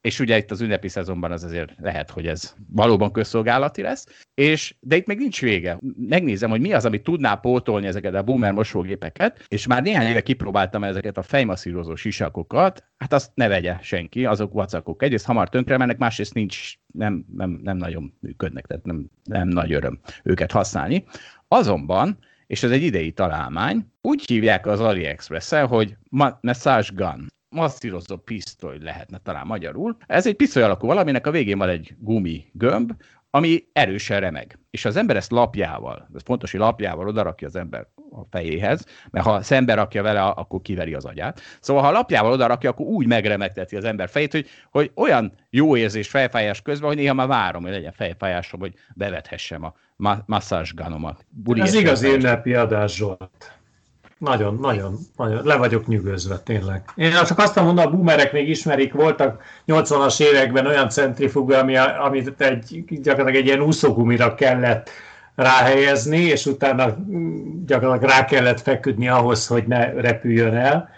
és 0.00 0.20
ugye 0.20 0.36
itt 0.36 0.50
az 0.50 0.60
ünnepi 0.60 0.88
szezonban 0.88 1.32
az 1.32 1.44
azért 1.44 1.72
lehet, 1.78 2.10
hogy 2.10 2.26
ez 2.26 2.54
valóban 2.72 3.12
közszolgálati 3.12 3.82
lesz, 3.82 4.06
és, 4.34 4.74
de 4.80 4.96
itt 4.96 5.06
még 5.06 5.18
nincs 5.18 5.40
vége. 5.40 5.78
Megnézem, 5.96 6.50
hogy 6.50 6.60
mi 6.60 6.72
az, 6.72 6.84
amit 6.84 7.02
tudná 7.02 7.34
pótolni 7.34 7.86
ezeket 7.86 8.14
a 8.14 8.22
boomer 8.22 8.52
mosógépeket, 8.52 9.44
és 9.48 9.66
már 9.66 9.82
néhány 9.82 10.06
éve 10.06 10.22
kipróbáltam 10.22 10.84
ezeket 10.84 11.16
a 11.16 11.22
fejmasszírozó 11.22 11.94
sisakokat, 11.94 12.84
hát 12.98 13.12
azt 13.12 13.30
ne 13.34 13.48
vegye 13.48 13.78
senki, 13.82 14.24
azok 14.24 14.52
vacakok. 14.52 15.02
Egyrészt 15.02 15.26
hamar 15.26 15.48
tönkre 15.48 15.76
mennek, 15.76 15.98
másrészt 15.98 16.34
nincs, 16.34 16.74
nem, 16.92 17.24
nem, 17.36 17.60
nem 17.62 17.76
nagyon 17.76 18.14
működnek, 18.20 18.66
tehát 18.66 18.84
nem, 18.84 19.10
nem 19.24 19.48
nagy 19.48 19.72
öröm 19.72 20.00
őket 20.22 20.52
használni. 20.52 21.04
Azonban 21.48 22.18
és 22.46 22.62
ez 22.62 22.70
egy 22.70 22.82
idei 22.82 23.12
találmány. 23.12 23.86
Úgy 24.00 24.24
hívják 24.26 24.66
az 24.66 24.80
AliExpress-el, 24.80 25.66
hogy 25.66 25.96
massage 26.40 26.88
gun 26.94 27.26
masszírozó 27.50 28.16
pisztoly 28.16 28.78
lehetne 28.78 29.18
talán 29.18 29.46
magyarul. 29.46 29.96
Ez 30.06 30.26
egy 30.26 30.34
pisztoly 30.36 30.62
alakú 30.62 30.86
valaminek 30.86 31.26
a 31.26 31.30
végén 31.30 31.58
van 31.58 31.68
egy 31.68 31.94
gumi 31.98 32.50
gömb, 32.52 32.92
ami 33.30 33.64
erősen 33.72 34.20
remeg. 34.20 34.58
És 34.70 34.84
az 34.84 34.96
ember 34.96 35.16
ezt 35.16 35.30
lapjával, 35.30 36.08
ez 36.14 36.22
fontos, 36.24 36.50
hogy 36.50 36.60
lapjával 36.60 37.08
odarakja 37.08 37.46
az 37.46 37.56
ember 37.56 37.86
a 38.10 38.20
fejéhez, 38.30 38.86
mert 39.10 39.24
ha 39.24 39.42
szembe 39.42 39.74
rakja 39.74 40.02
vele, 40.02 40.22
akkor 40.22 40.62
kiveri 40.62 40.94
az 40.94 41.04
agyát. 41.04 41.40
Szóval, 41.60 41.82
ha 41.82 41.90
lapjával 41.90 42.32
odarakja, 42.32 42.70
akkor 42.70 42.86
úgy 42.86 43.06
megremegteti 43.06 43.76
az 43.76 43.84
ember 43.84 44.08
fejét, 44.08 44.32
hogy, 44.32 44.46
hogy 44.70 44.90
olyan 44.94 45.32
jó 45.50 45.76
érzés 45.76 46.08
fejfájás 46.08 46.62
közben, 46.62 46.88
hogy 46.88 46.96
néha 46.96 47.14
már 47.14 47.26
várom, 47.26 47.62
hogy 47.62 47.70
legyen 47.70 47.92
fejfájásom, 47.92 48.60
hogy 48.60 48.74
bevethessem 48.94 49.64
a 49.64 49.74
ma- 49.96 50.22
masszázs 50.26 50.74
ganomat. 50.74 51.26
Ez 51.54 51.74
igazi 51.74 52.08
ünnepi 52.08 52.54
adás, 52.54 52.94
Zsolt. 52.94 53.59
Nagyon, 54.20 54.58
nagyon, 54.60 54.98
nagyon, 55.16 55.44
le 55.44 55.56
vagyok 55.56 55.86
nyűgözve, 55.86 56.38
tényleg. 56.38 56.82
Én 56.94 57.12
csak 57.24 57.38
azt 57.38 57.54
mondom, 57.54 57.86
a 57.86 57.90
boomerek 57.90 58.32
még 58.32 58.48
ismerik, 58.48 58.92
voltak 58.92 59.42
80-as 59.66 60.22
években 60.22 60.66
olyan 60.66 60.88
centrifuga, 60.88 61.58
ami, 61.58 61.76
amit 61.76 62.40
egy, 62.40 62.84
gyakorlatilag 62.88 63.34
egy 63.34 63.46
ilyen 63.46 63.60
úszógumira 63.60 64.34
kellett 64.34 64.90
ráhelyezni, 65.34 66.18
és 66.18 66.46
utána 66.46 66.96
gyakorlatilag 67.66 68.14
rá 68.14 68.24
kellett 68.24 68.60
feküdni 68.60 69.08
ahhoz, 69.08 69.46
hogy 69.46 69.66
ne 69.66 69.92
repüljön 69.92 70.54
el. 70.54 70.88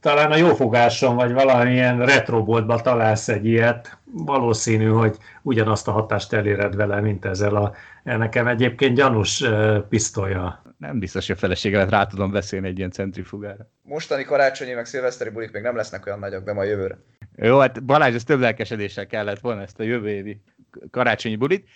Talán 0.00 0.30
a 0.30 0.36
jófogáson, 0.36 1.14
vagy 1.14 1.32
valamilyen 1.32 2.04
retroboltban 2.04 2.82
találsz 2.82 3.28
egy 3.28 3.46
ilyet, 3.46 3.98
valószínű, 4.12 4.88
hogy 4.88 5.16
ugyanazt 5.42 5.88
a 5.88 5.92
hatást 5.92 6.32
eléred 6.32 6.76
vele, 6.76 7.00
mint 7.00 7.24
ezzel 7.24 7.56
a 7.56 7.72
nekem 8.02 8.46
egyébként 8.46 8.94
gyanús 8.94 9.44
pisztolya 9.88 10.64
nem 10.76 10.98
biztos, 10.98 11.26
hogy 11.26 11.36
a 11.36 11.38
feleségemet 11.38 11.90
rá 11.90 12.06
tudom 12.06 12.30
beszélni 12.30 12.68
egy 12.68 12.78
ilyen 12.78 12.90
centrifugára. 12.90 13.70
Mostani 13.82 14.24
karácsonyi 14.24 14.72
meg 14.72 14.86
szilveszteri 14.86 15.30
bulik 15.30 15.52
még 15.52 15.62
nem 15.62 15.76
lesznek 15.76 16.06
olyan 16.06 16.18
nagyok, 16.18 16.44
de 16.44 16.52
majd 16.52 16.68
jövőre. 16.68 16.98
Jó, 17.36 17.58
hát 17.58 17.84
Balázs, 17.84 18.14
ez 18.14 18.24
több 18.24 18.40
lelkesedéssel 18.40 19.06
kellett 19.06 19.40
volna 19.40 19.62
ezt 19.62 19.80
a 19.80 19.82
jövő 19.82 20.08
évi 20.08 20.42
karácsonyi 20.90 21.36
bulit. 21.36 21.68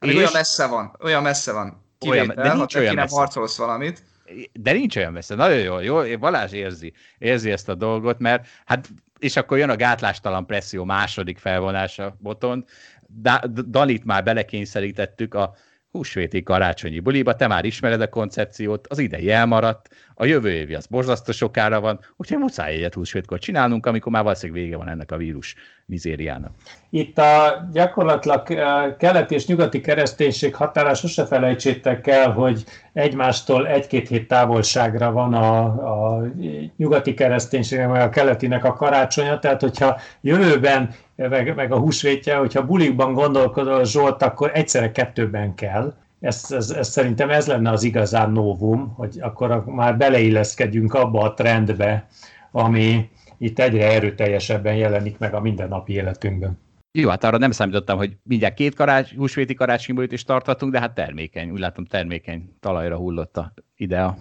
és... 0.00 0.14
olyan 0.14 0.30
messze 0.32 0.66
van, 0.66 0.96
olyan 1.02 1.22
messze 1.22 1.52
van. 1.52 1.84
Olyan, 2.08 2.32
de 2.36 2.52
nincs 2.52 2.74
olyan 2.74 2.94
messze. 2.94 3.16
harcolsz 3.16 3.56
valamit. 3.56 4.02
De 4.52 4.72
nincs 4.72 4.96
olyan 4.96 5.12
messze, 5.12 5.34
nagyon 5.34 5.58
jó, 5.58 5.80
jó, 5.80 6.18
Balázs 6.18 6.52
érzi, 6.52 6.92
érzi 7.18 7.50
ezt 7.50 7.68
a 7.68 7.74
dolgot, 7.74 8.18
mert 8.18 8.46
hát, 8.64 8.88
és 9.18 9.36
akkor 9.36 9.58
jön 9.58 9.70
a 9.70 9.76
gátlástalan 9.76 10.46
presszió 10.46 10.84
második 10.84 11.38
felvonása 11.38 12.16
boton, 12.20 12.64
da- 13.06 13.70
Danit 13.70 14.04
már 14.04 14.24
belekényszerítettük 14.24 15.34
a 15.34 15.54
húsvéti 15.96 16.42
karácsonyi 16.42 17.00
buliba, 17.00 17.36
te 17.36 17.46
már 17.46 17.64
ismered 17.64 18.00
a 18.00 18.08
koncepciót, 18.08 18.86
az 18.86 18.98
idei 18.98 19.30
elmaradt, 19.30 19.88
a 20.14 20.24
jövő 20.24 20.50
évi 20.50 20.74
az 20.74 20.86
borzasztó 20.86 21.32
sokára 21.32 21.80
van, 21.80 22.00
úgyhogy 22.16 22.38
muszáj 22.38 22.74
egyet 22.74 22.94
húsvétkor 22.94 23.38
csinálnunk, 23.38 23.86
amikor 23.86 24.12
már 24.12 24.22
valószínűleg 24.22 24.62
vége 24.62 24.76
van 24.76 24.88
ennek 24.88 25.12
a 25.12 25.16
vírus 25.16 25.54
mizériának. 25.86 26.50
Itt 26.90 27.18
a 27.18 27.66
gyakorlatilag 27.72 28.50
eh, 28.50 28.94
keleti 28.98 29.34
és 29.34 29.46
nyugati 29.46 29.80
kereszténység 29.80 30.54
határa 30.54 30.94
sose 30.94 31.26
felejtsétek 31.26 32.06
el, 32.06 32.30
hogy 32.30 32.64
egymástól 32.92 33.66
egy-két 33.66 34.08
hét 34.08 34.28
távolságra 34.28 35.12
van 35.12 35.34
a, 35.34 35.64
a 35.64 36.22
nyugati 36.76 37.14
kereszténység, 37.14 37.78
meg 37.78 38.00
a 38.00 38.08
keletinek 38.08 38.64
a 38.64 38.72
karácsonya, 38.72 39.38
tehát 39.38 39.60
hogyha 39.60 40.00
jövőben 40.20 40.94
meg, 41.16 41.54
meg 41.54 41.72
a 41.72 41.78
húsvétje, 41.78 42.36
hogyha 42.36 42.66
bulikban 42.66 43.12
gondolkodol 43.12 43.84
Zsolt, 43.84 44.22
akkor 44.22 44.50
egyszerre 44.54 44.92
kettőben 44.92 45.54
kell. 45.54 45.94
Ez, 46.20 46.46
ez, 46.48 46.70
ez, 46.70 46.88
szerintem 46.88 47.30
ez 47.30 47.46
lenne 47.46 47.70
az 47.70 47.82
igazán 47.82 48.30
novum, 48.30 48.92
hogy 48.96 49.18
akkor 49.20 49.64
már 49.66 49.96
beleilleszkedjünk 49.96 50.94
abba 50.94 51.20
a 51.20 51.34
trendbe, 51.34 52.06
ami 52.50 53.10
itt 53.38 53.58
egyre 53.58 53.92
erőteljesebben 53.92 54.76
jelenik 54.76 55.18
meg 55.18 55.34
a 55.34 55.40
mindennapi 55.40 55.92
életünkben. 55.92 56.58
Jó, 56.92 57.08
hát 57.08 57.24
arra 57.24 57.38
nem 57.38 57.50
számítottam, 57.50 57.96
hogy 57.96 58.16
mindjárt 58.22 58.54
két 58.54 58.74
karács, 58.74 59.14
húsvéti 59.14 59.54
karácsonybulit 59.54 60.12
is 60.12 60.24
tarthatunk, 60.24 60.72
de 60.72 60.80
hát 60.80 60.94
termékeny, 60.94 61.50
úgy 61.50 61.58
látom 61.58 61.84
termékeny 61.84 62.56
talajra 62.60 62.96
hullott 62.96 63.36
a 63.36 63.52
idea. 63.76 64.16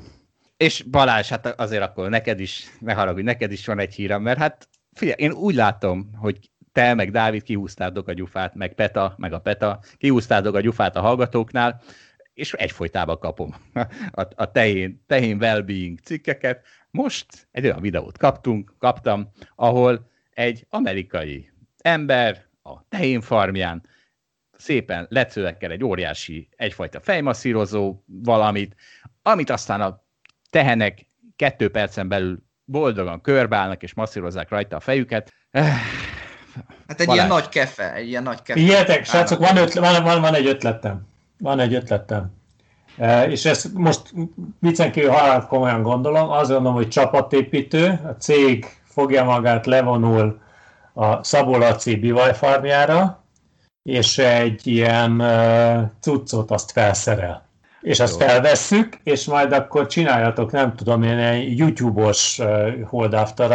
És 0.58 0.82
Balázs, 0.82 1.30
hát 1.30 1.46
azért 1.46 1.82
akkor 1.82 2.10
neked 2.10 2.40
is, 2.40 2.66
ne 2.80 2.94
haragudj, 2.94 3.24
neked 3.24 3.52
is 3.52 3.66
van 3.66 3.80
egy 3.80 3.94
hírem, 3.94 4.22
mert 4.22 4.38
hát 4.38 4.68
figyelj, 4.94 5.18
én 5.18 5.32
úgy 5.32 5.56
látom, 5.56 6.10
hogy 6.16 6.50
te, 6.72 6.94
meg 6.94 7.12
Dávid 7.12 7.44
kihúztátok 7.44 8.08
a 8.08 8.14
gyufát, 8.14 8.56
meg 8.56 8.74
Peta, 8.74 9.14
meg 9.18 9.34
a 9.34 9.40
Peta, 9.40 9.80
kihúztátok 9.98 10.56
a 10.56 10.62
gyufát 10.62 10.96
a 10.96 11.02
hallgatóknál, 11.02 11.82
és 12.34 12.54
egyfolytában 12.54 13.20
kapom 13.20 13.56
a, 14.12 14.28
a 14.36 14.52
tehén, 14.52 15.04
tehén 15.08 15.38
well-being 15.38 16.00
cikkeket. 16.00 16.66
Most 16.96 17.48
egy 17.52 17.66
olyan 17.66 17.82
videót 17.82 18.18
kaptunk, 18.18 18.74
kaptam, 18.80 19.32
ahol 19.56 20.10
egy 20.34 20.66
amerikai 20.70 21.52
ember 21.82 22.46
a 22.64 22.88
tehén 22.90 23.22
farmján 23.22 23.84
szépen 24.58 25.08
lecövekkel 25.10 25.72
egy 25.72 25.84
óriási, 25.84 26.50
egyfajta 26.56 27.00
fejmasszírozó 27.00 28.04
valamit, 28.06 28.76
amit 29.22 29.50
aztán 29.50 29.82
a 29.82 30.04
tehenek 30.50 31.06
kettő 31.36 31.70
percen 31.70 32.08
belül 32.08 32.44
boldogan 32.66 33.22
körbálnak 33.22 33.84
és 33.84 33.94
masszírozzák 33.94 34.50
rajta 34.50 34.76
a 34.76 34.80
fejüket. 34.80 35.34
Hát 36.88 37.00
egy 37.00 37.06
Balázs. 37.08 37.26
ilyen 37.26 37.28
nagy 37.28 37.50
kefe, 37.50 37.94
egy 37.94 38.08
ilyen 38.08 38.24
nagy 38.24 38.42
kefe. 38.42 38.60
Ilyetek, 38.60 39.06
srácok, 39.06 39.40
van, 39.40 39.58
ötlet, 39.58 39.92
van, 39.92 40.04
van, 40.04 40.22
van 40.22 40.36
egy 40.36 40.46
ötletem. 40.46 41.08
Van 41.38 41.60
egy 41.60 41.74
ötletem. 41.74 42.45
E, 42.98 43.30
és 43.30 43.46
ezt 43.46 43.74
most 43.74 44.02
viccen 44.60 44.92
kívül 44.92 45.10
halál 45.10 45.48
komolyan 45.48 45.82
gondolom, 45.82 46.30
azt 46.30 46.50
gondolom, 46.50 46.74
hogy 46.74 46.88
csapatépítő, 46.88 48.00
a 48.04 48.16
cég 48.20 48.66
fogja 48.84 49.24
magát, 49.24 49.66
levonul 49.66 50.40
a 50.94 51.24
Szabó 51.24 51.58
Laci 51.58 51.96
bivajfarmjára, 51.96 53.24
és 53.84 54.18
egy 54.18 54.68
ilyen 54.68 55.22
uh, 55.22 55.82
cuccot 56.00 56.52
azt 56.52 56.72
felszerel. 56.72 57.48
És 57.82 58.00
azt 58.00 58.20
Jó. 58.20 58.28
felvesszük, 58.28 59.00
és 59.04 59.26
majd 59.26 59.52
akkor 59.52 59.88
csináljatok, 59.88 60.52
nem 60.52 60.76
tudom 60.76 61.04
én, 61.04 61.18
egy 61.18 61.58
YouTube-os 61.58 62.40
uh, 62.40 62.82
Hold 62.82 63.14
After 63.14 63.52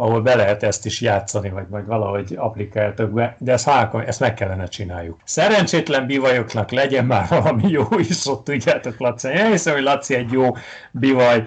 ahol 0.00 0.20
be 0.20 0.34
lehet 0.34 0.62
ezt 0.62 0.86
is 0.86 1.00
játszani, 1.00 1.50
vagy 1.50 1.66
majd 1.70 1.86
valahogy 1.86 2.34
applikáltok 2.36 3.10
be, 3.10 3.36
de 3.38 3.52
ezt, 3.52 3.68
halkan, 3.68 4.04
ezt 4.04 4.20
meg 4.20 4.34
kellene 4.34 4.66
csináljuk. 4.66 5.18
Szerencsétlen 5.24 6.06
bivajoknak 6.06 6.70
legyen 6.70 7.04
már 7.04 7.28
valami 7.40 7.68
jó 7.68 7.84
is, 7.98 8.26
ott 8.26 8.44
tudjátok, 8.44 8.98
Laci. 8.98 9.28
Én 9.28 9.50
hiszem, 9.50 9.74
hogy 9.74 9.82
Laci 9.82 10.14
egy 10.14 10.32
jó 10.32 10.56
bivaj 10.90 11.44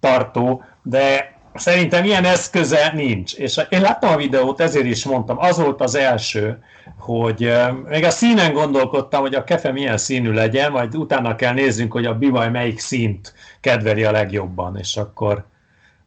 tartó, 0.00 0.62
de 0.82 1.32
szerintem 1.54 2.04
ilyen 2.04 2.24
eszköze 2.24 2.92
nincs. 2.94 3.34
És 3.34 3.60
én 3.68 3.80
láttam 3.80 4.12
a 4.12 4.16
videót, 4.16 4.60
ezért 4.60 4.86
is 4.86 5.04
mondtam, 5.04 5.38
az 5.38 5.58
volt 5.58 5.80
az 5.80 5.94
első, 5.94 6.62
hogy 6.98 7.52
még 7.88 8.04
a 8.04 8.10
színen 8.10 8.52
gondolkodtam, 8.52 9.20
hogy 9.20 9.34
a 9.34 9.44
kefe 9.44 9.72
milyen 9.72 9.98
színű 9.98 10.32
legyen, 10.32 10.70
majd 10.70 10.96
utána 10.96 11.36
kell 11.36 11.52
néznünk, 11.52 11.92
hogy 11.92 12.06
a 12.06 12.18
bivaj 12.18 12.50
melyik 12.50 12.78
színt 12.78 13.34
kedveli 13.60 14.04
a 14.04 14.10
legjobban, 14.10 14.76
és 14.78 14.96
akkor 14.96 15.44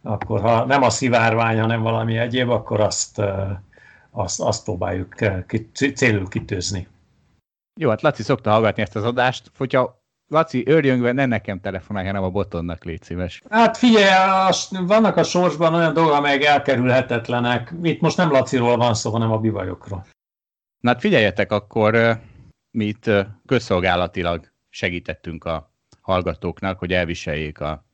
akkor 0.04 0.42
ha 0.42 0.66
nem 0.66 0.84
a 0.84 0.90
szivárvány, 0.90 1.60
hanem 1.60 1.82
valami 1.82 2.18
egyéb, 2.18 2.50
akkor 2.50 2.80
azt, 2.80 3.22
azt, 4.12 4.42
azt 4.42 4.64
próbáljuk 4.64 5.16
célul 5.94 6.28
kitőzni. 6.28 6.88
Jó, 7.80 7.90
hát 7.90 8.02
Laci 8.02 8.24
szokta 8.24 8.52
hallgatni 8.52 8.82
ezt 8.82 8.96
az 8.96 9.04
adást, 9.04 9.52
hogyha 9.58 10.06
Laci, 10.30 10.64
örjöngve, 10.68 11.12
ne 11.12 11.26
nekem 11.26 11.60
telefonálj, 11.60 12.06
hanem 12.06 12.24
a 12.24 12.30
botonnak 12.30 12.84
légy 12.84 13.04
szíves. 13.04 13.42
Hát 13.50 13.78
figyelj, 13.78 14.10
vannak 14.70 15.16
a 15.16 15.24
sorsban 15.24 15.74
olyan 15.74 15.94
dolgok, 15.94 16.14
amelyek 16.14 16.44
elkerülhetetlenek. 16.44 17.74
Itt 17.82 18.02
most 18.02 18.18
nem 18.18 18.32
Laciról 18.32 18.78
van 18.78 18.94
szó, 18.94 19.12
hanem 19.12 19.32
a 19.32 19.40
bivajokról. 19.40 20.06
Na 20.80 20.90
hát 20.90 21.00
figyeljetek, 21.00 21.52
akkor 21.52 22.20
mi 22.72 22.86
itt 22.86 23.12
közszolgálatilag 23.46 24.52
segítettünk 24.70 25.44
a 25.44 25.72
hallgatóknak, 26.02 26.80
hogy 26.80 26.94
elviseljék 26.94 27.60
a 27.60 27.86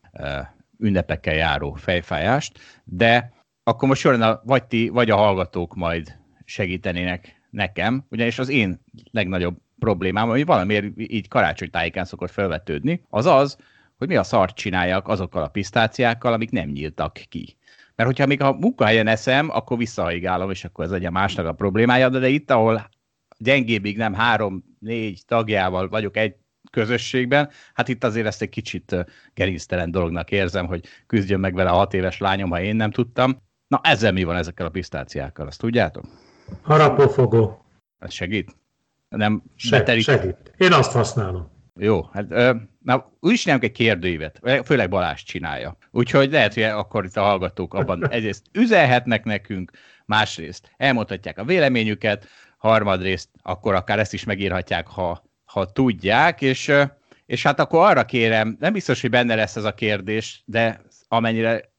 ünnepekkel 0.79 1.33
járó 1.33 1.73
fejfájást, 1.73 2.59
de 2.83 3.33
akkor 3.63 3.87
most 3.87 4.01
során 4.01 4.39
vagy 4.43 4.63
ti, 4.63 4.89
vagy 4.89 5.09
a 5.09 5.15
hallgatók 5.15 5.75
majd 5.75 6.17
segítenének 6.45 7.41
nekem, 7.49 8.05
ugyanis 8.09 8.39
az 8.39 8.49
én 8.49 8.79
legnagyobb 9.11 9.57
problémám, 9.79 10.29
ami 10.29 10.43
valamiért 10.43 10.85
így 10.95 11.27
karácsonytájékán 11.27 12.05
szokott 12.05 12.31
felvetődni, 12.31 13.05
az 13.09 13.25
az, 13.25 13.57
hogy 13.97 14.07
mi 14.07 14.15
a 14.15 14.23
szart 14.23 14.55
csináljak 14.55 15.07
azokkal 15.07 15.43
a 15.43 15.47
pisztáciákkal, 15.47 16.33
amik 16.33 16.51
nem 16.51 16.69
nyíltak 16.69 17.13
ki. 17.29 17.57
Mert 17.95 18.09
hogyha 18.09 18.25
még 18.25 18.41
a 18.41 18.53
munkahelyen 18.53 19.07
eszem, 19.07 19.49
akkor 19.49 19.77
visszahaigálom, 19.77 20.49
és 20.49 20.63
akkor 20.63 20.85
ez 20.85 20.91
legyen 20.91 21.11
másnak 21.11 21.45
a 21.45 21.53
problémája, 21.53 22.09
de, 22.09 22.19
de 22.19 22.27
itt, 22.27 22.51
ahol 22.51 22.89
gyengébbig 23.37 23.97
nem 23.97 24.13
három-négy 24.13 25.21
tagjával 25.25 25.87
vagyok 25.87 26.17
egy 26.17 26.35
közösségben, 26.72 27.49
hát 27.73 27.88
itt 27.88 28.03
azért 28.03 28.26
ezt 28.26 28.41
egy 28.41 28.49
kicsit 28.49 28.95
gerinctelen 29.34 29.91
dolognak 29.91 30.31
érzem, 30.31 30.65
hogy 30.65 30.85
küzdjön 31.07 31.40
meg 31.40 31.53
vele 31.53 31.69
a 31.69 31.76
hat 31.76 31.94
éves 31.94 32.18
lányom, 32.18 32.49
ha 32.49 32.61
én 32.61 32.76
nem 32.76 32.91
tudtam. 32.91 33.38
Na 33.68 33.80
ezzel 33.84 34.11
mi 34.11 34.23
van 34.23 34.35
ezekkel 34.35 34.65
a 34.65 34.69
pisztáciákkal, 34.69 35.48
azt 35.48 35.60
tudjátok? 35.60 36.06
Harapófogó. 36.61 37.65
Ez 37.99 38.14
segít? 38.14 38.56
Nem 39.10 39.44
Se, 39.56 39.99
Segít. 39.99 40.53
Én 40.57 40.73
azt 40.73 40.91
használom. 40.91 41.52
Jó, 41.80 42.03
hát 42.11 42.27
na, 42.80 43.11
úgy 43.19 43.34
is 43.34 43.45
egy 43.45 43.72
kérdőívet, 43.72 44.40
főleg 44.65 44.90
Balázs 44.90 45.23
csinálja. 45.23 45.77
Úgyhogy 45.91 46.31
lehet, 46.31 46.53
hogy 46.53 46.64
akkor 46.64 47.06
itt 47.06 47.18
a 47.18 47.22
hallgatók 47.22 47.73
abban 47.73 48.10
egyrészt 48.10 48.45
üzelhetnek 48.52 49.23
nekünk, 49.23 49.72
másrészt 50.06 50.72
elmondhatják 50.77 51.38
a 51.38 51.45
véleményüket, 51.45 52.27
harmadrészt 52.57 53.30
akkor 53.41 53.73
akár 53.73 53.99
ezt 53.99 54.14
is 54.14 54.23
megírhatják, 54.23 54.88
ha, 54.88 55.23
ha 55.53 55.71
tudják, 55.71 56.41
és, 56.41 56.71
és 57.25 57.43
hát 57.43 57.59
akkor 57.59 57.85
arra 57.85 58.05
kérem, 58.05 58.57
nem 58.59 58.73
biztos, 58.73 59.01
hogy 59.01 59.09
benne 59.09 59.35
lesz 59.35 59.55
ez 59.55 59.63
a 59.63 59.73
kérdés, 59.73 60.43
de 60.45 60.81
amennyire 61.07 61.71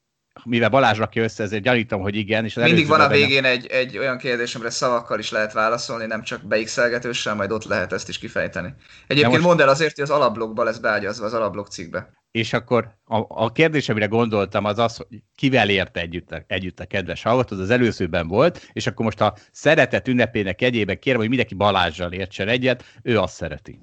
mivel 0.44 0.68
Balázs 0.68 0.98
rakja 0.98 1.22
össze, 1.22 1.42
ezért 1.42 1.62
gyanítom, 1.62 2.00
hogy 2.00 2.16
igen. 2.16 2.44
És 2.44 2.56
az 2.56 2.62
Mindig 2.62 2.86
van 2.86 3.00
a 3.00 3.08
végén 3.08 3.44
egy, 3.44 3.66
egy 3.66 3.98
olyan 3.98 4.18
kérdés, 4.18 4.54
amire 4.54 4.70
szavakkal 4.70 5.18
is 5.18 5.30
lehet 5.30 5.52
válaszolni, 5.52 6.06
nem 6.06 6.22
csak 6.22 6.46
beixelgetőssel, 6.46 7.34
majd 7.34 7.52
ott 7.52 7.64
lehet 7.64 7.92
ezt 7.92 8.08
is 8.08 8.18
kifejteni. 8.18 8.74
Egyébként 9.06 9.32
most... 9.32 9.44
mondd 9.44 9.60
el 9.60 9.68
azért, 9.68 9.94
hogy 9.94 10.04
az 10.04 10.10
alablogba 10.10 10.64
lesz 10.64 10.78
beágyazva, 10.78 11.24
az 11.24 11.34
alablog 11.34 11.66
cikkbe. 11.66 12.12
És 12.34 12.52
akkor 12.52 12.96
a, 13.04 13.24
a 13.28 13.52
kérdés, 13.52 13.88
amire 13.88 14.06
gondoltam, 14.06 14.64
az 14.64 14.78
az, 14.78 14.96
hogy 14.96 15.22
kivel 15.34 15.68
érte 15.68 16.00
együtt 16.00 16.30
a, 16.30 16.44
együtt 16.46 16.80
a 16.80 16.84
kedves 16.84 17.22
hallgató, 17.22 17.56
az 17.56 17.62
az 17.62 17.70
előzőben 17.70 18.28
volt, 18.28 18.70
és 18.72 18.86
akkor 18.86 19.04
most 19.04 19.20
a 19.20 19.36
szeretet 19.50 20.08
ünnepének 20.08 20.60
jegyében 20.60 20.98
kérem, 20.98 21.18
hogy 21.18 21.28
mindenki 21.28 21.54
Balázsjal 21.54 22.12
értsen 22.12 22.48
egyet, 22.48 22.84
ő 23.02 23.18
azt 23.18 23.34
szereti. 23.34 23.80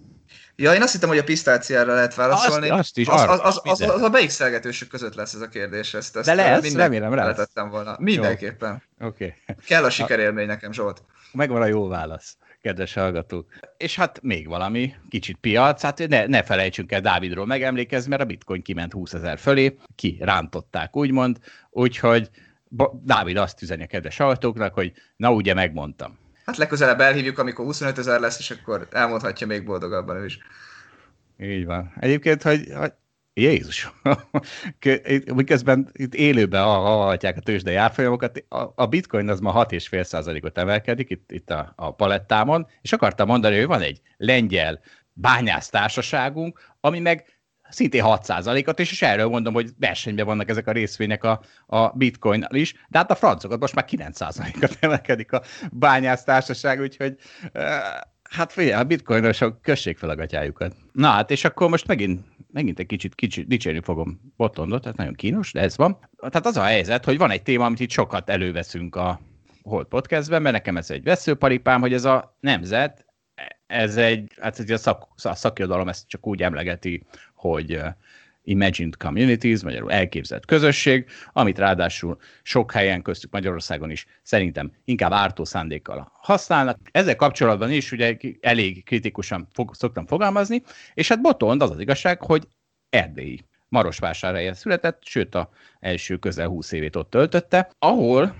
Ja, 0.55 0.73
én 0.73 0.81
azt 0.81 0.93
hittem, 0.93 1.09
hogy 1.09 1.17
a 1.17 1.23
pisztáciára 1.23 1.93
lehet 1.93 2.15
válaszolni. 2.15 2.69
Azt, 2.69 2.79
azt 2.79 2.97
is, 2.97 3.07
az, 3.07 3.21
az, 3.21 3.39
az, 3.43 3.61
az, 3.63 3.81
az, 3.81 4.01
a 4.01 4.09
beixelgetősök 4.09 4.89
között 4.89 5.15
lesz 5.15 5.33
ez 5.33 5.41
a 5.41 5.47
kérdés. 5.47 5.93
Ezt, 5.93 6.17
ezt 6.17 6.25
De 6.25 6.33
lesz, 6.33 6.73
remélem 6.73 7.13
lesz. 7.13 7.53
volna. 7.53 7.95
Mindenképpen. 7.99 8.83
Oké. 8.99 9.35
Okay. 9.47 9.55
Kell 9.65 9.83
a 9.83 9.89
sikerélmény 9.89 10.47
nekem, 10.47 10.71
Zsolt. 10.71 11.03
Megvan 11.31 11.61
a 11.61 11.65
jó 11.65 11.87
válasz 11.87 12.37
kedves 12.61 12.93
hallgatók. 12.93 13.49
És 13.77 13.95
hát 13.95 14.21
még 14.21 14.47
valami, 14.47 14.93
kicsit 15.09 15.37
piac, 15.41 15.81
hát 15.81 16.07
ne, 16.07 16.25
ne 16.25 16.43
felejtsünk 16.43 16.91
el 16.91 17.01
Dávidról 17.01 17.45
megemlékezni, 17.45 18.09
mert 18.09 18.21
a 18.21 18.25
bitcoin 18.25 18.61
kiment 18.61 18.93
20 18.93 19.13
ezer 19.13 19.37
fölé, 19.37 19.77
ki 19.95 20.17
rántották 20.19 20.95
úgymond, 20.95 21.37
úgyhogy 21.69 22.29
Dávid 23.03 23.37
azt 23.37 23.61
üzeni 23.61 23.83
a 23.83 23.87
kedves 23.87 24.17
hallgatóknak, 24.17 24.73
hogy 24.73 24.91
na 25.15 25.31
ugye 25.31 25.53
megmondtam. 25.53 26.19
Hát 26.45 26.57
legközelebb 26.57 26.99
elhívjuk, 26.99 27.37
amikor 27.37 27.65
25 27.65 27.97
ezer 27.97 28.19
lesz, 28.19 28.39
és 28.39 28.51
akkor 28.51 28.87
elmondhatja 28.91 29.47
még 29.47 29.65
boldogabban 29.65 30.15
ő 30.15 30.25
is. 30.25 30.39
Így 31.39 31.65
van. 31.65 31.93
Egyébként, 31.99 32.41
hogy, 32.41 32.67
hogy 32.73 32.93
Jézus! 33.41 33.91
Miközben 35.35 35.89
itt 35.93 36.13
élőben 36.13 36.63
hallhatják 36.63 37.37
a 37.37 37.41
tőzsdei 37.41 37.75
árfolyamokat, 37.75 38.45
a 38.75 38.85
bitcoin 38.85 39.29
az 39.29 39.39
ma 39.39 39.65
6,5%-ot 39.65 40.57
emelkedik 40.57 41.09
itt, 41.09 41.31
itt 41.31 41.49
a, 41.49 41.73
a 41.75 41.91
palettámon, 41.95 42.67
és 42.81 42.93
akartam 42.93 43.27
mondani, 43.27 43.57
hogy 43.57 43.65
van 43.67 43.81
egy 43.81 44.01
lengyel 44.17 44.79
bányásztársaságunk, 45.13 46.59
ami 46.79 46.99
meg 46.99 47.25
szintén 47.69 48.03
6%-ot, 48.05 48.79
és, 48.79 48.91
és 48.91 49.01
erről 49.01 49.27
mondom, 49.27 49.53
hogy 49.53 49.69
versenyben 49.79 50.25
vannak 50.25 50.49
ezek 50.49 50.67
a 50.67 50.71
részvények 50.71 51.23
a, 51.23 51.41
a 51.65 51.89
bitcoin 51.89 52.45
is, 52.49 52.73
de 52.89 52.97
hát 52.97 53.11
a 53.11 53.15
francokat 53.15 53.59
most 53.59 53.75
már 53.75 53.85
9%-ot 53.87 54.77
emelkedik 54.79 55.31
a 55.31 55.41
bányásztársaság, 55.71 56.81
úgyhogy 56.81 57.15
hát 58.31 58.51
figyelj, 58.51 58.81
a 58.81 58.83
bitcoinosok 58.83 59.61
kössék 59.61 59.97
fel 59.97 60.09
a 60.09 60.15
gatyájukat. 60.15 60.75
Na 60.91 61.07
hát, 61.07 61.31
és 61.31 61.43
akkor 61.43 61.69
most 61.69 61.87
megint, 61.87 62.25
megint 62.51 62.79
egy 62.79 62.85
kicsit, 62.85 63.15
kicsit 63.15 63.47
dicsérni 63.47 63.81
fogom 63.81 64.33
Botondot, 64.37 64.81
tehát 64.81 64.97
nagyon 64.97 65.13
kínos, 65.13 65.51
de 65.51 65.61
ez 65.61 65.77
van. 65.77 65.97
Tehát 66.17 66.45
az 66.45 66.57
a 66.57 66.63
helyzet, 66.63 67.05
hogy 67.05 67.17
van 67.17 67.31
egy 67.31 67.41
téma, 67.41 67.65
amit 67.65 67.79
itt 67.79 67.89
sokat 67.89 68.29
előveszünk 68.29 68.95
a 68.95 69.19
Hold 69.63 69.87
Podcastben, 69.87 70.41
mert 70.41 70.55
nekem 70.55 70.77
ez 70.77 70.91
egy 70.91 71.03
veszőparipám, 71.03 71.81
hogy 71.81 71.93
ez 71.93 72.05
a 72.05 72.37
nemzet, 72.39 73.05
ez 73.67 73.97
egy, 73.97 74.31
hát 74.39 74.59
ez 74.59 74.69
a, 74.69 74.77
szak, 74.77 75.07
a 75.23 75.35
szakirodalom 75.35 75.87
ezt 75.87 76.07
csak 76.07 76.27
úgy 76.27 76.41
emlegeti, 76.41 77.03
hogy 77.33 77.79
imagined 78.43 78.97
communities, 78.97 79.63
magyarul 79.63 79.91
elképzelt 79.91 80.45
közösség, 80.45 81.05
amit 81.33 81.57
ráadásul 81.57 82.17
sok 82.43 82.71
helyen 82.71 83.01
köztük 83.01 83.31
Magyarországon 83.31 83.89
is 83.89 84.05
szerintem 84.21 84.71
inkább 84.85 85.11
ártó 85.11 85.43
szándékkal 85.43 86.11
használnak. 86.13 86.77
Ezzel 86.91 87.15
kapcsolatban 87.15 87.71
is 87.71 87.91
ugye 87.91 88.17
elég 88.41 88.83
kritikusan 88.83 89.47
fog, 89.53 89.75
szoktam 89.75 90.05
fogalmazni, 90.05 90.61
és 90.93 91.07
hát 91.07 91.21
Botond 91.21 91.61
az 91.61 91.71
az 91.71 91.79
igazság, 91.79 92.21
hogy 92.21 92.47
erdélyi 92.89 93.39
Marosvásárhelyen 93.69 94.53
született, 94.53 95.01
sőt 95.05 95.35
a 95.35 95.49
első 95.79 96.17
közel 96.17 96.47
20 96.47 96.71
évét 96.71 96.95
ott 96.95 97.09
töltötte, 97.09 97.71
ahol 97.79 98.35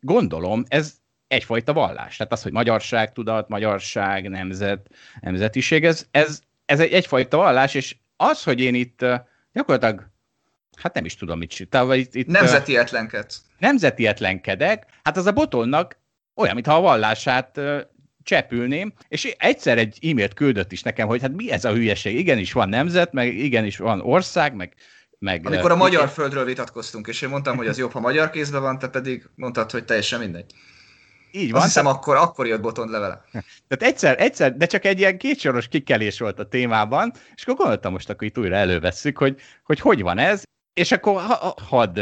gondolom 0.00 0.64
ez 0.68 0.94
egyfajta 1.28 1.72
vallás. 1.72 2.16
Tehát 2.16 2.32
az, 2.32 2.42
hogy 2.42 2.52
magyarság, 2.52 3.12
tudat, 3.12 3.48
magyarság, 3.48 4.28
nemzet, 4.28 4.88
nemzetiség, 5.20 5.84
ez, 5.84 6.06
ez, 6.10 6.40
ez 6.64 6.80
egy 6.80 6.92
egyfajta 6.92 7.36
vallás, 7.36 7.74
és 7.74 7.96
az, 8.16 8.42
hogy 8.42 8.60
én 8.60 8.74
itt 8.74 9.04
gyakorlatilag, 9.52 10.10
hát 10.76 10.94
nem 10.94 11.04
is 11.04 11.16
tudom, 11.16 11.38
mit 11.38 11.50
csináltam. 11.50 11.92
Itt, 11.92 12.14
itt, 12.14 12.26
nemzeti 12.26 12.76
etlenkedsz. 12.76 13.42
Nemzeti 13.58 14.06
etlenkedek, 14.06 14.86
hát 15.02 15.16
az 15.16 15.26
a 15.26 15.32
botonnak 15.32 15.98
olyan, 16.34 16.54
mintha 16.54 16.74
a 16.74 16.80
vallását 16.80 17.60
csepülném, 18.22 18.92
és 19.08 19.34
egyszer 19.38 19.78
egy 19.78 19.98
e-mailt 20.10 20.34
küldött 20.34 20.72
is 20.72 20.82
nekem, 20.82 21.06
hogy 21.06 21.20
hát 21.20 21.32
mi 21.32 21.50
ez 21.50 21.64
a 21.64 21.72
hülyeség, 21.72 22.18
igenis 22.18 22.52
van 22.52 22.68
nemzet, 22.68 23.12
meg 23.12 23.34
igenis 23.34 23.76
van 23.76 24.00
ország, 24.00 24.54
meg 24.54 24.74
meg, 25.20 25.46
Amikor 25.46 25.70
a 25.70 25.76
magyar 25.76 26.08
földről 26.08 26.44
vitatkoztunk, 26.44 27.06
és 27.06 27.22
én 27.22 27.28
mondtam, 27.28 27.56
hogy 27.56 27.66
az 27.66 27.78
jobb, 27.78 27.92
ha 27.92 28.00
magyar 28.00 28.30
kézben 28.30 28.60
van, 28.60 28.78
te 28.78 28.88
pedig 28.88 29.28
mondtad, 29.34 29.70
hogy 29.70 29.84
teljesen 29.84 30.18
mindegy. 30.18 30.52
Így 31.32 31.50
van. 31.50 31.60
Azt 31.60 31.66
hiszem, 31.66 31.86
akkor, 31.86 32.16
akkor 32.16 32.46
jött 32.46 32.60
Botond 32.60 32.90
levele. 32.90 33.24
Tehát 33.68 33.92
egyszer, 33.92 34.20
egyszer, 34.20 34.56
de 34.56 34.66
csak 34.66 34.84
egy 34.84 34.98
ilyen 34.98 35.18
kétsoros 35.18 35.68
kikelés 35.68 36.18
volt 36.18 36.38
a 36.38 36.48
témában, 36.48 37.12
és 37.34 37.42
akkor 37.42 37.54
gondoltam 37.54 37.92
most, 37.92 38.10
akkor 38.10 38.26
itt 38.26 38.38
újra 38.38 38.54
elővesszük, 38.54 39.18
hogy 39.18 39.40
hogy, 39.64 39.80
hogy 39.80 40.02
van 40.02 40.18
ez, 40.18 40.42
és 40.74 40.92
akkor 40.92 41.20
ha, 41.22 41.54
hadd 41.68 42.00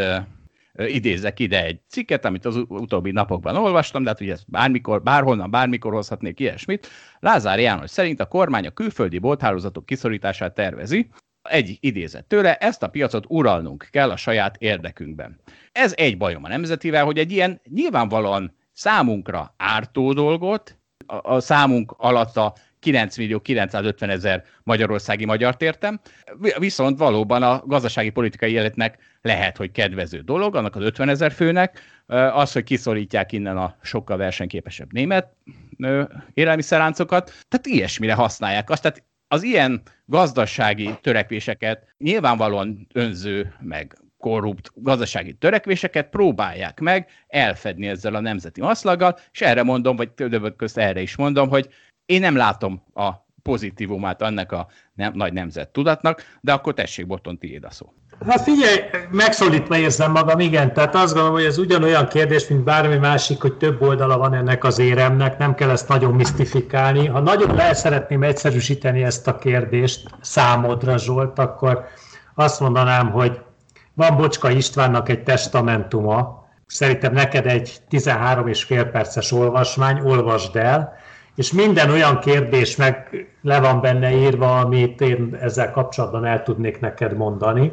idézek 0.86 1.38
ide 1.38 1.64
egy 1.64 1.80
cikket, 1.88 2.24
amit 2.24 2.44
az 2.44 2.56
utóbbi 2.68 3.10
napokban 3.10 3.56
olvastam, 3.56 4.02
de 4.02 4.08
hát 4.08 4.20
ugye 4.20 4.32
ezt 4.32 4.50
bármikor, 4.50 5.02
bárhonnan, 5.02 5.50
bármikor 5.50 5.92
hozhatnék 5.92 6.40
ilyesmit. 6.40 6.88
Lázár 7.18 7.58
János 7.58 7.90
szerint 7.90 8.20
a 8.20 8.26
kormány 8.26 8.66
a 8.66 8.70
külföldi 8.70 9.18
bolthálózatok 9.18 9.86
kiszorítását 9.86 10.54
tervezi, 10.54 11.08
egy 11.42 11.76
idézet 11.80 12.24
tőle, 12.24 12.56
ezt 12.56 12.82
a 12.82 12.88
piacot 12.88 13.24
uralnunk 13.28 13.88
kell 13.90 14.10
a 14.10 14.16
saját 14.16 14.56
érdekünkben. 14.58 15.40
Ez 15.72 15.92
egy 15.96 16.16
bajom 16.16 16.44
a 16.44 16.48
nemzetivel, 16.48 17.04
hogy 17.04 17.18
egy 17.18 17.32
ilyen 17.32 17.60
nyilvánvalóan 17.64 18.56
számunkra 18.78 19.54
ártó 19.56 20.12
dolgot, 20.12 20.78
a, 21.06 21.32
a 21.34 21.40
számunk 21.40 21.94
alatt 21.96 22.36
a 22.36 22.54
9 22.80 23.16
millió 23.16 23.40
950 23.40 24.10
ezer 24.10 24.44
magyarországi 24.62 25.24
magyart 25.24 25.62
értem, 25.62 26.00
viszont 26.58 26.98
valóban 26.98 27.42
a 27.42 27.62
gazdasági 27.66 28.10
politikai 28.10 28.52
életnek 28.52 28.98
lehet, 29.22 29.56
hogy 29.56 29.70
kedvező 29.70 30.20
dolog, 30.20 30.56
annak 30.56 30.76
az 30.76 30.82
50 30.82 31.08
ezer 31.08 31.32
főnek, 31.32 31.80
az, 32.32 32.52
hogy 32.52 32.64
kiszorítják 32.64 33.32
innen 33.32 33.56
a 33.56 33.76
sokkal 33.82 34.16
versenyképesebb 34.16 34.92
német 34.92 35.28
élelmiszerráncokat, 36.34 37.32
tehát 37.48 37.66
ilyesmire 37.66 38.14
használják 38.14 38.70
azt. 38.70 38.82
Tehát 38.82 39.02
az 39.28 39.42
ilyen 39.42 39.82
gazdasági 40.04 40.98
törekvéseket 41.00 41.94
nyilvánvalóan 41.98 42.86
önző, 42.92 43.54
meg 43.60 43.96
korrupt 44.18 44.70
gazdasági 44.74 45.32
törekvéseket 45.32 46.08
próbálják 46.08 46.80
meg 46.80 47.08
elfedni 47.26 47.86
ezzel 47.86 48.14
a 48.14 48.20
nemzeti 48.20 48.60
maszlaggal, 48.60 49.18
és 49.32 49.40
erre 49.40 49.62
mondom, 49.62 49.96
vagy 49.96 50.10
többek 50.10 50.56
közt 50.56 50.78
erre 50.78 51.00
is 51.00 51.16
mondom, 51.16 51.48
hogy 51.48 51.68
én 52.06 52.20
nem 52.20 52.36
látom 52.36 52.82
a 52.94 53.10
pozitívumát 53.42 54.22
annak 54.22 54.52
a 54.52 54.66
nem, 54.94 55.12
nagy 55.14 55.32
nemzet 55.32 55.68
tudatnak, 55.68 56.22
de 56.40 56.52
akkor 56.52 56.74
tessék, 56.74 57.06
Botton, 57.06 57.38
tiéd 57.38 57.64
a 57.64 57.70
szó. 57.70 57.92
Hát 58.26 58.40
figyelj, 58.40 58.78
megszólítva 59.10 59.76
érzem 59.76 60.10
magam, 60.10 60.40
igen, 60.40 60.72
tehát 60.72 60.94
azt 60.94 61.12
gondolom, 61.12 61.36
hogy 61.36 61.44
ez 61.44 61.58
ugyanolyan 61.58 62.08
kérdés, 62.08 62.48
mint 62.48 62.64
bármi 62.64 62.96
másik, 62.96 63.40
hogy 63.40 63.54
több 63.54 63.82
oldala 63.82 64.18
van 64.18 64.34
ennek 64.34 64.64
az 64.64 64.78
éremnek, 64.78 65.38
nem 65.38 65.54
kell 65.54 65.70
ezt 65.70 65.88
nagyon 65.88 66.14
misztifikálni. 66.14 67.06
Ha 67.06 67.20
nagyon 67.20 67.54
le 67.54 67.74
szeretném 67.74 68.22
egyszerűsíteni 68.22 69.02
ezt 69.02 69.26
a 69.26 69.38
kérdést 69.38 70.08
számodra, 70.20 70.98
Zsolt, 70.98 71.38
akkor 71.38 71.84
azt 72.34 72.60
mondanám, 72.60 73.10
hogy 73.10 73.40
van 73.98 74.16
Bocska 74.16 74.50
Istvánnak 74.50 75.08
egy 75.08 75.22
testamentuma, 75.22 76.46
szerintem 76.66 77.12
neked 77.12 77.46
egy 77.46 77.76
13 77.88 78.46
és 78.46 78.64
fél 78.64 78.84
perces 78.84 79.32
olvasmány, 79.32 80.00
olvasd 80.00 80.56
el, 80.56 80.92
és 81.34 81.52
minden 81.52 81.90
olyan 81.90 82.18
kérdés 82.18 82.76
meg 82.76 83.26
le 83.42 83.60
van 83.60 83.80
benne 83.80 84.10
írva, 84.10 84.58
amit 84.58 85.00
én 85.00 85.38
ezzel 85.40 85.70
kapcsolatban 85.70 86.24
el 86.24 86.42
tudnék 86.42 86.80
neked 86.80 87.16
mondani. 87.16 87.72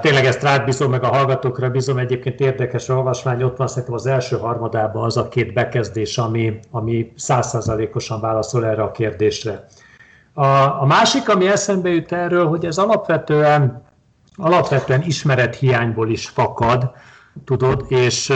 Tényleg 0.00 0.24
ezt 0.24 0.42
rád 0.42 0.64
bízom, 0.64 0.90
meg 0.90 1.02
a 1.02 1.14
hallgatókra 1.14 1.70
bízom, 1.70 1.98
egyébként 1.98 2.40
érdekes 2.40 2.88
olvasmány, 2.88 3.42
ott 3.42 3.56
van 3.56 3.68
szerintem 3.68 3.94
az 3.94 4.06
első 4.06 4.38
harmadában 4.38 5.04
az 5.04 5.16
a 5.16 5.28
két 5.28 5.52
bekezdés, 5.52 6.18
ami, 6.18 6.58
ami 6.70 7.12
százszázalékosan 7.16 8.20
válaszol 8.20 8.66
erre 8.66 8.82
a 8.82 8.90
kérdésre. 8.90 9.64
A, 10.32 10.46
a 10.80 10.84
másik, 10.86 11.28
ami 11.28 11.48
eszembe 11.48 11.88
jut 11.88 12.12
erről, 12.12 12.48
hogy 12.48 12.64
ez 12.64 12.78
alapvetően, 12.78 13.85
alapvetően 14.36 15.02
ismerethiányból 15.02 16.10
is 16.10 16.28
fakad, 16.28 16.90
tudod, 17.44 17.84
és 17.88 18.32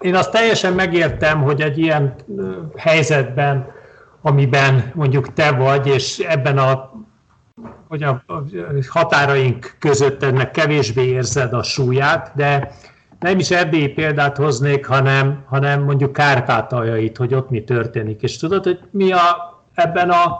én 0.00 0.14
azt 0.14 0.30
teljesen 0.30 0.72
megértem, 0.72 1.42
hogy 1.42 1.60
egy 1.60 1.78
ilyen 1.78 2.14
helyzetben, 2.76 3.74
amiben 4.20 4.90
mondjuk 4.94 5.32
te 5.32 5.50
vagy, 5.50 5.86
és 5.86 6.18
ebben 6.18 6.58
a 6.58 6.94
hogy 7.88 8.02
a 8.02 8.24
határaink 8.88 9.76
között 9.78 10.22
ennek 10.22 10.50
kevésbé 10.50 11.04
érzed 11.04 11.52
a 11.52 11.62
súlyát, 11.62 12.32
de 12.34 12.72
nem 13.20 13.38
is 13.38 13.50
erdélyi 13.50 13.88
példát 13.88 14.36
hoznék, 14.36 14.86
hanem, 14.86 15.44
hanem 15.46 15.82
mondjuk 15.82 16.12
Kárpátaljait, 16.12 17.16
hogy 17.16 17.34
ott 17.34 17.50
mi 17.50 17.64
történik. 17.64 18.22
És 18.22 18.36
tudod, 18.36 18.64
hogy 18.64 18.80
mi 18.90 19.12
a, 19.12 19.20
ebben 19.74 20.10
a, 20.10 20.38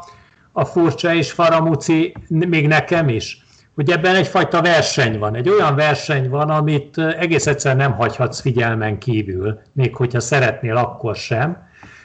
a 0.53 0.65
furcsa 0.65 1.15
és 1.15 1.33
faramúci, 1.33 2.15
még 2.29 2.69
nekem 2.69 3.09
is, 3.09 3.46
hogy 3.77 3.91
ebben 3.91 4.15
egyfajta 4.15 4.63
verseny 4.63 5.19
van. 5.19 5.35
Egy 5.35 5.49
olyan 5.49 5.75
verseny 5.75 6.31
van, 6.31 6.51
amit 6.51 6.99
egész 6.99 7.47
egyszer 7.47 7.77
nem 7.77 7.93
hagyhatsz 7.93 8.41
figyelmen 8.41 8.99
kívül, 8.99 9.61
még 9.73 9.97
hogyha 9.97 10.21
szeretnél, 10.21 10.77
akkor 10.77 11.17
sem. 11.17 11.65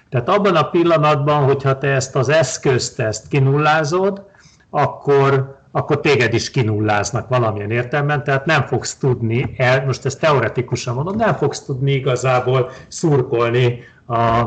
Tehát 0.09 0.29
abban 0.29 0.55
a 0.55 0.69
pillanatban, 0.69 1.43
hogyha 1.43 1.77
te 1.77 1.87
ezt 1.87 2.15
az 2.15 2.29
eszközt, 2.29 2.99
ezt 2.99 3.27
kinullázod, 3.27 4.25
akkor, 4.69 5.59
akkor 5.71 5.99
téged 5.99 6.33
is 6.33 6.51
kinulláznak 6.51 7.29
valamilyen 7.29 7.71
értelemben, 7.71 8.23
tehát 8.23 8.45
nem 8.45 8.65
fogsz 8.65 8.95
tudni, 8.95 9.53
el, 9.57 9.85
most 9.85 10.05
ezt 10.05 10.19
teoretikusan 10.19 10.95
mondom, 10.95 11.15
nem 11.15 11.33
fogsz 11.33 11.65
tudni 11.65 11.91
igazából 11.91 12.71
szurkolni 12.87 13.79
a 14.07 14.43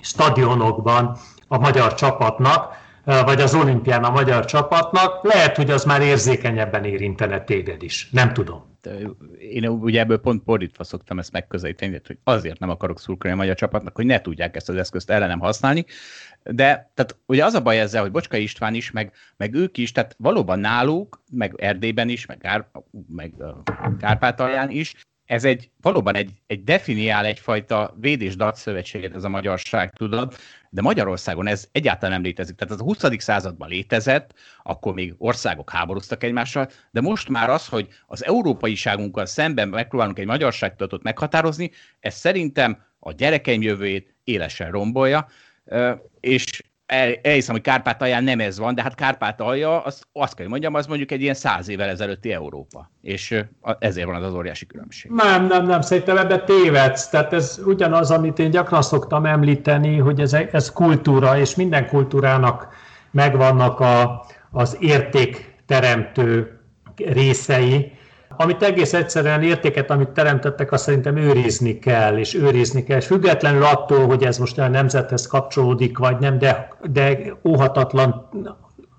stadionokban 0.00 1.16
a 1.48 1.58
magyar 1.58 1.94
csapatnak, 1.94 2.80
vagy 3.04 3.40
az 3.40 3.54
olimpián 3.54 4.04
a 4.04 4.10
magyar 4.10 4.44
csapatnak, 4.44 5.24
lehet, 5.24 5.56
hogy 5.56 5.70
az 5.70 5.84
már 5.84 6.02
érzékenyebben 6.02 6.84
érintene 6.84 7.44
téged 7.44 7.82
is. 7.82 8.08
Nem 8.10 8.32
tudom. 8.32 8.70
Én 9.38 9.68
ugye 9.68 10.00
ebből 10.00 10.20
pont 10.20 10.42
fordítva 10.44 10.84
szoktam 10.84 11.18
ezt 11.18 11.32
megközelíteni, 11.32 12.00
hogy 12.06 12.18
azért 12.24 12.58
nem 12.58 12.70
akarok 12.70 13.00
szurkolni 13.00 13.36
a 13.36 13.40
magyar 13.40 13.56
csapatnak, 13.56 13.96
hogy 13.96 14.06
ne 14.06 14.20
tudják 14.20 14.56
ezt 14.56 14.68
az 14.68 14.76
eszközt 14.76 15.10
ellenem 15.10 15.38
használni, 15.38 15.84
de 16.42 16.90
tehát 16.94 17.16
ugye 17.26 17.44
az 17.44 17.54
a 17.54 17.62
baj 17.62 17.80
ezzel, 17.80 18.02
hogy 18.02 18.10
Bocska 18.10 18.36
István 18.36 18.74
is, 18.74 18.90
meg, 18.90 19.12
meg 19.36 19.54
ők 19.54 19.78
is, 19.78 19.92
tehát 19.92 20.14
valóban 20.18 20.58
náluk, 20.58 21.22
meg 21.30 21.54
Erdélyben 21.56 22.08
is, 22.08 22.26
meg, 22.26 22.38
Gár, 22.38 22.68
meg 23.08 23.34
Kárpátalján 23.98 24.70
is, 24.70 24.94
ez 25.24 25.44
egy 25.44 25.70
valóban 25.80 26.14
egy, 26.14 26.30
egy 26.46 26.64
definiál 26.64 27.24
egyfajta 27.24 27.94
védés 28.00 28.34
szövetséget 28.52 29.14
ez 29.14 29.24
a 29.24 29.28
magyarság, 29.28 29.90
tudod, 29.90 30.36
de 30.74 30.82
Magyarországon 30.82 31.46
ez 31.46 31.68
egyáltalán 31.72 32.10
nem 32.14 32.22
létezik. 32.22 32.56
Tehát 32.56 32.74
ez 32.74 32.80
a 32.80 32.84
20. 32.84 33.22
században 33.22 33.68
létezett, 33.68 34.34
akkor 34.62 34.94
még 34.94 35.14
országok 35.18 35.70
háborúztak 35.70 36.22
egymással, 36.22 36.70
de 36.90 37.00
most 37.00 37.28
már 37.28 37.50
az, 37.50 37.66
hogy 37.66 37.88
az 38.06 38.24
európaiságunkkal 38.24 39.26
szemben 39.26 39.68
megpróbálunk 39.68 40.18
egy 40.18 40.26
magyarságtudatot 40.26 41.02
meghatározni, 41.02 41.70
ez 42.00 42.14
szerintem 42.14 42.84
a 42.98 43.12
gyerekeim 43.12 43.62
jövőjét 43.62 44.14
élesen 44.24 44.70
rombolja, 44.70 45.28
és 46.20 46.62
el, 46.92 47.14
elhiszem, 47.22 47.54
hogy 47.54 47.64
Kárpátalján 47.64 48.24
nem 48.24 48.40
ez 48.40 48.58
van, 48.58 48.74
de 48.74 48.82
hát 48.82 48.94
Kárpátalja, 48.94 49.80
az, 49.80 50.02
azt 50.12 50.34
kell 50.34 50.46
mondjam, 50.46 50.74
az 50.74 50.86
mondjuk 50.86 51.10
egy 51.10 51.20
ilyen 51.20 51.34
száz 51.34 51.68
évvel 51.68 51.88
ezelőtti 51.88 52.32
Európa. 52.32 52.90
És 53.02 53.44
ezért 53.78 54.06
van 54.06 54.16
az 54.16 54.24
az 54.24 54.34
óriási 54.34 54.66
különbség. 54.66 55.10
Nem, 55.10 55.46
nem, 55.46 55.66
nem, 55.66 55.80
szerintem 55.80 56.16
ebbe 56.16 56.38
tévedsz. 56.38 57.08
Tehát 57.08 57.32
ez 57.32 57.60
ugyanaz, 57.64 58.10
amit 58.10 58.38
én 58.38 58.50
gyakran 58.50 58.82
szoktam 58.82 59.26
említeni, 59.26 59.98
hogy 59.98 60.20
ez, 60.20 60.32
ez 60.32 60.72
kultúra, 60.72 61.38
és 61.38 61.54
minden 61.54 61.86
kultúrának 61.86 62.68
megvannak 63.10 63.80
a, 63.80 64.24
az 64.50 64.76
értékteremtő 64.80 66.60
részei, 66.96 67.92
amit 68.42 68.62
egész 68.62 68.92
egyszerűen 68.92 69.42
értéket, 69.42 69.90
amit 69.90 70.08
teremtettek, 70.08 70.72
azt 70.72 70.84
szerintem 70.84 71.16
őrizni 71.16 71.78
kell, 71.78 72.18
és 72.18 72.34
őrizni 72.34 72.84
kell, 72.84 72.98
és 72.98 73.06
függetlenül 73.06 73.64
attól, 73.64 74.06
hogy 74.06 74.24
ez 74.24 74.38
most 74.38 74.58
a 74.58 74.68
nemzethez 74.68 75.26
kapcsolódik, 75.26 75.98
vagy 75.98 76.18
nem, 76.18 76.38
de, 76.38 76.68
de 76.82 77.18
óhatatlan 77.44 78.28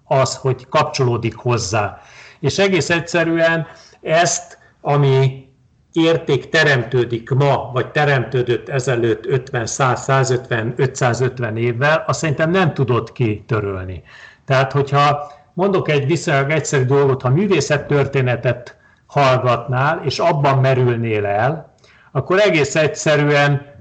az, 0.04 0.36
hogy 0.36 0.68
kapcsolódik 0.70 1.36
hozzá. 1.36 2.02
És 2.40 2.60
egész 2.60 2.90
egyszerűen 2.90 3.68
ezt, 4.02 4.58
ami 4.82 5.48
érték 5.92 6.50
teremtődik 6.50 7.30
ma, 7.30 7.70
vagy 7.74 7.92
teremtődött 7.92 8.70
ezelőtt 8.70 9.26
50, 9.26 9.66
100, 9.66 10.04
150, 10.04 10.74
550 10.78 11.58
évvel, 11.58 12.04
azt 12.08 12.20
szerintem 12.20 12.52
nem 12.52 12.74
tudod 12.74 13.12
kitörölni. 13.12 14.04
Tehát, 14.46 14.72
hogyha 14.72 15.32
mondok 15.54 15.90
egy 15.90 16.06
viszonylag 16.06 16.50
egyszerű 16.50 16.84
dolgot, 16.84 17.22
ha 17.22 17.30
művészettörténetet 17.30 18.78
hallgatnál, 19.14 20.02
és 20.06 20.20
abban 20.20 20.58
merülnél 20.58 21.26
el, 21.26 21.74
akkor 22.12 22.40
egész 22.40 22.76
egyszerűen 22.76 23.72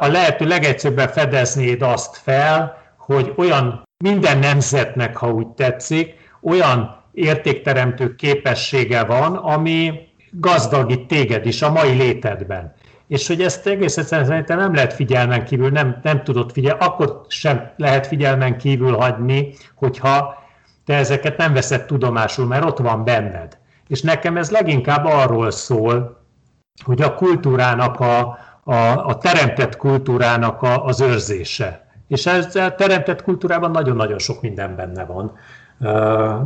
a 0.00 0.06
lehető 0.06 0.46
legegyszerűbben 0.46 1.08
fedeznéd 1.08 1.82
azt 1.82 2.16
fel, 2.16 2.76
hogy 2.96 3.32
olyan 3.36 3.82
minden 4.04 4.38
nemzetnek, 4.38 5.16
ha 5.16 5.32
úgy 5.32 5.46
tetszik, 5.46 6.14
olyan 6.42 6.96
értékteremtő 7.12 8.14
képessége 8.14 9.04
van, 9.04 9.36
ami 9.36 9.92
gazdagít 10.30 11.06
téged 11.06 11.46
is 11.46 11.62
a 11.62 11.72
mai 11.72 11.90
létedben. 11.90 12.74
És 13.08 13.26
hogy 13.26 13.42
ezt 13.42 13.66
egész 13.66 13.96
egyszerűen 13.96 14.26
szerintem 14.26 14.58
nem 14.58 14.74
lehet 14.74 14.92
figyelmen 14.92 15.44
kívül, 15.44 15.70
nem, 15.70 16.00
nem 16.02 16.22
tudod 16.22 16.52
figyelni, 16.52 16.84
akkor 16.84 17.20
sem 17.28 17.70
lehet 17.76 18.06
figyelmen 18.06 18.58
kívül 18.58 18.96
hagyni, 18.96 19.54
hogyha 19.74 20.44
te 20.84 20.94
ezeket 20.94 21.36
nem 21.36 21.52
veszed 21.52 21.84
tudomásul, 21.84 22.46
mert 22.46 22.64
ott 22.64 22.78
van 22.78 23.04
benned. 23.04 23.58
És 23.92 24.02
nekem 24.02 24.36
ez 24.36 24.50
leginkább 24.50 25.04
arról 25.04 25.50
szól, 25.50 26.24
hogy 26.84 27.02
a 27.02 27.14
kultúrának, 27.14 28.00
a, 28.00 28.38
a, 28.64 28.74
a 29.06 29.18
teremtett 29.18 29.76
kultúrának 29.76 30.62
a, 30.62 30.84
az 30.84 31.00
őrzése. 31.00 31.86
És 32.08 32.26
ezzel 32.26 32.74
teremtett 32.74 33.22
kultúrában 33.22 33.70
nagyon-nagyon 33.70 34.18
sok 34.18 34.40
minden 34.40 34.76
benne 34.76 35.04
van. 35.04 35.32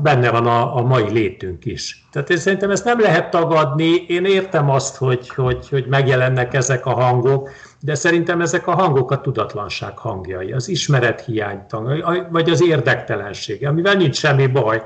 Benne 0.03 0.31
van 0.31 0.47
a, 0.47 0.77
a 0.77 0.83
mai 0.83 1.11
létünk 1.11 1.65
is. 1.65 2.07
Tehát 2.13 2.31
én 2.31 2.37
szerintem 2.37 2.71
ezt 2.71 2.85
nem 2.85 3.01
lehet 3.01 3.31
tagadni. 3.31 4.05
Én 4.09 4.25
értem 4.25 4.71
azt, 4.71 4.97
hogy, 4.97 5.29
hogy, 5.29 5.69
hogy 5.69 5.87
megjelennek 5.89 6.55
ezek 6.55 6.87
a 6.87 6.95
hangok, 6.95 7.51
de 7.81 7.95
szerintem 7.95 8.41
ezek 8.41 8.67
a 8.67 8.75
hangok 8.75 9.11
a 9.11 9.21
tudatlanság 9.21 9.99
hangjai, 9.99 10.53
az 10.53 10.69
ismerethiány 10.69 11.67
vagy 12.31 12.51
az 12.51 12.63
érdektelenség, 12.63 13.67
amivel 13.67 13.95
nincs 13.95 14.17
semmi 14.17 14.47
baj, 14.47 14.83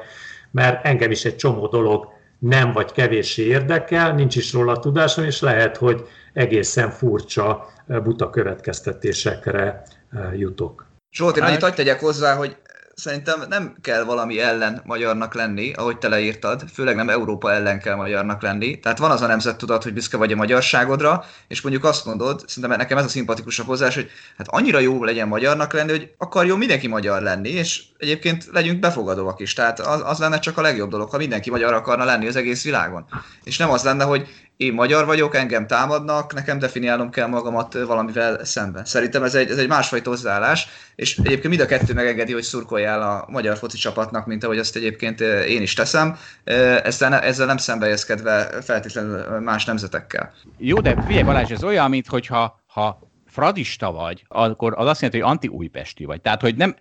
mert 0.50 0.84
engem 0.86 1.10
is 1.10 1.24
egy 1.24 1.36
csomó 1.36 1.66
dolog 1.66 2.18
nem 2.40 2.72
vagy 2.72 2.92
kevéssé 2.92 3.42
érdekel, 3.42 4.14
nincs 4.14 4.36
is 4.36 4.52
róla 4.52 4.78
tudásom, 4.78 5.24
és 5.24 5.40
lehet, 5.40 5.76
hogy 5.76 6.06
egészen 6.32 6.90
furcsa, 6.90 7.66
buta 7.86 8.30
következtetésekre 8.30 9.82
eh, 10.12 10.38
jutok. 10.38 10.86
Zsolt, 11.12 11.36
én 11.36 11.42
annyit 11.42 11.74
tegyek 11.74 12.00
hozzá, 12.00 12.34
hogy 12.34 12.56
szerintem 13.00 13.42
nem 13.48 13.76
kell 13.80 14.04
valami 14.04 14.40
ellen 14.40 14.82
magyarnak 14.84 15.34
lenni, 15.34 15.72
ahogy 15.72 15.98
te 15.98 16.08
leírtad, 16.08 16.64
főleg 16.72 16.96
nem 16.96 17.08
Európa 17.08 17.52
ellen 17.52 17.80
kell 17.80 17.94
magyarnak 17.94 18.42
lenni. 18.42 18.80
Tehát 18.80 18.98
van 18.98 19.10
az 19.10 19.22
a 19.22 19.26
nemzettudat, 19.26 19.82
hogy 19.82 19.92
büszke 19.92 20.16
vagy 20.16 20.32
a 20.32 20.36
magyarságodra, 20.36 21.24
és 21.48 21.60
mondjuk 21.60 21.84
azt 21.84 22.04
mondod, 22.04 22.42
szerintem 22.46 22.78
nekem 22.78 22.98
ez 22.98 23.04
a 23.04 23.08
szimpatikusabb 23.08 23.66
hozzás, 23.66 23.94
hogy 23.94 24.10
hát 24.36 24.48
annyira 24.48 24.78
jó 24.78 25.04
legyen 25.04 25.28
magyarnak 25.28 25.72
lenni, 25.72 25.90
hogy 25.90 26.14
akarjon 26.18 26.58
mindenki 26.58 26.86
magyar 26.86 27.22
lenni, 27.22 27.48
és 27.48 27.82
egyébként 27.98 28.48
legyünk 28.52 28.80
befogadóak 28.80 29.40
is. 29.40 29.52
Tehát 29.52 29.80
az, 29.80 30.02
az 30.04 30.18
lenne 30.18 30.38
csak 30.38 30.58
a 30.58 30.62
legjobb 30.62 30.90
dolog, 30.90 31.10
ha 31.10 31.16
mindenki 31.16 31.50
magyar 31.50 31.72
akarna 31.72 32.04
lenni 32.04 32.26
az 32.26 32.36
egész 32.36 32.64
világon. 32.64 33.06
És 33.44 33.56
nem 33.56 33.70
az 33.70 33.82
lenne, 33.82 34.04
hogy 34.04 34.28
én 34.60 34.72
magyar 34.72 35.06
vagyok, 35.06 35.34
engem 35.34 35.66
támadnak, 35.66 36.34
nekem 36.34 36.58
definiálnom 36.58 37.10
kell 37.10 37.26
magamat 37.26 37.72
valamivel 37.72 38.44
szemben. 38.44 38.84
Szerintem 38.84 39.22
ez 39.22 39.34
egy, 39.34 39.50
ez 39.50 39.58
egy 39.58 39.68
másfajta 39.68 40.10
hozzáállás, 40.10 40.68
és 40.96 41.16
egyébként 41.16 41.48
mind 41.48 41.60
a 41.60 41.66
kettő 41.66 41.94
megengedi, 41.94 42.32
hogy 42.32 42.42
szurkoljál 42.42 43.02
a 43.02 43.26
magyar 43.28 43.56
foci 43.56 43.76
csapatnak, 43.76 44.26
mint 44.26 44.44
ahogy 44.44 44.58
azt 44.58 44.76
egyébként 44.76 45.20
eh, 45.20 45.50
én 45.50 45.62
is 45.62 45.74
teszem, 45.74 46.16
eh, 46.44 46.76
ezzel, 46.76 47.14
ezzel 47.14 47.46
nem 47.46 47.56
szembejezkedve 47.56 48.62
feltétlenül 48.62 49.40
más 49.40 49.64
nemzetekkel. 49.64 50.32
Jó, 50.58 50.80
de 50.80 51.02
figyelj 51.06 51.24
Balázs, 51.24 51.50
ez 51.50 51.64
olyan, 51.64 51.90
mintha 51.90 52.60
ha 52.66 53.09
fradista 53.30 53.92
vagy, 53.92 54.24
akkor 54.28 54.74
az 54.76 54.86
azt 54.86 55.00
jelenti, 55.00 55.22
hogy 55.22 55.30
anti-újpesti 55.30 56.04
vagy. 56.04 56.20
Tehát, 56.20 56.40
hogy 56.40 56.56
nem, 56.56 56.74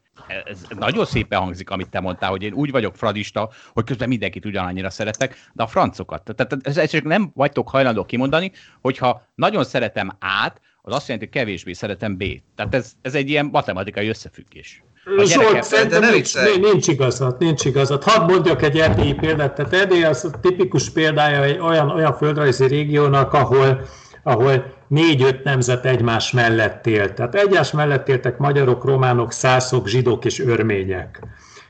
ez 0.45 0.65
nagyon 0.79 1.05
szépen 1.05 1.39
hangzik, 1.39 1.69
amit 1.69 1.89
te 1.89 1.99
mondtál, 1.99 2.29
hogy 2.29 2.43
én 2.43 2.53
úgy 2.53 2.71
vagyok 2.71 2.95
fradista, 2.95 3.49
hogy 3.73 3.83
közben 3.83 4.07
mindenkit 4.07 4.45
ugyanannyira 4.45 4.89
szeretek, 4.89 5.49
de 5.53 5.63
a 5.63 5.67
francokat. 5.67 6.35
Tehát 6.35 6.57
ez, 6.67 6.77
ez 6.77 6.91
nem 7.03 7.31
vagytok 7.35 7.69
hajlandók 7.69 8.07
kimondani, 8.07 8.51
hogyha 8.81 9.27
nagyon 9.35 9.63
szeretem 9.63 10.09
át, 10.19 10.61
az 10.81 10.93
azt 10.93 11.07
jelenti, 11.07 11.29
hogy 11.31 11.41
kevésbé 11.41 11.73
szeretem 11.73 12.17
B. 12.17 12.23
Tehát 12.55 12.75
ez, 12.75 12.91
ez 13.01 13.15
egy 13.15 13.29
ilyen 13.29 13.45
matematikai 13.51 14.07
összefüggés. 14.07 14.83
Zsolt, 15.23 15.63
szerintem 15.63 16.11
nincs, 16.11 16.33
nincs 16.61 16.87
igazad, 16.87 17.35
nincs 17.39 17.65
igazad. 17.65 18.03
Hadd 18.03 18.31
mondjak 18.31 18.61
egy 18.61 18.79
erdélyi 18.79 19.13
példát. 19.13 19.55
Tehát 19.55 19.73
Erdély 19.73 20.03
az 20.03 20.25
a 20.25 20.39
tipikus 20.39 20.89
példája 20.89 21.43
egy 21.43 21.59
olyan, 21.59 21.89
olyan 21.89 22.13
földrajzi 22.13 22.67
régiónak, 22.67 23.33
ahol, 23.33 23.81
ahol 24.23 24.78
négy-öt 24.89 25.43
nemzet 25.43 25.85
egymás 25.85 26.31
mellett 26.31 26.87
élt. 26.87 27.13
Tehát 27.13 27.35
egymás 27.35 27.71
mellett 27.71 28.07
éltek 28.07 28.37
magyarok, 28.37 28.85
románok, 28.85 29.31
szászok, 29.31 29.87
zsidók 29.87 30.25
és 30.25 30.39
örmények 30.39 31.21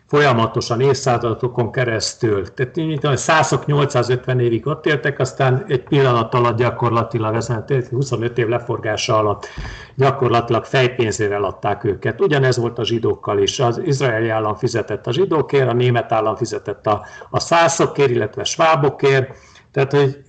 folyamatosan 0.10 0.82
évszázadokon 0.82 1.72
keresztül. 1.72 2.54
Tehát 2.54 2.78
így, 2.78 3.06
a 3.06 3.16
szászok 3.16 3.66
850 3.66 4.40
évig 4.40 4.68
ott 4.68 4.86
éltek, 4.86 5.20
aztán 5.20 5.66
egy 5.68 5.84
pillanat 5.84 6.34
alatt 6.34 6.58
gyakorlatilag, 6.58 7.36
ezen 7.36 7.66
25 7.90 8.38
év 8.38 8.48
leforgása 8.48 9.18
alatt 9.18 9.48
gyakorlatilag 9.96 10.66
fejpénzével 10.66 11.44
adták 11.44 11.84
őket. 11.84 12.22
Ugyanez 12.22 12.58
volt 12.58 12.80
a 12.80 12.86
zsidókkal 12.86 13.40
is. 13.40 13.60
Az 13.60 13.82
izraeli 13.86 14.30
állam 14.30 14.56
fizetett 14.56 15.08
a 15.08 15.12
zsidókért, 15.12 15.70
a 15.70 15.74
német 15.74 16.12
állam 16.12 16.36
fizetett 16.36 16.88
a, 16.88 17.06
a 17.30 17.40
szászokért, 17.40 18.10
illetve 18.10 18.44
svábokért, 18.44 19.38
tehát, 19.72 19.92
hogy 19.92 20.24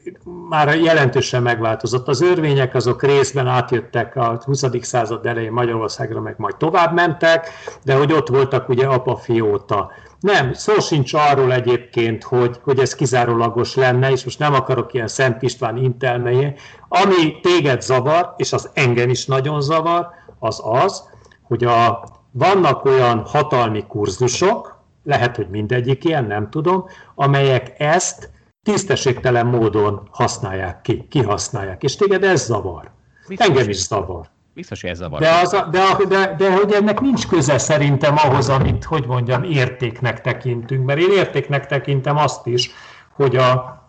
már 0.49 0.77
jelentősen 0.77 1.43
megváltozott. 1.43 2.09
Az 2.09 2.21
örvények 2.23 2.75
azok 2.75 3.03
részben 3.03 3.47
átjöttek 3.47 4.17
a 4.17 4.41
20. 4.45 4.65
század 4.81 5.27
elején 5.27 5.53
Magyarországra, 5.53 6.21
meg 6.21 6.35
majd 6.39 6.57
tovább 6.57 6.95
mentek, 6.95 7.49
de 7.85 7.95
hogy 7.95 8.13
ott 8.13 8.29
voltak 8.29 8.69
ugye 8.69 8.87
apa-fióta. 8.87 9.91
Nem, 10.21 10.53
szó 10.53 10.79
sincs 10.79 11.15
arról 11.15 11.53
egyébként, 11.53 12.23
hogy, 12.25 12.61
hogy 12.63 12.79
ez 12.79 12.95
kizárólagos 12.95 13.75
lenne, 13.75 14.11
és 14.11 14.25
most 14.25 14.39
nem 14.39 14.55
akarok 14.55 14.93
ilyen 14.93 15.09
Szent 15.09 15.43
István 15.43 15.77
intelmejé. 15.77 16.55
Ami 16.89 17.41
téged 17.41 17.83
zavar, 17.83 18.35
és 18.37 18.53
az 18.53 18.71
engem 18.75 19.09
is 19.09 19.27
nagyon 19.27 19.61
zavar, 19.61 20.09
az 20.39 20.61
az, 20.65 21.09
hogy 21.43 21.65
a, 21.65 22.05
vannak 22.31 22.85
olyan 22.85 23.25
hatalmi 23.27 23.85
kurzusok, 23.87 24.79
lehet, 25.05 25.37
hogy 25.37 25.49
mindegyik 25.49 26.05
ilyen, 26.05 26.25
nem 26.25 26.51
tudom, 26.51 26.85
amelyek 27.15 27.73
ezt 27.79 28.31
tisztességtelen 28.63 29.47
módon 29.47 30.09
használják 30.11 30.81
ki, 30.81 31.07
kihasználják. 31.11 31.83
És 31.83 31.97
téged 31.97 32.25
ez 32.25 32.45
zavar. 32.45 32.91
Biztos, 33.29 33.47
Engem 33.47 33.69
is 33.69 33.77
zavar. 33.77 34.31
Biztos, 34.55 34.81
hogy 34.81 34.91
ez 34.91 34.99
zavar. 34.99 35.21
De, 35.21 35.31
az, 35.31 35.51
de, 35.71 35.97
de, 36.09 36.35
de 36.39 36.53
hogy 36.53 36.73
ennek 36.73 37.01
nincs 37.01 37.27
köze 37.27 37.59
szerintem 37.59 38.15
ahhoz, 38.17 38.49
amit, 38.49 38.85
hogy 38.85 39.07
mondjam, 39.07 39.43
értéknek 39.43 40.21
tekintünk. 40.21 40.85
Mert 40.85 41.01
én 41.01 41.11
értéknek 41.11 41.67
tekintem 41.67 42.17
azt 42.17 42.47
is, 42.47 42.71
hogy 43.13 43.37
a, 43.37 43.81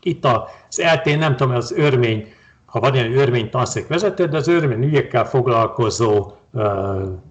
itt 0.00 0.24
az 0.24 0.80
eltén, 0.80 1.18
nem 1.18 1.36
tudom, 1.36 1.54
az 1.54 1.72
örmény, 1.72 2.32
ha 2.66 2.80
van 2.80 2.94
ilyen 2.94 3.18
örmény 3.18 3.50
tanszék 3.50 3.86
vezető, 3.86 4.26
de 4.26 4.36
az 4.36 4.48
örmény 4.48 4.82
ügyekkel 4.82 5.24
foglalkozó 5.24 6.32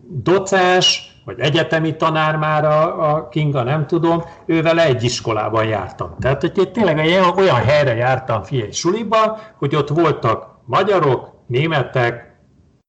docens, 0.08 1.12
vagy 1.26 1.40
egyetemi 1.40 1.96
tanár 1.96 2.36
már 2.36 2.66
a, 2.66 3.12
a 3.14 3.28
Kinga, 3.30 3.64
nem 3.64 3.88
tudom, 3.88 4.24
ővel 4.46 4.80
egy 4.80 5.04
iskolában 5.04 5.66
jártam. 5.66 6.16
Tehát, 6.20 6.42
hogy 6.42 6.58
én 6.58 6.72
tényleg 6.72 6.98
olyan 7.36 7.56
helyre 7.56 7.96
jártam 7.96 8.44
fiai 8.44 8.72
suliba, 8.72 9.40
hogy 9.58 9.76
ott 9.76 9.90
voltak 9.90 10.60
magyarok, 10.66 11.32
németek, 11.48 12.36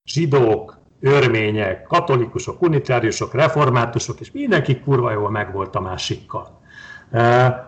zsidók, 0.05 0.81
örmények, 1.01 1.83
katolikusok, 1.83 2.63
unitáriusok, 2.63 3.35
reformátusok, 3.35 4.21
és 4.21 4.31
mindenki 4.33 4.81
kurva 4.81 5.11
jól 5.11 5.31
megvolt 5.31 5.75
a 5.77 5.81
másikkal. 5.81 6.61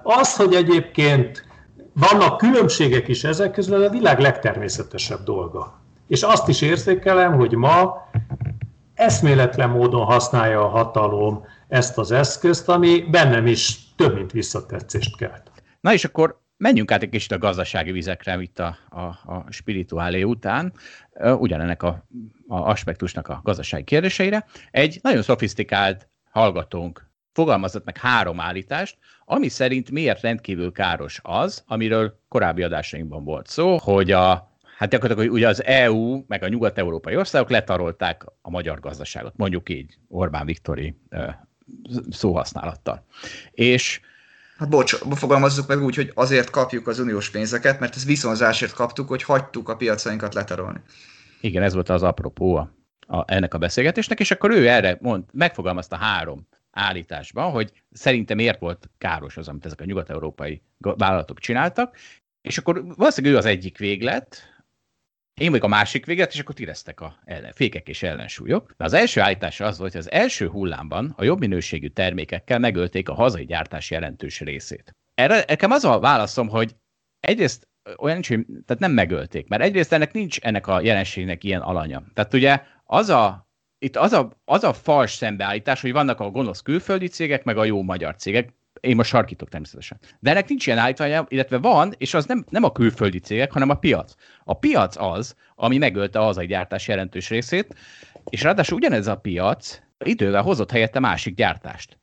Az, 0.03 0.37
hogy 0.37 0.55
egyébként 0.55 1.47
vannak 1.93 2.37
különbségek 2.37 3.09
is 3.09 3.25
ezek 3.25 3.51
közül, 3.51 3.75
ez 3.75 3.89
a 3.89 3.93
világ 3.93 4.19
legtermészetesebb 4.19 5.23
dolga. 5.25 5.81
És 6.09 6.23
azt 6.23 6.49
is 6.49 6.61
érzékelem, 6.61 7.37
hogy 7.37 7.53
ma 7.53 8.09
eszméletlen 8.95 9.71
módon 9.71 10.05
használja 10.05 10.65
a 10.65 10.69
hatalom 10.69 11.45
ezt 11.69 11.99
az 11.99 12.11
eszközt, 12.11 12.69
ami 12.69 13.01
bennem 13.11 13.47
is 13.47 13.79
több 13.97 14.15
mint 14.15 14.33
visszatetszést 14.33 15.17
kelt. 15.17 15.51
Na 15.81 15.93
és 15.93 16.05
akkor 16.05 16.43
menjünk 16.57 16.91
át 16.91 17.03
egy 17.03 17.09
kicsit 17.09 17.33
a 17.33 17.39
gazdasági 17.39 17.93
vizekre 17.93 18.41
itt 18.41 18.59
a, 18.59 18.77
a, 18.89 19.01
a 19.01 19.45
spirituálé 19.49 20.23
után, 20.23 20.73
ugyanennek 21.39 21.83
a, 21.83 22.07
a 22.49 22.57
aspektusnak 22.57 23.29
a 23.29 23.41
gazdasági 23.43 23.85
kérdéseire. 23.85 24.47
Egy 24.71 24.99
nagyon 25.03 25.23
szofisztikált 25.23 26.09
hallgatónk 26.31 27.11
fogalmazott 27.33 27.85
meg 27.85 27.99
három 27.99 28.41
állítást, 28.41 28.99
ami 29.25 29.49
szerint 29.49 29.91
miért 29.91 30.21
rendkívül 30.21 30.73
káros 30.73 31.21
az, 31.23 31.65
amiről 31.67 32.21
korábbi 32.29 32.63
adásainkban 32.63 33.25
volt 33.25 33.47
szó, 33.47 33.77
hogy 33.77 34.11
a 34.11 34.54
hát 34.77 34.91
gyakorlatilag 34.91 35.33
ugye 35.33 35.49
az 35.49 35.65
EU, 35.65 36.25
meg 36.27 36.43
a 36.43 36.49
nyugat-európai 36.49 37.17
országok 37.17 37.51
letarolták 37.51 38.25
a 38.43 38.51
magyar 38.51 38.81
gazdaságot, 38.81 39.37
mondjuk 39.37 39.69
így 39.69 39.95
Orbán 40.09 40.47
Viktori 40.47 40.97
szóhasználattal. 42.11 43.07
És 43.51 44.01
Hát 44.59 44.69
bocs, 44.69 44.95
fogalmazzuk 44.95 45.67
meg 45.67 45.83
úgy, 45.83 45.95
hogy 45.95 46.11
azért 46.15 46.51
kapjuk 46.51 46.87
az 46.87 46.99
uniós 46.99 47.31
pénzeket, 47.31 47.81
mert 47.81 47.97
ez 47.97 48.05
viszonzásért 48.05 48.73
kaptuk, 48.73 49.09
hogy 49.09 49.23
hagytuk 49.23 49.69
a 49.69 49.77
piacainkat 49.77 50.35
letarolni. 50.35 50.81
Igen, 51.41 51.63
ez 51.63 51.75
volt 51.75 51.89
az 51.89 52.03
apropó 52.03 52.57
a, 52.57 52.71
a, 53.07 53.25
ennek 53.27 53.55
a 53.55 53.59
beszélgetésnek, 53.59 54.21
és 54.21 54.31
akkor 54.31 54.51
ő 54.51 54.69
erre 54.69 54.99
mond, 55.01 55.25
megfogalmazta 55.33 55.97
három 55.97 56.49
állításban, 56.71 57.51
hogy 57.51 57.73
szerintem 57.93 58.37
miért 58.37 58.59
volt 58.59 58.91
káros 58.99 59.37
az, 59.37 59.49
amit 59.49 59.65
ezek 59.65 59.81
a 59.81 59.85
nyugat-európai 59.85 60.63
vállalatok 60.79 61.39
csináltak, 61.39 61.97
és 62.43 62.59
akkor 62.59 62.85
valószínűleg 62.97 63.37
ő 63.37 63.39
az 63.39 63.47
egyik 63.47 63.79
véglet, 63.79 64.54
én 65.35 65.49
vagyok 65.49 65.65
a 65.65 65.69
másik 65.69 66.07
véget, 66.07 66.33
és 66.33 66.41
akkor 66.41 66.55
tireztek 66.55 67.01
a 67.01 67.17
ellen, 67.25 67.53
fékek 67.53 67.89
és 67.89 68.03
ellensúlyok. 68.03 68.75
De 68.77 68.85
az 68.85 68.93
első 68.93 69.21
állítása 69.21 69.65
az 69.65 69.79
volt, 69.79 69.93
hogy 69.93 70.01
az 70.01 70.11
első 70.11 70.49
hullámban 70.49 71.15
a 71.17 71.25
jobb 71.25 71.39
minőségű 71.39 71.89
termékekkel 71.89 72.59
megölték 72.59 73.09
a 73.09 73.15
hazai 73.15 73.45
gyártás 73.45 73.91
jelentős 73.91 74.41
részét. 74.41 74.97
Erre 75.15 75.45
nekem 75.47 75.71
az 75.71 75.85
a 75.85 75.99
válaszom, 75.99 76.49
hogy 76.49 76.77
egyrészt 77.21 77.69
olyan 77.99 78.15
nincs, 78.15 78.29
tehát 78.67 78.79
nem 78.79 78.93
megölték, 78.93 79.49
mert 79.49 79.63
egyrészt 79.63 79.93
ennek 79.93 80.13
nincs 80.13 80.39
ennek 80.39 80.67
a 80.67 80.81
jelenségnek 80.81 81.45
ilyen 81.45 81.61
alanya. 81.61 82.03
Tehát 82.15 82.35
ugye 82.35 82.63
az 82.85 83.09
a, 83.09 83.49
itt 83.79 83.97
az 83.97 84.13
a, 84.13 84.41
az 84.45 84.65
a 84.65 84.73
fals 84.73 85.13
szembeállítás, 85.13 85.81
hogy 85.81 85.93
vannak 85.93 86.21
a 86.21 86.31
gonosz 86.31 86.61
külföldi 86.61 87.09
cégek, 87.09 87.45
meg 87.45 87.57
a 87.57 87.65
jó 87.65 87.83
magyar 87.83 88.17
cégek, 88.17 88.53
én 88.85 88.97
most 88.97 89.09
sarkítok 89.09 89.49
természetesen. 89.49 89.99
De 90.21 90.31
ennek 90.31 90.49
nincs 90.49 90.67
ilyen 90.67 90.79
állítványa, 90.79 91.27
illetve 91.29 91.59
van, 91.59 91.95
és 91.97 92.15
az 92.15 92.25
nem, 92.27 92.45
nem 92.51 92.65
a 92.65 92.73
külföldi 92.73 93.19
cégek, 93.19 93.53
hanem 93.53 93.71
a 93.71 93.75
piac. 93.75 94.15
A 94.45 94.55
piac 94.55 94.97
az, 94.97 95.35
ami 95.55 95.79
megölte 95.79 96.19
a 96.19 96.25
hazai 96.25 96.47
gyártás 96.47 96.89
jelentős 96.89 97.29
részét, 97.29 97.75
és 98.31 98.43
ráadásul 98.43 98.77
ugyanez 98.77 99.07
a 99.07 99.17
piac 99.17 99.81
idővel 100.05 100.43
hozott 100.43 100.71
helyette 100.71 101.01
másik 101.01 101.35
gyártást. 101.35 101.99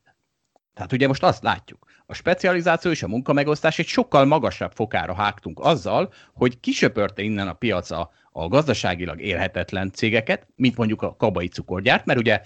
Tehát 0.73 0.91
ugye 0.91 1.07
most 1.07 1.23
azt 1.23 1.43
látjuk, 1.43 1.85
a 2.05 2.13
specializáció 2.13 2.91
és 2.91 3.03
a 3.03 3.07
munkamegosztás 3.07 3.79
egy 3.79 3.87
sokkal 3.87 4.25
magasabb 4.25 4.71
fokára 4.71 5.13
hágtunk 5.13 5.59
azzal, 5.59 6.13
hogy 6.33 6.59
kisöpörte 6.59 7.21
innen 7.21 7.47
a 7.47 7.53
piaca 7.53 8.11
a 8.31 8.47
gazdaságilag 8.47 9.21
élhetetlen 9.21 9.91
cégeket, 9.91 10.47
mint 10.55 10.77
mondjuk 10.77 11.01
a 11.01 11.15
kabai 11.15 11.47
cukorgyárt, 11.47 12.05
mert 12.05 12.19
ugye 12.19 12.41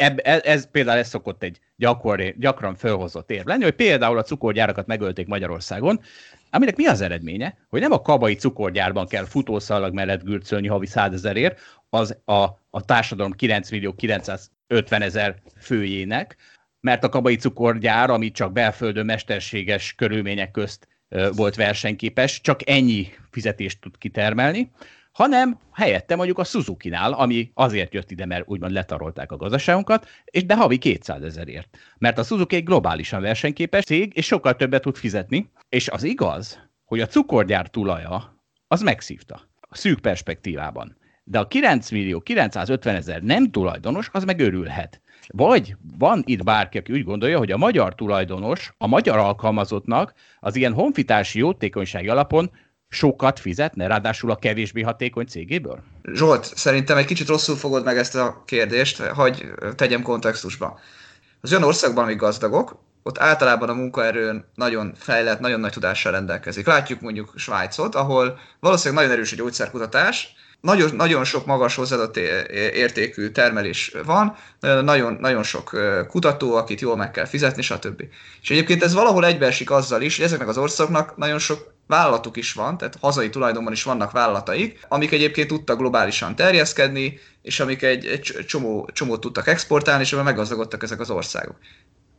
eb, 0.00 0.20
ez, 0.22 0.42
ez 0.44 0.70
például 0.70 0.98
ez 0.98 1.08
szokott 1.08 1.42
egy 1.42 1.60
gyakor, 1.76 2.34
gyakran 2.36 2.74
felhozott 2.74 3.30
érv 3.30 3.46
lenni, 3.46 3.62
hogy 3.62 3.74
például 3.74 4.18
a 4.18 4.22
cukorgyárakat 4.22 4.86
megölték 4.86 5.26
Magyarországon, 5.26 6.00
aminek 6.50 6.76
mi 6.76 6.86
az 6.86 7.00
eredménye, 7.00 7.56
hogy 7.68 7.80
nem 7.80 7.92
a 7.92 8.02
kabai 8.02 8.34
cukorgyárban 8.34 9.06
kell 9.06 9.24
futószalag 9.24 9.94
mellett 9.94 10.22
gürcölni 10.22 10.66
havi 10.68 10.86
százezerért, 10.86 11.60
az 11.88 12.16
a, 12.24 12.42
a 12.70 12.84
társadalom 12.84 13.32
9 13.32 13.70
millió 13.70 13.94
950 13.94 15.02
ezer 15.02 15.34
főjének, 15.58 16.36
mert 16.80 17.04
a 17.04 17.08
kabai 17.08 17.36
cukorgyár, 17.36 18.10
ami 18.10 18.30
csak 18.30 18.52
belföldön 18.52 19.04
mesterséges 19.04 19.94
körülmények 19.94 20.50
közt 20.50 20.88
volt 21.36 21.54
versenyképes, 21.54 22.40
csak 22.40 22.68
ennyi 22.68 23.08
fizetést 23.30 23.80
tud 23.80 23.98
kitermelni, 23.98 24.70
hanem 25.12 25.58
helyette 25.72 26.16
mondjuk 26.16 26.38
a 26.38 26.44
Suzuki-nál, 26.44 27.12
ami 27.12 27.50
azért 27.54 27.94
jött 27.94 28.10
ide, 28.10 28.26
mert 28.26 28.48
úgymond 28.48 28.72
letarolták 28.72 29.32
a 29.32 29.36
gazdaságunkat, 29.36 30.06
és 30.24 30.44
de 30.44 30.56
havi 30.56 30.78
200 30.78 31.22
ezerért. 31.22 31.78
Mert 31.98 32.18
a 32.18 32.22
Suzuki 32.22 32.56
egy 32.56 32.64
globálisan 32.64 33.20
versenyképes 33.20 33.84
cég, 33.84 34.12
és 34.16 34.26
sokkal 34.26 34.56
többet 34.56 34.82
tud 34.82 34.96
fizetni, 34.96 35.50
és 35.68 35.88
az 35.88 36.02
igaz, 36.02 36.68
hogy 36.84 37.00
a 37.00 37.06
cukorgyár 37.06 37.68
tulaja 37.68 38.42
az 38.68 38.82
megszívta 38.82 39.48
a 39.60 39.76
szűk 39.76 40.00
perspektívában. 40.00 40.98
De 41.24 41.38
a 41.38 41.46
9 41.46 41.90
millió 41.90 42.20
950 42.20 42.94
ezer 42.94 43.22
nem 43.22 43.50
tulajdonos, 43.50 44.08
az 44.12 44.24
megörülhet. 44.24 45.00
Vagy 45.26 45.76
van 45.98 46.22
itt 46.26 46.44
bárki, 46.44 46.78
aki 46.78 46.92
úgy 46.92 47.04
gondolja, 47.04 47.38
hogy 47.38 47.50
a 47.50 47.56
magyar 47.56 47.94
tulajdonos, 47.94 48.72
a 48.78 48.86
magyar 48.86 49.18
alkalmazottnak 49.18 50.14
az 50.40 50.56
ilyen 50.56 50.72
honfitársi 50.72 51.38
jótékonysági 51.38 52.08
alapon 52.08 52.50
sokat 52.90 53.40
fizetne, 53.40 53.86
ráadásul 53.86 54.30
a 54.30 54.36
kevésbé 54.36 54.80
hatékony 54.80 55.26
cégéből? 55.26 55.82
Zsolt, 56.12 56.44
szerintem 56.56 56.96
egy 56.96 57.04
kicsit 57.04 57.28
rosszul 57.28 57.56
fogod 57.56 57.84
meg 57.84 57.98
ezt 57.98 58.14
a 58.14 58.42
kérdést, 58.46 58.98
hogy 59.02 59.50
tegyem 59.76 60.02
kontextusba. 60.02 60.80
Az 61.40 61.50
olyan 61.50 61.64
országban, 61.64 62.04
amik 62.04 62.16
gazdagok, 62.16 62.78
ott 63.02 63.18
általában 63.18 63.68
a 63.68 63.74
munkaerőn 63.74 64.44
nagyon 64.54 64.92
fejlett, 64.96 65.40
nagyon 65.40 65.60
nagy 65.60 65.72
tudással 65.72 66.12
rendelkezik. 66.12 66.66
Látjuk 66.66 67.00
mondjuk 67.00 67.32
Svájcot, 67.36 67.94
ahol 67.94 68.38
valószínűleg 68.60 69.02
nagyon 69.02 69.16
erős 69.16 69.32
a 69.32 69.36
gyógyszerkutatás, 69.36 70.34
nagyon, 70.60 70.96
nagyon 70.96 71.24
sok 71.24 71.46
magas 71.46 71.74
hozzáadott 71.74 72.16
értékű 72.74 73.28
termelés 73.28 73.94
van, 74.04 74.36
nagyon, 74.60 75.16
nagyon 75.20 75.42
sok 75.42 75.80
kutató, 76.08 76.54
akit 76.54 76.80
jól 76.80 76.96
meg 76.96 77.10
kell 77.10 77.24
fizetni, 77.24 77.62
stb. 77.62 78.02
És 78.42 78.50
egyébként 78.50 78.82
ez 78.82 78.94
valahol 78.94 79.24
egybeesik 79.24 79.70
azzal 79.70 80.02
is, 80.02 80.16
hogy 80.16 80.24
ezeknek 80.24 80.48
az 80.48 80.58
országoknak 80.58 81.16
nagyon 81.16 81.38
sok 81.38 81.72
vállalatuk 81.86 82.36
is 82.36 82.52
van, 82.52 82.78
tehát 82.78 82.96
hazai 83.00 83.30
tulajdonban 83.30 83.72
is 83.72 83.82
vannak 83.82 84.10
vállalataik, 84.10 84.86
amik 84.88 85.12
egyébként 85.12 85.48
tudtak 85.48 85.78
globálisan 85.78 86.36
terjeszkedni, 86.36 87.18
és 87.42 87.60
amik 87.60 87.82
egy, 87.82 88.06
egy 88.06 88.44
csomó, 88.46 88.88
csomót 88.92 89.20
tudtak 89.20 89.46
exportálni, 89.46 90.02
és 90.02 90.12
ebben 90.12 90.24
meggazdagodtak 90.24 90.82
ezek 90.82 91.00
az 91.00 91.10
országok. 91.10 91.56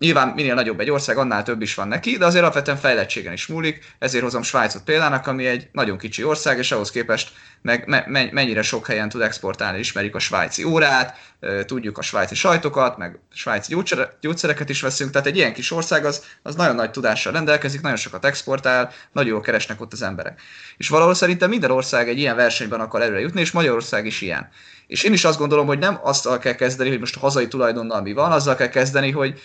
Nyilván 0.02 0.28
minél 0.28 0.54
nagyobb 0.54 0.80
egy 0.80 0.90
ország, 0.90 1.18
annál 1.18 1.44
több 1.44 1.62
is 1.62 1.76
van 1.76 1.88
neki, 1.88 2.18
de 2.18 2.26
azért 2.26 2.44
alapvetően 2.44 2.78
fejlettségen 2.78 3.34
is 3.34 3.48
múlik, 3.48 3.96
ezért 4.00 4.24
hozom 4.24 4.42
Svájcot 4.42 4.84
példának, 4.84 5.28
ami 5.28 5.46
egy 5.46 5.68
nagyon 5.72 5.98
kicsi 5.98 6.24
ország, 6.24 6.58
és 6.58 6.72
ahhoz 6.72 6.92
képest 6.92 7.32
meg 7.62 7.88
me- 7.88 8.32
mennyire 8.32 8.62
sok 8.62 8.88
helyen 8.88 9.10
tud 9.10 9.22
exportálni, 9.22 9.80
ismerjük 9.80 10.16
a 10.16 10.20
svájci 10.20 10.64
órát, 10.64 11.18
tudjuk 11.66 11.98
a 11.98 12.02
svájci 12.02 12.36
sajtokat, 12.36 12.98
meg 12.98 13.20
svájci 13.34 13.72
gyógyszer- 13.74 14.18
gyógyszereket 14.22 14.70
is 14.70 14.82
veszünk, 14.82 15.12
tehát 15.12 15.28
egy 15.28 15.38
ilyen 15.38 15.54
kis 15.54 15.72
ország 15.72 16.06
az, 16.06 16.24
az 16.42 16.56
nagyon 16.56 16.76
nagy 16.76 16.92
tudással 16.92 17.34
rendelkezik, 17.34 17.82
nagyon 17.82 17.98
sokat 17.98 18.26
exportál, 18.26 18.92
nagyon 19.12 19.32
jól 19.32 19.42
keresnek 19.42 19.82
ott 19.82 19.94
az 19.94 20.02
emberek. 20.02 20.42
És 20.78 20.90
valahol 20.90 21.14
szerintem 21.14 21.50
minden 21.50 21.72
ország 21.72 22.10
egy 22.10 22.20
ilyen 22.20 22.36
versenyben 22.36 22.80
akar 22.80 23.02
előre 23.02 23.20
jutni, 23.20 23.42
és 23.42 23.52
Magyarország 23.52 24.06
is 24.06 24.22
ilyen. 24.22 24.50
És 24.92 25.04
én 25.04 25.14
is 25.14 25.26
azt 25.26 25.38
gondolom, 25.38 25.66
hogy 25.66 25.80
nem 25.80 26.00
azt 26.04 26.40
kell 26.40 26.54
kezdeni, 26.54 26.90
hogy 26.90 27.00
most 27.00 27.16
a 27.16 27.20
hazai 27.20 27.48
tulajdonnal 27.48 28.02
mi 28.02 28.14
van, 28.14 28.32
azzal 28.32 28.56
kell 28.56 28.68
kezdeni, 28.68 29.12
hogy 29.12 29.42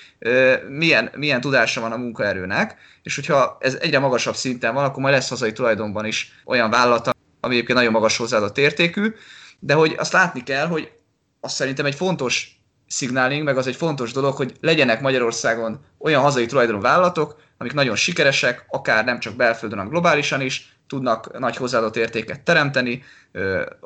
milyen, 0.69 1.11
milyen 1.17 1.41
tudása 1.41 1.81
van 1.81 1.93
a 1.93 1.97
munkaerőnek, 1.97 2.77
és 3.03 3.15
hogyha 3.15 3.57
ez 3.61 3.75
egyre 3.81 3.99
magasabb 3.99 4.35
szinten 4.35 4.75
van, 4.75 4.85
akkor 4.85 5.03
majd 5.03 5.15
lesz 5.15 5.29
hazai 5.29 5.53
tulajdonban 5.53 6.07
is 6.07 6.43
olyan 6.45 6.71
vállalata, 6.71 7.11
ami 7.41 7.55
egyébként 7.55 7.79
nagyon 7.79 7.93
magas 7.93 8.17
hozzáadott 8.17 8.59
értékű, 8.59 9.15
de 9.59 9.75
hogy 9.75 9.95
azt 9.99 10.13
látni 10.13 10.43
kell, 10.43 10.67
hogy 10.67 10.93
azt 11.41 11.55
szerintem 11.55 11.87
egy 11.87 11.95
fontos 11.95 12.61
szignálink, 12.87 13.45
meg 13.45 13.57
az 13.57 13.67
egy 13.67 13.77
fontos 13.77 14.13
dolog, 14.13 14.35
hogy 14.35 14.55
legyenek 14.61 15.01
Magyarországon 15.01 15.85
olyan 15.99 16.23
hazai 16.23 16.47
tulajdonú 16.47 16.81
vállalatok, 16.81 17.41
amik 17.59 17.73
nagyon 17.73 17.97
sikeresek, 17.97 18.65
akár 18.69 19.05
nem 19.05 19.19
csak 19.19 19.37
belföldön, 19.37 19.79
hanem 19.79 19.93
globálisan 19.93 20.41
is, 20.41 20.76
tudnak 20.89 21.39
nagy 21.39 21.57
hozzáadott 21.57 21.97
értéket 21.97 22.41
teremteni, 22.41 23.03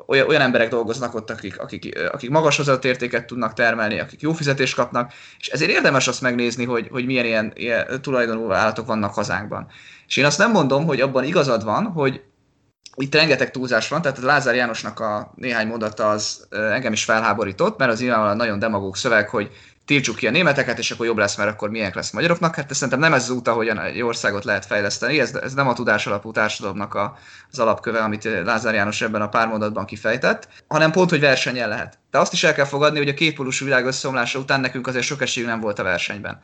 olyan, 0.07 0.41
emberek 0.41 0.69
dolgoznak 0.69 1.15
ott, 1.15 1.29
akik, 1.29 1.59
akik, 1.59 1.99
akik 2.11 2.29
magas 2.29 2.57
hozzáadott 2.57 2.85
értéket 2.85 3.25
tudnak 3.25 3.53
termelni, 3.53 3.99
akik 3.99 4.21
jó 4.21 4.31
fizetést 4.31 4.75
kapnak, 4.75 5.13
és 5.39 5.47
ezért 5.47 5.71
érdemes 5.71 6.07
azt 6.07 6.21
megnézni, 6.21 6.65
hogy, 6.65 6.87
hogy 6.91 7.05
milyen 7.05 7.25
ilyen, 7.25 7.51
ilyen 7.55 8.01
tulajdonú 8.01 8.51
állatok 8.51 8.85
vannak 8.85 9.13
hazánkban. 9.13 9.67
És 10.07 10.17
én 10.17 10.25
azt 10.25 10.37
nem 10.37 10.51
mondom, 10.51 10.85
hogy 10.85 11.01
abban 11.01 11.23
igazad 11.23 11.63
van, 11.63 11.85
hogy 11.85 12.21
itt 12.95 13.15
rengeteg 13.15 13.51
túlzás 13.51 13.87
van, 13.87 14.01
tehát 14.01 14.17
Lázár 14.17 14.55
Jánosnak 14.55 14.99
a 14.99 15.31
néhány 15.35 15.67
mondata 15.67 16.09
az 16.09 16.47
engem 16.49 16.93
is 16.93 17.03
felháborított, 17.03 17.77
mert 17.77 17.91
az 17.91 17.99
nyilvánvalóan 17.99 18.37
nagyon 18.37 18.59
demagóg 18.59 18.95
szöveg, 18.95 19.29
hogy 19.29 19.51
tiltsuk 19.85 20.15
ki 20.15 20.27
a 20.27 20.31
németeket, 20.31 20.79
és 20.79 20.91
akkor 20.91 21.05
jobb 21.05 21.17
lesz, 21.17 21.35
mert 21.35 21.49
akkor 21.49 21.69
milyen 21.69 21.91
lesz 21.95 22.11
magyaroknak. 22.11 22.55
Hát 22.55 22.73
szerintem 22.73 22.99
nem 22.99 23.13
ez 23.13 23.23
az 23.23 23.29
út, 23.29 23.47
ahogyan 23.47 23.79
egy 23.79 24.01
országot 24.01 24.43
lehet 24.43 24.65
fejleszteni, 24.65 25.19
ez, 25.19 25.35
ez 25.35 25.53
nem 25.53 25.67
a 25.67 25.73
tudás 25.73 26.07
alapú 26.07 26.31
társadalomnak 26.31 26.93
a, 26.93 27.17
az 27.51 27.59
alapköve, 27.59 27.99
amit 27.99 28.23
Lázár 28.23 28.73
János 28.73 29.01
ebben 29.01 29.21
a 29.21 29.29
pár 29.29 29.47
mondatban 29.47 29.85
kifejtett, 29.85 30.47
hanem 30.67 30.91
pont, 30.91 31.09
hogy 31.09 31.19
versenyen 31.19 31.69
lehet. 31.69 31.97
De 32.11 32.19
azt 32.19 32.33
is 32.33 32.43
el 32.43 32.53
kell 32.53 32.65
fogadni, 32.65 32.97
hogy 32.97 33.09
a 33.09 33.13
kétpólusú 33.13 33.65
világ 33.65 33.85
összeomlása 33.85 34.39
után 34.39 34.59
nekünk 34.59 34.87
azért 34.87 35.05
sok 35.05 35.21
esélyünk 35.21 35.51
nem 35.51 35.61
volt 35.61 35.79
a 35.79 35.83
versenyben. 35.83 36.41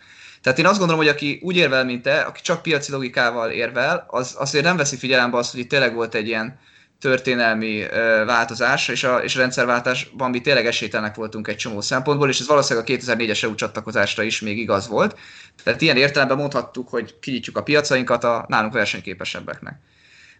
Tehát 0.48 0.61
én 0.61 0.69
azt 0.69 0.80
gondolom, 0.80 1.03
hogy 1.03 1.11
aki 1.11 1.40
úgy 1.44 1.56
érvel, 1.56 1.86
mint 1.86 2.02
te, 2.02 2.19
aki 2.19 2.41
csak 2.41 2.61
piaci 2.61 2.91
logikával 2.91 3.49
érvel, 3.49 4.06
az 4.07 4.36
azért 4.38 4.64
nem 4.64 4.78
veszi 4.78 4.98
figyelembe 4.98 5.38
azt, 5.38 5.52
hogy 5.52 5.60
itt 5.60 5.69
tényleg 5.69 5.94
volt 5.94 6.15
egy 6.15 6.28
ilyen 6.28 6.60
történelmi 6.99 7.86
változás, 8.26 8.88
és 8.88 9.03
a, 9.03 9.18
és 9.18 9.36
a 9.36 9.40
rendszerváltásban 9.40 10.30
mi 10.30 10.41
tényleg 10.41 10.65
esélytelenek 10.65 11.15
voltunk 11.15 11.48
egy 11.48 11.56
csomó 11.56 11.82
szempontból, 11.82 12.30
és 12.30 12.40
ez 12.40 12.48
valószínűleg 12.48 12.90
a 12.90 12.94
2004-es 12.94 13.44
EU 13.44 13.56
csatlakozásra 13.56 14.24
is 14.24 14.41
még 14.41 14.57
igaz 14.57 14.88
volt. 14.88 15.19
Tehát 15.64 15.82
ilyen 15.82 15.98
értelemben 15.98 16.38
mondhattuk, 16.38 16.90
hogy 16.90 17.19
kinyitjuk 17.19 17.57
a 17.57 17.64
piacainkat 17.64 18.24
a 18.24 18.45
nálunk 18.48 18.74
versenyképesebbeknek. 18.74 19.80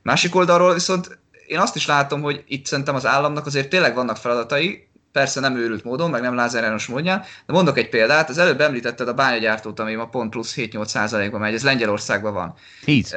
Másik 0.02 0.36
oldalról 0.36 0.74
viszont 0.74 1.20
én 1.48 1.60
azt 1.60 1.76
is 1.76 1.86
látom, 1.86 2.22
hogy 2.22 2.44
itt 2.48 2.66
szerintem 2.66 2.96
az 2.96 3.06
államnak 3.06 3.46
azért 3.46 3.70
tényleg 3.70 3.96
vannak 3.96 4.18
feladatai, 4.18 4.88
persze 5.18 5.40
nem 5.40 5.56
őrült 5.56 5.84
módon, 5.84 6.10
meg 6.10 6.22
nem 6.22 6.36
Lázár 6.36 6.64
János 6.64 6.88
módján, 6.88 7.20
de 7.46 7.54
mondok 7.54 7.78
egy 7.78 7.90
példát, 7.90 8.30
az 8.30 8.38
előbb 8.38 8.62
említetted 8.62 9.08
a 9.08 9.14
bányagyártót, 9.14 9.80
ami 9.80 9.96
ma 9.96 10.06
pont 10.06 10.30
plusz 10.30 10.54
7-8 10.58 11.28
ban 11.32 11.40
megy, 11.40 11.54
ez 11.54 11.64
Lengyelországban 11.64 12.34
van. 12.34 12.54
10 12.84 13.16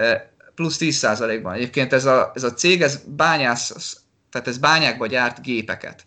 plusz 0.55 0.77
10%-ban. 0.81 1.53
Egyébként 1.53 1.93
ez 1.93 2.05
a, 2.05 2.31
ez 2.35 2.43
a 2.43 2.55
cég, 2.55 2.83
ez 2.83 3.01
bányász, 3.07 3.97
tehát 4.31 4.49
ez 4.49 4.59
bányákba 4.59 5.07
gyárt 5.07 5.43
gépeket. 5.43 6.07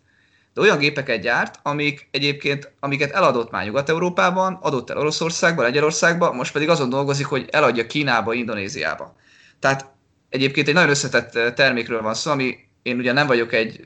De 0.54 0.62
olyan 0.62 0.78
gépeket 0.78 1.22
gyárt, 1.22 1.60
amik 1.64 2.08
egyébként, 2.12 2.72
amiket 2.80 3.12
eladott 3.12 3.52
már 3.52 3.66
Nyugat-Európában, 3.66 4.60
adott 4.62 4.90
el 4.90 4.98
Oroszországba, 4.98 5.62
Lengyelországba, 5.62 6.32
most 6.32 6.54
pedig 6.54 6.70
azon 6.70 6.90
dolgozik, 6.90 7.26
hogy 7.26 7.48
eladja 7.52 7.88
Kínába, 7.88 8.34
Indonéziába. 8.34 9.16
Tehát 9.60 9.92
egyébként 10.30 10.68
egy 10.68 10.74
nagyon 10.74 10.90
összetett 10.90 11.56
termékről 11.56 12.02
van 12.02 12.14
szó, 12.14 12.32
ami 12.32 12.58
én 12.84 12.98
ugye 12.98 13.12
nem 13.12 13.28
vagyok 13.28 13.54
egy 13.54 13.84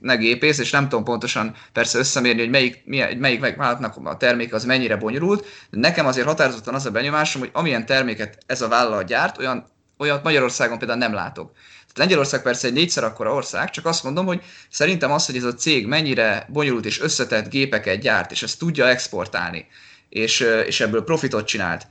ne 0.00 0.16
gépész, 0.16 0.58
és 0.58 0.70
nem 0.70 0.88
tudom 0.88 1.04
pontosan 1.04 1.54
persze 1.72 1.98
összemérni, 1.98 2.40
hogy 2.40 2.50
melyik, 2.50 2.82
melyik 3.18 3.40
vállalatnak 3.40 3.96
a 4.06 4.16
termék 4.16 4.52
az 4.52 4.64
mennyire 4.64 4.96
bonyolult, 4.96 5.46
de 5.70 5.78
nekem 5.78 6.06
azért 6.06 6.26
határozottan 6.26 6.74
az 6.74 6.86
a 6.86 6.90
benyomásom, 6.90 7.40
hogy 7.40 7.50
amilyen 7.52 7.86
terméket 7.86 8.38
ez 8.46 8.62
a 8.62 8.68
vállalat 8.68 9.06
gyárt, 9.06 9.38
olyan, 9.38 9.66
olyat 9.98 10.22
Magyarországon 10.22 10.78
például 10.78 10.98
nem 10.98 11.12
látok. 11.12 11.52
Tehát 11.52 11.98
Lengyelország 11.98 12.42
persze 12.42 12.66
egy 12.66 12.72
négyszer 12.72 13.04
akkora 13.04 13.34
ország, 13.34 13.70
csak 13.70 13.86
azt 13.86 14.04
mondom, 14.04 14.26
hogy 14.26 14.42
szerintem 14.70 15.12
az, 15.12 15.26
hogy 15.26 15.36
ez 15.36 15.44
a 15.44 15.54
cég 15.54 15.86
mennyire 15.86 16.46
bonyolult 16.48 16.84
és 16.84 17.00
összetett 17.00 17.50
gépeket 17.50 18.00
gyárt, 18.00 18.30
és 18.30 18.42
ezt 18.42 18.58
tudja 18.58 18.88
exportálni, 18.88 19.66
és, 20.08 20.40
és 20.66 20.80
ebből 20.80 21.04
profitot 21.04 21.46
csinált, 21.46 21.86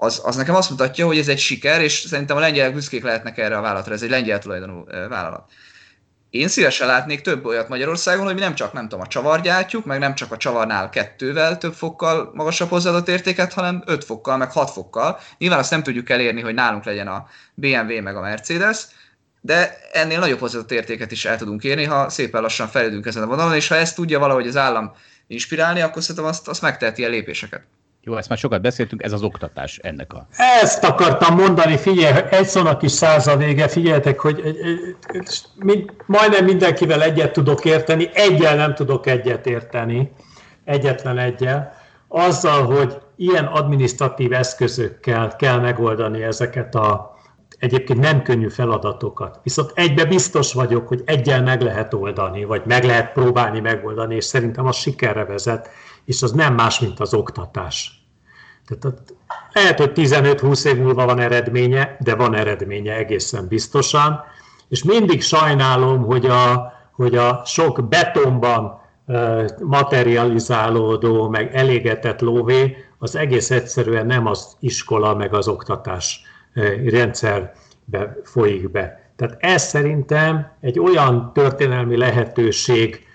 az, 0.00 0.20
az 0.24 0.36
nekem 0.36 0.54
azt 0.54 0.70
mutatja, 0.70 1.06
hogy 1.06 1.18
ez 1.18 1.28
egy 1.28 1.38
siker, 1.38 1.80
és 1.80 1.92
szerintem 1.92 2.36
a 2.36 2.40
lengyelek 2.40 2.74
büszkék 2.74 3.02
lehetnek 3.02 3.38
erre 3.38 3.56
a 3.56 3.60
vállalatra, 3.60 3.92
ez 3.94 4.02
egy 4.02 4.10
lengyel 4.10 4.38
tulajdonú 4.38 4.84
vállalat. 5.08 5.50
Én 6.30 6.48
szívesen 6.48 6.86
látnék 6.86 7.20
több 7.20 7.44
olyat 7.44 7.68
Magyarországon, 7.68 8.24
hogy 8.24 8.34
mi 8.34 8.40
nem 8.40 8.54
csak, 8.54 8.72
nem 8.72 8.82
tudom, 8.82 9.00
a 9.00 9.06
csavar 9.06 9.40
gyártjuk, 9.40 9.84
meg 9.84 9.98
nem 9.98 10.14
csak 10.14 10.32
a 10.32 10.36
csavarnál 10.36 10.88
kettővel 10.88 11.58
több 11.58 11.72
fokkal 11.74 12.30
magasabb 12.34 12.68
hozzáadott 12.68 13.08
értéket, 13.08 13.52
hanem 13.52 13.82
öt 13.86 14.04
fokkal, 14.04 14.36
meg 14.36 14.52
hat 14.52 14.70
fokkal. 14.70 15.18
Nyilván 15.38 15.58
azt 15.58 15.70
nem 15.70 15.82
tudjuk 15.82 16.10
elérni, 16.10 16.40
hogy 16.40 16.54
nálunk 16.54 16.84
legyen 16.84 17.08
a 17.08 17.26
BMW 17.54 18.02
meg 18.02 18.16
a 18.16 18.20
Mercedes, 18.20 18.86
de 19.40 19.78
ennél 19.92 20.18
nagyobb 20.18 20.38
hozzáadott 20.38 20.72
értéket 20.72 21.12
is 21.12 21.24
el 21.24 21.36
tudunk 21.36 21.64
érni, 21.64 21.84
ha 21.84 22.08
szépen 22.08 22.42
lassan 22.42 22.68
fejlődünk 22.68 23.06
ezen 23.06 23.22
a 23.22 23.26
vonalon, 23.26 23.54
és 23.54 23.68
ha 23.68 23.74
ezt 23.74 23.94
tudja 23.94 24.18
valahogy 24.18 24.46
az 24.46 24.56
állam 24.56 24.92
inspirálni, 25.26 25.80
akkor 25.80 26.02
szerintem 26.02 26.24
azt, 26.24 26.48
azt 26.48 26.62
megteheti 26.62 27.04
a 27.04 27.08
lépéseket. 27.08 27.62
Jó, 28.00 28.16
ezt 28.16 28.28
már 28.28 28.38
sokat 28.38 28.62
beszéltünk, 28.62 29.02
ez 29.02 29.12
az 29.12 29.22
oktatás 29.22 29.78
ennek 29.82 30.12
a... 30.12 30.26
Ezt 30.62 30.84
akartam 30.84 31.34
mondani, 31.34 31.76
figyelj, 31.76 32.22
egy 32.30 32.46
szónak 32.46 32.82
is 32.82 32.92
száz 32.92 33.26
a 33.26 33.36
vége, 33.36 33.68
figyeljetek, 33.68 34.20
hogy 34.20 34.42
mind, 35.56 35.92
majdnem 36.06 36.44
mindenkivel 36.44 37.02
egyet 37.02 37.32
tudok 37.32 37.64
érteni, 37.64 38.10
egyel 38.12 38.56
nem 38.56 38.74
tudok 38.74 39.06
egyet 39.06 39.46
érteni, 39.46 40.12
egyetlen 40.64 41.18
egyel, 41.18 41.72
azzal, 42.08 42.64
hogy 42.64 42.98
ilyen 43.16 43.44
administratív 43.44 44.32
eszközökkel 44.32 45.36
kell 45.36 45.58
megoldani 45.58 46.22
ezeket 46.22 46.74
a 46.74 47.16
egyébként 47.58 47.98
nem 47.98 48.22
könnyű 48.22 48.48
feladatokat. 48.48 49.40
Viszont 49.42 49.72
egybe 49.74 50.04
biztos 50.04 50.52
vagyok, 50.52 50.88
hogy 50.88 51.02
egyel 51.04 51.42
meg 51.42 51.60
lehet 51.60 51.94
oldani, 51.94 52.44
vagy 52.44 52.62
meg 52.66 52.84
lehet 52.84 53.12
próbálni 53.12 53.60
megoldani, 53.60 54.14
és 54.14 54.24
szerintem 54.24 54.66
az 54.66 54.76
sikerre 54.76 55.24
vezet, 55.24 55.70
és 56.08 56.22
az 56.22 56.32
nem 56.32 56.54
más, 56.54 56.80
mint 56.80 57.00
az 57.00 57.14
oktatás. 57.14 58.02
Tehát 58.66 59.02
lehet, 59.52 59.78
hogy 59.78 59.92
15-20 59.94 60.64
év 60.64 60.76
múlva 60.78 61.04
van 61.04 61.18
eredménye, 61.18 61.96
de 62.00 62.14
van 62.14 62.34
eredménye 62.34 62.94
egészen 62.94 63.48
biztosan, 63.48 64.20
és 64.68 64.84
mindig 64.84 65.22
sajnálom, 65.22 66.02
hogy 66.04 66.26
a, 66.26 66.72
hogy 66.92 67.16
a 67.16 67.42
sok 67.44 67.88
betonban 67.88 68.80
materializálódó, 69.62 71.28
meg 71.28 71.54
elégetett 71.54 72.20
lóvé, 72.20 72.76
az 72.98 73.16
egész 73.16 73.50
egyszerűen 73.50 74.06
nem 74.06 74.26
az 74.26 74.56
iskola, 74.60 75.14
meg 75.14 75.34
az 75.34 75.48
oktatás 75.48 76.20
rendszerbe 76.84 78.16
folyik 78.24 78.70
be. 78.70 79.12
Tehát 79.16 79.36
ez 79.38 79.62
szerintem 79.62 80.56
egy 80.60 80.78
olyan 80.78 81.32
történelmi 81.32 81.96
lehetőség 81.96 83.06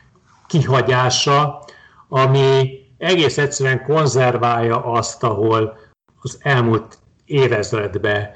kihagyása, 0.48 1.64
ami 2.10 2.82
egész 3.04 3.38
egyszerűen 3.38 3.84
konzerválja 3.84 4.86
azt, 4.86 5.24
ahol 5.24 5.78
az 6.22 6.38
elmúlt 6.42 6.98
évezredben 7.26 8.30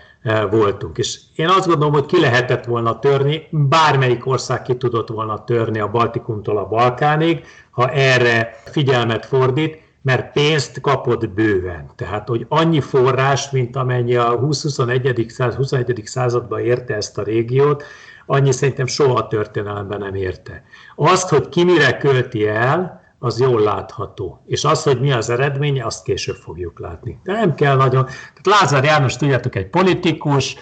voltunk. 0.49 0.97
És 0.97 1.19
én 1.35 1.47
azt 1.47 1.67
gondolom, 1.67 1.93
hogy 1.93 2.05
ki 2.05 2.19
lehetett 2.19 2.65
volna 2.65 2.99
törni, 2.99 3.47
bármelyik 3.51 4.25
ország 4.25 4.61
ki 4.61 4.75
tudott 4.75 5.07
volna 5.07 5.43
törni 5.43 5.79
a 5.79 5.91
Baltikumtól 5.91 6.57
a 6.57 6.67
Balkánig, 6.67 7.45
ha 7.71 7.89
erre 7.89 8.55
figyelmet 8.65 9.25
fordít, 9.25 9.85
mert 10.01 10.31
pénzt 10.31 10.81
kapott 10.81 11.29
bőven. 11.29 11.89
Tehát, 11.95 12.27
hogy 12.27 12.45
annyi 12.49 12.79
forrás, 12.79 13.49
mint 13.49 13.75
amennyi 13.75 14.15
a 14.15 14.39
20-21. 14.39 15.29
Száz, 15.29 15.55
21. 15.55 16.01
században 16.05 16.59
érte 16.59 16.95
ezt 16.95 17.17
a 17.17 17.23
régiót, 17.23 17.83
annyi 18.25 18.51
szerintem 18.51 18.85
soha 18.85 19.13
a 19.13 19.27
történelemben 19.27 19.99
nem 19.99 20.15
érte. 20.15 20.63
Azt, 20.95 21.29
hogy 21.29 21.49
ki 21.49 21.63
mire 21.63 21.97
költi 21.97 22.47
el, 22.47 23.05
az 23.19 23.39
jól 23.39 23.61
látható. 23.61 24.41
És 24.45 24.63
az, 24.63 24.83
hogy 24.83 24.99
mi 24.99 25.11
az 25.11 25.29
eredménye, 25.29 25.85
azt 25.85 26.03
később 26.03 26.35
fogjuk 26.35 26.79
látni. 26.79 27.19
De 27.23 27.31
nem 27.31 27.55
kell 27.55 27.75
nagyon. 27.75 28.05
Tehát 28.05 28.61
Lázár 28.61 28.83
János, 28.83 29.15
tudjátok, 29.15 29.55
egy 29.55 29.69
politikus, 29.69 30.55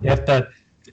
érted? 0.00 0.46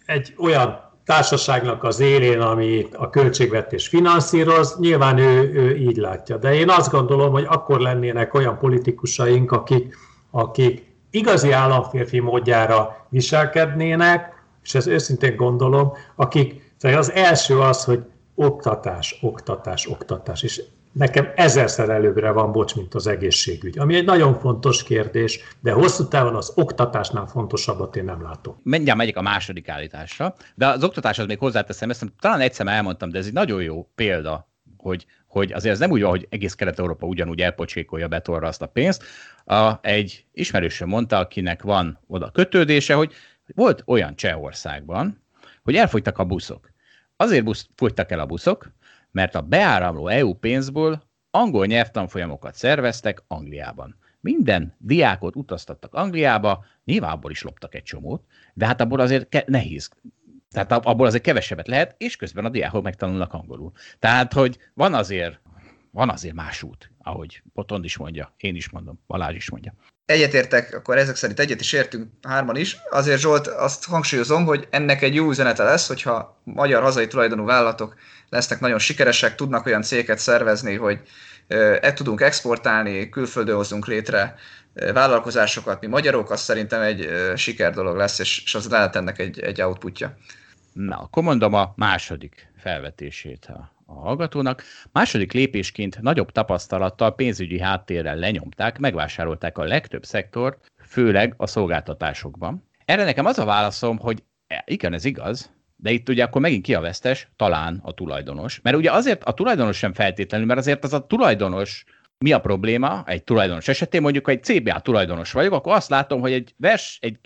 Egy 0.06 0.34
olyan 0.38 0.88
társaságnak 1.06 1.84
az 1.84 2.00
élén, 2.00 2.40
ami 2.40 2.88
a 2.94 3.10
költségvetés 3.10 3.88
finanszíroz, 3.88 4.78
nyilván 4.80 5.18
ő, 5.18 5.54
ő 5.54 5.76
így 5.76 5.98
látja. 5.98 6.38
De 6.38 6.54
én 6.54 6.70
azt 6.70 6.92
gondolom, 6.92 7.32
hogy 7.32 7.46
akkor 7.48 7.80
lennének 7.80 8.34
olyan 8.34 8.58
politikusaink, 8.58 9.52
akik, 9.52 9.96
akik 10.32 10.90
igazi 11.10 11.52
államférfi 11.52 12.20
módjára 12.20 13.06
viselkednének, 13.10 14.44
és 14.64 14.76
ez 14.76 14.88
őszintén 14.88 15.36
gondolom, 15.36 15.92
akik, 16.16 16.74
az 16.82 17.12
első 17.12 17.60
az, 17.60 17.84
hogy 17.84 18.04
oktatás, 18.36 19.20
oktatás, 19.22 19.88
oktatás, 19.88 20.44
és 20.44 20.62
nekem 20.92 21.32
ezerszer 21.36 21.90
előbbre 21.90 22.32
van, 22.32 22.52
bocs, 22.52 22.76
mint 22.76 22.94
az 22.94 23.08
egészségügy. 23.08 23.80
Ami 23.80 23.96
egy 23.96 24.06
nagyon 24.06 24.40
fontos 24.40 24.84
kérdés, 24.84 25.40
de 25.62 25.72
hosszú 25.72 26.08
távon 26.08 26.36
az 26.36 26.52
oktatásnál 26.56 27.26
fontosabbat 27.26 27.96
én 27.96 28.04
nem 28.04 28.22
látom. 28.22 28.60
Mindjárt 28.64 28.98
megyek 28.98 29.18
a 29.18 29.22
második 29.22 29.70
állításra, 29.70 30.36
de 30.56 30.68
az 30.68 30.84
oktatáshoz 30.84 31.26
még 31.26 31.40
hozzáteszem, 31.40 31.90
ezt 31.90 32.06
talán 32.20 32.40
egyszer 32.40 32.68
elmondtam, 32.68 33.10
de 33.10 33.18
ez 33.18 33.26
egy 33.26 33.34
nagyon 33.34 33.62
jó 33.62 33.90
példa, 33.96 34.48
hogy, 34.78 35.06
hogy 35.28 35.52
azért 35.52 35.74
ez 35.74 35.80
nem 35.80 35.92
úgy 35.92 36.02
van, 36.02 36.10
hogy 36.10 36.28
egész 36.30 36.54
Kelet-Európa 36.54 37.06
ugyanúgy 37.06 37.42
elpocsékolja 37.42 38.08
betorra 38.08 38.48
azt 38.48 38.62
a 38.62 38.68
pénzt. 38.68 39.04
A, 39.46 39.74
egy 39.82 40.26
ismerősöm 40.34 40.88
mondta, 40.88 41.18
akinek 41.18 41.62
van 41.62 42.00
oda 42.08 42.32
kötődése, 42.32 42.94
hogy 42.94 43.14
volt 43.56 43.84
olyan 43.86 44.16
Csehországban, 44.16 45.24
hogy 45.64 45.76
elfogytak 45.76 46.18
a 46.18 46.24
buszok. 46.24 46.72
Azért 47.16 47.44
busz, 47.44 47.68
fogytak 47.76 48.12
el 48.12 48.20
a 48.20 48.26
buszok, 48.26 48.72
mert 49.12 49.36
a 49.36 49.42
beáramló 49.42 50.08
EU 50.08 50.34
pénzből 50.34 51.04
angol 51.32 51.66
nyelvtanfolyamokat 51.66 52.56
szerveztek 52.56 53.24
Angliában. 53.28 53.98
Minden 54.20 54.76
diákot 54.78 55.36
utaztattak 55.36 55.94
Angliába, 55.94 56.66
nyilván 56.84 57.22
is 57.28 57.42
loptak 57.42 57.76
egy 57.76 57.84
csomót, 57.84 58.24
de 58.54 58.66
hát 58.66 58.82
abból 58.82 59.00
azért 59.00 59.30
ke- 59.30 59.48
nehéz. 59.48 59.90
Tehát 60.52 60.72
abból 60.72 61.08
azért 61.08 61.24
kevesebbet 61.24 61.68
lehet, 61.68 61.96
és 61.98 62.16
közben 62.16 62.46
a 62.46 62.50
diákok 62.50 62.84
megtanulnak 62.84 63.34
angolul. 63.34 63.72
Tehát, 64.00 64.34
hogy 64.34 64.58
van 64.74 64.94
azért, 64.94 65.40
van 65.92 66.10
azért 66.10 66.36
más 66.36 66.64
út, 66.64 66.92
ahogy 66.98 67.44
Potond 67.54 67.86
is 67.86 67.98
mondja, 67.98 68.34
én 68.38 68.56
is 68.56 68.70
mondom, 68.70 69.00
Balázs 69.08 69.36
is 69.36 69.50
mondja 69.50 69.74
egyetértek, 70.10 70.74
akkor 70.74 70.98
ezek 70.98 71.16
szerint 71.16 71.40
egyet 71.40 71.62
is 71.62 71.74
értünk 71.74 72.08
hárman 72.22 72.56
is. 72.56 72.78
Azért 72.90 73.20
Zsolt 73.20 73.48
azt 73.48 73.86
hangsúlyozom, 73.86 74.46
hogy 74.46 74.68
ennek 74.70 75.02
egy 75.02 75.16
jó 75.16 75.30
üzenete 75.30 75.64
lesz, 75.64 75.88
hogyha 75.88 76.42
magyar 76.44 76.82
hazai 76.82 77.08
tulajdonú 77.08 77.46
vállalatok 77.46 77.96
lesznek 78.30 78.60
nagyon 78.60 78.80
sikeresek, 78.80 79.36
tudnak 79.36 79.66
olyan 79.66 79.82
cégeket 79.82 80.18
szervezni, 80.18 80.76
hogy 80.76 81.00
e 81.82 81.94
tudunk 81.94 82.22
exportálni, 82.22 83.10
külföldön 83.10 83.56
hozunk 83.56 83.88
létre 83.88 84.36
vállalkozásokat, 84.94 85.82
mi 85.82 85.88
magyarok, 85.88 86.32
az 86.32 86.42
szerintem 86.42 86.82
egy 86.82 87.10
siker 87.36 87.74
dolog 87.74 87.96
lesz, 87.96 88.20
és, 88.20 88.56
az 88.56 88.70
lehet 88.70 88.96
ennek 88.96 89.20
egy, 89.20 89.40
egy 89.40 89.62
outputja. 89.62 90.18
Na, 90.74 90.98
akkor 90.98 91.24
mondom 91.24 91.54
a 91.54 91.74
második 91.76 92.52
felvetését 92.58 93.46
a 93.46 93.78
a 93.90 93.94
hallgatónak. 93.94 94.64
Második 94.92 95.34
lépésként 95.34 96.02
nagyobb 96.02 96.32
tapasztalattal, 96.32 97.16
pénzügyi 97.16 97.60
háttérrel 97.60 98.16
lenyomták, 98.16 98.78
megvásárolták 98.80 99.58
a 99.58 99.64
legtöbb 99.64 100.06
szektort, 100.06 100.72
főleg 100.88 101.34
a 101.38 101.48
szolgáltatásokban. 101.48 102.68
Erre 102.86 103.04
nekem 103.04 103.26
az 103.26 103.40
a 103.40 103.46
válaszom, 103.46 103.98
hogy 103.98 104.24
igen, 104.66 104.94
ez 104.94 105.06
igaz, 105.06 105.52
de 105.82 105.92
itt 105.92 106.10
ugye 106.10 106.24
akkor 106.24 106.42
megint 106.42 106.64
ki 106.64 106.74
a 106.74 106.80
vesztes? 106.80 107.28
Talán 107.36 107.80
a 107.84 107.94
tulajdonos. 107.94 108.60
Mert 108.62 108.76
ugye 108.76 108.92
azért 108.92 109.24
a 109.24 109.34
tulajdonos 109.34 109.78
sem 109.78 109.94
feltétlenül, 109.94 110.46
mert 110.46 110.60
azért 110.60 110.84
az 110.84 110.94
a 110.94 111.08
tulajdonos 111.08 111.86
mi 112.18 112.32
a 112.32 112.40
probléma 112.40 113.04
egy 113.06 113.24
tulajdonos 113.24 113.68
esetén, 113.68 114.02
mondjuk 114.02 114.26
ha 114.26 114.32
egy 114.32 114.44
CBA 114.44 114.80
tulajdonos 114.80 115.32
vagyok, 115.32 115.54
akkor 115.54 115.74
azt 115.74 115.90
látom, 115.90 116.22
hogy 116.22 116.32
egy 116.32 116.54
vers, 116.58 116.98
egy, 117.02 117.20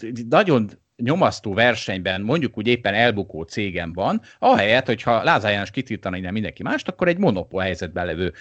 egy 0.00 0.26
nagyon 0.28 0.70
nyomasztó 0.96 1.54
versenyben 1.54 2.20
mondjuk 2.20 2.58
úgy 2.58 2.66
éppen 2.66 2.94
elbukó 2.94 3.42
cégem 3.42 3.92
van, 3.92 4.20
ahelyett, 4.38 4.86
hogyha 4.86 5.22
Lázár 5.22 5.52
János 5.52 5.70
kitiltana 5.70 6.16
innen 6.16 6.32
mindenki 6.32 6.62
mást, 6.62 6.88
akkor 6.88 7.08
egy 7.08 7.18
monopól 7.18 7.62
helyzetben 7.62 8.06
levő 8.06 8.32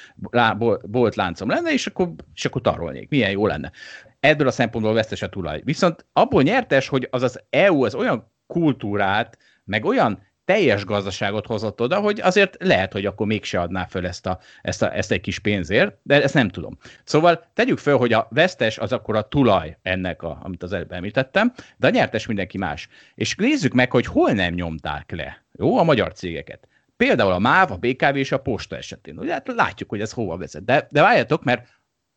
boltláncom 0.88 1.50
lenne, 1.50 1.72
és 1.72 1.88
akkor, 1.88 2.12
és 2.34 2.46
akkor 2.46 2.62
tarolnék. 2.62 3.10
Milyen 3.10 3.32
jó 3.32 3.48
lenne. 3.48 3.72
Ebből 4.20 4.48
a 4.48 4.52
szempontból 4.52 4.94
vesztes 4.94 5.22
a 5.22 5.30
tulaj. 5.30 5.62
Viszont 5.64 6.06
abból 6.14 6.42
nyertes, 6.44 6.88
hogy 6.88 7.08
az 7.12 7.24
az 7.24 7.44
EU 7.50 7.84
az 7.84 7.96
olyan 7.96 8.38
kultúrát, 8.50 9.38
meg 9.64 9.86
olyan 9.86 10.28
teljes 10.46 10.86
gazdaságot 10.86 11.46
hozott 11.46 11.82
oda, 11.82 12.00
hogy 12.00 12.20
azért 12.22 12.58
lehet, 12.60 12.92
hogy 12.92 13.06
akkor 13.06 13.28
mégse 13.28 13.60
adná 13.60 13.86
föl 13.86 14.08
ezt, 14.08 14.26
a, 14.26 14.40
ezt, 14.62 14.82
a, 14.82 14.96
ezt 14.96 15.12
egy 15.12 15.22
kis 15.22 15.40
pénzért, 15.40 15.98
de 16.04 16.24
ezt 16.24 16.34
nem 16.34 16.50
tudom. 16.50 16.78
Szóval 17.04 17.46
tegyük 17.54 17.78
föl, 17.78 17.98
hogy 17.98 18.14
a 18.14 18.28
vesztes 18.30 18.78
az 18.78 18.92
akkor 18.92 19.16
a 19.16 19.28
tulaj 19.28 19.78
ennek, 19.82 20.22
a, 20.22 20.40
amit 20.42 20.64
az 20.64 20.74
előbb 20.74 20.92
említettem, 20.92 21.54
de 21.78 21.88
a 21.88 21.90
nyertes 21.90 22.26
mindenki 22.26 22.58
más. 22.58 22.88
És 23.16 23.36
nézzük 23.36 23.74
meg, 23.74 23.92
hogy 23.92 24.06
hol 24.06 24.32
nem 24.32 24.54
nyomták 24.54 25.12
le, 25.12 25.44
jó, 25.52 25.78
a 25.78 25.84
magyar 25.84 26.14
cégeket. 26.14 26.68
Például 26.98 27.32
a 27.32 27.40
MÁV, 27.40 27.72
a 27.72 27.78
BKV 27.78 28.16
és 28.16 28.32
a 28.32 28.40
Posta 28.40 28.78
esetén. 28.78 29.18
Ugye 29.18 29.32
hát 29.32 29.48
látjuk, 29.48 29.90
hogy 29.90 30.02
ez 30.02 30.12
hova 30.12 30.38
vezet. 30.38 30.66
De, 30.66 30.88
de 30.92 31.02
várjatok, 31.02 31.44
mert 31.44 31.68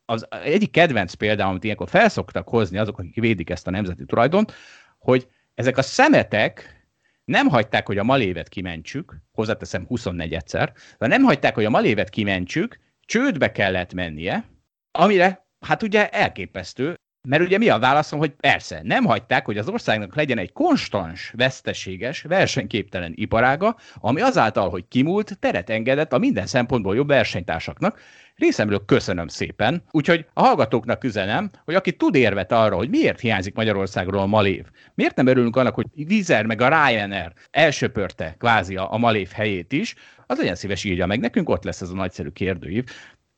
az 0.04 0.26
egyik 0.30 0.70
kedvenc 0.70 1.14
példa, 1.14 1.46
amit 1.46 1.64
ilyenkor 1.64 1.88
felszoktak 1.88 2.48
hozni 2.48 2.78
azok, 2.78 2.98
akik 2.98 3.14
védik 3.14 3.50
ezt 3.50 3.66
a 3.66 3.70
nemzeti 3.70 4.04
tulajdont, 4.04 4.52
hogy 4.98 5.28
ezek 5.54 5.76
a 5.76 5.82
szemetek, 5.82 6.80
nem 7.24 7.48
hagyták, 7.48 7.86
hogy 7.86 7.98
a 7.98 8.02
malévet 8.04 8.48
kimentsük, 8.48 9.16
hozzáteszem 9.32 9.86
24 9.86 10.34
egyszer, 10.34 10.72
de 10.98 11.06
nem 11.06 11.22
hagyták, 11.22 11.54
hogy 11.54 11.64
a 11.64 11.70
malévet 11.70 12.10
kimentsük, 12.10 12.78
csődbe 13.06 13.52
kellett 13.52 13.94
mennie, 13.94 14.44
amire 14.90 15.46
hát 15.60 15.82
ugye 15.82 16.08
elképesztő, 16.08 16.94
mert 17.28 17.42
ugye 17.42 17.58
mi 17.58 17.68
a 17.68 17.78
válaszom, 17.78 18.18
hogy 18.18 18.30
persze, 18.30 18.80
nem 18.82 19.04
hagyták, 19.04 19.44
hogy 19.44 19.58
az 19.58 19.68
országnak 19.68 20.14
legyen 20.14 20.38
egy 20.38 20.52
konstans, 20.52 21.32
veszteséges, 21.36 22.22
versenyképtelen 22.22 23.12
iparága, 23.14 23.76
ami 23.94 24.20
azáltal, 24.20 24.70
hogy 24.70 24.88
kimúlt, 24.88 25.38
teret 25.38 25.70
engedett 25.70 26.12
a 26.12 26.18
minden 26.18 26.46
szempontból 26.46 26.94
jobb 26.94 27.08
versenytársaknak, 27.08 28.00
Részemről 28.36 28.84
köszönöm 28.86 29.28
szépen. 29.28 29.82
Úgyhogy 29.90 30.26
a 30.32 30.42
hallgatóknak 30.42 31.04
üzenem, 31.04 31.50
hogy 31.64 31.74
aki 31.74 31.92
tud 31.92 32.14
érvet 32.14 32.52
arra, 32.52 32.76
hogy 32.76 32.88
miért 32.88 33.20
hiányzik 33.20 33.54
Magyarországról 33.54 34.20
a 34.20 34.26
Malév, 34.26 34.64
miért 34.94 35.16
nem 35.16 35.26
örülünk 35.26 35.56
annak, 35.56 35.74
hogy 35.74 35.86
Vizer 35.94 36.46
meg 36.46 36.60
a 36.60 36.68
Ryanair 36.68 37.32
elsöpörte 37.50 38.34
kvázi 38.38 38.76
a, 38.76 38.96
Malév 38.96 39.30
helyét 39.30 39.72
is, 39.72 39.94
az 40.26 40.38
legyen 40.38 40.54
szíves 40.54 40.84
írja 40.84 41.06
meg 41.06 41.20
nekünk, 41.20 41.48
ott 41.48 41.64
lesz 41.64 41.80
ez 41.80 41.90
a 41.90 41.94
nagyszerű 41.94 42.28
kérdőív. 42.28 42.84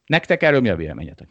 Nektek 0.07 0.43
erről 0.43 0.61
mi 0.61 0.69
a 0.69 0.77
véleményetek? 0.77 1.29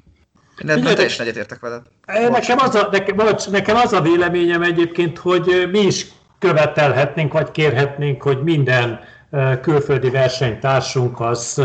Nem, 0.58 0.80
nem 0.80 0.94
teljesen 0.94 1.26
egyetértek 1.26 1.60
veled. 1.60 1.82
Nekem 2.06 2.58
az, 2.60 2.76
a, 2.76 2.90
nekem, 2.92 3.18
nekem 3.52 3.76
az 3.76 3.94
a 3.94 4.02
véleményem 4.02 4.62
egyébként, 4.62 5.18
hogy 5.18 5.70
mi 5.72 5.80
is 5.80 6.06
követelhetnénk, 6.40 7.34
vagy 7.34 7.52
kérhetnénk, 7.52 8.22
hogy 8.22 8.44
minden 8.44 9.00
külföldi 9.62 10.10
versenytársunk 10.10 11.20
az 11.20 11.62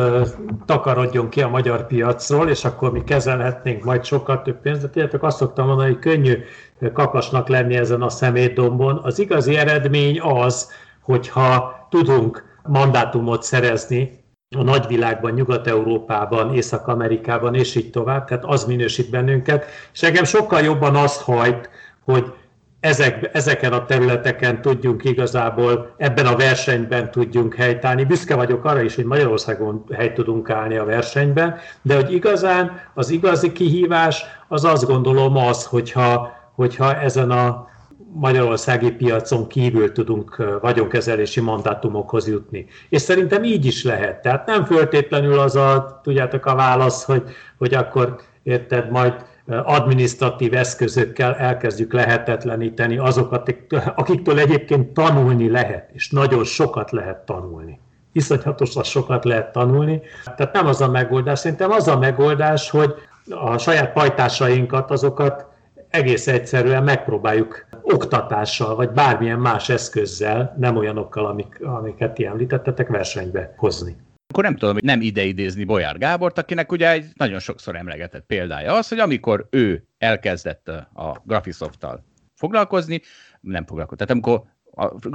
takarodjon 0.67 1.29
ki 1.29 1.43
a 1.43 1.49
magyar 1.49 1.87
piacról, 1.87 2.49
és 2.49 2.65
akkor 2.65 2.93
mi 2.93 3.05
kezelhetnénk 3.05 3.85
majd 3.85 4.05
sokkal 4.05 4.43
több 4.43 4.61
pénzt. 4.61 4.81
De 4.81 4.87
tudjátok, 4.91 5.23
azt 5.23 5.37
szoktam 5.37 5.67
mondani, 5.67 5.91
hogy 5.91 5.99
könnyű 5.99 6.45
kakasnak 6.93 7.49
lenni 7.49 7.77
ezen 7.77 8.03
a 8.03 8.09
szemétdombon. 8.09 9.01
Az 9.03 9.19
igazi 9.19 9.57
eredmény 9.57 10.21
az, 10.21 10.71
hogyha 11.03 11.87
tudunk 11.91 12.45
mandátumot 12.63 13.43
szerezni 13.43 14.25
a 14.57 14.63
nagyvilágban, 14.63 15.33
Nyugat-Európában, 15.33 16.55
Észak-Amerikában, 16.55 17.55
és 17.55 17.75
így 17.75 17.91
tovább, 17.91 18.27
tehát 18.27 18.45
az 18.45 18.65
minősít 18.65 19.11
bennünket, 19.11 19.65
és 19.93 20.03
engem 20.03 20.25
sokkal 20.25 20.61
jobban 20.61 20.97
azt 20.97 21.23
hajt, 21.23 21.71
hogy 22.05 22.33
ezek, 22.81 23.31
ezeken 23.33 23.73
a 23.73 23.85
területeken 23.85 24.63
tudjunk 24.63 25.05
igazából, 25.05 25.95
ebben 25.97 26.27
a 26.27 26.37
versenyben 26.37 27.11
tudjunk 27.11 27.55
helytállni. 27.55 28.05
Büszke 28.05 28.35
vagyok 28.35 28.65
arra 28.65 28.83
is, 28.83 28.95
hogy 28.95 29.05
Magyarországon 29.05 29.85
hely 29.95 30.13
tudunk 30.13 30.51
állni 30.51 30.77
a 30.77 30.85
versenyben, 30.85 31.57
de 31.83 31.95
hogy 31.95 32.13
igazán 32.13 32.81
az 32.95 33.11
igazi 33.11 33.53
kihívás 33.53 34.25
az 34.49 34.65
azt 34.65 34.87
gondolom 34.87 35.37
az, 35.37 35.65
hogyha, 35.65 36.33
hogyha 36.55 37.01
ezen 37.01 37.31
a 37.31 37.69
magyarországi 38.13 38.91
piacon 38.91 39.47
kívül 39.47 39.93
tudunk 39.93 40.59
vagyonkezelési 40.61 41.41
mandátumokhoz 41.41 42.29
jutni. 42.29 42.67
És 42.89 43.03
szerintem 43.03 43.45
így 43.45 43.65
is 43.65 43.85
lehet. 43.85 44.23
Tehát 44.23 44.47
nem 44.47 44.65
föltétlenül 44.65 45.39
az 45.39 45.57
a, 45.57 46.01
tudjátok 46.03 46.47
a 46.47 46.55
válasz, 46.55 47.05
hogy, 47.05 47.23
hogy 47.59 47.75
akkor 47.75 48.17
érted, 48.43 48.91
majd 48.91 49.15
administratív 49.49 50.55
eszközökkel 50.55 51.35
elkezdjük 51.35 51.93
lehetetleníteni 51.93 52.99
azokat, 52.99 53.55
akiktől 53.95 54.39
egyébként 54.39 54.93
tanulni 54.93 55.51
lehet, 55.51 55.91
és 55.93 56.11
nagyon 56.11 56.45
sokat 56.45 56.91
lehet 56.91 57.19
tanulni. 57.19 57.81
Iszonyatosan 58.13 58.83
sokat 58.83 59.25
lehet 59.25 59.53
tanulni. 59.53 60.01
Tehát 60.37 60.53
nem 60.53 60.67
az 60.67 60.81
a 60.81 60.91
megoldás, 60.91 61.39
szerintem 61.39 61.71
az 61.71 61.89
a 61.89 61.99
megoldás, 61.99 62.71
hogy 62.71 62.95
a 63.31 63.59
saját 63.59 63.93
pajtásainkat, 63.93 64.91
azokat 64.91 65.47
egész 65.91 66.27
egyszerűen 66.27 66.83
megpróbáljuk 66.83 67.67
oktatással, 67.83 68.75
vagy 68.75 68.91
bármilyen 68.91 69.39
más 69.39 69.69
eszközzel, 69.69 70.57
nem 70.59 70.77
olyanokkal, 70.77 71.27
amik, 71.27 71.61
amiket 71.65 72.15
ti 72.15 72.27
említettetek, 72.27 72.89
versenybe 72.89 73.55
hozni. 73.57 73.97
Akkor 74.39 74.51
nem 74.51 74.59
tudom, 74.59 74.75
hogy 74.75 74.85
nem 74.85 75.01
ide 75.01 75.23
idézni 75.23 75.65
Bolyár 75.65 75.99
Gábort, 75.99 76.39
akinek 76.39 76.73
ugye 76.73 76.91
egy 76.91 77.07
nagyon 77.15 77.39
sokszor 77.39 77.77
emlegetett 77.77 78.27
példája 78.27 78.75
az, 78.75 78.89
hogy 78.89 78.99
amikor 78.99 79.47
ő 79.51 79.87
elkezdett 79.99 80.69
a 80.69 81.23
Graphisoft-tal 81.25 82.05
foglalkozni, 82.35 83.01
nem 83.41 83.67
foglalkozni, 83.67 84.05
tehát 84.05 84.13
amikor 84.13 84.43
a 84.71 85.09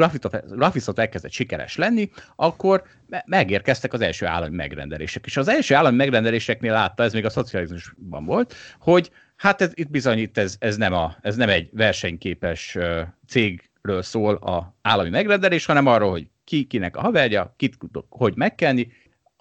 Graphisoft 0.48 1.00
elkezdett 1.00 1.32
sikeres 1.32 1.76
lenni, 1.76 2.10
akkor 2.36 2.84
megérkeztek 3.26 3.94
az 3.94 4.02
első 4.02 4.26
állami 4.26 4.56
megrendelések. 4.56 5.26
És 5.26 5.38
az 5.38 5.48
első 5.48 5.76
állami 5.76 5.96
megrendeléseknél 5.96 6.72
látta, 6.72 7.04
ez 7.04 7.14
még 7.14 7.26
a 7.26 7.30
szocializmusban 7.30 8.26
volt, 8.26 8.56
hogy 8.80 9.12
hát 9.36 9.62
ez, 9.62 9.72
itt 9.74 9.90
bizony 9.90 10.18
itt 10.18 10.38
ez, 10.38 10.56
ez, 10.60 10.78
nem 10.78 10.94
a, 10.94 11.16
ez 11.22 11.36
nem 11.36 11.50
egy 11.50 11.70
versenyképes 11.72 12.78
cégről 13.28 14.02
szól 14.02 14.36
a 14.36 14.78
állami 14.82 15.10
megrendelés, 15.10 15.66
hanem 15.66 15.88
arról, 15.88 16.12
hogy 16.12 16.28
ki 16.44 16.64
kinek 16.64 16.98
a 16.98 17.02
haverja, 17.02 17.54
kit 17.58 17.78
hogy 18.10 18.36
megkenni. 18.36 18.88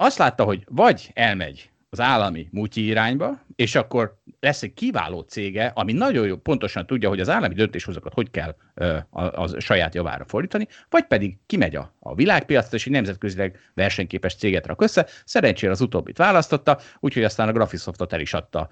Azt 0.02 0.18
látta, 0.18 0.44
hogy 0.44 0.64
vagy 0.70 1.10
elmegy 1.14 1.71
az 1.92 2.00
állami 2.00 2.48
mutyi 2.50 2.84
irányba, 2.84 3.40
és 3.56 3.74
akkor 3.74 4.20
lesz 4.40 4.62
egy 4.62 4.74
kiváló 4.74 5.20
cége, 5.20 5.72
ami 5.74 5.92
nagyon 5.92 6.26
jó, 6.26 6.36
pontosan 6.36 6.86
tudja, 6.86 7.08
hogy 7.08 7.20
az 7.20 7.28
állami 7.28 7.54
döntéshozókat 7.54 8.12
hogy 8.12 8.30
kell 8.30 8.56
ö, 8.74 8.96
a, 9.10 9.42
a 9.42 9.60
saját 9.60 9.94
javára 9.94 10.24
fordítani, 10.24 10.68
vagy 10.90 11.04
pedig 11.04 11.38
kimegy 11.46 11.76
a, 11.76 11.94
a 11.98 12.14
világpiacra, 12.14 12.76
és 12.76 12.86
egy 12.86 12.92
nemzetközileg 12.92 13.58
versenyképes 13.74 14.34
céget 14.34 14.66
rak 14.66 14.82
össze. 14.82 15.06
Szerencsére 15.24 15.72
az 15.72 15.80
utóbbit 15.80 16.16
választotta, 16.16 16.78
úgyhogy 17.00 17.24
aztán 17.24 17.48
a 17.48 17.52
Graphisoftot 17.52 18.12
el 18.12 18.20
is 18.20 18.34
adta, 18.34 18.68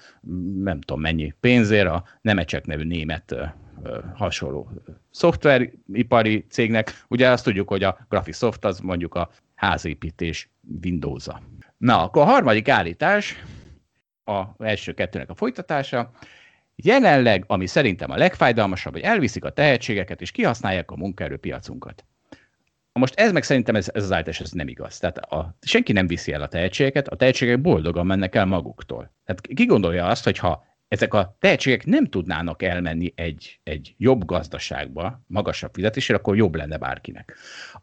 nem 0.63 0.81
tudom 0.81 1.01
mennyi 1.03 1.35
pénzért, 1.41 1.89
a 1.89 2.05
Nemecsek 2.21 2.67
nevű 2.67 2.85
német 2.85 3.33
ö, 3.33 3.45
hasonló 4.15 4.71
szoftveripari 5.11 6.47
cégnek. 6.51 7.05
Ugye 7.09 7.29
azt 7.29 7.45
tudjuk, 7.45 7.69
hogy 7.69 7.83
a 7.83 8.07
Graphisoft 8.09 8.65
az 8.65 8.79
mondjuk 8.79 9.15
a 9.15 9.31
házépítés 9.55 10.51
Windows-a. 10.83 11.43
Na, 11.81 12.03
akkor 12.03 12.23
a 12.23 12.25
harmadik 12.25 12.69
állítás, 12.69 13.45
a 14.25 14.43
első 14.59 14.93
kettőnek 14.93 15.31
a 15.31 15.35
folytatása. 15.35 16.11
Jelenleg, 16.77 17.45
ami 17.47 17.67
szerintem 17.67 18.11
a 18.11 18.17
legfájdalmasabb, 18.17 18.93
hogy 18.93 19.03
elviszik 19.03 19.45
a 19.45 19.51
tehetségeket 19.51 20.21
és 20.21 20.31
kihasználják 20.31 20.91
a 20.91 20.97
munkaerőpiacunkat. 20.97 22.05
Most 22.93 23.15
ez 23.15 23.33
meg 23.33 23.43
szerintem 23.43 23.75
ez, 23.75 23.91
ez 23.95 24.03
az 24.03 24.13
állítás 24.13 24.41
ez 24.41 24.51
nem 24.51 24.69
igaz. 24.69 24.99
Tehát 24.99 25.19
a, 25.19 25.57
senki 25.61 25.93
nem 25.93 26.07
viszi 26.07 26.33
el 26.33 26.43
a 26.43 26.49
tehetségeket, 26.49 27.09
a 27.09 27.17
tehetségek 27.17 27.61
boldogan 27.61 28.07
mennek 28.07 28.35
el 28.35 28.47
maguktól. 28.47 29.13
Tehát 29.25 29.47
ki 29.55 29.65
gondolja 29.65 30.07
azt, 30.07 30.25
hogy 30.25 30.39
ha 30.39 30.65
ezek 30.89 31.15
a 31.15 31.37
tehetségek 31.39 31.85
nem 31.85 32.07
tudnának 32.07 32.63
elmenni 32.63 33.13
egy, 33.15 33.61
egy 33.63 33.95
jobb 33.99 34.25
gazdaságba, 34.25 35.23
magasabb 35.27 35.75
fizetésére, 35.75 36.19
akkor 36.19 36.37
jobb 36.37 36.55
lenne 36.55 36.77
bárkinek. 36.77 37.37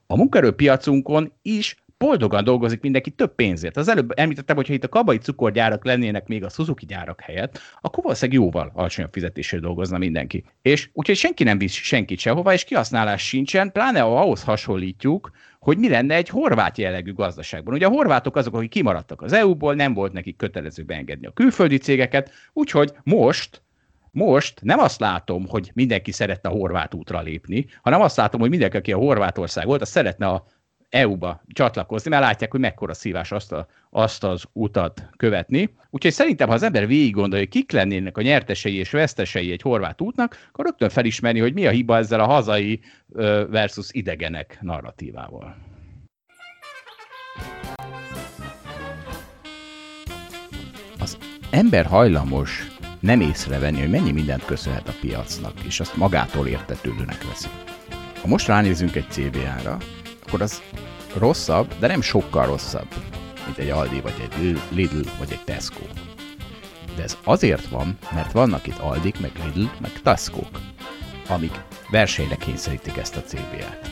A 0.08 0.16
munkaerőpiacunkon 0.16 1.34
is 1.42 1.86
boldogan 1.98 2.44
dolgozik 2.44 2.82
mindenki 2.82 3.10
több 3.10 3.36
pénzért. 3.36 3.78
Az 3.78 3.88
előbb 3.88 4.12
említettem, 4.16 4.56
hogy 4.56 4.68
ha 4.68 4.74
itt 4.74 4.84
a 4.84 4.90
kabai 4.90 5.18
cukorgyárak 5.18 5.86
lennének 5.86 6.28
még 6.28 6.44
a 6.44 6.50
Suzuki 6.50 6.86
gyárak 6.86 7.22
helyett, 7.22 7.60
akkor 7.82 8.04
valószínűleg 8.04 8.42
jóval 8.42 8.72
alacsonyabb 8.74 9.14
fizetésért 9.14 9.62
dolgozna 9.62 9.98
mindenki. 9.98 10.44
És 10.62 10.90
úgyhogy 10.94 11.16
senki 11.16 11.44
nem 11.44 11.58
visz 11.58 11.74
senkit 11.74 12.20
sehova, 12.20 12.54
és 12.54 12.64
kihasználás 12.64 13.28
sincsen, 13.28 13.72
pláne 13.72 14.02
ahhoz 14.02 14.44
hasonlítjuk, 14.44 15.32
hogy 15.60 15.78
mi 15.78 15.90
lenne 15.90 16.16
egy 16.16 16.30
horvát 16.30 16.78
jellegű 16.78 17.14
gazdaságban. 17.14 17.74
Ugye 17.74 17.86
a 17.86 17.90
horvátok 17.90 18.36
azok, 18.36 18.56
akik 18.56 18.70
kimaradtak 18.70 19.22
az 19.22 19.34
EU-ból, 19.34 19.74
nem 19.74 19.94
volt 19.94 20.14
nekik 20.14 20.36
kötelező 20.36 20.84
beengedni 20.84 21.26
a 21.26 21.32
külföldi 21.32 21.78
cégeket, 21.78 22.32
úgyhogy 22.54 22.92
most 23.04 23.62
most 24.12 24.60
nem 24.62 24.80
azt 24.80 25.00
látom, 25.00 25.48
hogy 25.48 25.72
mindenki 25.74 26.12
szeretne 26.12 26.50
a 26.50 26.54
horvát 26.54 26.94
útra 26.94 27.22
lépni, 27.22 27.66
hanem 27.82 28.02
azt 28.02 28.18
látom, 28.18 28.40
hogy 28.40 28.50
mindenki, 28.50 28.78
aki 28.78 28.92
a 28.92 28.98
Horvátország 28.98 29.66
volt, 29.66 29.82
az 29.82 29.90
szeretne 29.90 30.28
a 30.28 30.46
EU-ba 30.90 31.44
csatlakozni, 31.48 32.10
mert 32.10 32.22
látják, 32.24 32.52
hogy 32.52 32.60
mekkora 32.60 32.94
szívás 32.94 33.32
azt, 33.32 33.52
a, 33.52 33.68
azt 33.90 34.24
az 34.24 34.44
utat 34.54 35.10
követni. 35.18 35.76
Úgyhogy 35.90 36.12
szerintem, 36.12 36.48
ha 36.48 36.54
az 36.54 36.64
ember 36.64 36.88
végig 36.88 37.14
gondolja, 37.14 37.46
hogy 37.46 37.54
kik 37.54 37.72
lennének 37.72 38.18
a 38.18 38.22
nyertesei 38.22 38.76
és 38.76 38.90
vesztesei 38.90 39.52
egy 39.52 39.62
horvát 39.62 40.02
útnak, 40.02 40.48
akkor 40.50 40.66
rögtön 40.66 40.90
felismerni, 40.90 41.40
hogy 41.40 41.54
mi 41.54 41.68
a 41.68 41.72
hiba 41.72 41.98
ezzel 41.98 42.20
a 42.20 42.26
hazai 42.26 42.80
versus 43.50 43.88
idegenek 43.92 44.58
narratívával. 44.62 45.56
Az 51.00 51.18
ember 51.52 51.86
hajlamos 51.86 52.68
nem 53.00 53.22
észrevenni, 53.22 53.80
hogy 53.80 53.90
mennyi 53.90 54.12
mindent 54.12 54.46
köszönhet 54.46 54.88
a 54.88 54.94
piacnak, 55.02 55.54
és 55.66 55.80
azt 55.80 55.96
magától 55.96 56.48
értetődőnek 56.48 57.28
veszi. 57.28 57.48
Ha 58.22 58.28
most 58.28 58.48
ránézünk 58.48 58.96
egy 58.96 59.10
CBA-ra, 59.10 59.78
akkor 60.28 60.42
az 60.42 60.62
rosszabb, 61.18 61.74
de 61.80 61.88
nem 61.88 62.02
sokkal 62.02 62.46
rosszabb, 62.46 62.88
mint 63.46 63.58
egy 63.58 63.70
Aldi, 63.70 64.02
vagy 64.02 64.30
egy 64.30 64.60
Lidl, 64.70 65.10
vagy 65.18 65.32
egy 65.32 65.44
Tesco. 65.44 65.82
De 66.96 67.04
ez 67.04 67.18
azért 67.24 67.68
van, 67.68 67.98
mert 68.14 68.32
vannak 68.32 68.68
itt 68.68 68.78
Aldik, 68.78 69.20
meg 69.20 69.32
Lidl, 69.44 69.66
meg 69.82 70.02
tesco 70.04 70.42
amik 71.30 71.62
versenyre 71.90 72.36
kényszerítik 72.36 72.98
ezt 72.98 73.16
a 73.16 73.22
CBA-t. 73.22 73.90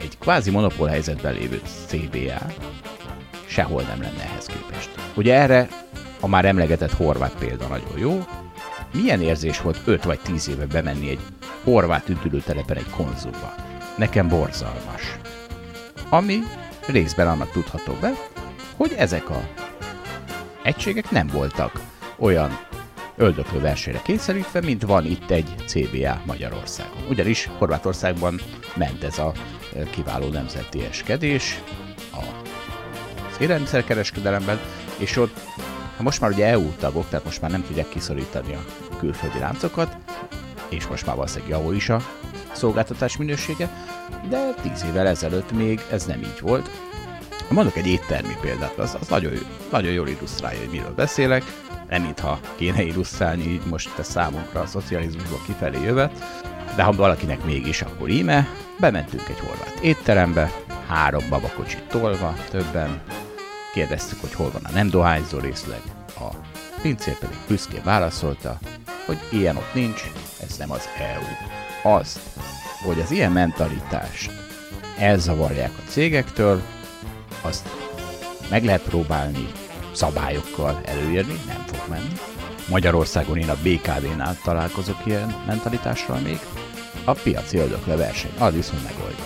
Egy 0.00 0.18
kvázi 0.18 0.50
monopól 0.50 0.88
helyzetben 0.88 1.34
lévő 1.34 1.60
CBA 1.86 2.46
sehol 3.46 3.82
nem 3.82 4.02
lenne 4.02 4.22
ehhez 4.22 4.46
képest. 4.46 4.90
Ugye 5.14 5.34
erre 5.34 5.68
a 6.20 6.26
már 6.26 6.44
emlegetett 6.44 6.92
horvát 6.92 7.34
példa 7.38 7.66
nagyon 7.66 7.98
jó. 7.98 8.24
Milyen 8.92 9.20
érzés 9.20 9.60
volt 9.60 9.80
5 9.84 10.04
vagy 10.04 10.20
10 10.20 10.48
éve 10.48 10.66
bemenni 10.66 11.10
egy 11.10 11.20
horvát 11.64 12.08
üdülőtelepen 12.08 12.76
egy 12.76 12.90
konzumba? 12.90 13.54
Nekem 13.96 14.28
borzalmas 14.28 15.18
ami 16.12 16.42
részben 16.86 17.28
annak 17.28 17.50
tudható 17.50 17.96
be, 18.00 18.12
hogy 18.76 18.94
ezek 18.98 19.30
a 19.30 19.48
egységek 20.62 21.10
nem 21.10 21.26
voltak 21.26 21.80
olyan 22.18 22.58
öldöklő 23.16 23.60
versenyre 23.60 24.00
kényszerítve, 24.02 24.60
mint 24.60 24.82
van 24.82 25.04
itt 25.04 25.30
egy 25.30 25.54
CBA 25.66 26.22
Magyarországon. 26.26 27.02
Ugyanis 27.08 27.48
Horvátországban 27.58 28.40
ment 28.76 29.04
ez 29.04 29.18
a 29.18 29.32
e, 29.76 29.82
kiváló 29.90 30.28
nemzeti 30.28 30.84
eskedés 30.84 31.62
a 32.12 32.24
élelmiszerkereskedelemben, 33.40 34.60
és 34.98 35.16
ott 35.16 35.40
most 35.98 36.20
már 36.20 36.30
ugye 36.30 36.46
EU 36.46 36.70
tagok, 36.78 37.08
tehát 37.08 37.24
most 37.24 37.40
már 37.40 37.50
nem 37.50 37.64
tudják 37.66 37.88
kiszorítani 37.88 38.54
a 38.54 38.64
külföldi 38.98 39.38
láncokat, 39.38 39.96
és 40.68 40.86
most 40.86 41.06
már 41.06 41.16
valószínűleg 41.16 41.50
javul 41.50 41.74
is 41.74 41.88
a 41.88 42.02
szolgáltatás 42.52 43.16
minősége, 43.16 43.68
de 44.28 44.54
tíz 44.62 44.84
évvel 44.84 45.06
ezelőtt 45.06 45.52
még 45.52 45.80
ez 45.90 46.04
nem 46.04 46.20
így 46.20 46.40
volt. 46.40 46.70
Mondok 47.48 47.76
egy 47.76 47.86
éttermi 47.86 48.36
példát, 48.40 48.78
az, 48.78 48.96
az 49.00 49.08
nagyon, 49.08 49.32
nagyon 49.70 49.92
jól 49.92 50.08
illusztrálja, 50.08 50.58
hogy 50.58 50.70
miről 50.70 50.94
beszélek, 50.94 51.44
nem 51.88 52.02
mintha 52.02 52.40
kéne 52.56 52.82
illusztrálni 52.82 53.42
így 53.42 53.64
most 53.70 53.94
te 53.94 54.02
számunkra 54.02 54.60
a 54.60 54.66
szocializmusból 54.66 55.40
kifelé 55.46 55.82
jövet, 55.82 56.12
de 56.76 56.82
ha 56.82 56.92
valakinek 56.92 57.44
mégis, 57.44 57.82
akkor 57.82 58.08
íme, 58.08 58.48
bementünk 58.80 59.28
egy 59.28 59.38
horvát 59.38 59.78
étterembe, 59.80 60.50
három 60.88 61.24
babakocsit 61.28 61.82
tolva, 61.88 62.34
többen, 62.50 63.02
kérdeztük, 63.72 64.20
hogy 64.20 64.34
hol 64.34 64.50
van 64.50 64.64
a 64.64 64.72
nem 64.72 64.90
dohányzó 64.90 65.38
részleg, 65.38 65.80
a 66.18 66.34
pincér 66.82 67.18
pedig 67.18 67.36
büszkén 67.48 67.82
válaszolta, 67.84 68.58
hogy 69.06 69.18
ilyen 69.30 69.56
ott 69.56 69.74
nincs, 69.74 70.02
ez 70.40 70.56
nem 70.56 70.70
az 70.70 70.88
EU. 70.98 71.51
Azt, 71.82 72.20
hogy 72.84 73.00
az 73.00 73.10
ilyen 73.10 73.32
mentalitást 73.32 74.32
elzavarják 74.98 75.70
a 75.78 75.88
cégektől, 75.88 76.62
azt 77.42 77.68
meg 78.50 78.64
lehet 78.64 78.82
próbálni 78.82 79.46
szabályokkal 79.92 80.80
előírni, 80.84 81.34
nem 81.46 81.62
fog 81.66 81.88
menni. 81.88 82.12
Magyarországon 82.70 83.38
én 83.38 83.48
a 83.48 83.56
BKV-nál 83.62 84.36
találkozok 84.44 84.96
ilyen 85.04 85.34
mentalitással 85.46 86.18
még. 86.18 86.38
A 87.04 87.12
piaci 87.12 87.58
öldökle 87.58 87.96
verseny, 87.96 88.30
az 88.38 88.54
viszont 88.54 88.82
megoldja. 88.84 89.24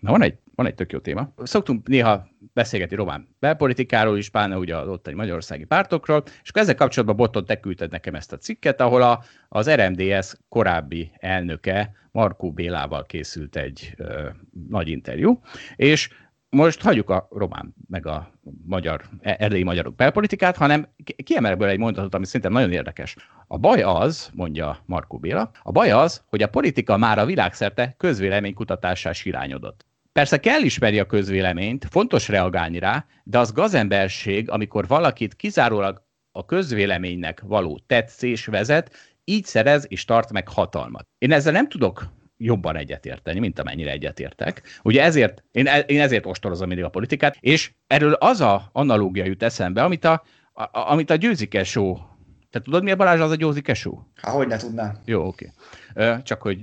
Na 0.00 0.10
van 0.10 0.22
egy, 0.22 0.38
van 0.54 0.66
egy 0.66 0.74
tök 0.74 0.92
jó 0.92 0.98
téma. 0.98 1.28
Szoktunk 1.42 1.88
néha 1.88 2.26
beszélgetni 2.52 2.96
román 2.96 3.28
belpolitikáról 3.38 4.18
is, 4.18 4.28
pláne 4.28 4.56
ugye 4.56 4.76
az 4.76 4.88
ottani 4.88 5.16
magyarországi 5.16 5.64
pártokról, 5.64 6.22
és 6.42 6.48
akkor 6.48 6.62
ezzel 6.62 6.74
kapcsolatban 6.74 7.16
Boton 7.16 7.44
te 7.44 7.60
küldted 7.60 7.90
nekem 7.90 8.14
ezt 8.14 8.32
a 8.32 8.38
cikket, 8.38 8.80
ahol 8.80 9.02
a, 9.02 9.22
az 9.48 9.70
RMDS 9.70 10.34
korábbi 10.48 11.10
elnöke 11.16 11.92
Markó 12.10 12.52
Bélával 12.52 13.06
készült 13.06 13.56
egy 13.56 13.94
ö, 13.96 14.28
nagy 14.68 14.88
interjú, 14.88 15.40
és 15.76 16.10
most 16.48 16.82
hagyjuk 16.82 17.10
a 17.10 17.28
román, 17.30 17.74
meg 17.88 18.06
a 18.06 18.32
magyar, 18.66 19.02
e, 19.20 19.36
erdélyi 19.38 19.62
magyarok 19.62 19.94
belpolitikát, 19.94 20.56
hanem 20.56 20.88
kiemelek 21.24 21.56
belőle 21.56 21.76
egy 21.76 21.82
mondatot, 21.82 22.14
ami 22.14 22.24
szerintem 22.24 22.52
nagyon 22.52 22.72
érdekes. 22.72 23.16
A 23.46 23.58
baj 23.58 23.82
az, 23.82 24.30
mondja 24.34 24.78
Markó 24.86 25.18
Béla, 25.18 25.50
a 25.62 25.72
baj 25.72 25.90
az, 25.90 26.24
hogy 26.26 26.42
a 26.42 26.48
politika 26.48 26.96
már 26.96 27.18
a 27.18 27.24
világszerte 27.24 27.94
közvéleménykutatásás 27.96 29.24
irányodott. 29.24 29.86
Persze 30.12 30.40
kell 30.40 30.62
ismerni 30.62 30.98
a 30.98 31.06
közvéleményt, 31.06 31.86
fontos 31.90 32.28
reagálni 32.28 32.78
rá, 32.78 33.06
de 33.24 33.38
az 33.38 33.52
gazemberség, 33.52 34.50
amikor 34.50 34.86
valakit 34.86 35.34
kizárólag 35.34 36.02
a 36.32 36.44
közvéleménynek 36.44 37.40
való 37.40 37.80
tetszés 37.86 38.46
vezet, 38.46 39.14
így 39.24 39.44
szerez 39.44 39.86
és 39.88 40.04
tart 40.04 40.32
meg 40.32 40.48
hatalmat. 40.48 41.06
Én 41.18 41.32
ezzel 41.32 41.52
nem 41.52 41.68
tudok 41.68 42.06
jobban 42.36 42.76
egyetérteni, 42.76 43.38
mint 43.38 43.58
amennyire 43.58 43.90
egyetértek. 43.90 44.62
Ugye 44.82 45.02
ezért, 45.02 45.44
én, 45.50 45.66
e, 45.66 45.78
én 45.78 46.00
ezért 46.00 46.26
ostorozom 46.26 46.68
mindig 46.68 46.84
a 46.84 46.88
politikát, 46.88 47.36
és 47.40 47.72
erről 47.86 48.12
az 48.12 48.40
a 48.40 48.68
analógia 48.72 49.24
jut 49.24 49.42
eszembe, 49.42 49.82
amit 49.82 50.04
a, 50.04 50.22
a, 50.52 50.68
amit 50.72 51.10
a 51.10 51.16
győzike 51.16 51.64
show 51.64 51.96
te 52.52 52.60
tudod, 52.60 52.82
mi 52.82 52.90
a 52.90 52.96
Balázs 52.96 53.20
az 53.20 53.30
a 53.30 53.34
győzike 53.34 53.74
show? 53.74 53.98
Há, 54.22 54.30
hogy 54.30 54.46
ne 54.46 54.56
tudnám. 54.56 54.98
Jó, 55.04 55.26
oké. 55.26 55.52
Okay. 55.94 56.22
Csak 56.22 56.42
hogy 56.42 56.58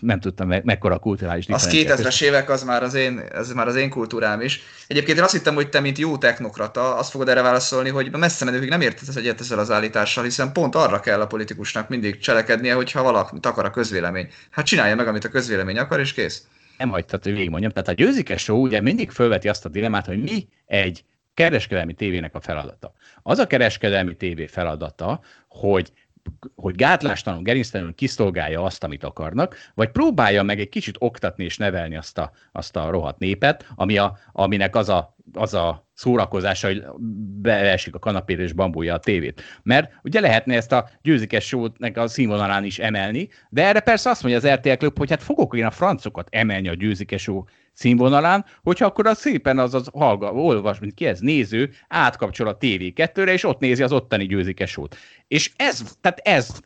nem 0.00 0.20
tudtam, 0.20 0.48
me- 0.48 0.64
mekkora 0.64 0.98
kulturális 0.98 1.48
Az 1.48 1.68
2000-es 1.70 2.22
évek, 2.22 2.50
az 2.50 2.64
már, 2.64 2.82
az 2.82 2.94
én, 2.94 3.22
az 3.32 3.52
már 3.52 3.66
az 3.66 3.76
én 3.76 3.90
kultúrám 3.90 4.40
is. 4.40 4.60
Egyébként 4.86 5.18
én 5.18 5.24
azt 5.24 5.32
hittem, 5.32 5.54
hogy 5.54 5.68
te, 5.68 5.80
mint 5.80 5.98
jó 5.98 6.18
technokrata, 6.18 6.96
azt 6.96 7.10
fogod 7.10 7.28
erre 7.28 7.42
válaszolni, 7.42 7.88
hogy 7.88 8.10
messze 8.16 8.44
menőkig 8.44 8.68
nem 8.68 8.80
értesz 8.80 9.16
egyet 9.16 9.40
ezzel 9.40 9.58
az 9.58 9.70
állítással, 9.70 10.24
hiszen 10.24 10.52
pont 10.52 10.74
arra 10.74 11.00
kell 11.00 11.20
a 11.20 11.26
politikusnak 11.26 11.88
mindig 11.88 12.18
cselekednie, 12.18 12.74
hogyha 12.74 13.02
valakit 13.02 13.46
akar 13.46 13.64
a 13.64 13.70
közvélemény. 13.70 14.28
Hát 14.50 14.66
csinálja 14.66 14.94
meg, 14.94 15.08
amit 15.08 15.24
a 15.24 15.28
közvélemény 15.28 15.78
akar, 15.78 16.00
és 16.00 16.12
kész. 16.12 16.46
Nem 16.78 16.90
hagytad, 16.90 17.22
hogy 17.22 17.32
végigmondjam. 17.32 17.72
Tehát 17.72 17.88
a 17.88 17.92
győzike 17.92 18.36
show 18.36 18.62
ugye 18.62 18.80
mindig 18.80 19.10
fölveti 19.10 19.48
azt 19.48 19.64
a 19.64 19.68
dilemmát, 19.68 20.06
hogy 20.06 20.22
mi 20.22 20.48
egy 20.66 21.04
kereskedelmi 21.34 21.94
tévének 21.94 22.34
a 22.34 22.40
feladata. 22.40 22.92
Az 23.22 23.38
a 23.38 23.46
kereskedelmi 23.46 24.16
tévé 24.16 24.46
feladata, 24.46 25.20
hogy 25.48 25.92
hogy 26.54 26.74
gátlástalanul, 26.74 27.44
gerinctelenül 27.44 27.94
kiszolgálja 27.94 28.62
azt, 28.62 28.84
amit 28.84 29.04
akarnak, 29.04 29.56
vagy 29.74 29.90
próbálja 29.90 30.42
meg 30.42 30.60
egy 30.60 30.68
kicsit 30.68 30.96
oktatni 30.98 31.44
és 31.44 31.56
nevelni 31.56 31.96
azt 31.96 32.18
a, 32.18 32.30
azt 32.52 32.76
a 32.76 32.90
rohadt 32.90 33.18
népet, 33.18 33.66
ami 33.74 33.98
a, 33.98 34.18
aminek 34.32 34.76
az 34.76 34.88
a, 34.88 35.16
az 35.32 35.54
a 35.54 35.88
szórakozása, 35.94 36.66
hogy 36.66 36.84
beesik 37.40 37.94
a 37.94 37.98
kanapére 37.98 38.42
és 38.42 38.52
bambulja 38.52 38.94
a 38.94 38.98
tévét. 38.98 39.42
Mert 39.62 39.92
ugye 40.02 40.20
lehetne 40.20 40.54
ezt 40.54 40.72
a 40.72 40.88
győzikes 41.02 41.46
sótnek 41.46 41.96
a 41.96 42.08
színvonalán 42.08 42.64
is 42.64 42.78
emelni, 42.78 43.28
de 43.48 43.64
erre 43.66 43.80
persze 43.80 44.10
azt 44.10 44.22
mondja 44.22 44.40
az 44.40 44.56
RTL 44.56 44.72
Klub, 44.72 44.98
hogy 44.98 45.10
hát 45.10 45.22
fogok 45.22 45.56
én 45.56 45.64
a 45.64 45.70
francokat 45.70 46.28
emelni 46.30 46.68
a 46.68 46.74
győzikes 46.74 47.30
színvonalán, 47.74 48.44
hogyha 48.62 48.86
akkor 48.86 49.06
az 49.06 49.18
szépen 49.18 49.58
az 49.58 49.74
az 49.74 49.88
hallga, 49.92 50.32
olvas, 50.32 50.78
mint 50.78 50.94
ki 50.94 51.06
ez, 51.06 51.20
néző, 51.20 51.70
átkapcsol 51.88 52.48
a 52.48 52.56
TV2-re, 52.56 53.32
és 53.32 53.44
ott 53.44 53.58
nézi 53.58 53.82
az 53.82 53.92
ottani 53.92 54.26
győzikesót. 54.26 54.96
És 55.28 55.52
ez, 55.56 55.96
tehát 56.00 56.18
ez, 56.18 56.60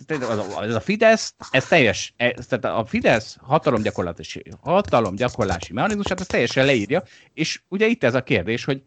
ez 0.60 0.74
a 0.74 0.80
Fidesz, 0.80 1.34
ez 1.50 1.66
teljes, 1.66 2.14
ez, 2.16 2.46
tehát 2.46 2.78
a 2.78 2.84
Fidesz 2.84 3.36
hatalomgyakorlási, 3.40 4.42
hatalomgyakorlási 4.60 5.72
mechanizmusát, 5.72 6.20
ez 6.20 6.26
teljesen 6.26 6.66
leírja, 6.66 7.02
és 7.34 7.60
ugye 7.68 7.86
itt 7.86 8.04
ez 8.04 8.14
a 8.14 8.22
kérdés, 8.22 8.64
hogy 8.64 8.82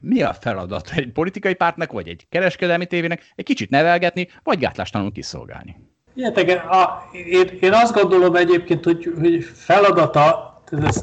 mi 0.00 0.22
a 0.22 0.32
feladat 0.32 0.90
egy 0.94 1.12
politikai 1.12 1.54
pártnak, 1.54 1.92
vagy 1.92 2.08
egy 2.08 2.26
kereskedelmi 2.28 2.86
tévének, 2.86 3.32
egy 3.34 3.44
kicsit 3.44 3.70
nevelgetni, 3.70 4.28
vagy 4.42 4.58
gátlástalanul 4.58 5.12
kiszolgálni. 5.12 5.76
Ilyetek, 6.14 6.70
a, 6.70 7.08
én, 7.12 7.58
én 7.60 7.72
azt 7.72 7.94
gondolom 7.94 8.34
egyébként, 8.34 8.84
hogy, 8.84 9.12
hogy 9.20 9.44
feladata 9.44 10.53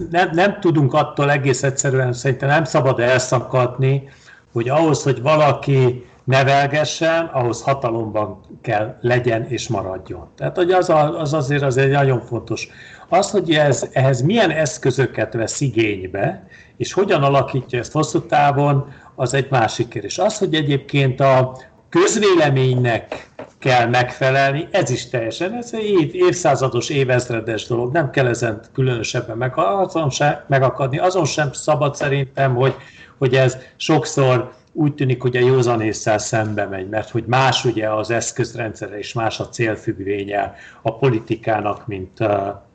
nem, 0.09 0.29
nem 0.33 0.59
tudunk 0.59 0.93
attól 0.93 1.31
egész 1.31 1.63
egyszerűen, 1.63 2.13
szerintem 2.13 2.49
nem 2.49 2.63
szabad 2.63 2.99
elszakadni, 2.99 4.09
hogy 4.51 4.69
ahhoz, 4.69 5.03
hogy 5.03 5.21
valaki 5.21 6.05
nevelgessen, 6.23 7.25
ahhoz 7.25 7.61
hatalomban 7.61 8.39
kell 8.61 8.97
legyen 9.01 9.45
és 9.47 9.67
maradjon. 9.67 10.27
Tehát 10.37 10.55
hogy 10.55 10.71
az, 10.71 10.89
az 11.17 11.33
azért 11.33 11.61
az 11.61 11.77
egy 11.77 11.91
nagyon 11.91 12.21
fontos. 12.21 12.69
Az, 13.09 13.31
hogy 13.31 13.51
ez, 13.51 13.89
ehhez 13.91 14.21
milyen 14.21 14.49
eszközöket 14.49 15.33
vesz 15.33 15.61
igénybe, 15.61 16.47
és 16.77 16.93
hogyan 16.93 17.23
alakítja 17.23 17.79
ezt 17.79 17.91
hosszú 17.91 18.19
távon, 18.19 18.91
az 19.15 19.33
egy 19.33 19.47
másik 19.49 19.87
kérdés. 19.87 20.17
Az, 20.17 20.37
hogy 20.37 20.53
egyébként 20.53 21.19
a 21.19 21.57
közvéleménynek 21.89 23.30
kell 23.61 23.87
megfelelni, 23.87 24.67
ez 24.71 24.89
is 24.89 25.09
teljesen, 25.09 25.53
ez 25.53 25.69
egy 25.73 26.15
évszázados, 26.15 26.89
évezredes 26.89 27.67
dolog, 27.67 27.93
nem 27.93 28.09
kell 28.09 28.27
ezen 28.27 28.61
különösebben 28.73 29.37
meg, 29.37 29.53
azon 29.55 30.09
sem, 30.09 30.35
megakadni, 30.47 30.97
azon 30.97 31.25
sem 31.25 31.51
szabad 31.51 31.95
szerintem, 31.95 32.55
hogy, 32.55 32.75
hogy 33.17 33.35
ez 33.35 33.57
sokszor 33.75 34.53
úgy 34.73 34.93
tűnik, 34.93 35.21
hogy 35.21 35.35
a 35.35 35.39
józanésszel 35.39 36.17
szembe 36.17 36.65
megy, 36.65 36.89
mert 36.89 37.09
hogy 37.09 37.23
más 37.27 37.65
ugye 37.65 37.89
az 37.89 38.11
eszközrendszere 38.11 38.97
és 38.97 39.13
más 39.13 39.39
a 39.39 39.49
célfüggvénye 39.49 40.53
a 40.81 40.97
politikának, 40.97 41.87
mint, 41.87 42.17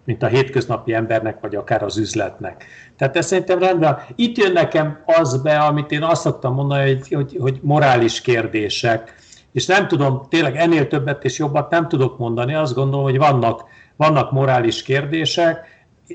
mint 0.04 0.22
a 0.22 0.26
hétköznapi 0.26 0.92
embernek, 0.92 1.40
vagy 1.40 1.54
akár 1.54 1.82
az 1.82 1.96
üzletnek. 1.96 2.64
Tehát 2.96 3.16
ez 3.16 3.26
szerintem 3.26 3.58
rendben. 3.58 3.98
Itt 4.14 4.36
jön 4.36 4.52
nekem 4.52 5.02
az 5.06 5.42
be, 5.42 5.58
amit 5.58 5.90
én 5.92 6.02
azt 6.02 6.20
szoktam 6.20 6.54
mondani, 6.54 6.94
hogy, 6.94 7.08
hogy, 7.08 7.36
hogy 7.40 7.58
morális 7.62 8.20
kérdések, 8.20 9.14
és 9.56 9.66
nem 9.66 9.88
tudom, 9.88 10.26
tényleg 10.28 10.56
ennél 10.56 10.88
többet 10.88 11.24
és 11.24 11.38
jobbat 11.38 11.70
nem 11.70 11.88
tudok 11.88 12.18
mondani, 12.18 12.54
azt 12.54 12.74
gondolom, 12.74 13.04
hogy 13.04 13.18
vannak, 13.18 13.64
vannak 13.96 14.32
morális 14.32 14.82
kérdések, 14.82 15.66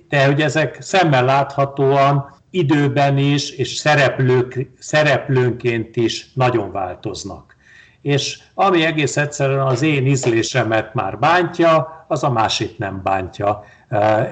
de 0.10 0.26
hogy 0.26 0.42
ezek 0.42 0.82
szemmel 0.82 1.26
láthatóan 1.26 2.36
időben 2.50 3.18
is, 3.18 3.50
és 3.50 3.76
szereplők, 3.76 4.72
szereplőnként 4.80 5.96
is 5.96 6.32
nagyon 6.34 6.72
változnak. 6.72 7.56
És 8.02 8.40
ami 8.54 8.86
egész 8.86 9.18
egyszerűen 9.18 9.66
az 9.66 9.82
én 9.82 10.06
ízlésemet 10.06 10.94
már 10.94 11.20
bántja, 11.20 12.06
az 12.08 12.24
a 12.24 12.32
másik 12.32 12.78
nem 12.78 13.02
bántja. 13.04 13.64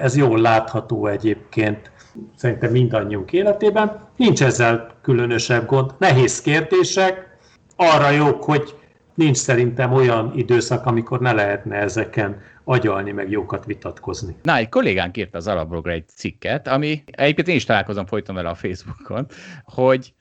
Ez 0.00 0.16
jól 0.16 0.40
látható 0.40 1.06
egyébként 1.06 1.90
szerintem 2.36 2.70
mindannyiunk 2.70 3.32
életében. 3.32 4.08
Nincs 4.16 4.42
ezzel 4.42 4.90
különösebb 5.02 5.66
gond. 5.66 5.90
Nehéz 5.98 6.40
kérdések, 6.40 7.38
arra 7.76 8.10
jók, 8.10 8.44
hogy 8.44 8.74
nincs 9.20 9.36
szerintem 9.36 9.92
olyan 9.92 10.32
időszak, 10.34 10.86
amikor 10.86 11.20
ne 11.20 11.32
lehetne 11.32 11.76
ezeken 11.76 12.40
agyalni, 12.64 13.12
meg 13.12 13.30
jókat 13.30 13.64
vitatkozni. 13.64 14.36
Na, 14.42 14.56
egy 14.56 14.68
kollégánk 14.68 15.16
írta 15.16 15.38
az 15.38 15.46
alapblogra 15.46 15.92
egy 15.92 16.08
cikket, 16.08 16.68
ami 16.68 17.02
egyébként 17.06 17.48
én 17.48 17.56
is 17.56 17.64
találkozom 17.64 18.06
folyton 18.06 18.34
vele 18.34 18.48
a 18.48 18.54
Facebookon, 18.54 19.26
hogy 19.64 20.14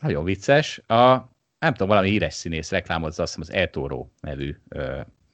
nagyon 0.00 0.24
vicces, 0.24 0.82
a, 0.86 1.04
nem 1.58 1.72
tudom, 1.72 1.88
valami 1.88 2.08
híres 2.08 2.34
színész 2.34 2.70
reklámozza 2.70 3.22
azt 3.22 3.36
hiszem 3.36 3.54
az 3.56 3.62
eToro 3.62 4.06
nevű 4.20 4.56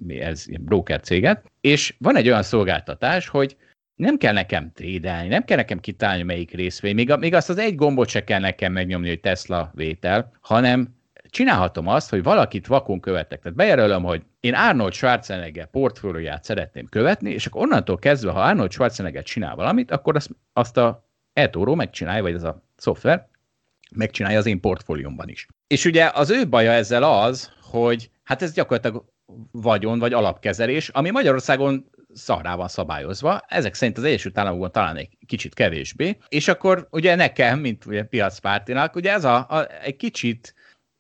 ez 0.09 0.47
broker 0.61 1.01
céget, 1.01 1.51
és 1.61 1.95
van 1.99 2.17
egy 2.17 2.29
olyan 2.29 2.43
szolgáltatás, 2.43 3.29
hogy 3.29 3.57
nem 3.95 4.17
kell 4.17 4.33
nekem 4.33 4.73
trédelni, 4.75 5.29
nem 5.29 5.45
kell 5.45 5.57
nekem 5.57 5.81
kitálni 5.81 6.23
melyik 6.23 6.51
részvény, 6.51 6.95
még, 6.95 7.15
még 7.19 7.35
azt 7.35 7.49
az 7.49 7.59
egy 7.59 7.75
gombot 7.75 8.09
se 8.09 8.25
kell 8.25 8.41
nekem 8.41 8.73
megnyomni, 8.73 9.09
hogy 9.09 9.21
Tesla 9.21 9.71
vétel, 9.75 10.33
hanem 10.41 11.01
csinálhatom 11.33 11.87
azt, 11.87 12.11
hogy 12.11 12.23
valakit 12.23 12.67
vakon 12.67 13.01
követek. 13.01 13.41
Tehát 13.41 13.57
bejelölöm, 13.57 14.03
hogy 14.03 14.23
én 14.41 14.55
Arnold 14.55 14.93
Schwarzenegger 14.93 15.71
portfólióját 15.71 16.45
szeretném 16.45 16.87
követni, 16.87 17.31
és 17.31 17.47
akkor 17.47 17.63
onnantól 17.63 17.99
kezdve, 17.99 18.31
ha 18.31 18.41
Arnold 18.41 18.73
Schwarzenegger 18.73 19.23
csinál 19.23 19.55
valamit, 19.55 19.91
akkor 19.91 20.17
azt, 20.17 20.31
azt 20.53 20.77
a 20.77 21.09
eToro 21.33 21.75
megcsinálja, 21.75 22.23
vagy 22.23 22.35
ez 22.35 22.43
a 22.43 22.63
szoftver, 22.77 23.29
megcsinálja 23.95 24.39
az 24.39 24.47
én 24.47 24.61
portfóliómban 24.61 25.29
is. 25.29 25.47
És 25.67 25.85
ugye 25.85 26.11
az 26.15 26.31
ő 26.31 26.49
baja 26.49 26.73
ezzel 26.73 27.03
az, 27.03 27.53
hogy 27.61 28.11
hát 28.23 28.43
ez 28.43 28.53
gyakorlatilag 28.53 29.05
vagyon 29.51 29.99
vagy 29.99 30.13
alapkezelés, 30.13 30.89
ami 30.89 31.11
Magyarországon 31.11 31.91
szarrá 32.15 32.55
van 32.55 32.69
szabályozva, 32.69 33.41
ezek 33.49 33.75
szerint 33.75 33.99
az 33.99 34.05
Egyesült 34.05 34.39
Államokban 34.39 34.73
talán 34.73 34.97
egy 34.97 35.09
kicsit 35.27 35.55
kevésbé, 35.55 36.17
és 36.29 36.49
akkor 36.49 36.87
ugye 36.91 37.15
nekem, 37.15 37.59
mint 37.59 37.87
ugye 37.87 38.03
piacpártinak, 38.03 38.97
ugye 38.97 39.13
ez 39.13 39.25
a, 39.25 39.37
a 39.37 39.67
egy 39.83 39.97
kicsit 39.97 40.55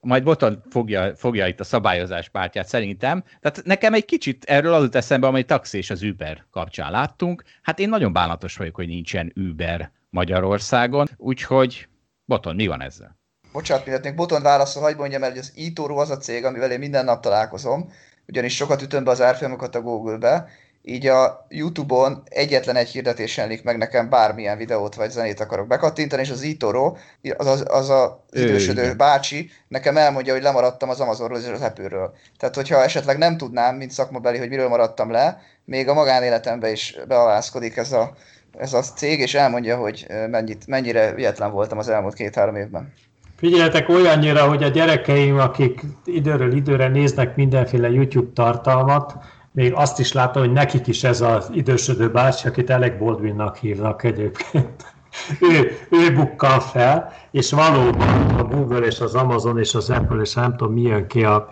majd 0.06 0.22
Boton 0.22 0.62
fogja, 0.70 1.16
fogja 1.16 1.46
itt 1.46 1.60
a 1.60 1.64
szabályozás 1.64 2.28
pártját 2.28 2.68
szerintem. 2.68 3.24
Tehát 3.40 3.62
nekem 3.64 3.94
egy 3.94 4.04
kicsit 4.04 4.44
erről 4.44 4.74
az 4.74 4.94
eszembe, 4.94 5.26
amely 5.26 5.42
taxi 5.42 5.78
és 5.78 5.90
az 5.90 6.02
Uber 6.02 6.44
kapcsán 6.50 6.90
láttunk. 6.90 7.42
Hát 7.62 7.78
én 7.78 7.88
nagyon 7.88 8.12
bánatos 8.12 8.56
vagyok, 8.56 8.74
hogy 8.74 8.86
nincsen 8.86 9.32
Uber 9.36 9.92
Magyarországon, 10.10 11.08
úgyhogy 11.16 11.88
Boton, 12.24 12.54
mi 12.54 12.66
van 12.66 12.82
ezzel? 12.82 13.20
Bocsánat, 13.52 13.84
mindenkinek 13.84 14.16
Boton 14.16 14.42
válaszol, 14.42 14.82
hagyd 14.82 14.98
mondjam 14.98 15.22
el, 15.22 15.30
hogy 15.30 15.38
az 15.38 15.52
eToro 15.56 15.96
az 15.96 16.10
a 16.10 16.16
cég, 16.16 16.44
amivel 16.44 16.70
én 16.70 16.78
minden 16.78 17.04
nap 17.04 17.22
találkozom, 17.22 17.92
ugyanis 18.26 18.56
sokat 18.56 18.82
ütöm 18.82 19.04
be 19.04 19.10
az 19.10 19.20
árfolyamokat 19.20 19.74
a 19.74 19.80
Google-be, 19.80 20.48
így 20.82 21.06
a 21.06 21.46
YouTube-on 21.48 22.22
egyetlen 22.28 22.76
egy 22.76 22.88
hirdetésen 22.88 23.48
lik 23.48 23.62
meg 23.62 23.78
nekem 23.78 24.08
bármilyen 24.08 24.56
videót 24.56 24.94
vagy 24.94 25.10
zenét 25.10 25.40
akarok 25.40 25.66
bekattintani, 25.66 26.22
és 26.22 26.30
az 26.30 26.42
Itoro, 26.42 26.96
az, 27.36 27.46
az, 27.46 27.64
az 27.68 27.90
a 27.90 28.24
idősödő 28.30 28.82
ő, 28.82 28.94
bácsi, 28.94 29.50
nekem 29.68 29.96
elmondja, 29.96 30.32
hogy 30.32 30.42
lemaradtam 30.42 30.88
az 30.88 31.00
Amazonról 31.00 31.38
és 31.38 31.46
az 31.46 31.60
Apple-ről. 31.60 32.14
Tehát, 32.38 32.54
hogyha 32.54 32.82
esetleg 32.82 33.18
nem 33.18 33.36
tudnám, 33.36 33.76
mint 33.76 33.90
szakmabeli, 33.90 34.38
hogy 34.38 34.48
miről 34.48 34.68
maradtam 34.68 35.10
le, 35.10 35.40
még 35.64 35.88
a 35.88 35.94
magánéletembe 35.94 36.70
is 36.70 36.96
bealászkodik 37.08 37.76
ez 37.76 37.92
a 37.92 38.12
ez 38.58 38.72
a 38.72 38.80
cég, 38.80 39.20
és 39.20 39.34
elmondja, 39.34 39.76
hogy 39.76 40.06
mennyit, 40.30 40.66
mennyire 40.66 41.12
ügyetlen 41.16 41.50
voltam 41.50 41.78
az 41.78 41.88
elmúlt 41.88 42.14
két-három 42.14 42.56
évben. 42.56 42.92
Figyeljetek 43.36 43.88
olyannyira, 43.88 44.48
hogy 44.48 44.62
a 44.62 44.68
gyerekeim, 44.68 45.38
akik 45.38 45.80
időről 46.04 46.52
időre 46.56 46.88
néznek 46.88 47.36
mindenféle 47.36 47.90
YouTube 47.90 48.32
tartalmat, 48.34 49.14
még 49.52 49.72
azt 49.72 49.98
is 49.98 50.12
látom, 50.12 50.42
hogy 50.42 50.52
nekik 50.52 50.86
is 50.86 51.04
ez 51.04 51.20
az 51.20 51.50
idősödő 51.52 52.10
bácsi, 52.10 52.48
akit 52.48 52.70
Alec 52.70 52.98
Baldwinnak 52.98 53.56
hívnak 53.56 54.04
egyébként. 54.04 54.94
ő, 55.52 55.78
ő 55.90 56.12
bukkal 56.14 56.60
fel, 56.60 57.12
és 57.30 57.50
valóban 57.50 58.34
a 58.38 58.44
Google 58.44 58.86
és 58.86 59.00
az 59.00 59.14
Amazon 59.14 59.58
és 59.58 59.74
az 59.74 59.90
Apple 59.90 60.20
és 60.20 60.34
nem 60.34 60.56
tudom 60.56 60.72
mi 60.72 60.80
jön 60.80 61.06
ki 61.06 61.24
a, 61.24 61.48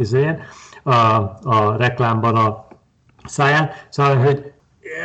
a, 0.82 0.92
a 1.42 1.76
reklámban 1.76 2.36
a 2.36 2.66
száján. 3.24 3.70
Szóval, 3.88 4.16
hogy 4.16 4.52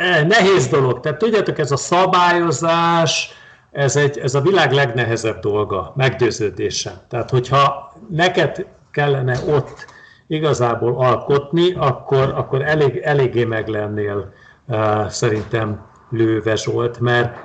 eh, 0.00 0.24
nehéz 0.26 0.68
dolog. 0.68 1.00
Tehát 1.00 1.18
tudjátok, 1.18 1.58
ez 1.58 1.70
a 1.70 1.76
szabályozás, 1.76 3.30
ez, 3.72 3.96
egy, 3.96 4.18
ez 4.18 4.34
a 4.34 4.40
világ 4.40 4.72
legnehezebb 4.72 5.40
dolga, 5.40 5.92
meggyőződésem. 5.96 6.94
Tehát, 7.08 7.30
hogyha 7.30 7.92
neked 8.08 8.66
kellene 8.90 9.38
ott 9.46 9.86
igazából 10.28 10.96
alkotni, 10.96 11.72
akkor, 11.72 12.32
akkor 12.36 12.62
elég, 12.62 12.96
eléggé 12.96 13.44
meg 13.44 13.68
lennél 13.68 14.32
uh, 14.66 15.06
szerintem 15.08 15.84
lőve 16.10 16.56
Zsolt, 16.56 17.00
mert 17.00 17.38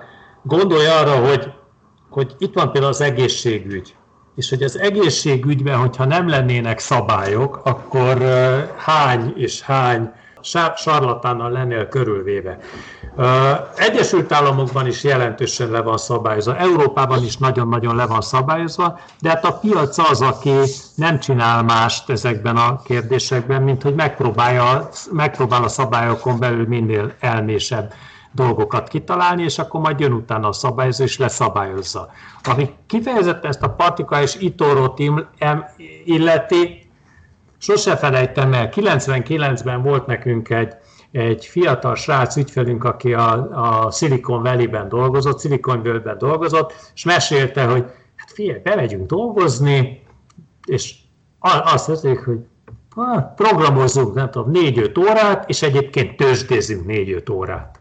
gondolj 0.43 0.85
arra, 0.85 1.15
hogy, 1.27 1.53
hogy 2.09 2.35
itt 2.37 2.53
van 2.53 2.71
például 2.71 2.93
az 2.93 3.01
egészségügy, 3.01 3.95
és 4.35 4.49
hogy 4.49 4.63
az 4.63 4.79
egészségügyben, 4.79 5.77
hogyha 5.77 6.05
nem 6.05 6.27
lennének 6.27 6.79
szabályok, 6.79 7.61
akkor 7.63 8.17
uh, 8.17 8.59
hány 8.77 9.33
és 9.35 9.61
hány 9.61 10.11
sarlatánnal 10.76 11.51
lennél 11.51 11.88
körülvéve. 11.88 12.57
Egyesült 13.76 14.31
Államokban 14.31 14.88
is 14.88 15.03
jelentősen 15.03 15.69
le 15.69 15.81
van 15.81 15.97
szabályozva, 15.97 16.55
Európában 16.57 17.23
is 17.23 17.38
nagyon-nagyon 17.38 17.95
le 17.95 18.05
van 18.05 18.22
szabályozva, 18.22 18.99
de 19.22 19.30
hát 19.30 19.45
a 19.45 19.53
piac 19.53 19.97
az, 19.97 20.22
aki 20.22 20.53
nem 20.95 21.19
csinál 21.19 21.63
mást 21.63 22.09
ezekben 22.09 22.57
a 22.57 22.81
kérdésekben, 22.81 23.61
mint 23.61 23.81
hogy 23.81 23.95
megpróbálja, 23.95 24.89
megpróbál 25.11 25.63
a 25.63 25.68
szabályokon 25.68 26.39
belül 26.39 26.68
minél 26.68 27.13
elmésebb 27.19 27.93
dolgokat 28.31 28.88
kitalálni, 28.88 29.43
és 29.43 29.59
akkor 29.59 29.81
majd 29.81 29.99
jön 29.99 30.13
utána 30.13 30.47
a 30.47 30.51
szabályozó, 30.53 31.03
és 31.03 31.18
leszabályozza. 31.18 32.09
Ami 32.43 32.69
kifejezetten 32.88 33.49
ezt 33.49 33.63
a 33.63 33.69
partika 33.69 34.22
és 34.22 34.35
itórót 34.35 34.99
illeti, 36.05 36.80
sose 37.61 37.95
felejtem 37.95 38.53
el, 38.53 38.69
99-ben 38.71 39.81
volt 39.81 40.05
nekünk 40.05 40.49
egy 40.49 40.73
egy 41.11 41.45
fiatal 41.45 41.95
srác 41.95 42.35
ügyfelünk, 42.35 42.83
aki 42.83 43.13
a, 43.13 43.31
a 43.85 43.91
Silicon 43.91 44.43
Valley-ben 44.43 44.89
dolgozott, 44.89 45.39
Silicon 45.39 45.83
Valley-ben 45.83 46.17
dolgozott, 46.17 46.91
és 46.95 47.03
mesélte, 47.03 47.63
hogy 47.63 47.85
hát 48.15 48.31
figyelj, 48.31 48.59
bemegyünk 48.59 49.05
dolgozni, 49.05 50.03
és 50.65 50.95
azt 51.39 51.88
mondták, 51.88 52.23
hogy 52.25 52.39
hát, 52.95 53.35
programozzunk, 53.35 54.13
nem 54.13 54.31
tudom, 54.31 54.51
négy-öt 54.51 54.97
órát, 54.97 55.49
és 55.49 55.61
egyébként 55.61 56.17
tőzsdézünk 56.17 56.85
négy-öt 56.85 57.29
órát. 57.29 57.79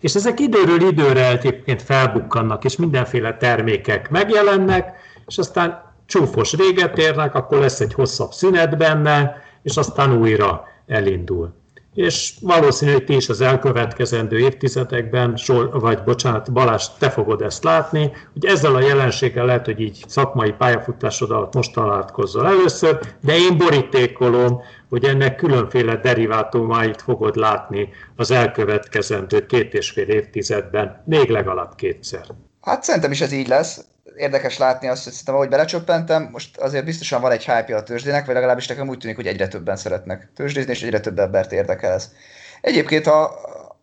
És 0.00 0.14
ezek 0.14 0.40
időről 0.40 0.80
időre 0.80 1.28
egyébként 1.28 1.82
felbukkannak, 1.82 2.64
és 2.64 2.76
mindenféle 2.76 3.36
termékek 3.36 4.10
megjelennek, 4.10 4.94
és 5.26 5.38
aztán 5.38 5.91
csúfos 6.12 6.54
véget 6.56 6.98
érnek, 6.98 7.34
akkor 7.34 7.58
lesz 7.58 7.80
egy 7.80 7.94
hosszabb 7.94 8.32
szünet 8.32 8.76
benne, 8.76 9.42
és 9.62 9.76
aztán 9.76 10.18
újra 10.18 10.64
elindul 10.86 11.52
és 11.94 12.34
valószínű, 12.40 12.92
hogy 12.92 13.04
ti 13.04 13.16
is 13.16 13.28
az 13.28 13.40
elkövetkezendő 13.40 14.38
évtizedekben, 14.38 15.38
vagy 15.72 16.02
bocsánat, 16.02 16.52
Balázs, 16.52 16.86
te 16.98 17.10
fogod 17.10 17.42
ezt 17.42 17.64
látni, 17.64 18.12
hogy 18.32 18.44
ezzel 18.44 18.74
a 18.74 18.80
jelenséggel 18.80 19.44
lehet, 19.44 19.64
hogy 19.64 19.80
így 19.80 20.04
szakmai 20.08 20.52
pályafutásod 20.52 21.30
alatt 21.30 21.54
most 21.54 21.72
találkozzal 21.72 22.46
először, 22.46 23.00
de 23.20 23.36
én 23.36 23.58
borítékolom, 23.58 24.60
hogy 24.88 25.04
ennek 25.04 25.36
különféle 25.36 25.96
derivátumait 25.96 27.02
fogod 27.02 27.36
látni 27.36 27.88
az 28.16 28.30
elkövetkezendő 28.30 29.46
két 29.46 29.74
és 29.74 29.90
fél 29.90 30.08
évtizedben, 30.08 31.02
még 31.06 31.30
legalább 31.30 31.74
kétszer. 31.74 32.24
Hát 32.60 32.82
szerintem 32.82 33.10
is 33.10 33.20
ez 33.20 33.32
így 33.32 33.48
lesz 33.48 33.84
érdekes 34.16 34.58
látni 34.58 34.88
azt, 34.88 35.04
hogy 35.04 35.12
szerintem 35.12 35.34
ahogy 35.34 35.48
belecsöppentem, 35.48 36.28
most 36.32 36.56
azért 36.56 36.84
biztosan 36.84 37.20
van 37.20 37.30
egy 37.30 37.44
hype 37.44 37.76
a 37.76 37.82
tőzsdének, 37.82 38.24
vagy 38.24 38.34
legalábbis 38.34 38.66
nekem 38.66 38.88
úgy 38.88 38.98
tűnik, 38.98 39.16
hogy 39.16 39.26
egyre 39.26 39.48
többen 39.48 39.76
szeretnek 39.76 40.28
tőzsdézni, 40.34 40.72
és 40.72 40.82
egyre 40.82 41.00
több 41.00 41.18
embert 41.18 41.52
érdekel 41.52 41.92
ez. 41.92 42.12
Egyébként 42.60 43.06
ha 43.06 43.40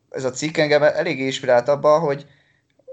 ez 0.10 0.24
a 0.24 0.32
cikk 0.32 0.58
engem 0.58 0.84
eléggé 0.84 1.26
inspirált 1.26 1.68
abba, 1.68 2.00
hogy 2.00 2.26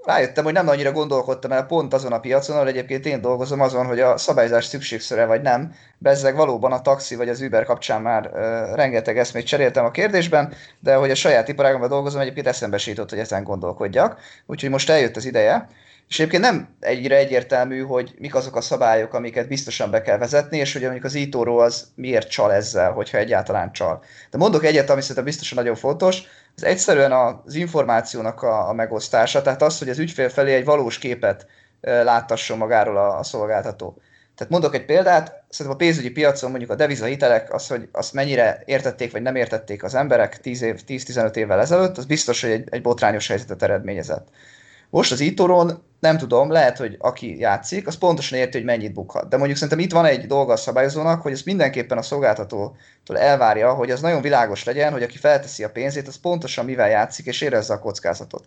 rájöttem, 0.06 0.44
hogy 0.44 0.52
nem 0.52 0.68
annyira 0.68 0.92
gondolkodtam 0.92 1.52
el 1.52 1.66
pont 1.66 1.94
azon 1.94 2.12
a 2.12 2.20
piacon, 2.20 2.56
ahol 2.56 2.68
egyébként 2.68 3.06
én 3.06 3.20
dolgozom 3.20 3.60
azon, 3.60 3.86
hogy 3.86 4.00
a 4.00 4.16
szabályzás 4.16 4.64
szükségszöre 4.64 5.24
vagy 5.24 5.42
nem. 5.42 5.74
Bezzeg 5.98 6.36
valóban 6.36 6.72
a 6.72 6.82
taxi 6.82 7.16
vagy 7.16 7.28
az 7.28 7.40
Uber 7.40 7.64
kapcsán 7.64 8.02
már 8.02 8.26
uh, 8.26 8.74
rengeteg 8.74 9.18
eszmét 9.18 9.46
cseréltem 9.46 9.84
a 9.84 9.90
kérdésben, 9.90 10.54
de 10.80 10.94
hogy 10.94 11.10
a 11.10 11.14
saját 11.14 11.48
iparágomban 11.48 11.88
dolgozom, 11.88 12.20
egyébként 12.20 12.46
eszembe 12.46 12.78
sított, 12.78 13.10
hogy 13.10 13.18
ezen 13.18 13.44
gondolkodjak. 13.44 14.20
Úgyhogy 14.46 14.70
most 14.70 14.90
eljött 14.90 15.16
az 15.16 15.24
ideje. 15.24 15.68
És 16.08 16.18
egyébként 16.18 16.42
nem 16.42 16.76
egyre 16.80 17.16
egyértelmű, 17.16 17.82
hogy 17.82 18.14
mik 18.18 18.34
azok 18.34 18.56
a 18.56 18.60
szabályok, 18.60 19.14
amiket 19.14 19.48
biztosan 19.48 19.90
be 19.90 20.02
kell 20.02 20.18
vezetni, 20.18 20.58
és 20.58 20.72
hogy 20.72 20.82
mondjuk 20.82 21.04
az 21.04 21.14
ítóró 21.14 21.58
az 21.58 21.88
miért 21.94 22.30
csal 22.30 22.52
ezzel, 22.52 22.92
hogyha 22.92 23.18
egyáltalán 23.18 23.72
csal. 23.72 24.04
De 24.30 24.38
mondok 24.38 24.64
egyet, 24.64 24.90
ami 24.90 25.00
szerintem 25.00 25.24
biztosan 25.24 25.58
nagyon 25.58 25.74
fontos, 25.74 26.22
ez 26.56 26.62
egyszerűen 26.62 27.12
az 27.12 27.54
információnak 27.54 28.42
a, 28.42 28.68
a 28.68 28.72
megosztása, 28.72 29.42
tehát 29.42 29.62
az, 29.62 29.78
hogy 29.78 29.88
az 29.88 29.98
ügyfél 29.98 30.28
felé 30.28 30.54
egy 30.54 30.64
valós 30.64 30.98
képet 30.98 31.46
láttasson 31.80 32.58
magáról 32.58 32.96
a, 32.96 33.18
a 33.18 33.22
szolgáltató. 33.22 33.98
Tehát 34.36 34.52
mondok 34.52 34.74
egy 34.74 34.84
példát, 34.84 35.44
szerintem 35.48 35.80
a 35.80 35.84
pénzügyi 35.84 36.10
piacon 36.10 36.50
mondjuk 36.50 36.70
a 36.70 36.74
devizahitelek, 36.74 37.54
az, 37.54 37.66
hogy 37.66 37.88
azt 37.92 38.12
mennyire 38.12 38.62
értették 38.64 39.12
vagy 39.12 39.22
nem 39.22 39.36
értették 39.36 39.82
az 39.82 39.94
emberek 39.94 40.40
10 40.40 40.62
év, 40.62 40.80
10-15 40.86 41.36
évvel 41.36 41.60
ezelőtt, 41.60 41.98
az 41.98 42.04
biztos, 42.04 42.40
hogy 42.40 42.50
egy, 42.50 42.68
egy 42.70 42.82
botrányos 42.82 43.28
helyzetet 43.28 43.62
eredményezett. 43.62 44.28
Most 44.90 45.12
az 45.12 45.20
Itoron 45.20 45.84
nem 46.00 46.18
tudom, 46.18 46.50
lehet, 46.50 46.76
hogy 46.76 46.96
aki 46.98 47.38
játszik, 47.38 47.86
az 47.86 47.98
pontosan 47.98 48.38
érti, 48.38 48.56
hogy 48.56 48.66
mennyit 48.66 48.92
bukhat. 48.92 49.28
De 49.28 49.36
mondjuk 49.36 49.58
szerintem 49.58 49.84
itt 49.84 49.92
van 49.92 50.04
egy 50.04 50.26
dolga 50.26 50.52
a 50.52 50.56
szabályozónak, 50.56 51.22
hogy 51.22 51.32
ezt 51.32 51.44
mindenképpen 51.44 51.98
a 51.98 52.02
szolgáltatótól 52.02 53.18
elvárja, 53.18 53.72
hogy 53.74 53.90
az 53.90 54.00
nagyon 54.00 54.22
világos 54.22 54.64
legyen, 54.64 54.92
hogy 54.92 55.02
aki 55.02 55.18
felteszi 55.18 55.64
a 55.64 55.70
pénzét, 55.70 56.08
az 56.08 56.20
pontosan 56.20 56.64
mivel 56.64 56.88
játszik, 56.88 57.26
és 57.26 57.40
érezze 57.40 57.74
a 57.74 57.78
kockázatot. 57.78 58.44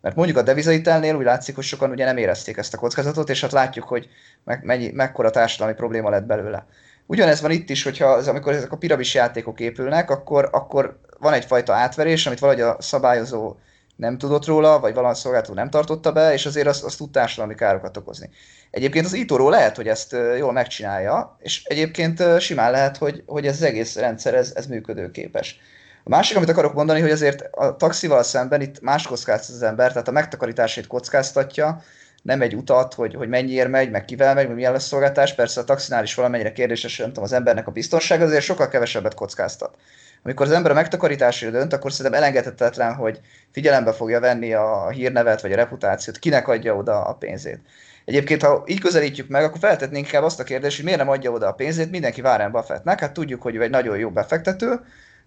Mert 0.00 0.16
mondjuk 0.16 0.38
a 0.38 0.42
devizaitelnél 0.42 1.14
úgy 1.14 1.24
látszik, 1.24 1.54
hogy 1.54 1.64
sokan 1.64 1.90
ugye 1.90 2.04
nem 2.04 2.16
érezték 2.16 2.56
ezt 2.56 2.74
a 2.74 2.78
kockázatot, 2.78 3.28
és 3.28 3.40
hát 3.40 3.52
látjuk, 3.52 3.84
hogy 3.84 4.08
me- 4.44 4.62
mennyi, 4.62 4.90
mekkora 4.94 5.30
társadalmi 5.30 5.74
probléma 5.74 6.10
lett 6.10 6.24
belőle. 6.24 6.66
Ugyanez 7.06 7.40
van 7.40 7.50
itt 7.50 7.70
is, 7.70 7.82
hogyha 7.82 8.06
az, 8.06 8.28
amikor 8.28 8.52
ezek 8.52 8.72
a 8.72 8.76
piramis 8.76 9.14
játékok 9.14 9.60
épülnek, 9.60 10.10
akkor, 10.10 10.48
akkor 10.52 10.98
van 11.18 11.32
egyfajta 11.32 11.74
átverés, 11.74 12.26
amit 12.26 12.38
valahogy 12.38 12.62
a 12.62 12.76
szabályozó 12.78 13.56
nem 13.96 14.18
tudott 14.18 14.44
róla, 14.44 14.80
vagy 14.80 14.94
valami 14.94 15.14
szolgáltató 15.14 15.54
nem 15.54 15.70
tartotta 15.70 16.12
be, 16.12 16.32
és 16.32 16.46
azért 16.46 16.66
azt, 16.66 16.84
azt 16.84 16.98
tud 16.98 17.10
társadalmi 17.10 17.54
károkat 17.54 17.96
okozni. 17.96 18.30
Egyébként 18.70 19.06
az 19.06 19.12
itoro 19.12 19.48
lehet, 19.48 19.76
hogy 19.76 19.88
ezt 19.88 20.16
jól 20.38 20.52
megcsinálja, 20.52 21.36
és 21.40 21.64
egyébként 21.64 22.40
simán 22.40 22.70
lehet, 22.70 22.96
hogy, 22.96 23.22
hogy 23.26 23.46
ez 23.46 23.54
az 23.54 23.62
egész 23.62 23.96
rendszer 23.96 24.34
ez, 24.34 24.52
ez 24.54 24.66
működőképes. 24.66 25.58
A 26.04 26.08
másik, 26.08 26.36
amit 26.36 26.48
akarok 26.48 26.74
mondani, 26.74 27.00
hogy 27.00 27.10
azért 27.10 27.42
a 27.50 27.76
taxival 27.76 28.22
szemben 28.22 28.60
itt 28.60 28.80
más 28.80 29.06
kockáztat 29.06 29.54
az 29.54 29.62
ember, 29.62 29.92
tehát 29.92 30.08
a 30.08 30.12
megtakarításait 30.12 30.86
kockáztatja, 30.86 31.82
nem 32.22 32.42
egy 32.42 32.54
utat, 32.54 32.94
hogy, 32.94 33.14
hogy 33.14 33.28
mennyiért 33.28 33.68
megy, 33.68 33.90
meg 33.90 34.04
kivel 34.04 34.34
megy, 34.34 34.46
meg 34.46 34.54
milyen 34.54 34.72
lesz 34.72 34.86
szolgáltás. 34.86 35.34
Persze 35.34 35.60
a 35.60 35.64
taxinál 35.64 36.02
is 36.02 36.14
valamennyire 36.14 36.52
kérdéses, 36.52 36.96
nem 36.96 37.08
tudom, 37.08 37.24
az 37.24 37.32
embernek 37.32 37.66
a 37.66 37.70
biztonság, 37.70 38.22
azért 38.22 38.44
sokkal 38.44 38.68
kevesebbet 38.68 39.14
kockáztat 39.14 39.76
amikor 40.26 40.46
az 40.46 40.52
ember 40.52 40.70
a 40.70 40.74
megtakarításra 40.74 41.50
dönt, 41.50 41.72
akkor 41.72 41.92
szerintem 41.92 42.22
elengedhetetlen, 42.22 42.94
hogy 42.94 43.20
figyelembe 43.52 43.92
fogja 43.92 44.20
venni 44.20 44.52
a 44.52 44.88
hírnevet 44.88 45.40
vagy 45.40 45.52
a 45.52 45.56
reputációt, 45.56 46.18
kinek 46.18 46.48
adja 46.48 46.76
oda 46.76 47.04
a 47.04 47.14
pénzét. 47.14 47.60
Egyébként, 48.04 48.42
ha 48.42 48.64
így 48.66 48.80
közelítjük 48.80 49.28
meg, 49.28 49.44
akkor 49.44 49.58
feltetnénk 49.58 50.06
inkább 50.06 50.22
azt 50.22 50.40
a 50.40 50.44
kérdést, 50.44 50.76
hogy 50.76 50.84
miért 50.84 51.00
nem 51.00 51.08
adja 51.08 51.30
oda 51.30 51.48
a 51.48 51.52
pénzét 51.52 51.90
mindenki 51.90 52.20
Warren 52.20 52.50
Buffettnek. 52.50 53.00
Hát 53.00 53.12
tudjuk, 53.12 53.42
hogy 53.42 53.54
ő 53.54 53.62
egy 53.62 53.70
nagyon 53.70 53.98
jó 53.98 54.10
befektető, 54.10 54.80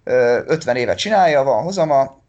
50 0.03 0.75
évet 0.75 0.97
csinálja, 0.97 1.43
van 1.43 1.63
hozama, 1.63 2.21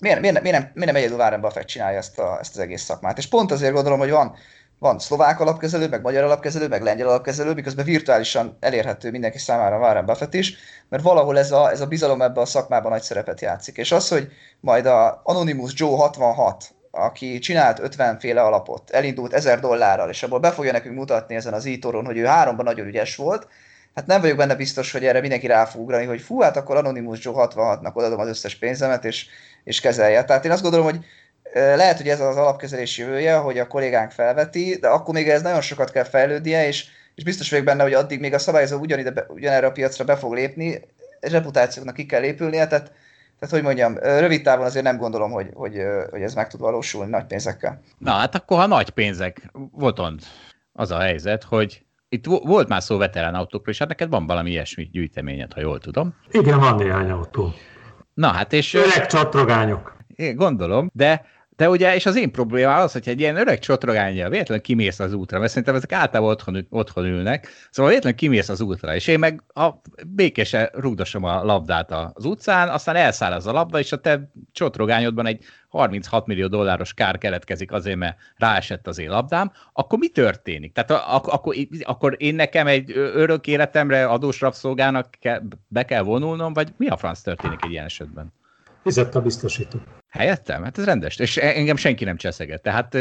miért, 0.00 0.20
miért, 0.20 0.42
miért, 0.42 0.58
nem, 0.58 0.70
miért 0.74 0.92
nem 0.92 1.02
egyedül 1.02 1.18
Warren 1.18 1.40
Buffett 1.40 1.66
csinálja 1.66 1.98
ezt, 1.98 2.18
a, 2.18 2.38
ezt 2.40 2.56
az 2.56 2.58
egész 2.58 2.82
szakmát. 2.82 3.18
És 3.18 3.26
pont 3.26 3.50
azért 3.50 3.72
gondolom, 3.72 3.98
hogy 3.98 4.10
van 4.10 4.36
van 4.78 4.98
szlovák 4.98 5.40
alapkezelő, 5.40 5.88
meg 5.88 6.02
magyar 6.02 6.24
alapkezelő, 6.24 6.68
meg 6.68 6.82
lengyel 6.82 7.08
alapkezelő, 7.08 7.54
miközben 7.54 7.84
virtuálisan 7.84 8.56
elérhető 8.60 9.10
mindenki 9.10 9.38
számára 9.38 9.78
Warren 9.78 10.04
Buffett 10.04 10.34
is, 10.34 10.56
mert 10.88 11.02
valahol 11.02 11.38
ez 11.38 11.52
a, 11.52 11.70
ez 11.70 11.80
a 11.80 11.86
bizalom 11.86 12.22
ebben 12.22 12.42
a 12.42 12.46
szakmában 12.46 12.90
nagy 12.90 13.02
szerepet 13.02 13.40
játszik. 13.40 13.76
És 13.76 13.92
az, 13.92 14.08
hogy 14.08 14.28
majd 14.60 14.86
a 14.86 15.20
Anonymous 15.24 15.72
Joe 15.74 15.96
66, 15.96 16.74
aki 16.90 17.38
csinált 17.38 17.78
50 17.78 18.18
féle 18.18 18.40
alapot, 18.40 18.90
elindult 18.90 19.32
1000 19.32 19.60
dollárral, 19.60 20.08
és 20.08 20.22
abból 20.22 20.38
be 20.40 20.50
fogja 20.50 20.72
nekünk 20.72 20.96
mutatni 20.96 21.34
ezen 21.34 21.52
az 21.52 21.64
ítoron, 21.64 22.04
hogy 22.04 22.16
ő 22.16 22.24
háromban 22.24 22.64
nagyon 22.64 22.86
ügyes 22.86 23.16
volt, 23.16 23.48
hát 23.94 24.06
nem 24.06 24.20
vagyok 24.20 24.36
benne 24.36 24.54
biztos, 24.54 24.92
hogy 24.92 25.04
erre 25.04 25.20
mindenki 25.20 25.46
rá 25.46 25.64
fog 25.64 25.80
ugrani, 25.80 26.04
hogy 26.04 26.20
fú, 26.20 26.40
hát 26.40 26.56
akkor 26.56 26.76
Anonymous 26.76 27.24
Joe 27.24 27.48
66-nak 27.48 27.92
odaadom 27.92 28.20
az 28.20 28.28
összes 28.28 28.56
pénzemet, 28.56 29.04
és, 29.04 29.26
és 29.64 29.80
kezelje. 29.80 30.24
Tehát 30.24 30.44
én 30.44 30.50
azt 30.50 30.62
gondolom, 30.62 30.86
hogy 30.86 31.04
lehet, 31.54 31.96
hogy 31.96 32.08
ez 32.08 32.20
az 32.20 32.36
alapkezelés 32.36 32.98
jövője, 32.98 33.36
hogy 33.36 33.58
a 33.58 33.66
kollégánk 33.66 34.10
felveti, 34.10 34.76
de 34.80 34.88
akkor 34.88 35.14
még 35.14 35.28
ez 35.28 35.42
nagyon 35.42 35.60
sokat 35.60 35.90
kell 35.90 36.04
fejlődnie, 36.04 36.66
és, 36.66 36.86
és 37.14 37.24
biztos 37.24 37.50
vagyok 37.50 37.64
benne, 37.64 37.82
hogy 37.82 37.92
addig 37.92 38.20
még 38.20 38.34
a 38.34 38.38
szabályozó 38.38 38.78
ugyanide, 38.78 39.26
ugyanerre 39.28 39.66
a 39.66 39.72
piacra 39.72 40.04
be 40.04 40.16
fog 40.16 40.34
lépni, 40.34 40.80
reputációknak 41.20 41.94
ki 41.94 42.06
kell 42.06 42.22
épülnie, 42.22 42.66
tehát, 42.66 42.92
tehát 43.38 43.54
hogy 43.54 43.62
mondjam, 43.62 43.96
rövid 43.98 44.42
távon 44.42 44.64
azért 44.64 44.84
nem 44.84 44.96
gondolom, 44.96 45.30
hogy, 45.30 45.48
hogy, 45.54 45.82
hogy 46.10 46.22
ez 46.22 46.34
meg 46.34 46.48
tud 46.48 46.60
valósulni 46.60 47.10
nagy 47.10 47.24
pénzekkel. 47.24 47.80
Na 47.98 48.10
hát 48.10 48.34
akkor, 48.34 48.58
ha 48.58 48.66
nagy 48.66 48.90
pénzek, 48.90 49.42
volt 49.72 50.00
az 50.72 50.90
a 50.90 50.98
helyzet, 50.98 51.42
hogy 51.42 51.82
itt 52.08 52.26
volt 52.26 52.68
már 52.68 52.82
szó 52.82 52.96
veterán 52.96 53.34
autókról, 53.34 53.72
és 53.72 53.78
hát 53.78 53.88
neked 53.88 54.08
van 54.08 54.26
valami 54.26 54.50
ilyesmi 54.50 54.88
gyűjteményed, 54.92 55.52
ha 55.52 55.60
jól 55.60 55.78
tudom. 55.78 56.14
Igen, 56.30 56.58
van 56.58 56.76
néhány 56.76 57.10
autó. 57.10 57.52
Na 58.14 58.28
hát 58.28 58.52
és... 58.52 58.74
Öreg 58.74 59.06
csatrogányok. 59.06 59.96
Én 60.14 60.36
gondolom, 60.36 60.90
de 60.92 61.24
de 61.58 61.68
ugye, 61.68 61.94
és 61.94 62.06
az 62.06 62.16
én 62.16 62.32
problémám 62.32 62.80
az, 62.80 62.92
hogy 62.92 63.08
egy 63.08 63.20
ilyen 63.20 63.36
öreg 63.36 63.58
csotrogányja 63.58 64.28
véletlenül 64.28 64.62
kimész 64.62 64.98
az 64.98 65.12
útra, 65.12 65.38
mert 65.38 65.50
szerintem 65.50 65.74
ezek 65.74 65.92
általában 65.92 66.30
otthon, 66.32 66.66
otthon 66.70 67.04
ülnek, 67.04 67.48
szóval 67.70 67.90
véletlenül 67.90 68.18
kimész 68.18 68.48
az 68.48 68.60
útra, 68.60 68.94
és 68.94 69.06
én 69.06 69.18
meg 69.18 69.42
a 69.54 69.70
békésen 70.06 70.68
rúgdosom 70.72 71.24
a 71.24 71.44
labdát 71.44 71.92
az 72.12 72.24
utcán, 72.24 72.68
aztán 72.68 72.96
elszáll 72.96 73.32
az 73.32 73.46
a 73.46 73.52
labda, 73.52 73.78
és 73.78 73.92
a 73.92 74.00
te 74.00 74.30
csotrogányodban 74.52 75.26
egy 75.26 75.44
36 75.68 76.26
millió 76.26 76.46
dolláros 76.46 76.94
kár 76.94 77.18
keletkezik 77.18 77.72
azért, 77.72 77.96
mert 77.96 78.16
ráesett 78.36 78.86
az 78.86 78.98
én 78.98 79.10
labdám, 79.10 79.52
akkor 79.72 79.98
mi 79.98 80.08
történik? 80.08 80.72
Tehát 80.72 80.90
ak- 80.90 81.32
akkor, 81.32 81.54
akkor 81.82 82.14
én 82.18 82.34
nekem 82.34 82.66
egy 82.66 82.90
örök 82.96 83.46
életemre 83.46 84.06
adós 84.06 84.40
rabszolgának 84.40 85.10
ke- 85.20 85.42
be 85.68 85.84
kell 85.84 86.02
vonulnom, 86.02 86.52
vagy 86.52 86.72
mi 86.76 86.86
a 86.86 86.96
franc 86.96 87.20
történik 87.20 87.64
egy 87.64 87.70
ilyen 87.70 87.84
esetben? 87.84 88.32
Fizett 88.88 89.14
a 89.14 89.20
biztosító. 89.20 89.78
Helyettem? 90.08 90.62
Hát 90.62 90.78
ez 90.78 90.84
rendes. 90.84 91.16
És 91.16 91.36
engem 91.36 91.76
senki 91.76 92.04
nem 92.04 92.16
cseszeget. 92.16 92.62
Tehát 92.62 92.94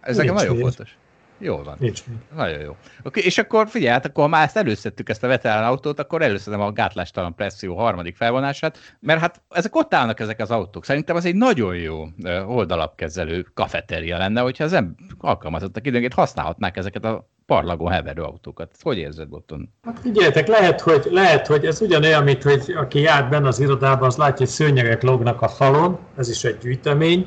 ez 0.00 0.16
nekem 0.16 0.34
nagyon 0.34 0.58
fontos. 0.58 0.96
Jól 1.38 1.62
van. 1.64 1.76
Nincs 1.78 2.02
Nagyon 2.36 2.60
jó. 2.60 2.76
Okay, 3.02 3.22
és 3.22 3.38
akkor 3.38 3.68
figyelj, 3.68 3.92
hát 3.92 4.06
akkor 4.06 4.22
ha 4.22 4.28
már 4.30 4.44
ezt 4.44 4.56
előszedtük, 4.56 5.08
ezt 5.08 5.24
a 5.24 5.26
veterán 5.26 5.64
autót, 5.64 6.00
akkor 6.00 6.22
előszedem 6.22 6.60
a 6.60 6.72
gátlástalan 6.72 7.34
presszió 7.34 7.76
harmadik 7.76 8.16
felvonását, 8.16 8.78
mert 9.00 9.20
hát 9.20 9.42
ezek 9.50 9.76
ott 9.76 9.94
állnak 9.94 10.20
ezek 10.20 10.40
az 10.40 10.50
autók. 10.50 10.84
Szerintem 10.84 11.16
az 11.16 11.24
egy 11.24 11.34
nagyon 11.34 11.76
jó 11.76 12.04
oldalapkezelő 12.46 13.46
kafeteria 13.54 14.18
lenne, 14.18 14.40
hogyha 14.40 14.64
az 14.64 14.72
ember 14.72 14.94
alkalmazottak 15.18 15.86
időnként 15.86 16.14
használhatnák 16.14 16.76
ezeket 16.76 17.04
a 17.04 17.28
parlagon 17.46 17.92
heverő 17.92 18.22
autókat. 18.22 18.70
Hogy 18.80 18.98
érzed, 18.98 19.28
Botton? 19.28 19.72
Hát 19.82 19.98
figyeljetek, 19.98 20.46
lehet 20.46 20.80
hogy, 20.80 21.08
lehet, 21.10 21.46
hogy 21.46 21.64
ez 21.64 21.80
ugyanolyan, 21.80 22.24
mint 22.24 22.42
hogy 22.42 22.74
aki 22.76 23.00
járt 23.00 23.28
benne 23.28 23.48
az 23.48 23.60
irodában, 23.60 24.06
az 24.06 24.16
látja, 24.16 24.38
hogy 24.38 24.54
szőnyegek 24.54 25.02
lognak 25.02 25.42
a 25.42 25.48
falon, 25.48 25.98
ez 26.16 26.28
is 26.28 26.44
egy 26.44 26.58
gyűjtemény, 26.58 27.26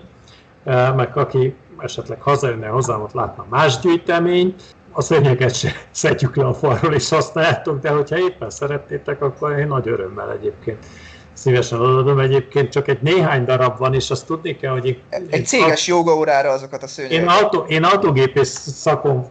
meg 0.96 1.18
aki 1.18 1.56
esetleg 1.82 2.22
hazajönne 2.22 2.68
hozzám, 2.68 3.02
ott 3.02 3.14
látna 3.14 3.46
más 3.50 3.80
gyűjteményt, 3.80 4.64
a 4.92 5.02
szőnyeget 5.02 5.56
se 5.56 5.72
szedjük 5.92 6.36
le 6.36 6.46
a 6.46 6.54
falról 6.54 6.94
és 6.94 7.10
használjátok, 7.10 7.80
de 7.80 7.90
hogyha 7.90 8.18
éppen 8.18 8.50
szeretnétek, 8.50 9.22
akkor 9.22 9.60
én 9.60 9.68
nagy 9.68 9.88
örömmel 9.88 10.32
egyébként 10.32 10.86
szívesen 11.34 11.80
adom. 11.80 12.20
Egyébként 12.20 12.72
csak 12.72 12.88
egy 12.88 13.02
néhány 13.02 13.46
darab 13.46 13.78
van, 13.78 13.94
és 13.94 14.10
azt 14.10 14.26
tudni 14.26 14.56
kell, 14.56 14.72
hogy... 14.72 15.02
Egy, 15.10 15.28
egy 15.30 15.46
céges 15.46 15.88
jogaórára 15.88 16.52
azokat 16.52 16.84
a 16.84 16.88
szőnyegeket. 16.88 17.24
Én, 17.24 17.30
autó, 17.30 17.66
én 17.68 17.84
autógépész 17.84 18.58
szakon 18.58 19.26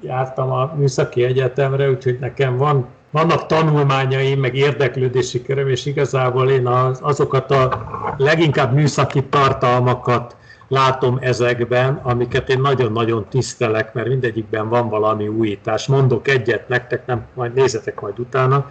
jártam 0.00 0.50
a 0.50 0.72
műszaki 0.76 1.24
egyetemre, 1.24 1.90
úgyhogy 1.90 2.18
nekem 2.18 2.56
van, 2.56 2.88
vannak 3.10 3.46
tanulmányaim, 3.46 4.40
meg 4.40 4.54
érdeklődési 4.54 5.42
köröm, 5.42 5.68
és 5.68 5.86
igazából 5.86 6.50
én 6.50 6.66
az, 6.66 6.98
azokat 7.02 7.50
a 7.50 7.86
leginkább 8.16 8.74
műszaki 8.74 9.24
tartalmakat 9.24 10.36
látom 10.72 11.18
ezekben, 11.20 12.00
amiket 12.02 12.48
én 12.48 12.60
nagyon-nagyon 12.60 13.26
tisztelek, 13.28 13.92
mert 13.94 14.08
mindegyikben 14.08 14.68
van 14.68 14.88
valami 14.88 15.28
újítás. 15.28 15.86
Mondok 15.86 16.28
egyet 16.28 16.68
nektek, 16.68 17.06
nem, 17.06 17.26
majd 17.34 17.54
nézzetek 17.54 18.00
majd 18.00 18.18
utána. 18.18 18.66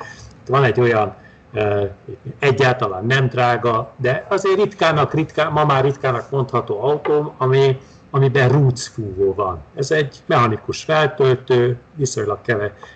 Van 0.48 0.64
egy 0.64 0.80
olyan 0.80 1.16
egyáltalán 2.40 3.06
nem 3.06 3.28
drága, 3.28 3.92
de 3.98 4.26
azért 4.30 4.56
ritkának, 4.56 5.14
ritkán, 5.14 5.52
ma 5.52 5.66
már 5.66 5.84
ritkának 5.84 6.30
mondható 6.30 6.84
autó, 6.84 7.34
ami 7.38 7.80
amiben 8.14 8.50
roots 8.50 8.90
fúvó 8.90 9.34
van. 9.34 9.60
Ez 9.76 9.92
egy 9.92 10.18
mechanikus 10.26 10.84
feltöltő, 10.84 11.78
viszonylag 11.96 12.40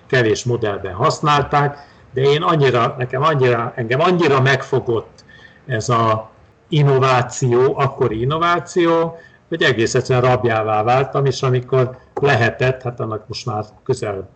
kevés 0.07 0.43
modellben 0.43 0.93
használták, 0.93 1.77
de 2.13 2.21
én 2.21 2.41
annyira, 2.41 2.95
nekem 2.97 3.23
annyira, 3.23 3.73
engem 3.75 4.01
annyira 4.01 4.41
megfogott 4.41 5.23
ez 5.65 5.89
a 5.89 6.29
innováció, 6.67 7.77
akkori 7.77 8.21
innováció, 8.21 9.17
hogy 9.47 9.63
egész 9.63 9.95
egyszerűen 9.95 10.33
rabjává 10.33 10.83
váltam, 10.83 11.25
és 11.25 11.41
amikor 11.41 11.97
lehetett, 12.13 12.81
hát 12.81 12.99
annak 12.99 13.27
most 13.27 13.45
már 13.45 13.63
közel 13.83 14.29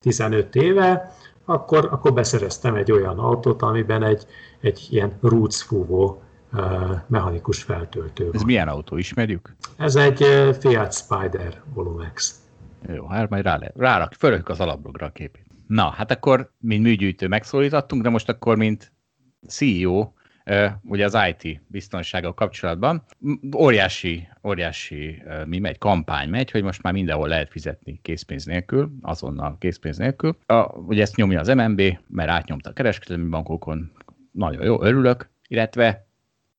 15 0.00 0.54
éve, 0.54 1.14
akkor, 1.44 1.88
akkor 1.90 2.12
beszereztem 2.12 2.74
egy 2.74 2.92
olyan 2.92 3.18
autót, 3.18 3.62
amiben 3.62 4.02
egy, 4.02 4.26
egy 4.60 4.86
ilyen 4.90 5.18
roots 5.20 5.62
fúvó 5.62 6.22
mechanikus 7.06 7.62
feltöltő. 7.62 8.30
Ez 8.32 8.42
milyen 8.42 8.68
autó, 8.68 8.96
ismerjük? 8.96 9.54
Ez 9.76 9.96
egy 9.96 10.24
Fiat 10.60 10.94
Spider 10.94 11.62
Volumex. 11.74 12.40
Jó, 12.94 13.06
hát 13.06 13.30
majd 13.30 13.44
rá, 13.44 13.58
rá 13.76 14.08
fölök 14.18 14.48
az 14.48 14.60
alaplogra 14.60 15.06
a 15.06 15.10
képét. 15.10 15.46
Na, 15.66 15.90
hát 15.90 16.10
akkor, 16.10 16.50
mint 16.58 16.82
műgyűjtő 16.82 17.28
megszólítottunk, 17.28 18.02
de 18.02 18.08
most 18.08 18.28
akkor, 18.28 18.56
mint 18.56 18.92
CEO, 19.48 20.12
ugye 20.82 21.04
az 21.04 21.18
IT 21.28 21.60
biztonsággal 21.66 22.34
kapcsolatban 22.34 23.04
óriási, 23.56 24.28
óriási 24.44 25.22
mi 25.46 25.58
megy, 25.58 25.78
kampány 25.78 26.28
megy, 26.28 26.50
hogy 26.50 26.62
most 26.62 26.82
már 26.82 26.92
mindenhol 26.92 27.28
lehet 27.28 27.50
fizetni 27.50 28.00
készpénz 28.02 28.44
nélkül, 28.44 28.92
azonnal 29.00 29.56
készpénz 29.58 29.96
nélkül. 29.96 30.36
A, 30.46 30.72
ugye 30.72 31.02
ezt 31.02 31.16
nyomja 31.16 31.40
az 31.40 31.48
MNB, 31.48 31.82
mert 32.08 32.30
átnyomta 32.30 32.70
a 32.70 32.72
kereskedelmi 32.72 33.28
bankokon, 33.28 33.92
nagyon 34.32 34.64
jó, 34.64 34.82
örülök, 34.82 35.30
illetve 35.48 36.06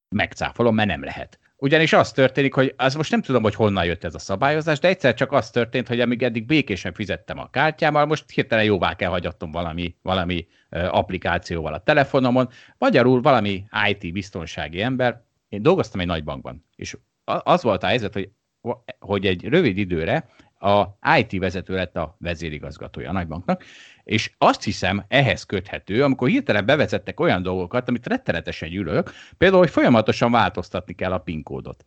megcáfolom, 0.09 0.75
mert 0.75 0.89
nem 0.89 1.03
lehet. 1.03 1.39
Ugyanis 1.63 1.93
az 1.93 2.11
történik, 2.11 2.53
hogy 2.53 2.73
az 2.77 2.95
most 2.95 3.11
nem 3.11 3.21
tudom, 3.21 3.43
hogy 3.43 3.55
honnan 3.55 3.85
jött 3.85 4.03
ez 4.03 4.15
a 4.15 4.19
szabályozás, 4.19 4.79
de 4.79 4.87
egyszer 4.87 5.13
csak 5.13 5.31
az 5.31 5.49
történt, 5.49 5.87
hogy 5.87 5.99
amíg 5.99 6.23
eddig 6.23 6.45
békésen 6.45 6.93
fizettem 6.93 7.39
a 7.39 7.49
kártyámmal, 7.49 8.05
most 8.05 8.29
hirtelen 8.29 8.63
jóvá 8.63 8.95
kell 8.95 9.09
hagyattom 9.09 9.51
valami, 9.51 9.95
valami 10.01 10.47
applikációval 10.69 11.73
a 11.73 11.83
telefonomon. 11.83 12.49
Magyarul 12.77 13.21
valami 13.21 13.63
IT 13.89 14.13
biztonsági 14.13 14.81
ember. 14.81 15.21
Én 15.49 15.61
dolgoztam 15.61 15.99
egy 15.99 16.07
nagy 16.07 16.23
bankban, 16.23 16.65
és 16.75 16.97
az 17.23 17.63
volt 17.63 17.83
a 17.83 17.87
helyzet, 17.87 18.13
hogy, 18.13 18.29
hogy 18.99 19.25
egy 19.25 19.43
rövid 19.43 19.77
időre 19.77 20.29
a 20.59 20.85
IT 21.17 21.39
vezető 21.39 21.75
lett 21.75 21.95
a 21.95 22.15
vezérigazgatója 22.19 23.09
a 23.09 23.13
nagybanknak, 23.13 23.63
és 24.03 24.31
azt 24.37 24.63
hiszem 24.63 25.03
ehhez 25.07 25.43
köthető, 25.43 26.03
amikor 26.03 26.27
hirtelen 26.27 26.65
bevezettek 26.65 27.19
olyan 27.19 27.43
dolgokat, 27.43 27.89
amit 27.89 28.07
rettenetesen 28.07 28.69
gyűlölök, 28.69 29.11
például, 29.37 29.61
hogy 29.61 29.71
folyamatosan 29.71 30.31
változtatni 30.31 30.93
kell 30.93 31.11
a 31.11 31.17
PIN 31.17 31.43
kódot. 31.43 31.85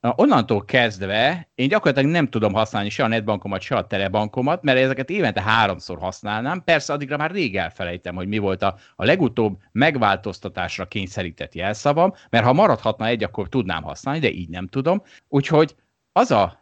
Onnantól 0.00 0.64
kezdve 0.64 1.48
én 1.54 1.68
gyakorlatilag 1.68 2.10
nem 2.10 2.28
tudom 2.28 2.52
használni 2.52 2.88
se 2.88 3.04
a 3.04 3.06
netbankomat, 3.06 3.60
se 3.60 3.76
a 3.76 3.86
telebankomat, 3.86 4.62
mert 4.62 4.78
ezeket 4.78 5.10
évente 5.10 5.42
háromszor 5.42 5.98
használnám. 5.98 6.64
Persze 6.64 6.92
addigra 6.92 7.16
már 7.16 7.30
rég 7.30 7.56
elfelejtem, 7.56 8.14
hogy 8.14 8.28
mi 8.28 8.38
volt 8.38 8.62
a, 8.62 8.76
a 8.96 9.04
legutóbb 9.04 9.58
megváltoztatásra 9.72 10.86
kényszerített 10.86 11.54
jelszavam, 11.54 12.12
mert 12.30 12.44
ha 12.44 12.52
maradhatna 12.52 13.06
egy, 13.06 13.24
akkor 13.24 13.48
tudnám 13.48 13.82
használni, 13.82 14.20
de 14.20 14.30
így 14.30 14.48
nem 14.48 14.66
tudom. 14.66 15.02
Úgyhogy 15.28 15.74
az 16.12 16.30
a 16.30 16.58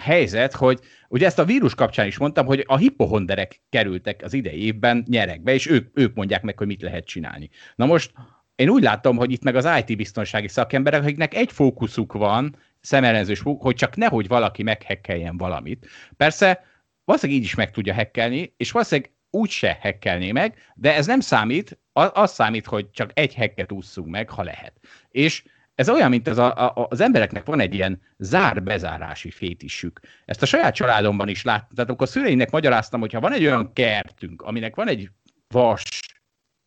helyzet, 0.00 0.54
hogy 0.54 0.80
ugye 1.08 1.26
ezt 1.26 1.38
a 1.38 1.44
vírus 1.44 1.74
kapcsán 1.74 2.06
is 2.06 2.18
mondtam, 2.18 2.46
hogy 2.46 2.64
a 2.66 2.76
hipohonderek 2.76 3.62
kerültek 3.68 4.22
az 4.24 4.32
idei 4.32 4.64
évben 4.64 5.04
nyerekbe, 5.08 5.52
és 5.52 5.66
ők, 5.66 5.98
ők 5.98 6.14
mondják 6.14 6.42
meg, 6.42 6.58
hogy 6.58 6.66
mit 6.66 6.82
lehet 6.82 7.04
csinálni. 7.04 7.50
Na 7.76 7.86
most 7.86 8.12
én 8.54 8.68
úgy 8.68 8.82
látom, 8.82 9.16
hogy 9.16 9.32
itt 9.32 9.42
meg 9.42 9.56
az 9.56 9.68
IT 9.78 9.96
biztonsági 9.96 10.48
szakemberek, 10.48 11.02
akiknek 11.02 11.34
egy 11.34 11.52
fókuszuk 11.52 12.12
van, 12.12 12.56
szemellenzős 12.80 13.42
hogy 13.42 13.74
csak 13.74 13.96
nehogy 13.96 14.28
valaki 14.28 14.62
meghekkeljen 14.62 15.36
valamit. 15.36 15.86
Persze, 16.16 16.64
valószínűleg 17.04 17.40
így 17.40 17.46
is 17.46 17.54
meg 17.54 17.70
tudja 17.70 17.94
hekkelni, 17.94 18.54
és 18.56 18.70
valószínűleg 18.70 19.12
úgy 19.30 19.50
se 19.50 19.78
hekkelné 19.80 20.32
meg, 20.32 20.54
de 20.74 20.94
ez 20.94 21.06
nem 21.06 21.20
számít, 21.20 21.78
az 21.92 22.32
számít, 22.32 22.66
hogy 22.66 22.90
csak 22.90 23.10
egy 23.14 23.34
hekket 23.34 23.72
ússzunk 23.72 24.08
meg, 24.08 24.30
ha 24.30 24.42
lehet. 24.42 24.72
És 25.10 25.42
ez 25.80 25.88
olyan, 25.88 26.10
mint 26.10 26.28
az, 26.28 26.38
a, 26.38 26.66
a, 26.66 26.86
az 26.90 27.00
embereknek 27.00 27.44
van 27.44 27.60
egy 27.60 27.74
ilyen 27.74 28.00
zár-bezárási 28.18 29.30
fétisük. 29.30 30.00
Ezt 30.24 30.42
a 30.42 30.46
saját 30.46 30.74
családomban 30.74 31.28
is 31.28 31.42
láttam. 31.42 31.74
Tehát 31.74 31.88
amikor 31.88 32.06
a 32.06 32.10
szüleinek 32.10 32.50
magyaráztam, 32.50 33.00
hogy 33.00 33.12
ha 33.12 33.20
van 33.20 33.32
egy 33.32 33.44
olyan 33.44 33.72
kertünk, 33.72 34.42
aminek 34.42 34.74
van 34.74 34.88
egy 34.88 35.10
vas 35.48 35.82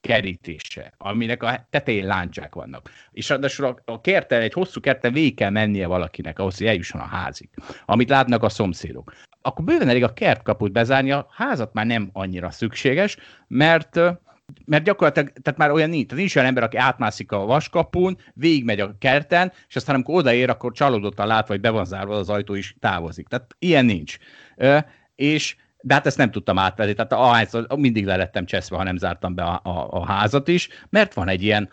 kerítése, 0.02 0.94
aminek 0.98 1.44
a 1.44 1.68
tetején 1.70 2.06
láncsák 2.06 2.56
vannak. 2.56 2.90
És 3.12 3.30
ráadásul 3.30 3.66
a, 3.66 3.76
a 3.86 4.02
kertel, 4.02 4.42
egy 4.42 4.54
hosszú 4.54 4.80
kerten 4.80 5.14
végig 5.14 5.36
kell 5.36 5.50
mennie 5.50 5.88
valakinek 5.88 6.40
ahhoz, 6.40 6.58
hogy 6.58 6.68
eljusson 6.68 7.02
a 7.02 7.06
házig, 7.06 7.50
amit 7.86 8.10
látnak 8.10 8.44
a 8.44 8.50
szomszédok. 8.50 9.14
Akkor 9.42 9.66
bőven 9.66 9.90
elég 9.90 10.04
a 10.04 10.14
kertkaput 10.14 10.72
bezárni, 10.72 11.12
a 11.12 11.28
házat 11.30 11.74
már 11.74 11.86
nem 11.86 12.10
annyira 12.14 12.52
szükséges, 12.52 13.18
mert 13.48 14.00
mert 14.66 14.84
gyakorlatilag, 14.84 15.32
tehát 15.42 15.60
már 15.60 15.72
olyan 15.72 15.90
nincs, 15.90 16.06
tehát 16.06 16.18
nincs 16.18 16.36
olyan 16.36 16.48
ember, 16.48 16.64
aki 16.64 16.78
átmászik 16.78 17.32
a 17.32 17.46
vaskapun, 17.46 18.18
végigmegy 18.34 18.80
a 18.80 18.96
kerten, 19.00 19.52
és 19.68 19.76
aztán 19.76 19.96
amikor 19.96 20.16
odaér, 20.16 20.50
akkor 20.50 20.72
csalódottan 20.72 21.28
lát, 21.28 21.48
vagy 21.48 21.60
be 21.60 21.70
van 21.70 21.86
zárva 21.86 22.16
az 22.16 22.30
ajtó 22.30 22.54
is 22.54 22.76
távozik. 22.80 23.28
Tehát 23.28 23.56
ilyen 23.60 23.86
nincs. 23.86 24.18
Ö, 24.56 24.78
és 25.16 25.56
de 25.86 25.94
hát 25.94 26.06
ezt 26.06 26.18
nem 26.18 26.32
tudtam 26.32 26.58
átvenni, 26.58 26.94
tehát 26.94 27.14
ahányszor 27.14 27.66
mindig 27.76 28.06
le 28.06 28.16
lettem 28.16 28.46
cseszve, 28.46 28.78
ha 28.78 28.84
nem 28.84 28.98
zártam 28.98 29.36
be 29.36 29.44
a, 29.44 29.62
a, 29.64 29.88
a 29.90 30.06
házat 30.06 30.48
is, 30.48 30.70
mert 30.90 31.14
van 31.14 31.28
egy 31.28 31.44
ilyen 31.44 31.70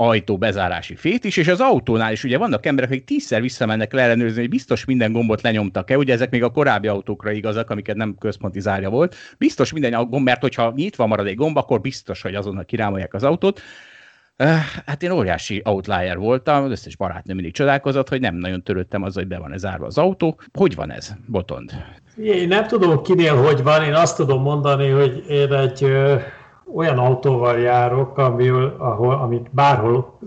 ajtó 0.00 0.38
bezárási 0.38 0.94
fét 0.94 1.24
is, 1.24 1.36
és 1.36 1.48
az 1.48 1.60
autónál 1.60 2.12
is 2.12 2.24
ugye 2.24 2.38
vannak 2.38 2.66
emberek, 2.66 2.90
akik 2.90 3.04
tízszer 3.04 3.40
visszamennek 3.40 3.92
leellenőrizni, 3.92 4.40
hogy 4.40 4.48
biztos 4.50 4.84
minden 4.84 5.12
gombot 5.12 5.42
lenyomtak-e, 5.42 5.96
ugye 5.96 6.12
ezek 6.12 6.30
még 6.30 6.42
a 6.42 6.50
korábbi 6.50 6.88
autókra 6.88 7.30
igazak, 7.30 7.70
amiket 7.70 7.96
nem 7.96 8.14
központi 8.18 8.60
zárja 8.60 8.90
volt, 8.90 9.16
biztos 9.38 9.72
minden 9.72 10.08
gomb, 10.08 10.24
mert 10.24 10.40
hogyha 10.40 10.72
nyitva 10.76 11.06
marad 11.06 11.26
egy 11.26 11.34
gomb, 11.34 11.56
akkor 11.56 11.80
biztos, 11.80 12.22
hogy 12.22 12.34
azonnal 12.34 12.64
kirámolják 12.64 13.14
az 13.14 13.22
autót. 13.22 13.60
Hát 14.86 15.02
én 15.02 15.10
óriási 15.10 15.62
outlier 15.64 16.18
voltam, 16.18 16.64
az 16.64 16.70
összes 16.70 16.96
barátnő 16.96 17.34
mindig 17.34 17.52
csodálkozott, 17.52 18.08
hogy 18.08 18.20
nem 18.20 18.34
nagyon 18.34 18.62
törődtem 18.62 19.02
azzal, 19.02 19.22
hogy 19.22 19.32
be 19.32 19.38
van 19.38 19.52
ez 19.52 19.60
zárva 19.60 19.86
az 19.86 19.98
autó. 19.98 20.40
Hogy 20.52 20.74
van 20.74 20.90
ez, 20.90 21.12
Botond? 21.26 21.72
Én 22.22 22.48
nem 22.48 22.66
tudom 22.66 23.02
kinél, 23.02 23.36
hogy 23.36 23.62
van, 23.62 23.82
én 23.82 23.94
azt 23.94 24.16
tudom 24.16 24.42
mondani, 24.42 24.88
hogy 24.88 25.24
én 25.28 25.52
egy 25.52 25.86
olyan 26.74 26.98
autóval 26.98 27.58
járok, 27.58 28.18
ami, 28.18 28.48
ahol, 28.78 29.14
amit 29.14 29.50
bárhol 29.50 30.18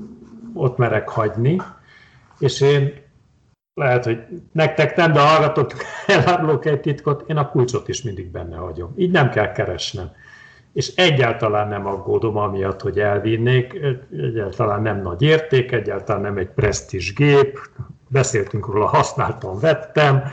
ott 0.54 0.78
merek 0.78 1.10
hagyni, 1.10 1.62
és 2.40 2.62
én 2.62 2.94
lehet, 3.74 4.06
hogy 4.06 4.24
nektek 4.52 4.96
nem, 4.96 5.12
de 5.12 5.20
hallgatok, 5.20 5.72
elárulok 6.08 6.66
egy 6.66 6.80
titkot, 6.80 7.24
én 7.30 7.38
a 7.38 7.50
kulcsot 7.50 7.88
is 7.88 8.02
mindig 8.02 8.32
benne 8.32 8.56
hagyom. 8.56 8.94
Így 8.96 9.12
nem 9.12 9.30
kell 9.30 9.52
keresnem. 9.52 10.12
És 10.74 10.96
egyáltalán 10.96 11.68
nem 11.68 11.86
aggódom 11.86 12.38
amiatt, 12.38 12.82
hogy 12.82 13.00
elvinnék, 13.00 13.80
egyáltalán 14.12 14.82
nem 14.82 15.02
nagy 15.02 15.22
érték, 15.22 15.72
egyáltalán 15.72 16.22
nem 16.22 16.38
egy 16.38 16.50
presztis 16.50 17.14
gép, 17.14 17.60
beszéltünk 18.08 18.68
róla, 18.68 18.86
használtam, 18.86 19.60
vettem, 19.60 20.24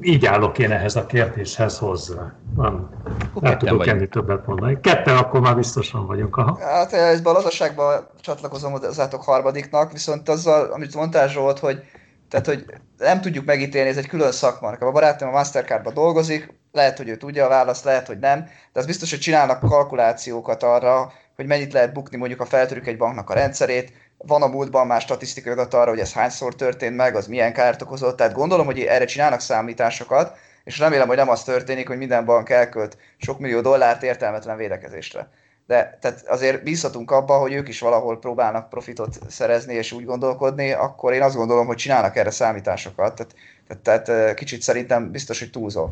így 0.00 0.26
állok 0.26 0.58
én 0.58 0.72
ehhez 0.72 0.96
a 0.96 1.06
kérdéshez 1.06 1.78
hozzá. 1.78 2.34
Nem, 2.56 2.90
nem 3.34 3.58
tudok 3.58 3.86
ennél 3.86 4.08
többet 4.08 4.46
mondani. 4.46 4.80
Ketten 4.80 5.16
akkor 5.16 5.40
már 5.40 5.56
biztosan 5.56 6.06
vagyunk. 6.06 6.36
Aha. 6.36 6.58
Hát 6.58 6.92
ez 6.92 7.20
a 7.24 7.32
lazaságban 7.32 8.06
csatlakozom 8.20 8.72
hozzátok 8.72 9.22
harmadiknak, 9.22 9.92
viszont 9.92 10.28
azzal, 10.28 10.72
amit 10.72 10.94
mondtál 10.94 11.28
Zsolt, 11.28 11.58
hogy 11.58 11.82
tehát, 12.30 12.46
hogy 12.46 12.64
nem 12.98 13.20
tudjuk 13.20 13.44
megítélni, 13.44 13.88
ez 13.88 13.96
egy 13.96 14.06
külön 14.06 14.32
szakma. 14.32 14.68
A 14.68 14.90
barátom 14.90 15.28
a 15.28 15.32
Mastercardban 15.32 15.94
dolgozik, 15.94 16.54
lehet, 16.72 16.96
hogy 16.96 17.08
ő 17.08 17.16
tudja 17.16 17.44
a 17.44 17.48
választ, 17.48 17.84
lehet, 17.84 18.06
hogy 18.06 18.18
nem, 18.18 18.44
de 18.72 18.80
az 18.80 18.86
biztos, 18.86 19.10
hogy 19.10 19.18
csinálnak 19.18 19.60
kalkulációkat 19.60 20.62
arra, 20.62 21.12
hogy 21.36 21.46
mennyit 21.46 21.72
lehet 21.72 21.92
bukni 21.92 22.16
mondjuk 22.16 22.40
a 22.40 22.44
feltörük 22.44 22.86
egy 22.86 22.96
banknak 22.96 23.30
a 23.30 23.34
rendszerét, 23.34 23.92
van 24.26 24.42
a 24.42 24.46
múltban 24.46 24.86
már 24.86 25.00
statisztikai 25.00 25.52
adat 25.52 25.74
arra, 25.74 25.90
hogy 25.90 25.98
ez 25.98 26.12
hányszor 26.12 26.54
történt 26.54 26.96
meg, 26.96 27.16
az 27.16 27.26
milyen 27.26 27.52
kárt 27.52 27.82
okozott, 27.82 28.16
tehát 28.16 28.32
gondolom, 28.32 28.66
hogy 28.66 28.80
erre 28.80 29.04
csinálnak 29.04 29.40
számításokat, 29.40 30.36
és 30.64 30.78
remélem, 30.78 31.08
hogy 31.08 31.16
nem 31.16 31.28
az 31.28 31.44
történik, 31.44 31.88
hogy 31.88 31.96
minden 31.96 32.24
bank 32.24 32.50
elkölt 32.50 32.96
sok 33.16 33.38
millió 33.38 33.60
dollárt 33.60 34.02
értelmetlen 34.02 34.56
védekezésre. 34.56 35.28
De 35.66 35.98
tehát 36.00 36.26
azért 36.26 36.62
bízhatunk 36.62 37.10
abba, 37.10 37.38
hogy 37.38 37.52
ők 37.52 37.68
is 37.68 37.80
valahol 37.80 38.18
próbálnak 38.18 38.68
profitot 38.68 39.18
szerezni 39.28 39.74
és 39.74 39.92
úgy 39.92 40.04
gondolkodni, 40.04 40.72
akkor 40.72 41.12
én 41.12 41.22
azt 41.22 41.36
gondolom, 41.36 41.66
hogy 41.66 41.76
csinálnak 41.76 42.16
erre 42.16 42.30
számításokat. 42.30 43.14
Tehát, 43.14 43.34
tehát, 43.82 44.04
tehát 44.04 44.34
kicsit 44.34 44.62
szerintem 44.62 45.10
biztos, 45.10 45.38
hogy 45.38 45.50
túlzol. 45.50 45.90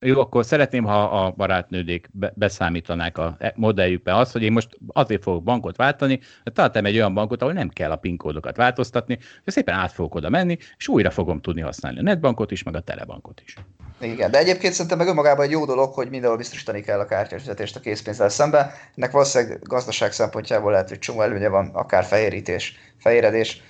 Jó, 0.00 0.20
akkor 0.20 0.44
szeretném, 0.44 0.84
ha 0.84 1.02
a 1.02 1.30
barátnődék 1.30 2.10
beszámítanák 2.34 3.18
a 3.18 3.36
modelljükbe 3.54 4.16
azt, 4.16 4.32
hogy 4.32 4.42
én 4.42 4.52
most 4.52 4.68
azért 4.86 5.22
fogok 5.22 5.42
bankot 5.42 5.76
váltani, 5.76 6.20
mert 6.44 6.56
találtam 6.56 6.84
egy 6.84 6.96
olyan 6.96 7.14
bankot, 7.14 7.42
ahol 7.42 7.54
nem 7.54 7.68
kell 7.68 7.90
a 7.90 7.96
PIN 7.96 8.16
kódokat 8.16 8.56
változtatni, 8.56 9.18
és 9.44 9.52
szépen 9.52 9.74
át 9.74 9.92
fogok 9.92 10.14
oda 10.14 10.28
menni, 10.28 10.56
és 10.76 10.88
újra 10.88 11.10
fogom 11.10 11.40
tudni 11.40 11.60
használni 11.60 11.98
a 11.98 12.02
netbankot 12.02 12.50
is, 12.50 12.62
meg 12.62 12.74
a 12.74 12.80
telebankot 12.80 13.42
is. 13.44 13.54
Igen, 14.00 14.30
de 14.30 14.38
egyébként 14.38 14.72
szerintem 14.72 14.98
meg 14.98 15.06
önmagában 15.06 15.44
egy 15.44 15.50
jó 15.50 15.64
dolog, 15.64 15.92
hogy 15.92 16.10
mindenhol 16.10 16.38
biztosítani 16.38 16.80
kell 16.80 16.98
a 16.98 17.06
kártyafizetést 17.06 17.76
a 17.76 17.80
készpénzzel 17.80 18.28
szemben. 18.28 18.70
Ennek 18.94 19.10
valószínűleg 19.10 19.62
gazdaság 19.62 20.12
szempontjából 20.12 20.70
lehet, 20.70 20.88
hogy 20.88 20.98
csomó 20.98 21.22
előnye 21.22 21.48
van, 21.48 21.70
akár 21.72 22.04
fehérítés, 22.04 22.76
fehéredés. 22.98 23.62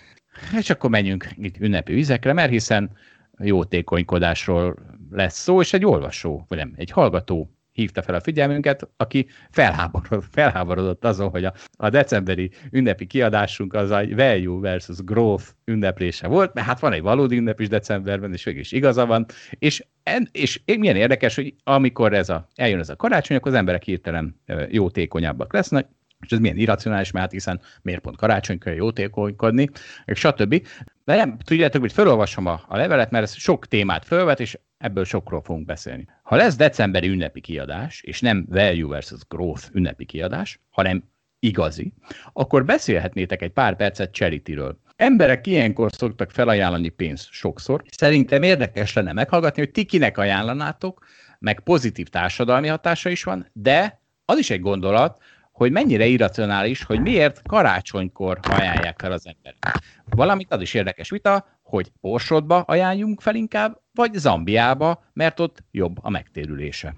És 0.59 0.71
akkor 0.71 0.91
menjünk 0.91 1.29
itt 1.37 1.57
ünnepi 1.61 1.93
vizekre, 1.93 2.33
mert 2.33 2.51
hiszen 2.51 2.91
jótékonykodásról 3.39 4.77
lesz 5.11 5.39
szó, 5.39 5.61
és 5.61 5.73
egy 5.73 5.85
olvasó, 5.85 6.45
vagy 6.49 6.59
nem, 6.59 6.73
egy 6.77 6.91
hallgató 6.91 7.51
hívta 7.79 8.03
fel 8.03 8.15
a 8.15 8.21
figyelmünket, 8.21 8.89
aki 8.97 9.27
felháborodott, 9.51 10.25
felháborodott 10.31 11.05
azon, 11.05 11.31
hogy 11.31 11.45
a, 11.45 11.55
a 11.77 11.91
decemberi 11.91 12.51
ünnepi 12.71 13.07
kiadásunk 13.07 13.75
az 13.75 13.91
a 13.91 14.07
value 14.09 14.61
versus 14.61 14.97
growth 14.97 15.45
ünneplése 15.65 16.27
volt, 16.27 16.55
mert 16.55 16.67
hát 16.67 16.81
van 16.81 16.93
egy 16.93 17.03
valódi 17.03 17.37
ünnep 17.37 17.61
is 17.61 17.69
decemberben, 17.69 18.33
és 18.33 18.45
végig 18.45 18.61
is 18.61 18.73
igaza 18.73 19.07
van, 19.07 19.27
és, 19.51 19.85
en, 20.03 20.29
és 20.33 20.61
milyen 20.79 20.97
érdekes, 20.97 21.35
hogy 21.35 21.55
amikor 21.65 22.13
ez 22.13 22.29
a, 22.29 22.49
eljön 22.55 22.79
ez 22.79 22.89
a 22.89 22.97
karácsony, 22.97 23.37
akkor 23.37 23.51
az 23.51 23.59
emberek 23.59 23.83
hirtelen 23.83 24.41
jótékonyabbak 24.69 25.53
lesznek, 25.53 25.89
és 26.21 26.33
ez 26.33 26.39
milyen 26.39 26.57
irracionális, 26.57 27.11
mert 27.11 27.25
hát 27.25 27.33
hiszen 27.33 27.61
miért 27.83 28.01
pont 28.01 28.17
karácsonykor 28.17 28.73
jótékonykodni, 28.73 29.69
és 30.05 30.19
stb. 30.19 30.67
De 31.05 31.17
nem, 31.17 31.39
tudjátok, 31.39 31.81
hogy 31.81 31.93
felolvasom 31.93 32.47
a, 32.47 32.61
a 32.69 32.77
levelet, 32.77 33.11
mert 33.11 33.25
ez 33.25 33.35
sok 33.37 33.67
témát 33.67 34.05
felvet, 34.05 34.41
és 34.41 34.59
ebből 34.79 35.05
sokról 35.05 35.43
fogunk 35.43 35.67
beszélni. 35.67 36.07
Ha 36.23 36.37
lesz 36.37 36.57
decemberi 36.57 37.09
ünnepi 37.09 37.41
kiadás, 37.41 38.03
és 38.03 38.21
nem 38.21 38.47
value 38.49 38.89
versus 38.89 39.21
growth 39.29 39.69
ünnepi 39.73 40.05
kiadás, 40.05 40.61
hanem 40.71 41.05
igazi, 41.39 41.93
akkor 42.33 42.65
beszélhetnétek 42.65 43.43
egy 43.43 43.53
pár 43.53 43.77
percet 43.77 44.13
charity-ről. 44.13 44.79
Emberek 44.97 45.47
ilyenkor 45.47 45.93
szoktak 45.93 46.31
felajánlani 46.31 46.89
pénzt 46.89 47.31
sokszor. 47.31 47.83
Szerintem 47.91 48.43
érdekes 48.43 48.93
lenne 48.93 49.13
meghallgatni, 49.13 49.63
hogy 49.63 49.71
ti 49.71 49.85
kinek 49.85 50.19
ajánlanátok, 50.19 51.07
meg 51.39 51.61
pozitív 51.61 52.09
társadalmi 52.09 52.69
hatása 52.69 53.09
is 53.09 53.25
van, 53.25 53.47
de 53.53 54.01
az 54.25 54.39
is 54.39 54.51
egy 54.51 54.61
gondolat, 54.61 55.23
hogy 55.53 55.71
mennyire 55.71 56.07
irracionális, 56.07 56.83
hogy 56.83 57.01
miért 57.01 57.43
karácsonykor 57.43 58.39
ajánlják 58.43 59.01
fel 59.01 59.13
az 59.13 59.27
emberek. 59.27 59.79
Valamit 60.05 60.53
az 60.53 60.61
is 60.61 60.75
érdekes 60.75 61.11
vita, 61.11 61.47
hogy 61.63 61.93
Borsodba 62.01 62.61
ajánljunk 62.61 63.21
fel 63.21 63.35
inkább, 63.35 63.81
vagy 63.99 64.15
Zambiába, 64.15 65.03
mert 65.12 65.41
ott 65.41 65.62
jobb 65.70 65.97
a 66.03 66.11
megtérülése. 66.11 66.95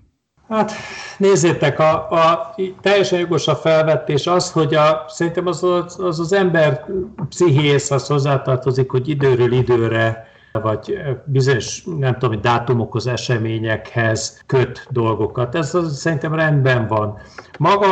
Hát 0.48 0.72
nézzétek, 1.18 1.78
a, 1.78 2.10
a, 2.10 2.54
teljesen 2.80 3.18
jogos 3.18 3.48
a 3.48 3.56
felvetés 3.56 4.26
az, 4.26 4.52
hogy 4.52 4.74
a, 4.74 5.04
szerintem 5.08 5.46
az, 5.46 5.62
az 5.62 6.00
az, 6.00 6.20
az 6.20 6.32
ember 6.32 6.84
pszichész 7.28 7.90
az 7.90 8.06
hozzátartozik, 8.06 8.90
hogy 8.90 9.08
időről 9.08 9.52
időre 9.52 10.28
vagy 10.52 10.98
bizonyos, 11.24 11.84
nem 11.98 12.18
tudom, 12.18 12.40
dátumokhoz, 12.40 13.06
eseményekhez 13.06 14.42
köt 14.46 14.86
dolgokat. 14.90 15.54
Ez 15.54 15.74
az, 15.74 15.98
szerintem 15.98 16.34
rendben 16.34 16.86
van. 16.86 17.18
Maga, 17.58 17.86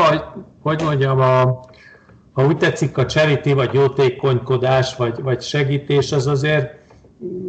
hogy 0.62 0.82
mondjam, 0.82 1.20
a, 1.20 1.60
ha 2.32 2.46
úgy 2.46 2.56
tetszik, 2.56 2.98
a 2.98 3.06
charity, 3.06 3.52
vagy 3.52 3.74
jótékonykodás, 3.74 4.96
vagy, 4.96 5.22
vagy 5.22 5.42
segítés, 5.42 6.12
az 6.12 6.26
azért 6.26 6.77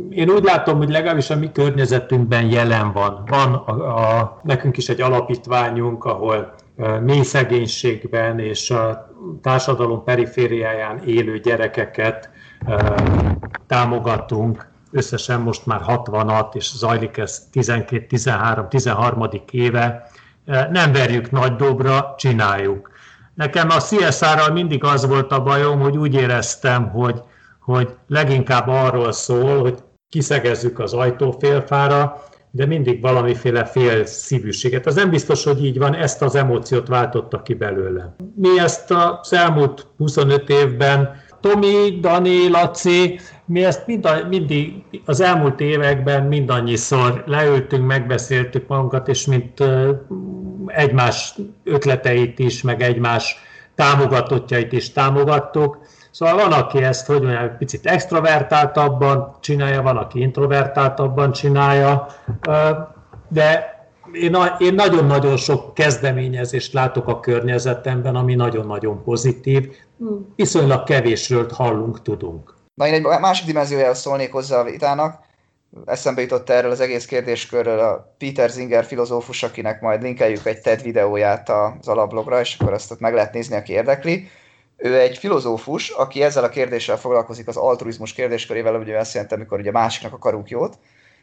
én 0.10 0.30
úgy 0.30 0.44
látom, 0.44 0.78
hogy 0.78 0.90
legalábbis 0.90 1.30
a 1.30 1.36
mi 1.36 1.52
környezetünkben 1.52 2.46
jelen 2.46 2.91
van. 2.91 3.24
Van 3.26 3.54
a, 3.54 3.72
a, 4.20 4.40
nekünk 4.44 4.78
is 4.78 4.90
egy 4.90 5.02
alapítványunk, 5.02 6.06
ahol 6.06 6.54
mély 7.02 7.22
szegénységben 7.22 8.40
és 8.40 8.72
a 8.72 9.10
társadalom 9.41 10.04
perifériáján 10.04 11.02
élő 11.06 11.40
gyerekeket 11.40 12.30
támogatunk. 13.68 14.68
Összesen 14.91 15.41
most 15.41 15.66
már 15.66 15.82
60-at, 15.88 16.56
és 16.56 16.78
zajlik 16.78 17.18
ez 17.18 17.48
12-13-13. 17.54 19.52
éve. 19.52 20.10
Nem 20.72 20.91
verjük 20.91 21.32
nagy 21.32 21.56
dobra, 21.56 22.14
csináljuk. 22.18 22.90
Nekem 23.34 23.70
a 23.70 23.78
CSR-ral 23.78 24.52
mindig 24.52 24.84
az 24.84 25.08
volt 25.08 25.32
a 25.32 25.44
bajom, 25.44 25.80
hogy 25.80 25.98
úgy 25.98 26.14
éreztem, 26.14 26.90
hogy 26.90 27.24
hogy 27.74 27.90
leginkább 28.08 28.68
arról 28.68 29.12
szól, 29.12 29.62
hogy 29.62 29.78
kiszegezzük 30.10 30.80
az 30.80 30.94
ajtófélfára, 30.94 32.24
de 32.52 32.66
mindig 32.66 33.02
valamiféle 33.02 33.66
fél 33.66 34.06
szívűséget. 34.06 34.86
Az 34.86 34.96
nem 34.96 35.10
biztos, 35.10 35.44
hogy 35.44 35.66
így 35.66 35.78
van, 35.78 35.96
ezt 35.96 36.22
az 36.22 36.36
emóciót 36.36 36.88
váltotta 36.88 37.41
ki 37.41 37.54
belőle. 37.54 38.16
Mi 38.36 38.60
ezt 38.60 38.91
az 38.91 39.34
elmúlt 39.34 39.88
25 39.98 40.50
évben, 40.50 41.16
Tomi, 41.41 42.00
Dani, 42.02 42.50
Laci, 42.50 43.20
mi 43.46 43.64
ezt 43.64 43.88
mind, 43.88 44.08
mindig 44.30 44.84
az 45.06 45.22
elmúlt 45.22 45.60
években 45.60 46.24
mindannyiszor 46.24 47.24
leültünk, 47.26 47.86
megbeszéltük 47.86 48.68
magunkat, 48.68 49.08
és 49.08 49.26
mint 49.26 49.64
egymás 50.66 51.36
ötleteit 51.64 52.40
is, 52.40 52.62
meg 52.62 52.82
egymás 52.82 53.36
támogatottjait 53.76 54.72
is 54.72 54.91
támogattuk, 54.91 55.78
Szóval 56.20 56.36
van, 56.36 56.52
aki 56.52 56.84
ezt, 56.84 57.06
hogy 57.06 57.22
mondjam, 57.22 57.58
picit 57.58 57.86
extrovertáltabban 57.86 59.38
csinálja, 59.41 59.82
van, 59.82 59.98
aki 59.98 60.20
introvertáltabban 60.20 61.32
csinálja, 61.32 62.08
de 63.28 63.78
én, 64.14 64.38
én 64.58 64.74
nagyon-nagyon 64.74 65.38
sok 65.38 65.74
kezdeményezést 65.74 66.74
látok 66.74 67.08
a 67.08 67.20
környezetemben, 67.20 68.16
ami 68.16 68.36
nagyon-nagyon 68.36 69.04
pozitív. 69.04 69.76
Viszonylag 70.36 70.84
kevésről 70.84 71.50
hallunk, 71.54 72.02
tudunk. 72.02 72.56
Na, 72.74 72.88
én 72.88 72.94
egy 72.94 73.20
másik 73.20 73.46
dimenziójához 73.46 74.00
szólnék 74.00 74.32
hozzá 74.32 74.60
a 74.60 74.64
vitának. 74.64 75.20
Eszembe 75.86 76.22
jutott 76.22 76.50
erről 76.50 76.72
az 76.72 76.80
egész 76.80 77.06
kérdéskörről 77.06 77.80
a 77.80 78.16
Peter 78.18 78.50
Zinger 78.50 78.86
filozófus, 78.86 79.44
akinek 79.44 79.82
majd 79.82 80.02
linkeljük 80.02 80.46
egy 80.46 80.62
TED 80.62 80.82
videóját 80.82 81.50
az 81.50 81.88
alablogra, 81.88 82.40
és 82.40 82.58
akkor 82.60 82.74
azt 82.74 82.91
ott 82.91 83.00
meg 83.00 83.14
lehet 83.14 83.34
nézni, 83.34 83.56
aki 83.56 83.72
érdekli. 83.72 84.30
Ő 84.81 84.99
egy 84.99 85.18
filozófus, 85.18 85.89
aki 85.89 86.23
ezzel 86.23 86.43
a 86.43 86.49
kérdéssel 86.49 86.97
foglalkozik, 86.97 87.47
az 87.47 87.57
altruizmus 87.57 88.14
kérdéskörével, 88.14 88.76
ugye 88.76 88.97
azt 88.97 89.14
jelenti, 89.14 89.34
amikor 89.34 89.60
ugye 89.60 89.72
másiknak 89.72 90.14
akarunk 90.14 90.49
jót, 90.49 90.77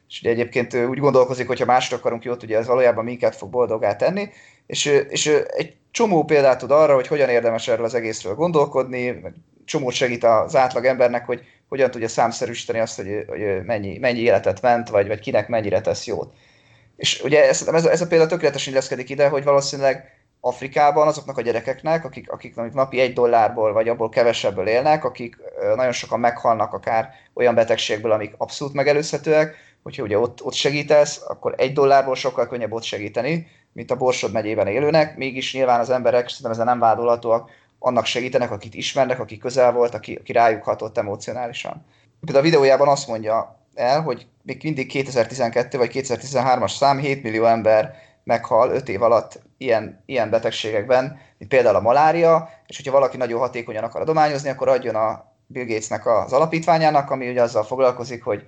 és 0.08 0.20
ugye 0.20 0.30
egyébként 0.30 0.74
ő 0.74 0.86
úgy 0.86 0.98
gondolkozik, 0.98 1.46
hogy 1.46 1.58
ha 1.58 1.64
másra 1.64 1.96
akarunk 1.96 2.24
jót, 2.24 2.42
ugye 2.42 2.58
ez 2.58 2.66
valójában 2.66 3.04
minket 3.04 3.36
fog 3.36 3.50
boldogá 3.50 3.96
tenni, 3.96 4.28
és, 4.66 4.84
és 5.08 5.26
egy 5.46 5.76
csomó 5.90 6.24
példát 6.24 6.58
tud 6.58 6.70
arra, 6.70 6.94
hogy 6.94 7.06
hogyan 7.06 7.28
érdemes 7.28 7.68
erről 7.68 7.84
az 7.84 7.94
egészről 7.94 8.34
gondolkodni, 8.34 9.22
csomót 9.64 9.92
segít 9.92 10.24
az 10.24 10.56
átlag 10.56 10.84
embernek, 10.84 11.26
hogy 11.26 11.44
hogyan 11.68 11.90
tudja 11.90 12.08
számszerűsíteni 12.08 12.78
azt, 12.78 12.96
hogy, 12.96 13.24
hogy 13.26 13.64
mennyi, 13.64 13.98
mennyi 13.98 14.20
életet 14.20 14.62
ment, 14.62 14.88
vagy, 14.88 15.06
vagy 15.06 15.20
kinek 15.20 15.48
mennyire 15.48 15.80
tesz 15.80 16.06
jót. 16.06 16.32
És 16.96 17.22
ugye 17.22 17.48
ez, 17.48 17.68
ez, 17.68 17.84
a, 17.84 17.90
ez 17.90 18.00
a 18.00 18.06
példa 18.06 18.26
tökéletesen 18.26 18.72
illeszkedik 18.72 19.10
ide, 19.10 19.28
hogy 19.28 19.44
valószínűleg 19.44 20.15
Afrikában 20.47 21.06
azoknak 21.06 21.39
a 21.39 21.43
gyerekeknek, 21.43 22.05
akik, 22.05 22.31
akik 22.31 22.55
napi 22.73 23.01
egy 23.01 23.12
dollárból 23.12 23.73
vagy 23.73 23.89
abból 23.89 24.09
kevesebből 24.09 24.66
élnek, 24.66 25.05
akik 25.05 25.36
nagyon 25.77 25.93
sokan 25.93 26.20
meghalnak 26.20 26.73
akár 26.73 27.10
olyan 27.35 27.55
betegségből, 27.55 28.12
amik 28.12 28.35
abszolút 28.36 28.74
megelőzhetőek, 28.74 29.55
hogyha 29.82 30.02
ugye 30.02 30.18
ott, 30.18 30.44
ott 30.44 30.52
segítesz, 30.52 31.23
akkor 31.28 31.55
egy 31.56 31.73
dollárból 31.73 32.14
sokkal 32.14 32.47
könnyebb 32.47 32.73
ott 32.73 32.82
segíteni, 32.82 33.47
mint 33.73 33.90
a 33.90 33.97
Borsod 33.97 34.32
megyében 34.32 34.66
élőnek, 34.66 35.16
mégis 35.16 35.55
nyilván 35.55 35.81
az 35.81 35.90
emberek, 35.90 36.28
szerintem 36.28 36.51
ezzel 36.51 36.64
nem 36.64 36.78
vádolhatóak, 36.78 37.51
annak 37.78 38.05
segítenek, 38.05 38.51
akit 38.51 38.74
ismernek, 38.74 39.20
aki 39.20 39.39
közel 39.39 39.73
volt, 39.73 39.94
aki, 39.94 40.14
aki 40.14 40.32
rájuk 40.32 40.62
hatott 40.62 40.98
emocionálisan. 40.98 41.85
Például 42.20 42.44
a 42.44 42.48
videójában 42.48 42.89
azt 42.89 43.09
mondja 43.09 43.60
el, 43.74 44.02
hogy 44.02 44.27
még 44.43 44.60
mindig 44.62 44.89
2012 44.89 45.78
vagy 45.78 45.90
2013-as 45.94 46.77
szám 46.77 46.98
7 46.98 47.23
millió 47.23 47.44
ember 47.44 47.94
meghal 48.26 48.70
5 48.70 48.88
év 48.88 49.02
alatt 49.02 49.40
ilyen, 49.58 50.02
ilyen 50.06 50.30
betegségekben, 50.30 51.20
mint 51.38 51.50
például 51.50 51.76
a 51.76 51.80
malária, 51.80 52.50
és 52.66 52.76
hogyha 52.76 52.92
valaki 52.92 53.16
nagyon 53.16 53.40
hatékonyan 53.40 53.84
akar 53.84 54.00
adományozni, 54.00 54.48
akkor 54.48 54.68
adjon 54.68 54.94
a 54.94 55.32
Bill 55.46 55.64
Gatesnek 55.64 56.06
az 56.06 56.32
alapítványának, 56.32 57.10
ami 57.10 57.30
ugye 57.30 57.42
azzal 57.42 57.64
foglalkozik, 57.64 58.24
hogy 58.24 58.46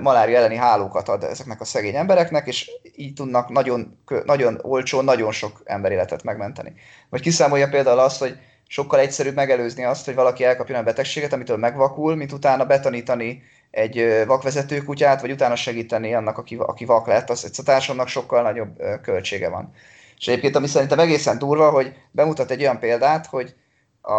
malária 0.00 0.36
elleni 0.36 0.56
hálókat 0.56 1.08
ad 1.08 1.22
ezeknek 1.22 1.60
a 1.60 1.64
szegény 1.64 1.94
embereknek, 1.94 2.46
és 2.46 2.70
így 2.96 3.14
tudnak 3.14 3.48
nagyon, 3.48 3.98
nagyon 4.24 4.58
olcsón 4.62 5.04
nagyon 5.04 5.32
sok 5.32 5.60
emberéletet 5.64 6.22
megmenteni. 6.22 6.72
Vagy 7.10 7.20
kiszámolja 7.20 7.68
például 7.68 7.98
azt, 7.98 8.18
hogy 8.18 8.38
sokkal 8.66 9.00
egyszerűbb 9.00 9.34
megelőzni 9.34 9.84
azt, 9.84 10.04
hogy 10.04 10.14
valaki 10.14 10.44
elkapjon 10.44 10.78
a 10.78 10.82
betegséget, 10.82 11.32
amitől 11.32 11.56
megvakul, 11.56 12.16
mint 12.16 12.32
utána 12.32 12.66
betanítani 12.66 13.42
egy 13.78 14.26
vakvezető 14.26 14.82
kutyát, 14.82 15.20
vagy 15.20 15.30
utána 15.30 15.56
segíteni 15.56 16.14
annak, 16.14 16.38
aki, 16.38 16.56
aki 16.60 16.84
vak 16.84 17.06
lett, 17.06 17.30
az 17.30 17.50
a 17.58 17.62
társadalomnak 17.62 18.08
sokkal 18.08 18.42
nagyobb 18.42 18.82
költsége 19.02 19.48
van. 19.48 19.72
És 20.18 20.28
egyébként, 20.28 20.56
ami 20.56 20.66
szerintem 20.66 20.98
egészen 20.98 21.38
durva, 21.38 21.70
hogy 21.70 21.92
bemutat 22.10 22.50
egy 22.50 22.60
olyan 22.60 22.78
példát, 22.78 23.26
hogy 23.26 23.54
a, 24.00 24.12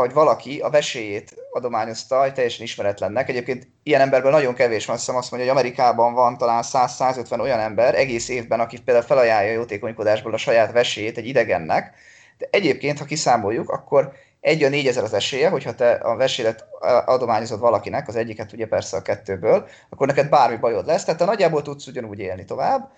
hogy 0.00 0.12
valaki 0.12 0.58
a 0.60 0.70
veséjét 0.70 1.34
adományozta 1.50 2.24
egy 2.24 2.32
teljesen 2.32 2.64
ismeretlennek. 2.64 3.28
Egyébként 3.28 3.68
ilyen 3.82 4.00
emberből 4.00 4.30
nagyon 4.30 4.54
kevés 4.54 4.86
van, 4.86 4.96
azt 4.96 5.08
azt 5.08 5.30
mondja, 5.30 5.50
hogy 5.50 5.58
Amerikában 5.58 6.14
van 6.14 6.38
talán 6.38 6.62
100-150 6.66 7.40
olyan 7.40 7.60
ember 7.60 7.94
egész 7.94 8.28
évben, 8.28 8.60
aki 8.60 8.82
például 8.82 9.06
felajánlja 9.06 9.52
jótékonykodásból 9.52 10.32
a 10.32 10.36
saját 10.36 10.72
veséjét 10.72 11.18
egy 11.18 11.26
idegennek, 11.26 11.94
de 12.38 12.48
egyébként, 12.50 12.98
ha 12.98 13.04
kiszámoljuk, 13.04 13.70
akkor 13.70 14.12
egy 14.42 14.62
a 14.62 14.68
négyezer 14.68 15.02
az 15.02 15.12
esélye, 15.12 15.48
hogyha 15.48 15.74
te 15.74 15.90
a 15.92 16.16
vesélet 16.16 16.64
adományozod 17.06 17.60
valakinek, 17.60 18.08
az 18.08 18.16
egyiket 18.16 18.52
ugye 18.52 18.66
persze 18.66 18.96
a 18.96 19.02
kettőből, 19.02 19.68
akkor 19.90 20.06
neked 20.06 20.28
bármi 20.28 20.56
bajod 20.56 20.86
lesz, 20.86 21.04
tehát 21.04 21.20
te 21.20 21.26
nagyjából 21.26 21.62
tudsz 21.62 21.86
ugyanúgy 21.86 22.18
élni 22.18 22.44
tovább, 22.44 22.90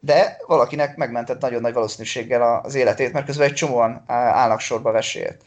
de 0.00 0.36
valakinek 0.46 0.96
megmentett 0.96 1.40
nagyon 1.40 1.60
nagy 1.60 1.72
valószínűséggel 1.72 2.60
az 2.64 2.74
életét, 2.74 3.12
mert 3.12 3.26
közben 3.26 3.46
egy 3.46 3.54
csomóan 3.54 4.02
állnak 4.06 4.60
sorba 4.60 4.92
vesélyért. 4.92 5.42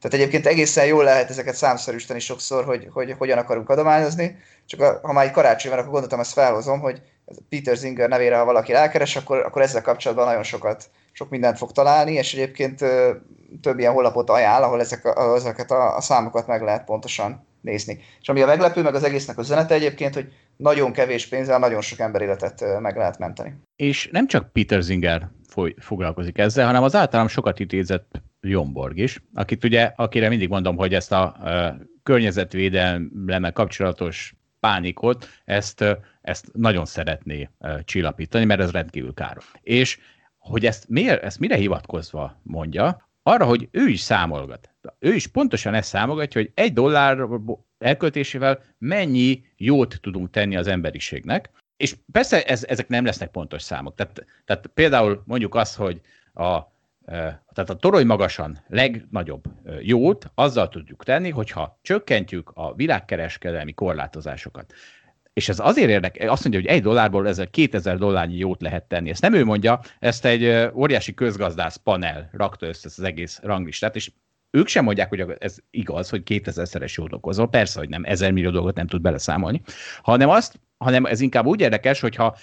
Tehát 0.00 0.18
egyébként 0.18 0.46
egészen 0.46 0.86
jól 0.86 1.04
lehet 1.04 1.30
ezeket 1.30 1.54
számszerűsíteni 1.54 2.20
sokszor, 2.20 2.64
hogy, 2.64 2.88
hogy 2.92 3.14
hogyan 3.18 3.38
akarunk 3.38 3.68
adományozni, 3.68 4.38
csak 4.66 4.80
a, 4.80 5.00
ha 5.02 5.12
már 5.12 5.24
egy 5.24 5.30
karácsony 5.30 5.70
van, 5.70 5.78
akkor 5.78 5.90
gondoltam, 5.90 6.20
ezt 6.20 6.32
felhozom, 6.32 6.80
hogy 6.80 7.02
Peter 7.48 7.76
Zinger 7.76 8.08
nevére, 8.08 8.36
ha 8.36 8.44
valaki 8.44 8.72
rákeres, 8.72 9.16
akkor, 9.16 9.38
akkor 9.38 9.62
ezzel 9.62 9.82
kapcsolatban 9.82 10.26
nagyon 10.26 10.42
sokat, 10.42 10.90
sok 11.12 11.30
mindent 11.30 11.58
fog 11.58 11.72
találni, 11.72 12.12
és 12.12 12.34
egyébként 12.34 12.84
több 13.60 13.78
ilyen 13.78 13.92
honlapot 13.92 14.30
ajánl, 14.30 14.62
ahol 14.62 14.80
ezek 14.80 15.04
a, 15.04 15.34
ezeket 15.34 15.70
a, 15.70 15.96
a 15.96 16.00
számokat 16.00 16.46
meg 16.46 16.62
lehet 16.62 16.84
pontosan 16.84 17.46
nézni. 17.60 17.98
És 18.20 18.28
ami 18.28 18.40
a 18.40 18.46
meglepő, 18.46 18.82
meg 18.82 18.94
az 18.94 19.04
egésznek 19.04 19.38
a 19.38 19.40
üzenete 19.40 19.74
egyébként, 19.74 20.14
hogy 20.14 20.32
nagyon 20.56 20.92
kevés 20.92 21.26
pénzzel 21.26 21.58
nagyon 21.58 21.80
sok 21.80 21.98
ember 21.98 22.22
életet 22.22 22.80
meg 22.80 22.96
lehet 22.96 23.18
menteni. 23.18 23.54
És 23.76 24.08
nem 24.12 24.26
csak 24.26 24.52
Peter 24.52 24.82
Zinger 24.82 25.28
foly, 25.48 25.74
foglalkozik 25.78 26.38
ezzel, 26.38 26.66
hanem 26.66 26.82
az 26.82 26.94
általam 26.94 27.28
sokat 27.28 27.60
idézett 27.60 28.22
Jomborg 28.40 28.98
is, 28.98 29.22
akit 29.34 29.64
ugye, 29.64 29.92
akire 29.96 30.28
mindig 30.28 30.48
mondom, 30.48 30.76
hogy 30.76 30.94
ezt 30.94 31.12
a 31.12 31.36
uh, 31.40 31.86
környezetvédelemmel 32.02 33.52
kapcsolatos 33.52 34.34
pánikot, 34.64 35.28
ezt, 35.44 35.84
ezt 36.22 36.50
nagyon 36.52 36.84
szeretné 36.84 37.48
csillapítani, 37.84 38.44
mert 38.44 38.60
ez 38.60 38.70
rendkívül 38.70 39.14
káros. 39.14 39.52
És 39.62 39.98
hogy 40.38 40.66
ezt, 40.66 40.88
miért, 40.88 41.22
ezt 41.22 41.38
mire 41.38 41.56
hivatkozva 41.56 42.40
mondja, 42.42 43.08
arra, 43.22 43.44
hogy 43.44 43.68
ő 43.70 43.86
is 43.86 44.00
számolgat. 44.00 44.70
Ő 44.98 45.14
is 45.14 45.26
pontosan 45.26 45.74
ezt 45.74 45.88
számolgatja, 45.88 46.40
hogy 46.40 46.50
egy 46.54 46.72
dollár 46.72 47.18
elköltésével 47.78 48.62
mennyi 48.78 49.42
jót 49.56 49.98
tudunk 50.00 50.30
tenni 50.30 50.56
az 50.56 50.66
emberiségnek, 50.66 51.50
és 51.76 51.96
persze 52.12 52.44
ez, 52.44 52.64
ezek 52.64 52.88
nem 52.88 53.04
lesznek 53.04 53.30
pontos 53.30 53.62
számok. 53.62 53.94
Tehát, 53.94 54.24
tehát 54.44 54.66
például 54.66 55.22
mondjuk 55.26 55.54
azt, 55.54 55.76
hogy 55.76 56.00
a, 56.34 56.58
tehát 57.06 57.70
a 57.70 57.74
torony 57.74 58.06
magasan 58.06 58.58
legnagyobb 58.68 59.44
jót 59.80 60.30
azzal 60.34 60.68
tudjuk 60.68 61.04
tenni, 61.04 61.30
hogyha 61.30 61.78
csökkentjük 61.82 62.50
a 62.54 62.74
világkereskedelmi 62.74 63.72
korlátozásokat. 63.72 64.72
És 65.32 65.48
ez 65.48 65.58
azért 65.58 65.90
érdekes, 65.90 66.28
azt 66.28 66.42
mondja, 66.42 66.60
hogy 66.60 66.70
egy 66.70 66.82
dollárból 66.82 67.28
ezzel 67.28 67.50
2000 67.50 67.98
dollárnyi 67.98 68.36
jót 68.36 68.62
lehet 68.62 68.84
tenni. 68.84 69.10
Ezt 69.10 69.22
nem 69.22 69.34
ő 69.34 69.44
mondja, 69.44 69.80
ezt 69.98 70.24
egy 70.24 70.70
óriási 70.74 71.14
közgazdász 71.14 71.76
panel 71.76 72.28
rakta 72.32 72.66
össze 72.66 72.88
az 72.96 73.02
egész 73.02 73.40
ranglistát, 73.42 73.96
és 73.96 74.10
ők 74.50 74.66
sem 74.68 74.84
mondják, 74.84 75.08
hogy 75.08 75.24
ez 75.38 75.56
igaz, 75.70 76.10
hogy 76.10 76.22
2000-szeres 76.26 76.94
jót 76.94 77.12
okozol. 77.12 77.48
Persze, 77.48 77.78
hogy 77.78 77.88
nem, 77.88 78.04
ezer 78.04 78.32
millió 78.32 78.50
dolgot 78.50 78.76
nem 78.76 78.86
tud 78.86 79.00
beleszámolni, 79.00 79.62
hanem 80.02 80.28
azt, 80.28 80.60
hanem 80.76 81.04
ez 81.04 81.20
inkább 81.20 81.46
úgy 81.46 81.60
érdekes, 81.60 82.00
hogyha 82.00 82.36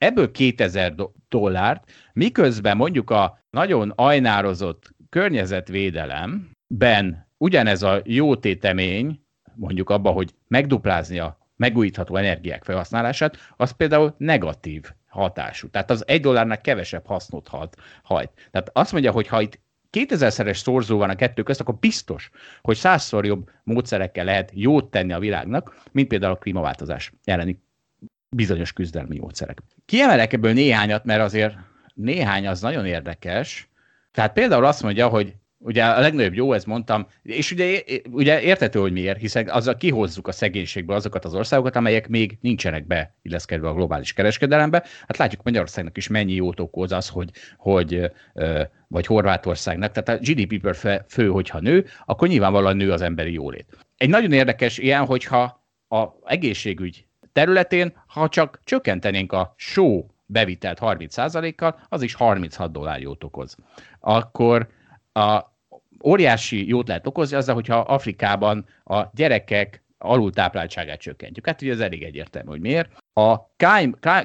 ebből 0.00 0.30
2000 0.30 0.94
dollárt, 1.28 1.90
miközben 2.12 2.76
mondjuk 2.76 3.10
a 3.10 3.38
nagyon 3.50 3.92
ajnározott 3.94 4.90
környezetvédelemben 5.08 7.28
ugyanez 7.36 7.82
a 7.82 8.00
jó 8.04 8.36
tétemény, 8.36 9.24
mondjuk 9.54 9.90
abba, 9.90 10.10
hogy 10.10 10.34
megduplázni 10.48 11.18
a 11.18 11.38
megújítható 11.56 12.16
energiák 12.16 12.64
felhasználását, 12.64 13.36
az 13.56 13.70
például 13.70 14.14
negatív 14.18 14.90
hatású. 15.06 15.68
Tehát 15.68 15.90
az 15.90 16.04
egy 16.06 16.20
dollárnak 16.20 16.62
kevesebb 16.62 17.06
hasznot 17.06 17.48
hat, 17.48 17.76
hajt. 18.02 18.30
Tehát 18.50 18.70
azt 18.72 18.92
mondja, 18.92 19.12
hogy 19.12 19.26
ha 19.26 19.40
itt 19.40 19.60
2000-szeres 19.92 20.56
szorzó 20.56 20.98
van 20.98 21.10
a 21.10 21.14
kettő 21.14 21.42
közt, 21.42 21.60
akkor 21.60 21.74
biztos, 21.74 22.30
hogy 22.60 22.76
százszor 22.76 23.26
jobb 23.26 23.50
módszerekkel 23.62 24.24
lehet 24.24 24.50
jót 24.54 24.90
tenni 24.90 25.12
a 25.12 25.18
világnak, 25.18 25.82
mint 25.92 26.08
például 26.08 26.32
a 26.32 26.38
klímaváltozás 26.38 27.12
elleni 27.24 27.62
bizonyos 28.36 28.72
küzdelmi 28.72 29.18
módszerek. 29.18 29.58
Kiemelek 29.86 30.32
ebből 30.32 30.52
néhányat, 30.52 31.04
mert 31.04 31.20
azért 31.20 31.54
néhány 31.94 32.46
az 32.46 32.60
nagyon 32.60 32.86
érdekes. 32.86 33.68
Tehát 34.12 34.32
például 34.32 34.64
azt 34.64 34.82
mondja, 34.82 35.08
hogy 35.08 35.34
ugye 35.58 35.84
a 35.84 36.00
legnagyobb 36.00 36.34
jó, 36.34 36.52
ezt 36.52 36.66
mondtam, 36.66 37.06
és 37.22 37.52
ugye, 37.52 37.82
ugye 38.10 38.40
értető, 38.40 38.80
hogy 38.80 38.92
miért, 38.92 39.18
hiszen 39.18 39.48
azzal 39.48 39.76
kihozzuk 39.76 40.28
a 40.28 40.32
szegénységből 40.32 40.96
azokat 40.96 41.24
az 41.24 41.34
országokat, 41.34 41.76
amelyek 41.76 42.08
még 42.08 42.38
nincsenek 42.40 42.86
beilleszkedve 42.86 43.68
a 43.68 43.74
globális 43.74 44.12
kereskedelembe. 44.12 44.84
Hát 45.06 45.16
látjuk 45.16 45.42
Magyarországnak 45.42 45.96
is 45.96 46.08
mennyi 46.08 46.32
jót 46.32 46.60
okoz 46.60 46.92
az, 46.92 47.08
hogy, 47.08 47.30
hogy 47.56 48.10
vagy 48.88 49.06
Horvátországnak, 49.06 49.92
tehát 49.92 50.20
a 50.20 50.24
GDP 50.24 50.60
per 50.60 51.04
fő, 51.08 51.28
hogyha 51.28 51.60
nő, 51.60 51.86
akkor 52.06 52.28
nyilvánvalóan 52.28 52.76
nő 52.76 52.92
az 52.92 53.02
emberi 53.02 53.32
jólét. 53.32 53.66
Egy 53.96 54.08
nagyon 54.08 54.32
érdekes 54.32 54.78
ilyen, 54.78 55.04
hogyha 55.04 55.64
a 55.88 56.06
egészségügy 56.24 57.06
területén, 57.32 57.92
ha 58.06 58.28
csak 58.28 58.60
csökkentenénk 58.64 59.32
a 59.32 59.54
só 59.56 60.06
bevitelt 60.26 60.78
30%-kal, 60.80 61.80
az 61.88 62.02
is 62.02 62.14
36 62.14 62.72
dollár 62.72 63.00
jót 63.00 63.24
okoz. 63.24 63.56
Akkor 64.00 64.68
a 65.12 65.40
óriási 66.04 66.68
jót 66.68 66.88
lehet 66.88 67.06
okozni 67.06 67.36
azzal, 67.36 67.54
hogyha 67.54 67.78
Afrikában 67.78 68.66
a 68.84 69.02
gyerekek 69.12 69.82
alultápláltságát 69.98 71.00
csökkentjük. 71.00 71.46
Hát 71.46 71.62
ugye 71.62 71.72
ez 71.72 71.80
elég 71.80 72.02
egyértelmű, 72.02 72.48
hogy 72.48 72.60
miért. 72.60 72.90
A 73.12 73.36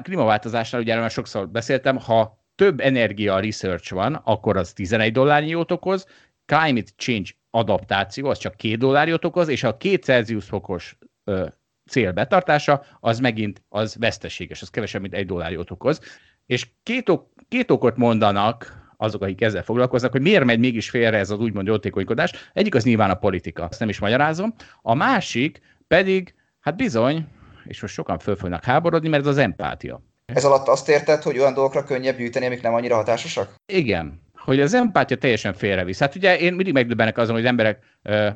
klímaváltozásnál, 0.02 0.82
ugye 0.82 1.00
már 1.00 1.10
sokszor 1.10 1.50
beszéltem, 1.50 1.98
ha 1.98 2.44
több 2.56 2.80
energia 2.80 3.40
research 3.40 3.94
van, 3.94 4.14
akkor 4.14 4.58
az 4.58 4.74
11 4.74 5.12
dollárnyi 5.12 5.50
jót 5.50 5.72
okoz, 5.72 6.08
climate 6.46 6.92
change 6.98 7.30
adaptáció, 7.50 8.30
az 8.30 8.38
csak 8.38 8.56
2 8.56 8.76
dollárjót 8.76 9.26
okoz, 9.26 9.48
és 9.48 9.64
a 9.64 9.78
2 9.78 9.96
Celsius 9.96 10.46
fokos 10.46 10.98
cél 11.90 12.12
betartása, 12.12 12.84
az 13.00 13.20
megint 13.20 13.64
az 13.70 13.96
veszteséges, 14.00 14.62
az 14.62 14.70
kevesebb, 14.70 15.02
mint 15.02 15.14
1 15.14 15.26
dollárjót 15.26 15.72
okoz. 15.72 16.00
És 16.46 16.68
két, 16.84 17.10
ok, 17.10 17.30
két 17.48 17.72
okot 17.72 17.98
mondanak 17.98 18.84
azok, 18.98 19.22
akik 19.22 19.42
ezzel 19.42 19.64
foglalkoznak, 19.64 20.12
hogy 20.12 20.22
miért 20.22 20.44
megy 20.44 20.60
mégis 20.60 20.90
félre 20.90 21.18
ez 21.18 21.30
az 21.30 21.40
úgymond 21.40 21.68
jótékonykodás. 21.68 22.32
Egyik 22.54 22.76
az 22.76 22.84
nyilván 22.84 23.10
a 23.10 23.16
politika, 23.16 23.68
ezt 23.70 23.80
nem 23.80 23.90
is 23.90 24.00
magyarázom. 24.00 24.56
A 24.82 24.94
másik 24.94 25.62
pedig, 25.88 26.34
hát 26.60 26.76
bizony, 26.76 27.28
és 27.66 27.82
most 27.82 27.94
sokan 27.94 28.20
föl 28.20 28.36
fognak 28.36 28.64
háborodni, 28.64 29.10
mert 29.10 29.24
ez 29.24 29.30
az 29.30 29.38
empátia. 29.38 30.02
Ez 30.26 30.46
alatt 30.46 30.68
azt 30.68 30.90
érted, 30.90 31.22
hogy 31.22 31.40
olyan 31.40 31.54
dolgokra 31.54 31.84
könnyebb 31.84 32.18
gyűjteni, 32.18 32.46
amik 32.46 32.62
nem 32.62 32.74
annyira 32.74 32.96
hatásosak? 32.96 33.56
Igen, 33.66 34.22
hogy 34.46 34.60
az 34.60 34.74
empátia 34.74 35.18
teljesen 35.18 35.54
félrevisz. 35.54 36.00
Hát 36.00 36.16
ugye 36.16 36.38
én 36.38 36.54
mindig 36.54 36.74
megdöbbenek 36.74 37.18
azon, 37.18 37.36
hogy 37.36 37.46
emberek 37.46 37.84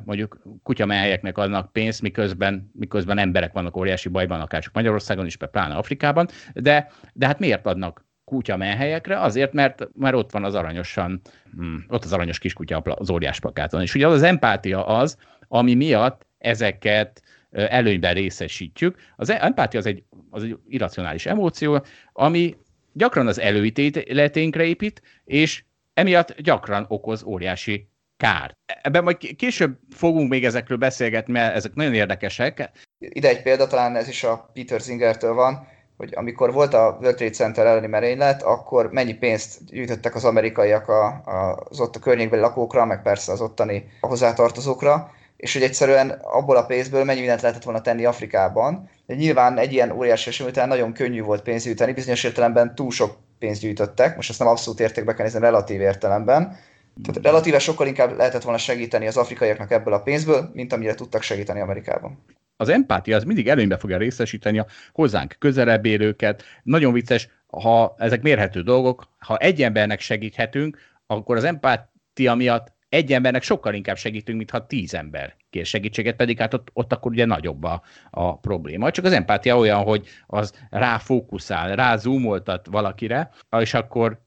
mondjuk 0.04 0.42
kutyamelyeknek 0.62 1.38
adnak 1.38 1.72
pénzt, 1.72 2.02
miközben, 2.02 2.70
miközben 2.72 3.18
emberek 3.18 3.52
vannak 3.52 3.76
óriási 3.76 4.08
bajban, 4.08 4.40
akár 4.40 4.62
csak 4.62 4.74
Magyarországon 4.74 5.26
is, 5.26 5.36
pláne 5.36 5.74
Afrikában, 5.74 6.28
de, 6.54 6.90
de 7.12 7.26
hát 7.26 7.38
miért 7.38 7.66
adnak 7.66 8.04
kutya 8.24 8.56
menhelyekre, 8.56 9.20
azért, 9.20 9.52
mert, 9.52 9.88
mert 9.94 10.14
ott 10.14 10.30
van 10.30 10.44
az 10.44 10.54
aranyosan, 10.54 11.20
hmm, 11.56 11.84
ott 11.88 12.04
az 12.04 12.12
aranyos 12.12 12.38
kiskutya 12.38 12.78
az 12.78 13.10
óriás 13.10 13.40
plakáton. 13.40 13.82
És 13.82 13.94
ugye 13.94 14.06
az, 14.06 14.12
az 14.12 14.22
empátia 14.22 14.86
az, 14.86 15.16
ami 15.48 15.74
miatt 15.74 16.26
ezeket 16.38 17.22
előnyben 17.50 18.14
részesítjük. 18.14 18.96
Az 19.16 19.30
empátia 19.30 19.80
az 19.80 19.86
egy, 19.86 20.02
az 20.30 20.42
egy 20.42 20.56
irracionális 20.68 21.26
emóció, 21.26 21.84
ami 22.12 22.56
gyakran 22.92 23.26
az 23.26 23.40
előítéleténkre 23.40 24.64
épít, 24.64 25.02
és 25.24 25.64
emiatt 25.94 26.40
gyakran 26.40 26.84
okoz 26.88 27.22
óriási 27.22 27.88
kárt. 28.16 28.52
Ebben 28.82 29.02
majd 29.02 29.16
később 29.36 29.78
fogunk 29.90 30.30
még 30.30 30.44
ezekről 30.44 30.78
beszélgetni, 30.78 31.32
mert 31.32 31.54
ezek 31.54 31.74
nagyon 31.74 31.94
érdekesek. 31.94 32.70
Ide 32.98 33.28
egy 33.28 33.42
példa, 33.42 33.66
talán 33.66 33.96
ez 33.96 34.08
is 34.08 34.24
a 34.24 34.50
Peter 34.52 34.80
Zingertől 34.80 35.34
van, 35.34 35.68
hogy 35.96 36.12
amikor 36.14 36.52
volt 36.52 36.74
a 36.74 36.96
World 37.00 37.16
Trade 37.16 37.32
Center 37.32 37.66
elleni 37.66 37.86
merénylet, 37.86 38.42
akkor 38.42 38.90
mennyi 38.92 39.14
pénzt 39.14 39.64
gyűjtöttek 39.64 40.14
az 40.14 40.24
amerikaiak 40.24 40.88
a, 40.88 41.06
a, 41.06 41.66
az 41.70 41.80
ott 41.80 41.96
a 41.96 41.98
környékbeli 41.98 42.42
lakókra, 42.42 42.84
meg 42.84 43.02
persze 43.02 43.32
az 43.32 43.40
ottani 43.40 43.90
hozzátartozókra, 44.00 45.10
és 45.36 45.52
hogy 45.52 45.62
egyszerűen 45.62 46.10
abból 46.10 46.56
a 46.56 46.66
pénzből 46.66 47.04
mennyi 47.04 47.18
mindent 47.18 47.40
lehetett 47.40 47.62
volna 47.62 47.80
tenni 47.80 48.04
Afrikában. 48.04 48.90
De 49.06 49.14
nyilván 49.14 49.58
egy 49.58 49.72
ilyen 49.72 49.90
óriási 49.90 50.28
esemény 50.28 50.52
után 50.52 50.68
nagyon 50.68 50.92
könnyű 50.92 51.22
volt 51.22 51.42
pénzt 51.42 51.64
gyűjteni, 51.64 51.92
bizonyos 51.92 52.24
értelemben 52.24 52.74
túl 52.74 52.90
sok 52.90 53.16
pénzt 53.40 53.60
gyűjtöttek, 53.60 54.16
most 54.16 54.30
ezt 54.30 54.38
nem 54.38 54.48
abszolút 54.48 54.80
értékbe 54.80 55.14
kell 55.14 55.24
nézni, 55.24 55.40
relatív 55.40 55.80
értelemben. 55.80 56.56
Tehát 57.02 57.22
relatíve 57.22 57.58
sokkal 57.58 57.86
inkább 57.86 58.16
lehetett 58.16 58.42
volna 58.42 58.58
segíteni 58.58 59.06
az 59.06 59.16
afrikaiaknak 59.16 59.70
ebből 59.70 59.92
a 59.92 60.02
pénzből, 60.02 60.50
mint 60.52 60.72
amire 60.72 60.94
tudtak 60.94 61.22
segíteni 61.22 61.60
Amerikában 61.60 62.18
az 62.60 62.68
empátia 62.68 63.16
az 63.16 63.24
mindig 63.24 63.48
előnybe 63.48 63.76
fogja 63.76 63.96
részesíteni 63.96 64.58
a 64.58 64.66
hozzánk 64.92 65.36
közelebb 65.38 65.86
élőket. 65.86 66.42
Nagyon 66.62 66.92
vicces, 66.92 67.28
ha 67.46 67.94
ezek 67.98 68.22
mérhető 68.22 68.62
dolgok, 68.62 69.04
ha 69.18 69.36
egy 69.36 69.62
embernek 69.62 70.00
segíthetünk, 70.00 70.78
akkor 71.06 71.36
az 71.36 71.44
empátia 71.44 72.34
miatt 72.34 72.72
egy 72.88 73.12
embernek 73.12 73.42
sokkal 73.42 73.74
inkább 73.74 73.96
segítünk, 73.96 74.38
mint 74.38 74.50
ha 74.50 74.66
tíz 74.66 74.94
ember 74.94 75.36
kér 75.50 75.66
segítséget, 75.66 76.16
pedig 76.16 76.38
hát 76.38 76.54
ott, 76.54 76.68
ott 76.72 76.92
akkor 76.92 77.10
ugye 77.10 77.24
nagyobb 77.24 77.64
a, 77.64 77.82
a 78.10 78.38
probléma. 78.38 78.90
Csak 78.90 79.04
az 79.04 79.12
empátia 79.12 79.56
olyan, 79.56 79.82
hogy 79.82 80.08
az 80.26 80.52
ráfókuszál, 80.70 81.76
rázúmoltat 81.76 82.66
valakire, 82.66 83.30
és 83.58 83.74
akkor 83.74 84.20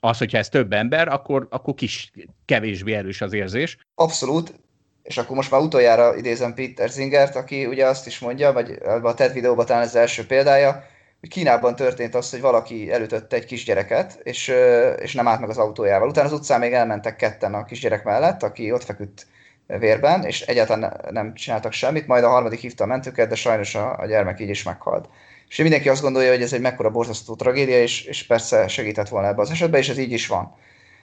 az, 0.00 0.18
hogyha 0.18 0.38
ez 0.38 0.48
több 0.48 0.72
ember, 0.72 1.08
akkor, 1.08 1.46
akkor 1.50 1.74
kis, 1.74 2.10
kevésbé 2.44 2.92
erős 2.94 3.20
az 3.20 3.32
érzés. 3.32 3.78
Abszolút, 3.94 4.54
és 5.02 5.16
akkor 5.16 5.36
most 5.36 5.50
már 5.50 5.60
utoljára 5.60 6.16
idézem 6.16 6.54
Peter 6.54 6.88
Zingert, 6.88 7.36
aki 7.36 7.66
ugye 7.66 7.86
azt 7.86 8.06
is 8.06 8.18
mondja, 8.18 8.52
vagy 8.52 8.78
a 9.02 9.14
TED 9.14 9.32
videóban 9.32 9.66
talán 9.66 9.82
ez 9.82 9.88
az 9.88 9.96
első 9.96 10.26
példája, 10.26 10.84
hogy 11.20 11.28
Kínában 11.28 11.76
történt 11.76 12.14
az, 12.14 12.30
hogy 12.30 12.40
valaki 12.40 12.92
elütötte 12.92 13.36
egy 13.36 13.44
kisgyereket, 13.44 14.20
és, 14.22 14.52
és 14.98 15.14
nem 15.14 15.28
állt 15.28 15.40
meg 15.40 15.48
az 15.48 15.58
autójával. 15.58 16.08
Utána 16.08 16.26
az 16.26 16.32
utcán 16.32 16.60
még 16.60 16.72
elmentek 16.72 17.16
ketten 17.16 17.54
a 17.54 17.64
kisgyerek 17.64 18.04
mellett, 18.04 18.42
aki 18.42 18.72
ott 18.72 18.84
feküdt 18.84 19.26
vérben, 19.66 20.24
és 20.24 20.40
egyáltalán 20.40 21.00
nem 21.10 21.34
csináltak 21.34 21.72
semmit, 21.72 22.06
majd 22.06 22.24
a 22.24 22.28
harmadik 22.28 22.60
hívta 22.60 22.84
a 22.84 22.86
mentőket, 22.86 23.28
de 23.28 23.34
sajnos 23.34 23.74
a, 23.74 23.98
a 23.98 24.06
gyermek 24.06 24.40
így 24.40 24.48
is 24.48 24.62
meghalt. 24.62 25.08
És 25.48 25.56
mindenki 25.56 25.88
azt 25.88 26.02
gondolja, 26.02 26.30
hogy 26.30 26.42
ez 26.42 26.52
egy 26.52 26.60
mekkora 26.60 26.90
borzasztó 26.90 27.34
tragédia, 27.34 27.82
és, 27.82 28.04
és 28.04 28.26
persze 28.26 28.68
segített 28.68 29.08
volna 29.08 29.28
ebbe 29.28 29.40
az 29.40 29.50
esetben, 29.50 29.80
és 29.80 29.88
ez 29.88 29.98
így 29.98 30.12
is 30.12 30.26
van. 30.26 30.54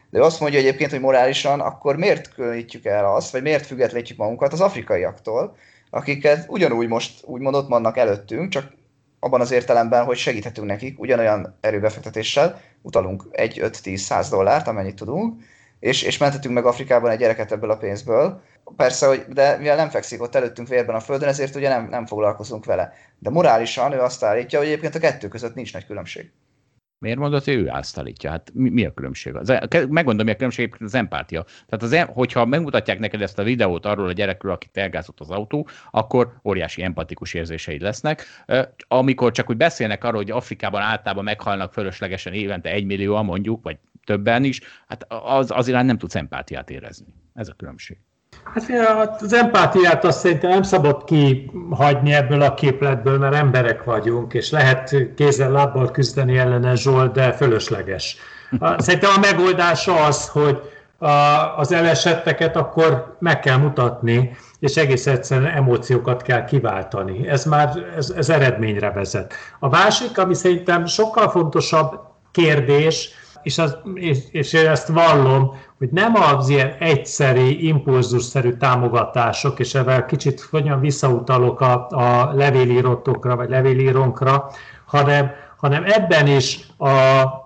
De 0.09 0.19
ő 0.19 0.21
azt 0.21 0.39
mondja 0.39 0.59
egyébként, 0.59 0.91
hogy 0.91 0.99
morálisan, 0.99 1.59
akkor 1.59 1.95
miért 1.97 2.33
különítjük 2.33 2.85
el 2.85 3.05
azt, 3.05 3.31
vagy 3.31 3.41
miért 3.41 3.65
függetlenítjük 3.65 4.17
magunkat 4.17 4.53
az 4.53 4.61
afrikaiaktól, 4.61 5.55
akiket 5.89 6.45
ugyanúgy 6.49 6.87
most 6.87 7.23
úgymond 7.25 7.55
ott 7.55 7.67
vannak 7.67 7.97
előttünk, 7.97 8.49
csak 8.49 8.71
abban 9.19 9.41
az 9.41 9.51
értelemben, 9.51 10.05
hogy 10.05 10.17
segíthetünk 10.17 10.67
nekik 10.67 10.99
ugyanolyan 10.99 11.57
erőbefektetéssel, 11.61 12.61
utalunk 12.81 13.23
1, 13.31 13.59
5, 13.59 13.81
10, 13.81 14.01
100 14.01 14.29
dollárt, 14.29 14.67
amennyit 14.67 14.95
tudunk, 14.95 15.41
és, 15.79 16.03
és 16.03 16.17
mentetünk 16.17 16.53
meg 16.53 16.65
Afrikában 16.65 17.11
egy 17.11 17.17
gyereket 17.17 17.51
ebből 17.51 17.71
a 17.71 17.77
pénzből. 17.77 18.41
Persze, 18.75 19.07
hogy, 19.07 19.25
de 19.29 19.57
mivel 19.57 19.75
nem 19.75 19.89
fekszik 19.89 20.21
ott 20.21 20.35
előttünk 20.35 20.67
vérben 20.67 20.95
a 20.95 20.99
földön, 20.99 21.27
ezért 21.27 21.55
ugye 21.55 21.69
nem, 21.69 21.87
nem 21.89 22.05
foglalkozunk 22.05 22.65
vele. 22.65 22.93
De 23.19 23.29
morálisan 23.29 23.91
ő 23.91 23.99
azt 23.99 24.23
állítja, 24.23 24.59
hogy 24.59 24.67
egyébként 24.67 24.95
a 24.95 24.99
kettő 24.99 25.27
között 25.27 25.55
nincs 25.55 25.73
nagy 25.73 25.85
különbség. 25.85 26.31
Miért 27.01 27.17
mondod, 27.17 27.43
hogy 27.43 27.53
ő 27.53 27.71
állítja? 27.95 28.29
Hát 28.29 28.51
mi, 28.53 28.69
mi 28.69 28.85
a 28.85 28.93
különbség? 28.93 29.35
Az, 29.35 29.53
megmondom, 29.89 30.25
mi 30.25 30.31
a 30.31 30.35
különbség, 30.35 30.75
az 30.79 30.93
empátia. 30.93 31.45
Tehát 31.69 32.07
az, 32.07 32.13
hogyha 32.13 32.45
megmutatják 32.45 32.99
neked 32.99 33.21
ezt 33.21 33.39
a 33.39 33.43
videót 33.43 33.85
arról 33.85 34.07
a 34.07 34.11
gyerekről, 34.11 34.51
akit 34.51 34.77
elgázott 34.77 35.19
az 35.19 35.29
autó, 35.29 35.67
akkor 35.91 36.33
óriási 36.43 36.83
empatikus 36.83 37.33
érzéseid 37.33 37.81
lesznek. 37.81 38.25
Amikor 38.87 39.31
csak 39.31 39.49
úgy 39.49 39.57
beszélnek 39.57 40.03
arról, 40.03 40.21
hogy 40.21 40.31
Afrikában 40.31 40.81
általában 40.81 41.23
meghalnak 41.23 41.73
fölöslegesen 41.73 42.33
évente 42.33 42.69
egy 42.69 42.85
millióan 42.85 43.25
mondjuk, 43.25 43.63
vagy 43.63 43.77
többen 44.05 44.43
is, 44.43 44.61
hát 44.87 45.05
az, 45.07 45.51
az 45.51 45.67
irány 45.67 45.85
nem 45.85 45.97
tudsz 45.97 46.15
empátiát 46.15 46.69
érezni. 46.69 47.13
Ez 47.33 47.47
a 47.47 47.53
különbség. 47.53 47.97
Hát 48.43 49.21
az 49.21 49.33
empátiát 49.33 50.05
azt 50.05 50.19
szerintem 50.19 50.49
nem 50.49 50.61
szabad 50.61 51.03
kihagyni 51.03 52.13
ebből 52.13 52.41
a 52.41 52.53
képletből, 52.53 53.17
mert 53.17 53.35
emberek 53.35 53.83
vagyunk, 53.83 54.33
és 54.33 54.51
lehet 54.51 54.95
kézzel 55.15 55.51
lábbal 55.51 55.91
küzdeni 55.91 56.37
ellene 56.37 56.75
Zsolt, 56.75 57.13
de 57.13 57.31
fölösleges. 57.31 58.17
Szerintem 58.77 59.09
a 59.15 59.19
megoldás 59.19 59.87
az, 59.87 60.27
hogy 60.27 60.61
az 61.57 61.71
elesetteket 61.71 62.55
akkor 62.55 63.15
meg 63.19 63.39
kell 63.39 63.57
mutatni, 63.57 64.37
és 64.59 64.75
egész 64.75 65.07
egyszerűen 65.07 65.51
emóciókat 65.51 66.21
kell 66.21 66.45
kiváltani. 66.45 67.27
Ez 67.27 67.45
már 67.45 67.77
ez, 67.95 68.09
ez 68.09 68.29
eredményre 68.29 68.91
vezet. 68.91 69.33
A 69.59 69.69
másik, 69.69 70.17
ami 70.17 70.33
szerintem 70.33 70.85
sokkal 70.85 71.29
fontosabb 71.29 71.99
kérdés, 72.31 73.09
és, 73.43 73.57
az, 73.57 73.77
és, 73.93 74.17
és 74.31 74.53
én 74.53 74.67
ezt 74.67 74.87
vallom, 74.87 75.55
hogy 75.77 75.89
nem 75.89 76.15
az 76.15 76.49
ilyen 76.49 76.75
egyszeri, 76.79 77.67
impulzusszerű 77.67 78.51
támogatások, 78.51 79.59
és 79.59 79.75
ebben 79.75 80.05
kicsit 80.05 80.41
hogyan 80.41 80.79
visszautalok 80.79 81.61
a, 81.61 81.87
a 81.89 82.31
levélírótokra, 82.33 83.35
vagy 83.35 83.49
levélírónkra, 83.49 84.49
hanem, 84.85 85.31
hanem 85.57 85.83
ebben 85.85 86.27
is 86.27 86.59
a, 86.77 86.89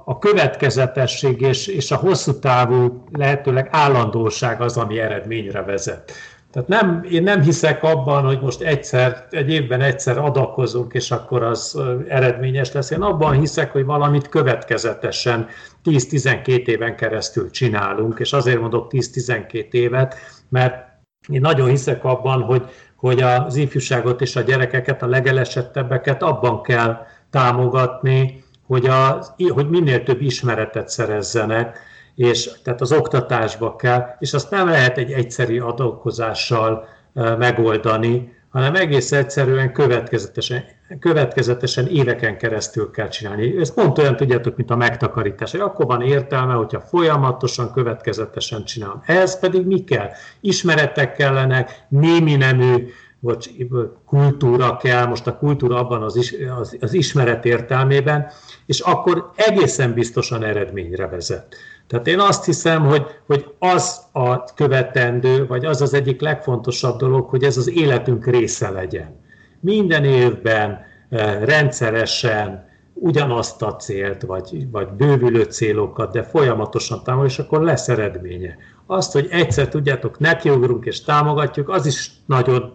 a 0.06 0.18
következetesség 0.20 1.42
és, 1.42 1.68
és 1.68 1.92
a 1.92 1.96
hosszú 1.96 2.40
távú, 2.40 3.04
lehetőleg 3.12 3.68
állandóság 3.72 4.62
az, 4.62 4.78
ami 4.78 5.00
eredményre 5.00 5.62
vezet. 5.62 6.12
Tehát 6.56 6.70
nem, 6.70 7.06
én 7.10 7.24
nem 7.24 7.42
hiszek 7.42 7.84
abban, 7.84 8.24
hogy 8.24 8.42
most 8.42 8.62
egyszer, 8.62 9.28
egy 9.30 9.50
évben 9.50 9.82
egyszer 9.82 10.18
adakozunk, 10.18 10.94
és 10.94 11.12
akkor 11.12 11.44
az 11.44 11.80
eredményes 12.08 12.72
lesz. 12.72 12.92
Én 12.92 13.02
abban 13.02 13.40
hiszek, 13.40 13.72
hogy 13.72 13.86
valamit 13.86 14.30
következetesen 14.30 15.48
10-12 15.86 16.68
éven 16.68 16.96
keresztül 16.96 17.50
csinálunk, 17.50 18.20
és 18.20 18.34
azért 18.34 18.60
mondok 18.60 18.88
10-12 18.92 19.72
évet, 19.72 20.16
mert 20.50 20.86
én 21.28 21.42
nagyon 21.42 21.70
hiszek 21.70 22.04
abban, 22.04 22.42
hogy, 22.42 22.64
hogy 22.96 23.22
az 23.22 23.56
ifjúságot 23.56 24.22
és 24.22 24.36
a 24.36 24.42
gyerekeket, 24.42 25.02
a 25.02 25.08
legelesettebbeket 25.08 26.24
abban 26.24 26.62
kell 26.62 26.98
támogatni, 27.30 28.44
hogy, 28.68 28.86
a, 28.86 29.26
hogy 29.50 29.70
minél 29.70 30.04
több 30.04 30.22
ismeretet 30.22 30.90
szerezzenek, 30.90 31.80
és 32.16 32.50
tehát 32.64 32.82
az 32.82 32.92
oktatásba 32.92 33.76
kell, 33.76 34.06
és 34.20 34.34
azt 34.34 34.50
nem 34.50 34.68
lehet 34.68 34.98
egy 34.98 35.12
egyszerű 35.12 35.60
adókozással 35.60 36.88
megoldani, 37.14 38.34
hanem 38.56 38.76
egész 38.76 39.12
egyszerűen 39.12 39.74
következetesen, 39.74 40.64
következetesen 41.00 41.88
éveken 41.88 42.38
keresztül 42.38 42.92
kell 42.92 43.08
csinálni. 43.08 43.58
Ez 43.60 43.74
pont 43.74 43.98
olyan, 43.98 44.16
tudjátok, 44.16 44.56
mint 44.56 44.72
a 44.72 44.76
megtakarítás. 44.76 45.54
Akkor 45.54 45.86
van 45.86 46.02
értelme, 46.02 46.54
hogyha 46.54 46.80
folyamatosan, 46.80 47.72
következetesen 47.74 48.64
csinálom. 48.64 49.02
Ez 49.06 49.40
pedig 49.40 49.66
mi 49.66 49.84
kell? 49.84 50.10
Ismeretek 50.40 51.16
kellenek, 51.16 51.86
némi 51.88 52.36
nemű 52.36 52.88
vagy 53.20 53.68
kultúra 54.06 54.78
kell, 54.78 55.06
most 55.06 55.28
a 55.28 55.38
kultúra 55.38 55.80
abban 55.80 56.04
az, 56.04 56.16
is, 56.16 56.36
az, 56.60 56.78
az 56.82 56.94
ismeret 56.94 57.46
értelmében, 57.46 58.32
és 58.66 58.80
akkor 58.80 59.32
egészen 59.36 59.94
biztosan 59.94 60.44
eredményre 60.44 61.08
vezet. 61.08 61.56
Tehát 61.88 62.08
én 62.08 62.20
azt 62.20 62.46
hiszem, 62.46 62.86
hogy, 62.86 63.06
hogy 63.26 63.54
az 63.60 64.02
a 64.12 64.44
követendő, 64.44 65.48
vagy 65.48 65.66
az 65.66 65.82
az 65.82 65.94
egyik 65.94 66.22
legfontosabb 66.22 66.98
dolog, 66.98 67.30
hogy 67.30 67.44
ez 67.44 67.58
az 67.58 67.70
életünk 67.70 68.26
része 68.26 68.70
legyen. 68.70 69.20
Minden 69.60 70.04
évben 70.04 70.80
eh, 71.10 71.42
rendszeresen 71.44 72.66
ugyanazt 72.94 73.62
a 73.62 73.76
célt, 73.76 74.22
vagy, 74.22 74.68
vagy 74.72 74.88
bővülő 74.88 75.44
célokat, 75.44 76.12
de 76.12 76.24
folyamatosan 76.24 77.04
támogatjuk, 77.04 77.40
és 77.40 77.46
akkor 77.46 77.62
lesz 77.62 77.90
eredménye. 77.90 78.58
Azt, 78.86 79.12
hogy 79.12 79.28
egyszer 79.32 79.68
tudjátok, 79.68 80.20
nekiugrunk 80.20 80.86
és 80.86 81.04
támogatjuk, 81.04 81.70
az 81.70 81.86
is 81.86 82.12
nagyon 82.26 82.74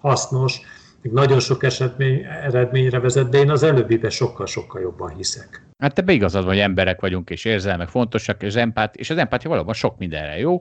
hasznos, 0.00 0.60
még 1.02 1.12
nagyon 1.12 1.40
sok 1.40 1.62
esetmény, 1.62 2.24
eredményre 2.42 3.00
vezet, 3.00 3.28
de 3.28 3.38
én 3.38 3.50
az 3.50 3.62
előbbibe 3.62 4.10
sokkal-sokkal 4.10 4.80
jobban 4.80 5.08
hiszek. 5.08 5.67
Hát 5.78 5.94
te 5.94 6.12
igazad 6.12 6.44
van, 6.44 6.52
hogy 6.52 6.62
emberek 6.62 7.00
vagyunk, 7.00 7.30
és 7.30 7.44
érzelmek 7.44 7.88
fontosak, 7.88 8.42
és, 8.42 8.54
empát, 8.54 8.96
és 8.96 9.10
az 9.10 9.18
empátia 9.18 9.50
valóban 9.50 9.74
sok 9.74 9.98
mindenre 9.98 10.38
jó, 10.38 10.60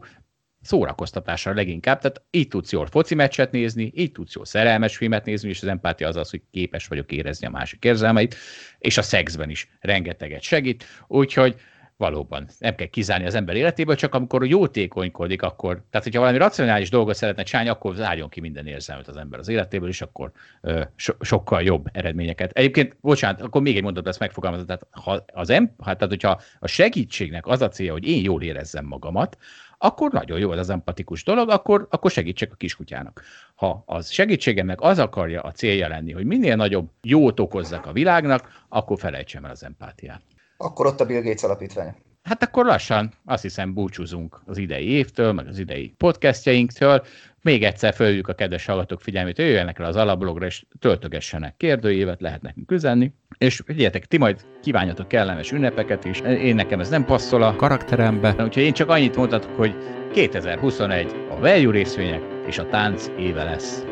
szórakoztatásra 0.62 1.54
leginkább, 1.54 2.00
tehát 2.00 2.24
így 2.32 2.48
tudsz 2.48 2.72
jól 2.72 2.86
foci 2.86 3.16
meccset 3.16 3.52
nézni, 3.52 3.92
így 3.96 4.12
tudsz 4.12 4.36
jól 4.36 4.46
szerelmes 4.46 4.98
filmet 4.98 5.26
nézni, 5.26 5.50
és 5.50 5.62
az 5.62 5.68
empátia 5.68 6.08
az 6.08 6.16
az, 6.16 6.30
hogy 6.30 6.42
képes 6.52 6.88
vagyok 6.88 7.12
érezni 7.12 7.48
a 7.48 7.50
másik 7.50 7.84
érzelmeit, 7.84 8.36
és 8.80 8.98
a 8.98 9.02
szexben 9.02 9.50
is 9.50 9.70
rengeteget 9.80 10.42
segít, 10.42 10.86
úgyhogy 11.08 11.56
valóban 11.98 12.48
nem 12.60 12.76
kell 12.76 12.88
kizárni 12.88 13.26
az 13.26 13.36
ember 13.36 13.56
életéből, 13.56 13.96
csak 13.96 14.16
amikor 14.16 14.46
jótékonykodik, 14.46 15.42
akkor, 15.42 15.84
tehát 15.90 16.06
hogyha 16.06 16.20
valami 16.20 16.38
racionális 16.38 16.90
dolgot 16.90 17.16
szeretne 17.16 17.44
csinálni, 17.44 17.70
akkor 17.70 17.96
zárjon 17.96 18.30
ki 18.30 18.40
minden 18.40 18.68
érzelmet 18.68 19.08
az 19.08 19.18
ember 19.18 19.40
az 19.40 19.48
életéből, 19.48 19.90
és 19.90 20.02
akkor 20.02 20.32
ö, 20.62 20.82
so, 20.96 21.14
sokkal 21.20 21.62
jobb 21.62 21.88
eredményeket. 21.92 22.52
Egyébként, 22.52 22.98
bocsánat, 23.02 23.42
akkor 23.42 23.62
még 23.62 23.76
egy 23.78 23.84
mondat 23.84 24.06
lesz 24.06 24.18
megfogalmazva, 24.18 24.66
tehát 24.66 24.88
ha 24.92 25.24
az 25.34 25.50
em, 25.50 25.76
hát, 25.84 25.98
tehát 25.98 26.14
hogyha 26.14 26.42
a 26.60 26.68
segítségnek 26.68 27.48
az 27.48 27.62
a 27.62 27.70
célja, 27.70 27.92
hogy 27.92 28.08
én 28.08 28.24
jól 28.24 28.42
érezzem 28.42 28.86
magamat, 28.86 29.38
akkor 29.78 30.12
nagyon 30.12 30.40
jó 30.40 30.52
az 30.52 30.70
empatikus 30.70 31.24
dolog, 31.24 31.50
akkor, 31.50 31.88
akkor 31.90 32.12
segítsek 32.12 32.52
a 32.52 32.56
kiskutyának. 32.56 33.22
Ha 33.56 33.84
az 33.86 34.10
segítségemnek 34.10 34.82
az 34.82 35.00
akarja 35.00 35.42
a 35.42 35.52
célja 35.52 35.88
lenni, 35.88 36.12
hogy 36.12 36.26
minél 36.26 36.56
nagyobb 36.56 36.90
jót 37.02 37.40
okozzak 37.40 37.86
a 37.86 37.92
világnak, 37.92 38.66
akkor 38.70 39.00
felejtsem 39.00 39.46
el 39.46 39.52
az 39.52 39.64
empátiát. 39.64 40.22
Akkor 40.58 40.86
ott 40.86 41.00
a 41.00 41.06
Bill 41.06 41.22
Gates 41.22 41.44
alapítvány. 41.44 41.96
Hát 42.28 42.44
akkor 42.44 42.66
lassan 42.66 43.12
azt 43.26 43.42
hiszem 43.42 43.74
búcsúzunk 43.74 44.42
az 44.46 44.58
idei 44.58 44.90
évtől, 44.90 45.32
meg 45.32 45.48
az 45.48 45.60
idei 45.60 45.94
podcastjainktől. 45.98 47.06
Még 47.42 47.64
egyszer 47.64 47.94
följük 47.94 48.28
a 48.28 48.34
kedves 48.34 48.66
hallgatók 48.66 49.02
figyelmét, 49.02 49.38
jöjjenek 49.38 49.78
le 49.78 49.88
az 49.88 49.96
alablogra, 49.96 50.46
és 50.46 50.66
töltögessenek 50.80 51.58
kérdőjévet, 51.58 52.22
lehet 52.22 52.42
nekünk 52.42 52.72
üzenni. 52.72 53.12
És 53.38 53.62
figyeljetek, 53.66 54.06
ti 54.06 54.18
majd 54.18 54.46
kívánjatok 54.62 55.08
kellemes 55.08 55.52
ünnepeket 55.52 56.06
is. 56.06 56.20
Én 56.20 56.56
nekem 56.56 56.80
ez 56.80 56.90
nem 56.90 57.06
passzol 57.06 57.44
a 57.44 57.56
karakterembe, 57.56 58.30
úgyhogy 58.30 58.64
én 58.64 58.74
csak 58.74 58.90
annyit 58.90 59.16
mondhatok, 59.16 59.56
hogy 59.56 59.76
2021 60.14 61.16
a 61.30 61.40
value 61.40 61.72
részvények 61.72 62.22
és 62.48 62.58
a 62.58 62.70
tánc 62.70 63.08
éve 63.20 63.44
lesz. 63.44 63.84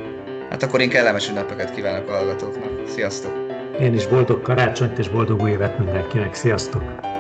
Hát 0.50 0.64
akkor 0.64 0.82
én 0.82 0.90
kellemes 0.90 1.30
ünnepeket 1.30 1.76
kívánok 1.76 2.10
a 2.10 2.12
hallgatóknak. 2.12 2.88
Sziasztok! 2.88 3.45
Én 3.80 3.94
is 3.94 4.08
boldog 4.08 4.42
karácsonyt 4.42 4.98
és 4.98 5.10
boldog 5.10 5.42
új 5.42 5.50
évet 5.50 5.80
mindenkinek. 5.80 6.34
Sziasztok! 6.34 7.15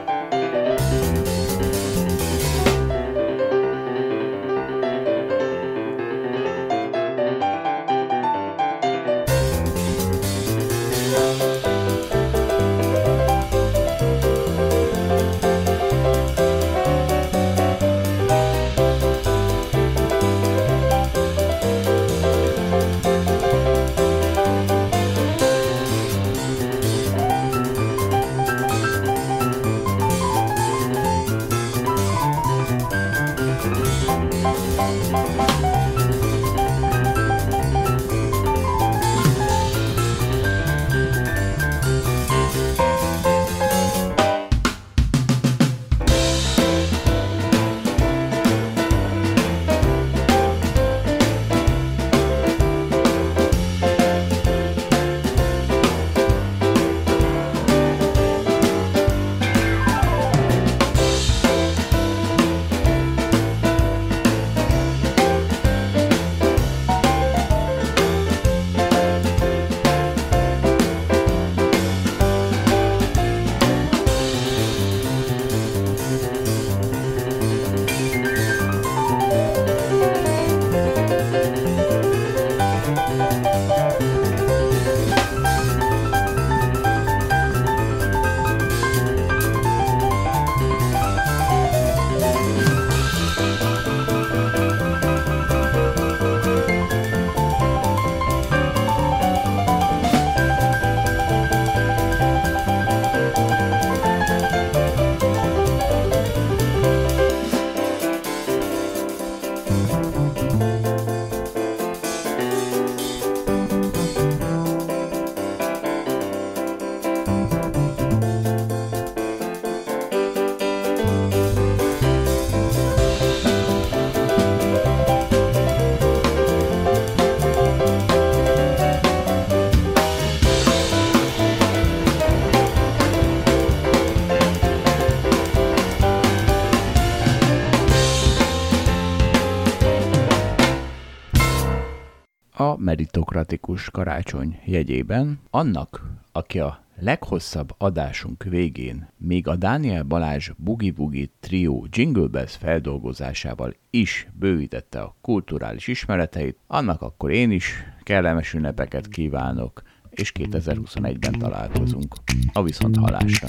Demokratikus 143.12 143.89
karácsony 143.89 144.60
jegyében 144.65 145.39
annak, 145.49 146.04
aki 146.31 146.60
a 146.60 146.84
leghosszabb 146.99 147.73
adásunk 147.78 148.44
végén 148.44 149.07
még 149.18 149.47
a 149.47 149.55
Dániel 149.55 150.04
Balázs 150.04 150.52
Bugi 150.57 150.91
Bugi 150.91 151.31
Trio 151.39 151.84
Jingle 151.89 152.28
Bells 152.28 152.55
feldolgozásával 152.55 153.76
is 153.89 154.28
bővítette 154.34 154.99
a 155.02 155.15
kulturális 155.21 155.87
ismereteit, 155.87 156.57
annak 156.68 157.02
akkor 157.02 157.31
én 157.31 157.52
is 157.52 157.84
kellemes 158.04 158.54
ünnepeket 158.54 159.07
kívánok, 159.07 159.81
és 160.10 160.31
2021-ben 160.39 161.39
találkozunk. 161.39 162.15
A 162.54 162.63
viszont 162.63 162.97
halásra! 162.97 163.47